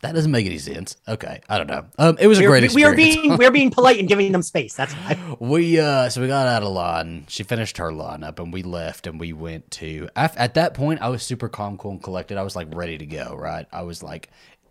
That 0.00 0.14
doesn't 0.14 0.30
make 0.30 0.46
any 0.46 0.58
sense. 0.58 0.96
Okay. 1.08 1.40
I 1.48 1.58
don't 1.58 1.66
know. 1.66 1.84
Um 1.98 2.16
it 2.20 2.28
was 2.28 2.38
a 2.38 2.44
great 2.46 2.62
were, 2.62 2.74
we 2.74 2.84
experience. 2.84 3.16
were 3.16 3.22
being 3.22 3.36
we 3.38 3.44
were 3.46 3.50
being 3.50 3.70
polite 3.70 3.98
and 3.98 4.06
giving 4.08 4.30
them 4.30 4.42
space. 4.42 4.74
That's 4.74 4.92
why. 4.92 5.18
We 5.40 5.80
uh 5.80 6.08
so 6.08 6.20
we 6.20 6.28
got 6.28 6.46
out 6.46 6.62
of 6.62 6.72
line. 6.72 7.24
She 7.28 7.42
finished 7.42 7.78
her 7.78 7.90
lineup 7.90 8.38
and 8.38 8.52
we 8.52 8.62
left 8.62 9.08
and 9.08 9.18
we 9.18 9.32
went 9.32 9.70
to 9.72 10.08
af- 10.14 10.36
at 10.36 10.54
that 10.54 10.74
point 10.74 11.02
I 11.02 11.08
was 11.08 11.24
super 11.24 11.48
calm, 11.48 11.76
cool, 11.78 11.92
and 11.92 12.02
collected. 12.02 12.38
I 12.38 12.42
was 12.44 12.54
like 12.54 12.68
ready 12.72 12.96
to 12.96 13.06
go, 13.06 13.34
right? 13.36 13.66
I 13.72 13.82
was 13.82 14.00
like 14.04 14.30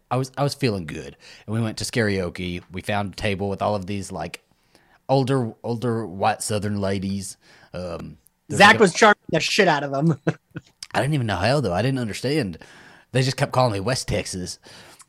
I 0.09 0.15
was 0.15 0.32
I 0.38 0.43
was 0.43 0.53
feeling 0.53 0.86
good. 0.86 1.18
And 1.45 1.53
we 1.53 1.61
went 1.61 1.78
to 1.80 1.84
karaoke. 1.84 2.63
We 2.72 2.82
found 2.82 3.11
a 3.11 3.15
table 3.18 3.49
with 3.49 3.61
all 3.61 3.76
of 3.76 3.86
these 3.86 4.13
like 4.13 4.41
older 5.09 5.53
older 5.63 6.05
white 6.05 6.41
southern 6.41 6.79
ladies. 6.81 7.37
Um 7.73 8.17
Zach 8.51 8.79
was 8.79 8.93
charming 8.93 9.15
the 9.29 9.39
shit 9.39 9.67
out 9.67 9.83
of 9.83 9.91
them. 9.91 10.19
I 10.93 11.01
didn't 11.01 11.13
even 11.15 11.27
know 11.27 11.35
how 11.35 11.59
though. 11.59 11.73
I 11.73 11.81
didn't 11.81 11.99
understand. 11.99 12.57
They 13.11 13.21
just 13.21 13.37
kept 13.37 13.51
calling 13.51 13.73
me 13.73 13.79
West 13.79 14.07
Texas. 14.07 14.59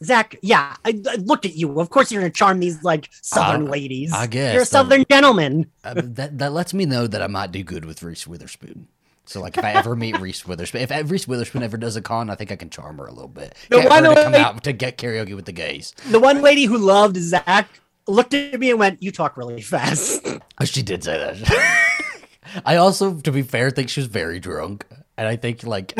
Zach, 0.02 0.36
yeah, 0.42 0.76
I, 0.84 1.00
I 1.10 1.16
looked 1.16 1.44
at 1.44 1.54
you. 1.56 1.80
Of 1.80 1.90
course, 1.90 2.12
you're 2.12 2.22
gonna 2.22 2.30
charm 2.32 2.60
these 2.60 2.82
like 2.84 3.08
southern 3.22 3.66
I- 3.66 3.70
ladies. 3.70 4.12
I 4.12 4.26
guess, 4.28 4.52
you're 4.54 4.62
a 4.62 4.66
southern 4.66 5.04
gentleman. 5.10 5.70
Uh, 5.84 5.94
that 6.04 6.38
that 6.38 6.52
lets 6.52 6.72
me 6.74 6.84
know 6.86 7.06
that 7.06 7.20
I 7.22 7.26
might 7.26 7.50
do 7.52 7.62
good 7.64 7.84
with 7.84 8.02
Reese 8.02 8.26
Witherspoon. 8.26 8.88
So 9.24 9.40
like 9.42 9.58
if 9.58 9.64
I 9.64 9.72
ever 9.72 9.94
meet 9.94 10.18
Reese 10.20 10.46
Witherspoon, 10.46 10.80
if 10.82 11.10
Reese 11.10 11.28
Witherspoon 11.28 11.62
ever 11.62 11.76
does 11.76 11.96
a 11.96 12.00
con, 12.00 12.30
I 12.30 12.34
think 12.34 12.50
I 12.50 12.56
can 12.56 12.70
charm 12.70 12.96
her 12.98 13.06
a 13.06 13.12
little 13.12 13.28
bit. 13.28 13.54
The 13.68 13.80
Get 13.80 13.90
one 13.90 14.02
to 14.04 14.14
come 14.14 14.32
lady- 14.32 14.44
out 14.44 14.64
to 14.64 14.72
get 14.72 14.96
karaoke 14.98 15.34
with 15.34 15.44
the 15.44 15.52
gays. 15.52 15.94
The 16.10 16.18
one 16.20 16.42
lady 16.42 16.64
who 16.64 16.78
loved 16.78 17.16
Zach 17.16 17.68
looked 18.08 18.34
at 18.34 18.58
me 18.58 18.70
and 18.70 18.78
went, 18.78 19.02
"You 19.02 19.12
talk 19.12 19.36
really 19.36 19.60
fast." 19.62 20.26
Oh, 20.26 20.40
she 20.64 20.82
did 20.82 21.04
say 21.04 21.18
that. 21.18 22.14
I 22.64 22.76
also, 22.76 23.14
to 23.20 23.30
be 23.30 23.42
fair, 23.42 23.70
think 23.70 23.90
she 23.90 24.00
was 24.00 24.08
very 24.08 24.40
drunk, 24.40 24.86
and 25.16 25.28
I 25.28 25.36
think 25.36 25.64
like 25.64 25.94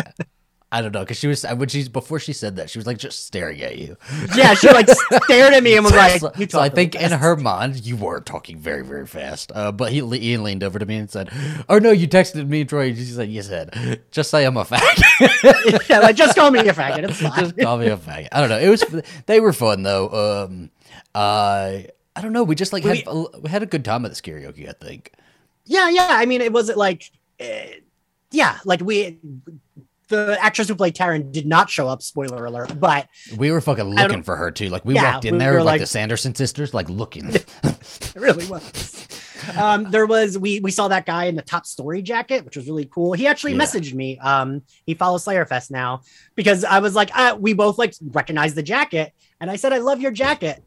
I 0.71 0.83
don't 0.83 0.93
know 0.93 1.01
because 1.01 1.19
she 1.19 1.27
was 1.27 1.45
when 1.45 1.69
she's 1.69 1.89
before 1.89 2.19
she 2.19 2.33
said 2.33 2.57
that 2.57 2.69
she 2.69 2.79
was 2.79 2.87
like 2.87 2.99
just 2.99 3.27
staring 3.27 3.61
at 3.63 3.79
you. 3.79 3.97
yeah, 4.35 4.55
she 4.55 4.69
like 4.69 4.89
stared 5.25 5.55
at 5.55 5.63
me 5.63 5.77
and 5.77 5.85
was 5.85 5.95
like, 5.95 6.21
so, 6.21 6.31
"You 6.37 6.47
so 6.49 6.59
talk." 6.59 6.61
I 6.61 6.65
really 6.65 6.75
think 6.75 6.95
in 6.95 7.11
her 7.13 7.37
mind 7.37 7.87
you 7.87 7.97
were 7.97 8.21
talking 8.21 8.59
very 8.59 8.85
very 8.85 9.07
fast. 9.07 9.53
Uh, 9.55 9.73
but 9.73 9.93
he 9.93 9.99
Ian 9.99 10.43
leaned 10.43 10.63
over 10.63 10.79
to 10.79 10.87
me 10.87 10.97
and 10.97 11.11
said, 11.11 11.31
"Oh 11.69 11.79
no, 11.79 11.91
you 11.91 12.09
texted 12.09 12.49
me, 12.49 12.65
Troy." 12.65 12.95
She 12.95 13.05
said, 13.05 13.31
"You 13.31 13.43
said 13.43 14.03
just 14.11 14.31
say 14.31 14.45
I'm 14.45 14.57
a 14.57 14.65
faggot." 14.65 15.89
yeah, 15.89 16.01
like 16.01 16.17
just 16.17 16.37
call 16.37 16.51
me 16.51 16.61
a 16.61 16.73
faggot. 16.75 17.11
It's 17.11 17.21
fine. 17.21 17.33
just 17.39 17.59
call 17.59 17.79
me 17.79 17.87
a 17.87 17.97
faggot. 17.97 18.29
I 18.33 18.41
don't 18.41 18.49
know. 18.51 18.59
It 18.59 18.69
was 18.69 18.85
they 19.27 19.41
were 19.41 19.53
fun 19.53 19.83
though. 19.83 20.47
Um, 20.49 20.71
uh, 21.15 21.79
I 22.19 22.23
don't 22.23 22.33
know. 22.33 22.43
We 22.45 22.55
just 22.55 22.73
like 22.73 22.85
had 22.85 23.03
a, 23.07 23.25
we 23.41 23.49
had 23.49 23.63
a 23.63 23.67
good 23.67 23.85
time 23.85 24.05
at 24.05 24.11
this 24.11 24.21
karaoke. 24.21 24.69
I 24.69 24.73
think. 24.73 25.13
yeah, 25.65 25.89
yeah. 25.89 26.09
I 26.11 26.27
mean, 26.27 26.41
it 26.41 26.53
wasn't 26.53 26.79
like, 26.79 27.11
uh, 27.41 27.45
yeah, 28.31 28.59
like 28.65 28.81
we. 28.81 29.19
The 30.09 30.39
actress 30.41 30.69
who 30.69 30.75
played 30.75 30.97
Taryn 30.97 31.33
did 31.33 31.47
not 31.47 31.69
show 31.69 31.87
up. 31.87 32.01
Spoiler 32.01 32.47
alert! 32.47 32.81
But 32.81 33.09
We 33.37 33.51
were 33.51 33.61
fucking 33.61 33.85
looking 33.85 34.23
for 34.23 34.37
her 34.37 34.51
too. 34.51 34.71
Like 34.71 34.83
we 34.87 34.95
Yeah, 34.95 35.13
walked 35.13 35.27
in 35.27 35.35
we 35.35 35.39
there 35.39 35.59
like, 35.59 35.67
like- 35.67 35.81
the 35.83 35.87
Sanderson 35.87 36.35
sisters, 36.35 36.73
like 36.73 36.89
looking. 36.89 37.29
it 37.35 38.15
really 38.17 38.47
was. 38.47 39.07
Um, 39.59 39.91
there 39.91 40.07
was 40.07 40.39
we 40.39 40.61
we 40.61 40.71
saw 40.71 40.89
that 40.89 41.05
guy 41.05 41.25
in 41.27 41.35
the 41.37 41.43
top 41.43 41.67
story 41.67 42.01
jacket, 42.01 42.43
which 42.47 42.57
was 42.57 42.67
really 42.67 42.87
cool. 42.87 43.13
He 43.13 43.27
actually 43.27 43.53
Yeah. 43.53 43.59
messaged 43.59 43.93
me. 43.93 44.19
Um, 44.21 44.63
he 44.87 44.95
follows 44.95 45.27
Slayerfest 45.27 45.71
now 45.71 46.01
because 46.35 46.65
I 46.65 46.79
was 46.79 46.95
like, 46.95 47.11
uh, 47.15 47.37
we 47.39 47.53
both 47.53 47.77
like 47.77 47.93
recognize 48.03 48.55
the 48.55 48.63
jacket, 48.63 49.13
and 49.43 49.51
I 49.51 49.57
said, 49.57 49.75
I 49.75 49.79
love 49.79 50.01
your 50.01 50.11
jacket. 50.11 50.65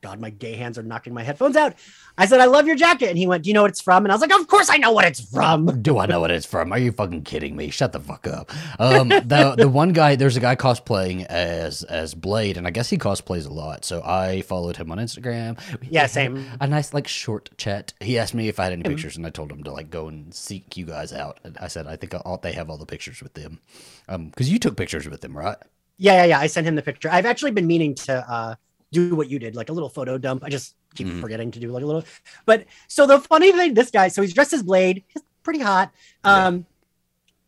God, 0.00 0.20
my 0.20 0.30
gay 0.30 0.54
hands 0.54 0.78
are 0.78 0.82
knocking 0.82 1.12
my 1.12 1.24
headphones 1.24 1.56
out. 1.56 1.74
I 2.16 2.26
said, 2.26 2.40
I 2.40 2.44
love 2.44 2.66
your 2.66 2.76
jacket, 2.76 3.08
and 3.08 3.18
he 3.18 3.26
went, 3.26 3.44
Do 3.44 3.50
you 3.50 3.54
know 3.54 3.62
what 3.62 3.70
it's 3.70 3.80
from? 3.80 4.04
And 4.04 4.12
I 4.12 4.14
was 4.14 4.20
like, 4.20 4.32
Of 4.32 4.46
course 4.46 4.70
I 4.70 4.76
know 4.76 4.92
what 4.92 5.04
it's 5.04 5.20
from. 5.20 5.82
Do 5.82 5.98
I 5.98 6.06
know 6.06 6.20
what 6.20 6.30
it's 6.30 6.46
from? 6.46 6.72
Are 6.72 6.78
you 6.78 6.92
fucking 6.92 7.22
kidding 7.22 7.56
me? 7.56 7.70
Shut 7.70 7.92
the 7.92 8.00
fuck 8.00 8.26
up. 8.26 8.52
Um, 8.80 9.08
the 9.08 9.54
the 9.56 9.68
one 9.68 9.92
guy, 9.92 10.14
there's 10.16 10.36
a 10.36 10.40
guy 10.40 10.54
cosplaying 10.56 11.24
as 11.26 11.82
as 11.84 12.14
Blade, 12.14 12.56
and 12.56 12.66
I 12.66 12.70
guess 12.70 12.90
he 12.90 12.98
cosplays 12.98 13.46
a 13.48 13.52
lot. 13.52 13.84
So 13.84 14.02
I 14.04 14.42
followed 14.42 14.76
him 14.76 14.92
on 14.92 14.98
Instagram. 14.98 15.58
Yeah, 15.90 16.06
same. 16.06 16.46
A 16.60 16.66
nice 16.66 16.94
like 16.94 17.08
short 17.08 17.50
chat. 17.56 17.92
He 18.00 18.18
asked 18.18 18.34
me 18.34 18.48
if 18.48 18.60
I 18.60 18.64
had 18.64 18.72
any 18.72 18.84
pictures, 18.84 19.16
and 19.16 19.26
I 19.26 19.30
told 19.30 19.50
him 19.50 19.64
to 19.64 19.72
like 19.72 19.90
go 19.90 20.08
and 20.08 20.32
seek 20.32 20.76
you 20.76 20.86
guys 20.86 21.12
out. 21.12 21.40
And 21.44 21.58
I 21.58 21.68
said 21.68 21.86
I 21.86 21.96
think 21.96 22.14
all, 22.24 22.38
they 22.38 22.52
have 22.52 22.70
all 22.70 22.78
the 22.78 22.86
pictures 22.86 23.22
with 23.22 23.34
them, 23.34 23.60
um, 24.08 24.28
because 24.28 24.50
you 24.50 24.58
took 24.58 24.76
pictures 24.76 25.08
with 25.08 25.20
them, 25.22 25.36
right? 25.36 25.56
Yeah, 25.96 26.14
yeah, 26.14 26.24
yeah. 26.26 26.38
I 26.38 26.46
sent 26.46 26.66
him 26.66 26.76
the 26.76 26.82
picture. 26.82 27.10
I've 27.10 27.26
actually 27.26 27.50
been 27.50 27.66
meaning 27.66 27.94
to 27.96 28.30
uh 28.30 28.54
do 28.92 29.14
what 29.14 29.28
you 29.28 29.38
did, 29.38 29.54
like 29.54 29.68
a 29.68 29.72
little 29.72 29.88
photo 29.88 30.18
dump. 30.18 30.44
I 30.44 30.48
just 30.48 30.74
keep 30.94 31.06
Mhm. 31.06 31.20
forgetting 31.20 31.50
to 31.52 31.60
do 31.60 31.70
like 31.70 31.82
a 31.82 31.86
little. 31.86 32.04
But 32.46 32.64
so 32.88 33.06
the 33.06 33.18
funny 33.20 33.52
thing, 33.52 33.74
this 33.74 33.90
guy, 33.90 34.08
so 34.08 34.22
he's 34.22 34.32
dressed 34.34 34.52
as 34.52 34.62
Blade. 34.62 35.04
He's 35.08 35.22
pretty 35.42 35.60
hot. 35.60 35.92
Um, 36.24 36.66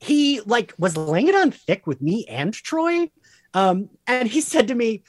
he 0.01 0.41
like 0.43 0.75
was 0.79 0.97
laying 0.97 1.29
it 1.29 1.35
on 1.35 1.51
thick 1.51 1.87
with 1.87 2.01
me 2.03 2.25
and 2.27 2.53
Troy. 2.53 3.11
Um, 3.55 3.89
and 4.07 4.29
he 4.29 4.41
said 4.41 4.69
to 4.69 4.75
me, 4.75 5.03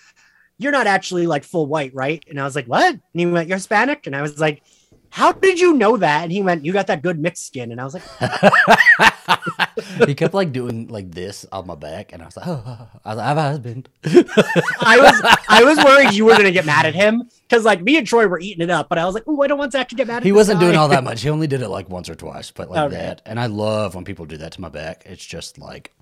"You're 0.57 0.71
not 0.71 0.87
actually 0.87 1.27
like 1.27 1.43
full 1.43 1.65
white, 1.67 1.93
right?" 1.93 2.23
And 2.29 2.39
I 2.39 2.43
was 2.43 2.55
like, 2.55 2.65
"What?" 2.67 2.93
And 2.93 3.01
he 3.13 3.25
went, 3.25 3.47
"You're 3.49 3.57
Hispanic," 3.57 4.07
and 4.07 4.15
I 4.15 4.21
was 4.21 4.39
like. 4.39 4.63
How 5.11 5.31
did 5.33 5.59
you 5.59 5.73
know 5.73 5.97
that? 5.97 6.23
And 6.23 6.31
he 6.31 6.41
went, 6.41 6.65
you 6.65 6.73
got 6.73 6.87
that 6.87 7.01
good 7.03 7.19
mixed 7.19 7.45
skin. 7.45 7.71
And 7.71 7.79
I 7.79 7.83
was 7.83 7.93
like, 7.93 8.03
he 10.07 10.15
kept 10.15 10.33
like 10.33 10.51
doing 10.51 10.87
like 10.87 11.11
this 11.11 11.45
on 11.51 11.67
my 11.67 11.75
back, 11.75 12.13
and 12.13 12.21
I 12.21 12.25
was 12.25 12.37
like, 12.37 12.47
oh, 12.47 12.87
I, 13.05 13.09
was 13.09 13.17
like, 13.17 13.25
I 13.25 13.27
have 13.27 13.37
a 13.37 13.41
husband. 13.41 13.89
I 14.05 14.97
was, 14.99 15.37
I 15.49 15.63
was 15.63 15.77
worried 15.85 16.13
you 16.13 16.25
were 16.25 16.31
gonna 16.37 16.51
get 16.51 16.65
mad 16.65 16.85
at 16.85 16.95
him 16.95 17.23
because 17.47 17.65
like 17.65 17.81
me 17.81 17.97
and 17.97 18.07
Troy 18.07 18.27
were 18.27 18.39
eating 18.39 18.61
it 18.63 18.69
up, 18.69 18.89
but 18.89 18.97
I 18.97 19.05
was 19.05 19.13
like, 19.13 19.23
oh, 19.27 19.41
I 19.41 19.47
don't 19.47 19.57
want 19.59 19.71
Zach 19.73 19.89
to 19.89 19.95
get 19.95 20.07
mad. 20.07 20.17
at 20.17 20.23
him. 20.23 20.27
He 20.27 20.31
wasn't 20.31 20.59
doing 20.59 20.75
all 20.75 20.87
that 20.89 21.03
much. 21.09 21.21
He 21.21 21.29
only 21.29 21.47
did 21.47 21.61
it 21.61 21.69
like 21.69 21.89
once 21.89 22.09
or 22.09 22.15
twice, 22.15 22.51
but 22.51 22.69
like 22.69 22.79
Okay. 22.91 22.95
that. 22.95 23.21
And 23.25 23.39
I 23.39 23.47
love 23.47 23.95
when 23.95 24.05
people 24.05 24.25
do 24.25 24.37
that 24.37 24.53
to 24.53 24.61
my 24.61 24.69
back. 24.69 25.03
It's 25.05 25.25
just 25.25 25.57
like 25.57 25.93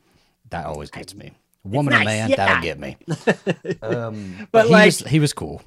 that 0.50 0.66
always 0.66 0.90
gets 0.92 1.16
me. 1.16 1.32
Woman 1.64 1.92
nice, 1.94 2.02
or 2.02 2.06
man, 2.06 2.30
yeah. 2.30 2.36
that'll 2.38 2.64
get 2.64 2.80
me. 2.80 2.96
Um, 3.82 4.36
But, 4.40 4.52
but 4.52 4.66
he 4.68 4.72
like- 4.72 4.86
was, 4.86 5.00
he 5.00 5.20
was 5.20 5.34
cool. 5.34 5.62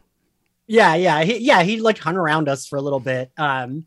Yeah, 0.73 0.95
yeah, 0.95 1.23
he, 1.23 1.37
yeah. 1.39 1.63
He 1.63 1.81
like 1.81 1.99
hung 1.99 2.17
around 2.17 2.49
us 2.49 2.67
for 2.67 2.77
a 2.77 2.81
little 2.83 2.99
bit, 3.01 3.31
um, 3.37 3.85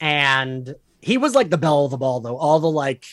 and 0.00 0.74
he 1.00 1.18
was 1.18 1.34
like 1.36 1.50
the 1.50 1.56
belle 1.58 1.84
of 1.84 1.92
the 1.92 1.96
ball, 1.96 2.18
though. 2.20 2.36
All 2.36 2.58
the 2.58 2.70
like 2.70 3.04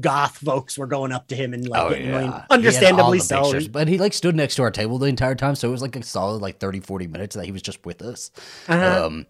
goth 0.00 0.38
folks 0.38 0.76
were 0.78 0.86
going 0.86 1.12
up 1.12 1.28
to 1.28 1.36
him 1.36 1.54
and 1.54 1.68
like 1.68 1.82
Oh 1.82 1.90
yeah, 1.94 1.96
really- 1.96 2.24
He 2.24 2.26
had 2.26 2.32
all 2.32 2.44
understandably 2.50 3.18
so. 3.18 3.42
pictures, 3.42 3.68
but 3.68 3.88
he 3.88 3.98
like 3.98 4.12
stood 4.14 4.34
next 4.34 4.54
to 4.56 4.62
our 4.62 4.70
table 4.70 4.98
the 4.98 5.06
entire 5.06 5.34
time, 5.34 5.54
so 5.54 5.68
it 5.68 5.70
was 5.72 5.82
like 5.82 5.96
a 5.96 6.02
solid 6.02 6.40
like 6.42 6.58
30, 6.58 6.80
40 6.80 7.06
minutes 7.06 7.36
that 7.36 7.44
he 7.44 7.52
was 7.52 7.62
just 7.62 7.84
with 7.84 8.00
us. 8.02 8.30
Uh-huh. 8.68 9.06
Um, 9.06 9.26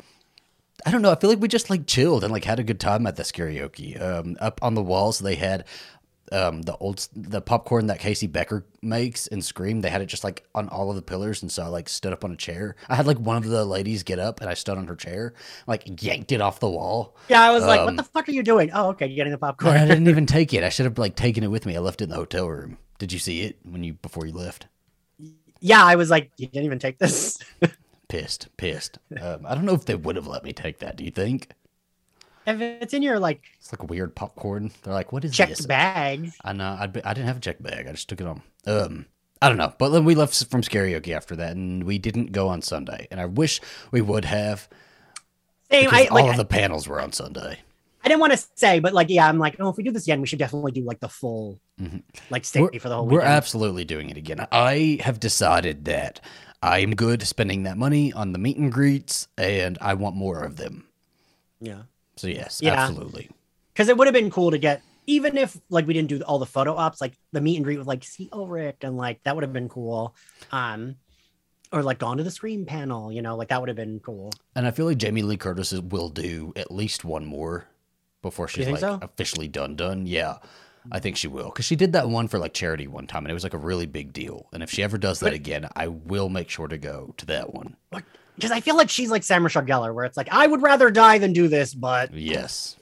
I 0.84 0.90
don't 0.92 1.02
know. 1.02 1.10
I 1.10 1.16
feel 1.16 1.30
like 1.30 1.40
we 1.40 1.48
just 1.48 1.68
like 1.68 1.86
chilled 1.86 2.22
and 2.22 2.32
like 2.32 2.44
had 2.44 2.60
a 2.60 2.64
good 2.64 2.78
time 2.78 3.06
at 3.08 3.16
this 3.16 3.32
karaoke. 3.32 4.00
Um, 4.00 4.36
up 4.40 4.60
on 4.62 4.74
the 4.74 4.82
walls 4.82 5.18
they 5.18 5.34
had 5.34 5.64
um 6.32 6.62
the 6.62 6.76
old 6.76 7.06
the 7.14 7.40
popcorn 7.40 7.86
that 7.86 7.98
Casey 8.00 8.26
Becker 8.26 8.64
makes 8.82 9.26
and 9.26 9.44
Scream. 9.44 9.80
They 9.80 9.90
had 9.90 10.02
it 10.02 10.06
just 10.06 10.24
like 10.24 10.44
on 10.54 10.68
all 10.68 10.90
of 10.90 10.96
the 10.96 11.02
pillars, 11.02 11.42
and 11.42 11.50
so 11.50 11.62
I 11.62 11.66
like 11.68 11.88
stood 11.88 12.12
up 12.12 12.24
on 12.24 12.32
a 12.32 12.36
chair. 12.36 12.76
I 12.88 12.96
had 12.96 13.06
like 13.06 13.18
one 13.18 13.36
of 13.36 13.44
the 13.44 13.64
ladies 13.64 14.02
get 14.02 14.18
up, 14.18 14.40
and 14.40 14.50
I 14.50 14.54
stood 14.54 14.78
on 14.78 14.86
her 14.86 14.96
chair, 14.96 15.34
like 15.66 16.02
yanked 16.02 16.32
it 16.32 16.40
off 16.40 16.60
the 16.60 16.70
wall. 16.70 17.16
yeah, 17.28 17.42
I 17.42 17.50
was 17.52 17.64
like, 17.64 17.80
um, 17.80 17.86
"What 17.86 17.96
the 17.96 18.02
fuck 18.02 18.28
are 18.28 18.32
you 18.32 18.42
doing?" 18.42 18.70
Oh, 18.72 18.88
okay, 18.90 19.06
you're 19.06 19.16
getting 19.16 19.32
the 19.32 19.38
popcorn. 19.38 19.76
I 19.76 19.86
didn't 19.86 20.08
even 20.08 20.26
take 20.36 20.52
it. 20.54 20.64
I 20.64 20.68
should 20.68 20.86
have 20.86 20.98
like 20.98 21.16
taken 21.16 21.44
it 21.44 21.50
with 21.50 21.66
me. 21.66 21.76
I 21.76 21.80
left 21.80 22.00
it 22.00 22.04
in 22.04 22.10
the 22.10 22.16
hotel 22.16 22.48
room. 22.48 22.78
Did 22.98 23.12
you 23.12 23.18
see 23.18 23.42
it 23.42 23.58
when 23.62 23.84
you 23.84 23.94
before 23.94 24.26
you 24.26 24.32
left? 24.32 24.66
yeah, 25.60 25.84
I 25.84 25.96
was 25.96 26.10
like, 26.10 26.30
"You 26.36 26.46
didn't 26.46 26.64
even 26.66 26.78
take 26.78 26.98
this." 26.98 27.38
Pissed, 28.08 28.56
pissed. 28.56 28.98
Um, 29.20 29.44
I 29.44 29.56
don't 29.56 29.64
know 29.64 29.74
if 29.74 29.84
they 29.84 29.96
would 29.96 30.14
have 30.14 30.28
let 30.28 30.44
me 30.44 30.52
take 30.52 30.78
that. 30.78 30.94
Do 30.96 31.02
you 31.04 31.10
think? 31.10 31.48
If 32.46 32.60
it's 32.60 32.94
in 32.94 33.02
your 33.02 33.18
like 33.18 33.42
It's 33.58 33.72
like 33.72 33.88
weird 33.88 34.14
popcorn. 34.14 34.70
They're 34.82 34.94
like, 34.94 35.12
"What 35.12 35.24
is 35.24 35.32
checked 35.32 35.56
this?" 35.56 35.66
bag, 35.66 36.30
I 36.44 36.52
know. 36.52 36.76
I'd 36.78 36.92
be, 36.92 37.04
I 37.04 37.14
didn't 37.14 37.28
have 37.28 37.38
a 37.38 37.40
check 37.40 37.62
bag. 37.62 37.86
I 37.86 37.92
just 37.92 38.08
took 38.08 38.20
it 38.20 38.26
on. 38.26 38.42
Um, 38.66 39.06
I 39.42 39.48
don't 39.48 39.58
know. 39.58 39.72
But 39.78 39.90
then 39.90 40.04
we 40.04 40.14
left 40.14 40.44
from 40.50 40.62
karaoke 40.62 41.14
after 41.14 41.36
that, 41.36 41.52
and 41.56 41.84
we 41.84 41.98
didn't 41.98 42.32
go 42.32 42.48
on 42.48 42.62
Sunday. 42.62 43.06
And 43.10 43.20
I 43.20 43.26
wish 43.26 43.60
we 43.90 44.00
would 44.00 44.24
have 44.24 44.68
same. 45.70 45.84
because 45.84 46.08
I 46.08 46.14
like. 46.14 46.24
all 46.24 46.30
of 46.30 46.36
the 46.36 46.44
panels 46.44 46.88
were 46.88 47.00
on 47.00 47.12
Sunday. 47.12 47.58
I 48.04 48.08
didn't 48.08 48.20
want 48.20 48.34
to 48.34 48.44
say, 48.54 48.78
but 48.78 48.94
like, 48.94 49.10
yeah, 49.10 49.28
I'm 49.28 49.40
like, 49.40 49.56
oh, 49.58 49.68
if 49.68 49.76
we 49.76 49.82
do 49.82 49.90
this 49.90 50.04
again, 50.04 50.20
we 50.20 50.28
should 50.28 50.38
definitely 50.38 50.70
do 50.70 50.82
like 50.84 51.00
the 51.00 51.08
full, 51.08 51.58
like, 52.30 52.44
stay 52.44 52.60
Mm-hmm. 52.60 52.74
We're, 52.74 52.78
for 52.78 52.88
the 52.88 52.94
whole 52.94 53.06
we're 53.06 53.18
weekend. 53.18 53.34
absolutely 53.34 53.84
doing 53.84 54.10
it 54.10 54.16
again. 54.16 54.46
I 54.52 54.98
have 55.02 55.18
decided 55.18 55.86
that 55.86 56.20
I'm 56.62 56.94
good 56.94 57.24
spending 57.24 57.64
that 57.64 57.76
money 57.76 58.12
on 58.12 58.30
the 58.32 58.38
meet 58.38 58.58
and 58.58 58.70
greets, 58.70 59.26
and 59.36 59.76
I 59.80 59.94
want 59.94 60.14
more 60.14 60.44
of 60.44 60.54
them. 60.56 60.86
yeah, 61.60 61.82
So 62.16 62.28
yes, 62.28 62.60
Yeah. 62.62 62.74
absolutely. 62.74 63.30
because 63.72 63.88
it 63.88 63.96
would 63.96 64.06
have 64.06 64.14
been 64.14 64.30
cool 64.30 64.50
to 64.50 64.58
get, 64.58 64.82
even 65.06 65.36
if 65.36 65.56
like 65.68 65.86
we 65.86 65.92
didn't 65.94 66.08
do 66.08 66.20
all 66.22 66.38
the 66.38 66.46
photo 66.46 66.74
ops, 66.74 67.00
like 67.00 67.12
the 67.32 67.40
meet 67.40 67.56
and 67.56 67.64
greet 67.64 67.78
with 67.78 67.86
like 67.86 68.02
Skeet 68.04 68.30
Ulrich 68.32 68.78
and 68.82 68.96
like 68.96 69.22
that 69.24 69.34
would 69.36 69.42
have 69.42 69.52
been 69.52 69.68
cool. 69.68 70.14
Um, 70.50 70.96
or 71.72 71.82
like 71.82 71.98
gone 71.98 72.16
to 72.16 72.22
the 72.22 72.30
Scream 72.30 72.64
panel, 72.64 73.12
you 73.12 73.20
know, 73.22 73.36
like 73.36 73.48
that 73.48 73.60
would 73.60 73.68
have 73.68 73.76
been 73.76 74.00
cool. 74.00 74.32
And 74.54 74.66
I 74.66 74.70
feel 74.70 74.86
like 74.86 74.98
Jamie 74.98 75.22
Lee 75.22 75.36
Curtis 75.36 75.72
will 75.72 76.08
do 76.08 76.52
at 76.56 76.70
least 76.70 77.04
one 77.04 77.26
more 77.26 77.66
before 78.22 78.48
she's 78.48 78.68
like 78.68 78.80
so? 78.80 78.98
officially 79.02 79.48
done 79.48 79.76
done. 79.76 80.06
Yeah. 80.06 80.38
I 80.90 81.00
think 81.00 81.16
she 81.16 81.26
will 81.26 81.46
because 81.46 81.64
she 81.64 81.74
did 81.76 81.92
that 81.94 82.08
one 82.08 82.28
for 82.28 82.38
like 82.38 82.54
charity 82.54 82.86
one 82.86 83.08
time 83.08 83.24
and 83.24 83.30
it 83.30 83.34
was 83.34 83.42
like 83.42 83.54
a 83.54 83.58
really 83.58 83.86
big 83.86 84.12
deal. 84.12 84.46
And 84.52 84.62
if 84.62 84.70
she 84.70 84.82
ever 84.84 84.96
does 84.96 85.18
that 85.20 85.26
But- 85.26 85.34
again, 85.34 85.68
I 85.74 85.88
will 85.88 86.28
make 86.28 86.48
sure 86.48 86.68
to 86.68 86.78
go 86.78 87.12
to 87.18 87.26
that 87.26 87.52
one. 87.52 87.76
Because 88.36 88.50
I 88.50 88.60
feel 88.60 88.76
like 88.76 88.90
she's 88.90 89.10
like 89.10 89.24
Sarah 89.24 89.40
Michelle 89.40 89.64
Gellar, 89.64 89.92
where 89.94 90.04
it's 90.04 90.16
like 90.16 90.28
I 90.30 90.46
would 90.46 90.62
rather 90.62 90.90
die 90.90 91.18
than 91.18 91.32
do 91.32 91.48
this, 91.48 91.74
but 91.74 92.12
Yes. 92.14 92.76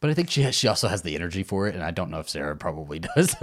But 0.00 0.08
I 0.08 0.14
think 0.14 0.30
she 0.30 0.40
has, 0.42 0.54
she 0.54 0.66
also 0.66 0.88
has 0.88 1.02
the 1.02 1.14
energy 1.14 1.42
for 1.42 1.68
it, 1.68 1.74
and 1.74 1.84
I 1.84 1.90
don't 1.90 2.10
know 2.10 2.20
if 2.20 2.28
Sarah 2.28 2.56
probably 2.56 2.98
does. 3.16 3.36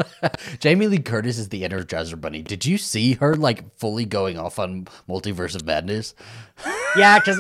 Jamie 0.60 0.88
Lee 0.88 0.98
Curtis 0.98 1.38
is 1.38 1.50
the 1.50 1.62
Energizer 1.62 2.20
Bunny. 2.20 2.42
Did 2.42 2.66
you 2.66 2.80
see 2.80 3.14
her 3.14 3.36
like 3.36 3.78
fully 3.78 4.06
going 4.06 4.40
off 4.40 4.58
on 4.58 4.88
Multiverse 5.08 5.56
of 5.56 5.66
Madness? 5.66 6.16
yeah, 6.98 7.20
because 7.20 7.40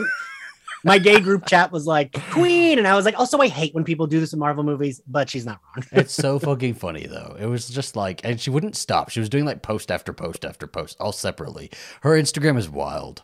my 0.84 1.00
gay 1.00 1.20
group 1.20 1.48
chat 1.48 1.72
was 1.72 1.88
like 1.88 2.14
Queen, 2.30 2.78
and 2.78 2.88
I 2.88 2.96
was 2.96 3.06
like, 3.06 3.18
also 3.18 3.40
I 3.40 3.48
hate 3.48 3.74
when 3.74 3.84
people 3.84 4.06
do 4.06 4.20
this 4.20 4.34
in 4.34 4.40
Marvel 4.40 4.64
movies, 4.64 5.02
but 5.08 5.30
she's 5.32 5.48
not 5.48 5.60
wrong. 5.76 5.86
It's 5.92 6.14
so 6.14 6.38
fucking 6.40 6.76
funny 6.76 7.08
though. 7.08 7.36
It 7.40 7.48
was 7.48 7.68
just 7.68 7.96
like, 7.96 8.22
and 8.24 8.40
she 8.40 8.52
wouldn't 8.52 8.76
stop. 8.76 9.10
She 9.10 9.20
was 9.20 9.30
doing 9.30 9.46
like 9.46 9.64
post 9.64 9.90
after 9.90 10.14
post 10.14 10.46
after 10.46 10.68
post, 10.68 10.96
all 11.00 11.12
separately. 11.12 11.72
Her 12.02 12.12
Instagram 12.12 12.58
is 12.58 12.70
wild. 12.70 13.24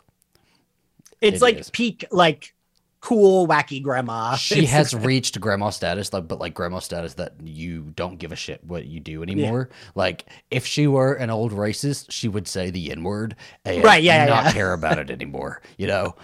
It's 1.24 1.36
It 1.36 1.42
like 1.42 1.56
is. 1.56 1.70
peak 1.70 2.04
like 2.10 2.54
cool 3.00 3.46
wacky 3.46 3.82
grandma. 3.82 4.34
She 4.36 4.60
It's- 4.60 4.70
has 4.72 4.94
reached 4.94 5.38
grandma 5.40 5.68
status, 5.70 6.12
like, 6.12 6.26
but 6.26 6.38
like 6.38 6.54
grandma 6.54 6.78
status 6.78 7.14
that 7.14 7.34
you 7.44 7.92
don't 7.96 8.18
give 8.18 8.32
a 8.32 8.36
shit 8.36 8.64
what 8.64 8.86
you 8.86 8.98
do 8.98 9.22
anymore. 9.22 9.68
Like, 9.94 10.24
if 10.50 10.64
she 10.66 10.86
were 10.86 11.12
an 11.12 11.28
old 11.28 11.52
racist, 11.52 12.06
she 12.10 12.28
would 12.28 12.48
say 12.48 12.70
the 12.70 12.90
N 12.90 13.02
word 13.04 13.36
and 13.64 13.84
Right, 13.84 14.02
yeah, 14.02 14.24
yeah, 14.24 14.30
not 14.34 14.44
yeah. 14.44 14.52
care 14.52 14.72
about 14.72 14.98
it 14.98 15.10
anymore. 15.18 15.60
You 15.76 15.86
know, 15.88 16.16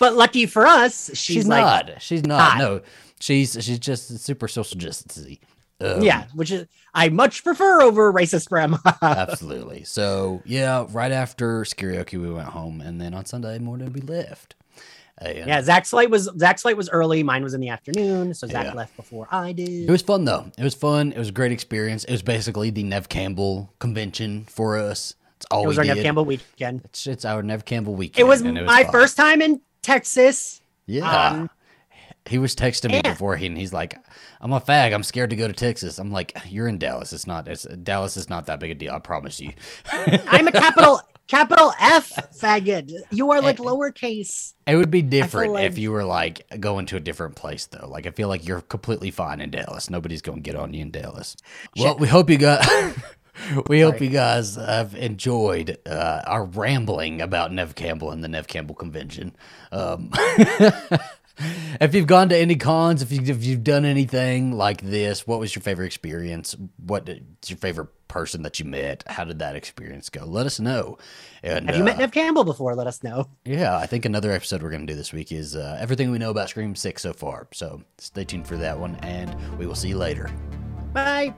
but 0.00 0.16
lucky 0.16 0.46
for 0.46 0.66
us, 0.66 1.10
she's, 1.10 1.18
she's, 1.18 1.46
like 1.48 1.86
not. 1.86 2.02
She's 2.02 2.24
not. 2.24 2.40
hot. 2.40 2.58
No, 2.58 2.80
she's 3.20 3.56
she's 3.60 3.78
just 3.78 4.18
super 4.18 4.48
social 4.48 4.78
justice. 4.80 5.24
Um, 5.80 6.02
yeah, 6.02 6.26
which 6.34 6.50
is 6.50 6.66
I 6.94 7.08
much 7.08 7.42
prefer 7.42 7.80
over 7.82 8.12
racist 8.12 8.48
grandma. 8.48 8.78
absolutely. 9.02 9.84
So 9.84 10.42
yeah, 10.44 10.86
right 10.90 11.12
after 11.12 11.62
karaoke, 11.62 12.20
we 12.20 12.30
went 12.30 12.48
home, 12.48 12.80
and 12.80 13.00
then 13.00 13.14
on 13.14 13.24
Sunday 13.24 13.58
morning 13.58 13.92
we 13.92 14.00
left. 14.02 14.54
And 15.18 15.46
yeah, 15.46 15.60
Zach's 15.62 15.90
flight 15.90 16.10
was 16.10 16.28
Zach's 16.38 16.62
flight 16.62 16.76
was 16.76 16.88
early. 16.90 17.22
Mine 17.22 17.42
was 17.42 17.54
in 17.54 17.60
the 17.60 17.68
afternoon, 17.68 18.32
so 18.34 18.46
Zach 18.46 18.66
Yeah. 18.66 18.72
left 18.74 18.96
before 18.96 19.28
I 19.30 19.52
did. 19.52 19.68
It 19.88 19.90
was 19.90 20.02
fun 20.02 20.24
though. 20.24 20.50
It 20.58 20.64
was 20.64 20.74
fun. 20.74 21.12
It 21.12 21.18
was 21.18 21.28
a 21.28 21.32
great 21.32 21.52
experience. 21.52 22.04
It 22.04 22.12
was 22.12 22.22
basically 22.22 22.70
the 22.70 22.82
Neve 22.82 23.08
Campbell 23.08 23.72
convention 23.78 24.44
for 24.48 24.78
us. 24.78 25.14
It's 25.36 25.46
all 25.50 25.64
It 25.64 25.68
was 25.68 25.78
our 25.78 25.84
did. 25.84 25.94
Neve 25.94 26.04
Campbell 26.04 26.24
weekend. 26.24 26.82
It's, 26.84 27.06
it's 27.06 27.24
our 27.24 27.42
Neve 27.42 27.64
Campbell 27.64 27.94
weekend. 27.94 28.20
It 28.20 28.28
was 28.28 28.40
and 28.42 28.64
my 28.66 28.82
fun. 28.84 28.92
first 28.92 29.16
time 29.16 29.40
in 29.42 29.60
Texas. 29.82 30.60
Yeah. 30.86 31.28
um, 31.28 31.50
he 32.26 32.38
was 32.38 32.54
texting 32.54 32.90
me 32.90 32.96
and- 32.96 33.04
before 33.14 33.36
he 33.36 33.46
and 33.46 33.56
he's 33.58 33.72
like, 33.72 33.96
"I'm 34.40 34.52
a 34.52 34.60
fag. 34.60 34.92
I'm 34.94 35.02
scared 35.02 35.30
to 35.30 35.36
go 35.36 35.46
to 35.46 35.52
Texas." 35.54 35.98
I'm 35.98 36.10
like, 36.12 36.36
"You're 36.46 36.68
in 36.68 36.78
Dallas. 36.78 37.12
It's 37.12 37.26
not. 37.26 37.48
It's 37.48 37.64
Dallas 37.64 38.16
is 38.16 38.28
not 38.28 38.46
that 38.46 38.60
big 38.60 38.70
a 38.70 38.74
deal. 38.74 38.92
I 38.92 38.98
promise 38.98 39.40
you." 39.40 39.52
I'm 39.92 40.46
a 40.48 40.52
capital 40.52 41.00
capital 41.26 41.72
F 41.80 42.10
faggot. 42.38 42.92
You 43.10 43.30
are 43.30 43.40
like 43.40 43.58
lowercase. 43.58 44.54
It 44.66 44.76
would 44.76 44.90
be 44.90 45.02
different 45.02 45.52
like- 45.54 45.64
if 45.66 45.78
you 45.78 45.92
were 45.92 46.04
like 46.04 46.42
going 46.60 46.86
to 46.86 46.96
a 46.96 47.00
different 47.00 47.36
place 47.36 47.66
though. 47.66 47.88
Like 47.88 48.06
I 48.06 48.10
feel 48.10 48.28
like 48.28 48.46
you're 48.46 48.60
completely 48.60 49.10
fine 49.10 49.40
in 49.40 49.50
Dallas. 49.50 49.88
Nobody's 49.90 50.22
going 50.22 50.38
to 50.38 50.42
get 50.42 50.56
on 50.56 50.74
you 50.74 50.82
in 50.82 50.90
Dallas. 50.90 51.36
Well, 51.78 51.96
we 51.98 52.08
hope 52.08 52.28
you 52.30 52.36
got 52.38 52.66
we 53.68 53.80
hope 53.80 54.00
you 54.00 54.08
guys 54.10 54.56
have 54.56 54.94
enjoyed 54.94 55.78
uh, 55.86 56.22
our 56.26 56.44
rambling 56.44 57.20
about 57.22 57.52
Neve 57.52 57.74
Campbell 57.76 58.10
and 58.10 58.22
the 58.22 58.28
Neve 58.28 58.48
Campbell 58.48 58.74
convention. 58.74 59.34
Um, 59.72 60.10
if 61.80 61.94
you've 61.94 62.06
gone 62.06 62.28
to 62.30 62.36
any 62.36 62.56
cons, 62.56 63.02
if, 63.02 63.12
you, 63.12 63.20
if 63.22 63.44
you've 63.44 63.64
done 63.64 63.84
anything 63.84 64.52
like 64.52 64.80
this, 64.82 65.26
what 65.26 65.40
was 65.40 65.54
your 65.54 65.62
favorite 65.62 65.86
experience? 65.86 66.56
What 66.84 67.08
is 67.08 67.20
your 67.50 67.58
favorite 67.58 67.88
person 68.08 68.42
that 68.42 68.58
you 68.58 68.64
met? 68.66 69.04
How 69.06 69.24
did 69.24 69.38
that 69.38 69.56
experience 69.56 70.08
go? 70.08 70.24
Let 70.24 70.46
us 70.46 70.58
know. 70.60 70.98
And, 71.42 71.68
Have 71.68 71.78
you 71.78 71.84
met 71.84 71.96
uh, 71.96 72.00
Neve 72.00 72.12
Campbell 72.12 72.44
before? 72.44 72.74
Let 72.74 72.86
us 72.86 73.02
know. 73.02 73.28
yeah, 73.44 73.76
I 73.76 73.86
think 73.86 74.04
another 74.04 74.32
episode 74.32 74.62
we're 74.62 74.70
going 74.70 74.86
to 74.86 74.92
do 74.92 74.96
this 74.96 75.12
week 75.12 75.32
is 75.32 75.56
uh, 75.56 75.78
everything 75.80 76.10
we 76.10 76.18
know 76.18 76.30
about 76.30 76.50
Scream 76.50 76.74
6 76.74 77.02
so 77.02 77.12
far. 77.12 77.46
So 77.52 77.82
stay 77.98 78.24
tuned 78.24 78.46
for 78.46 78.56
that 78.56 78.78
one, 78.78 78.96
and 78.96 79.34
we 79.58 79.66
will 79.66 79.74
see 79.76 79.88
you 79.88 79.96
later. 79.98 80.30
Bye. 80.92 81.34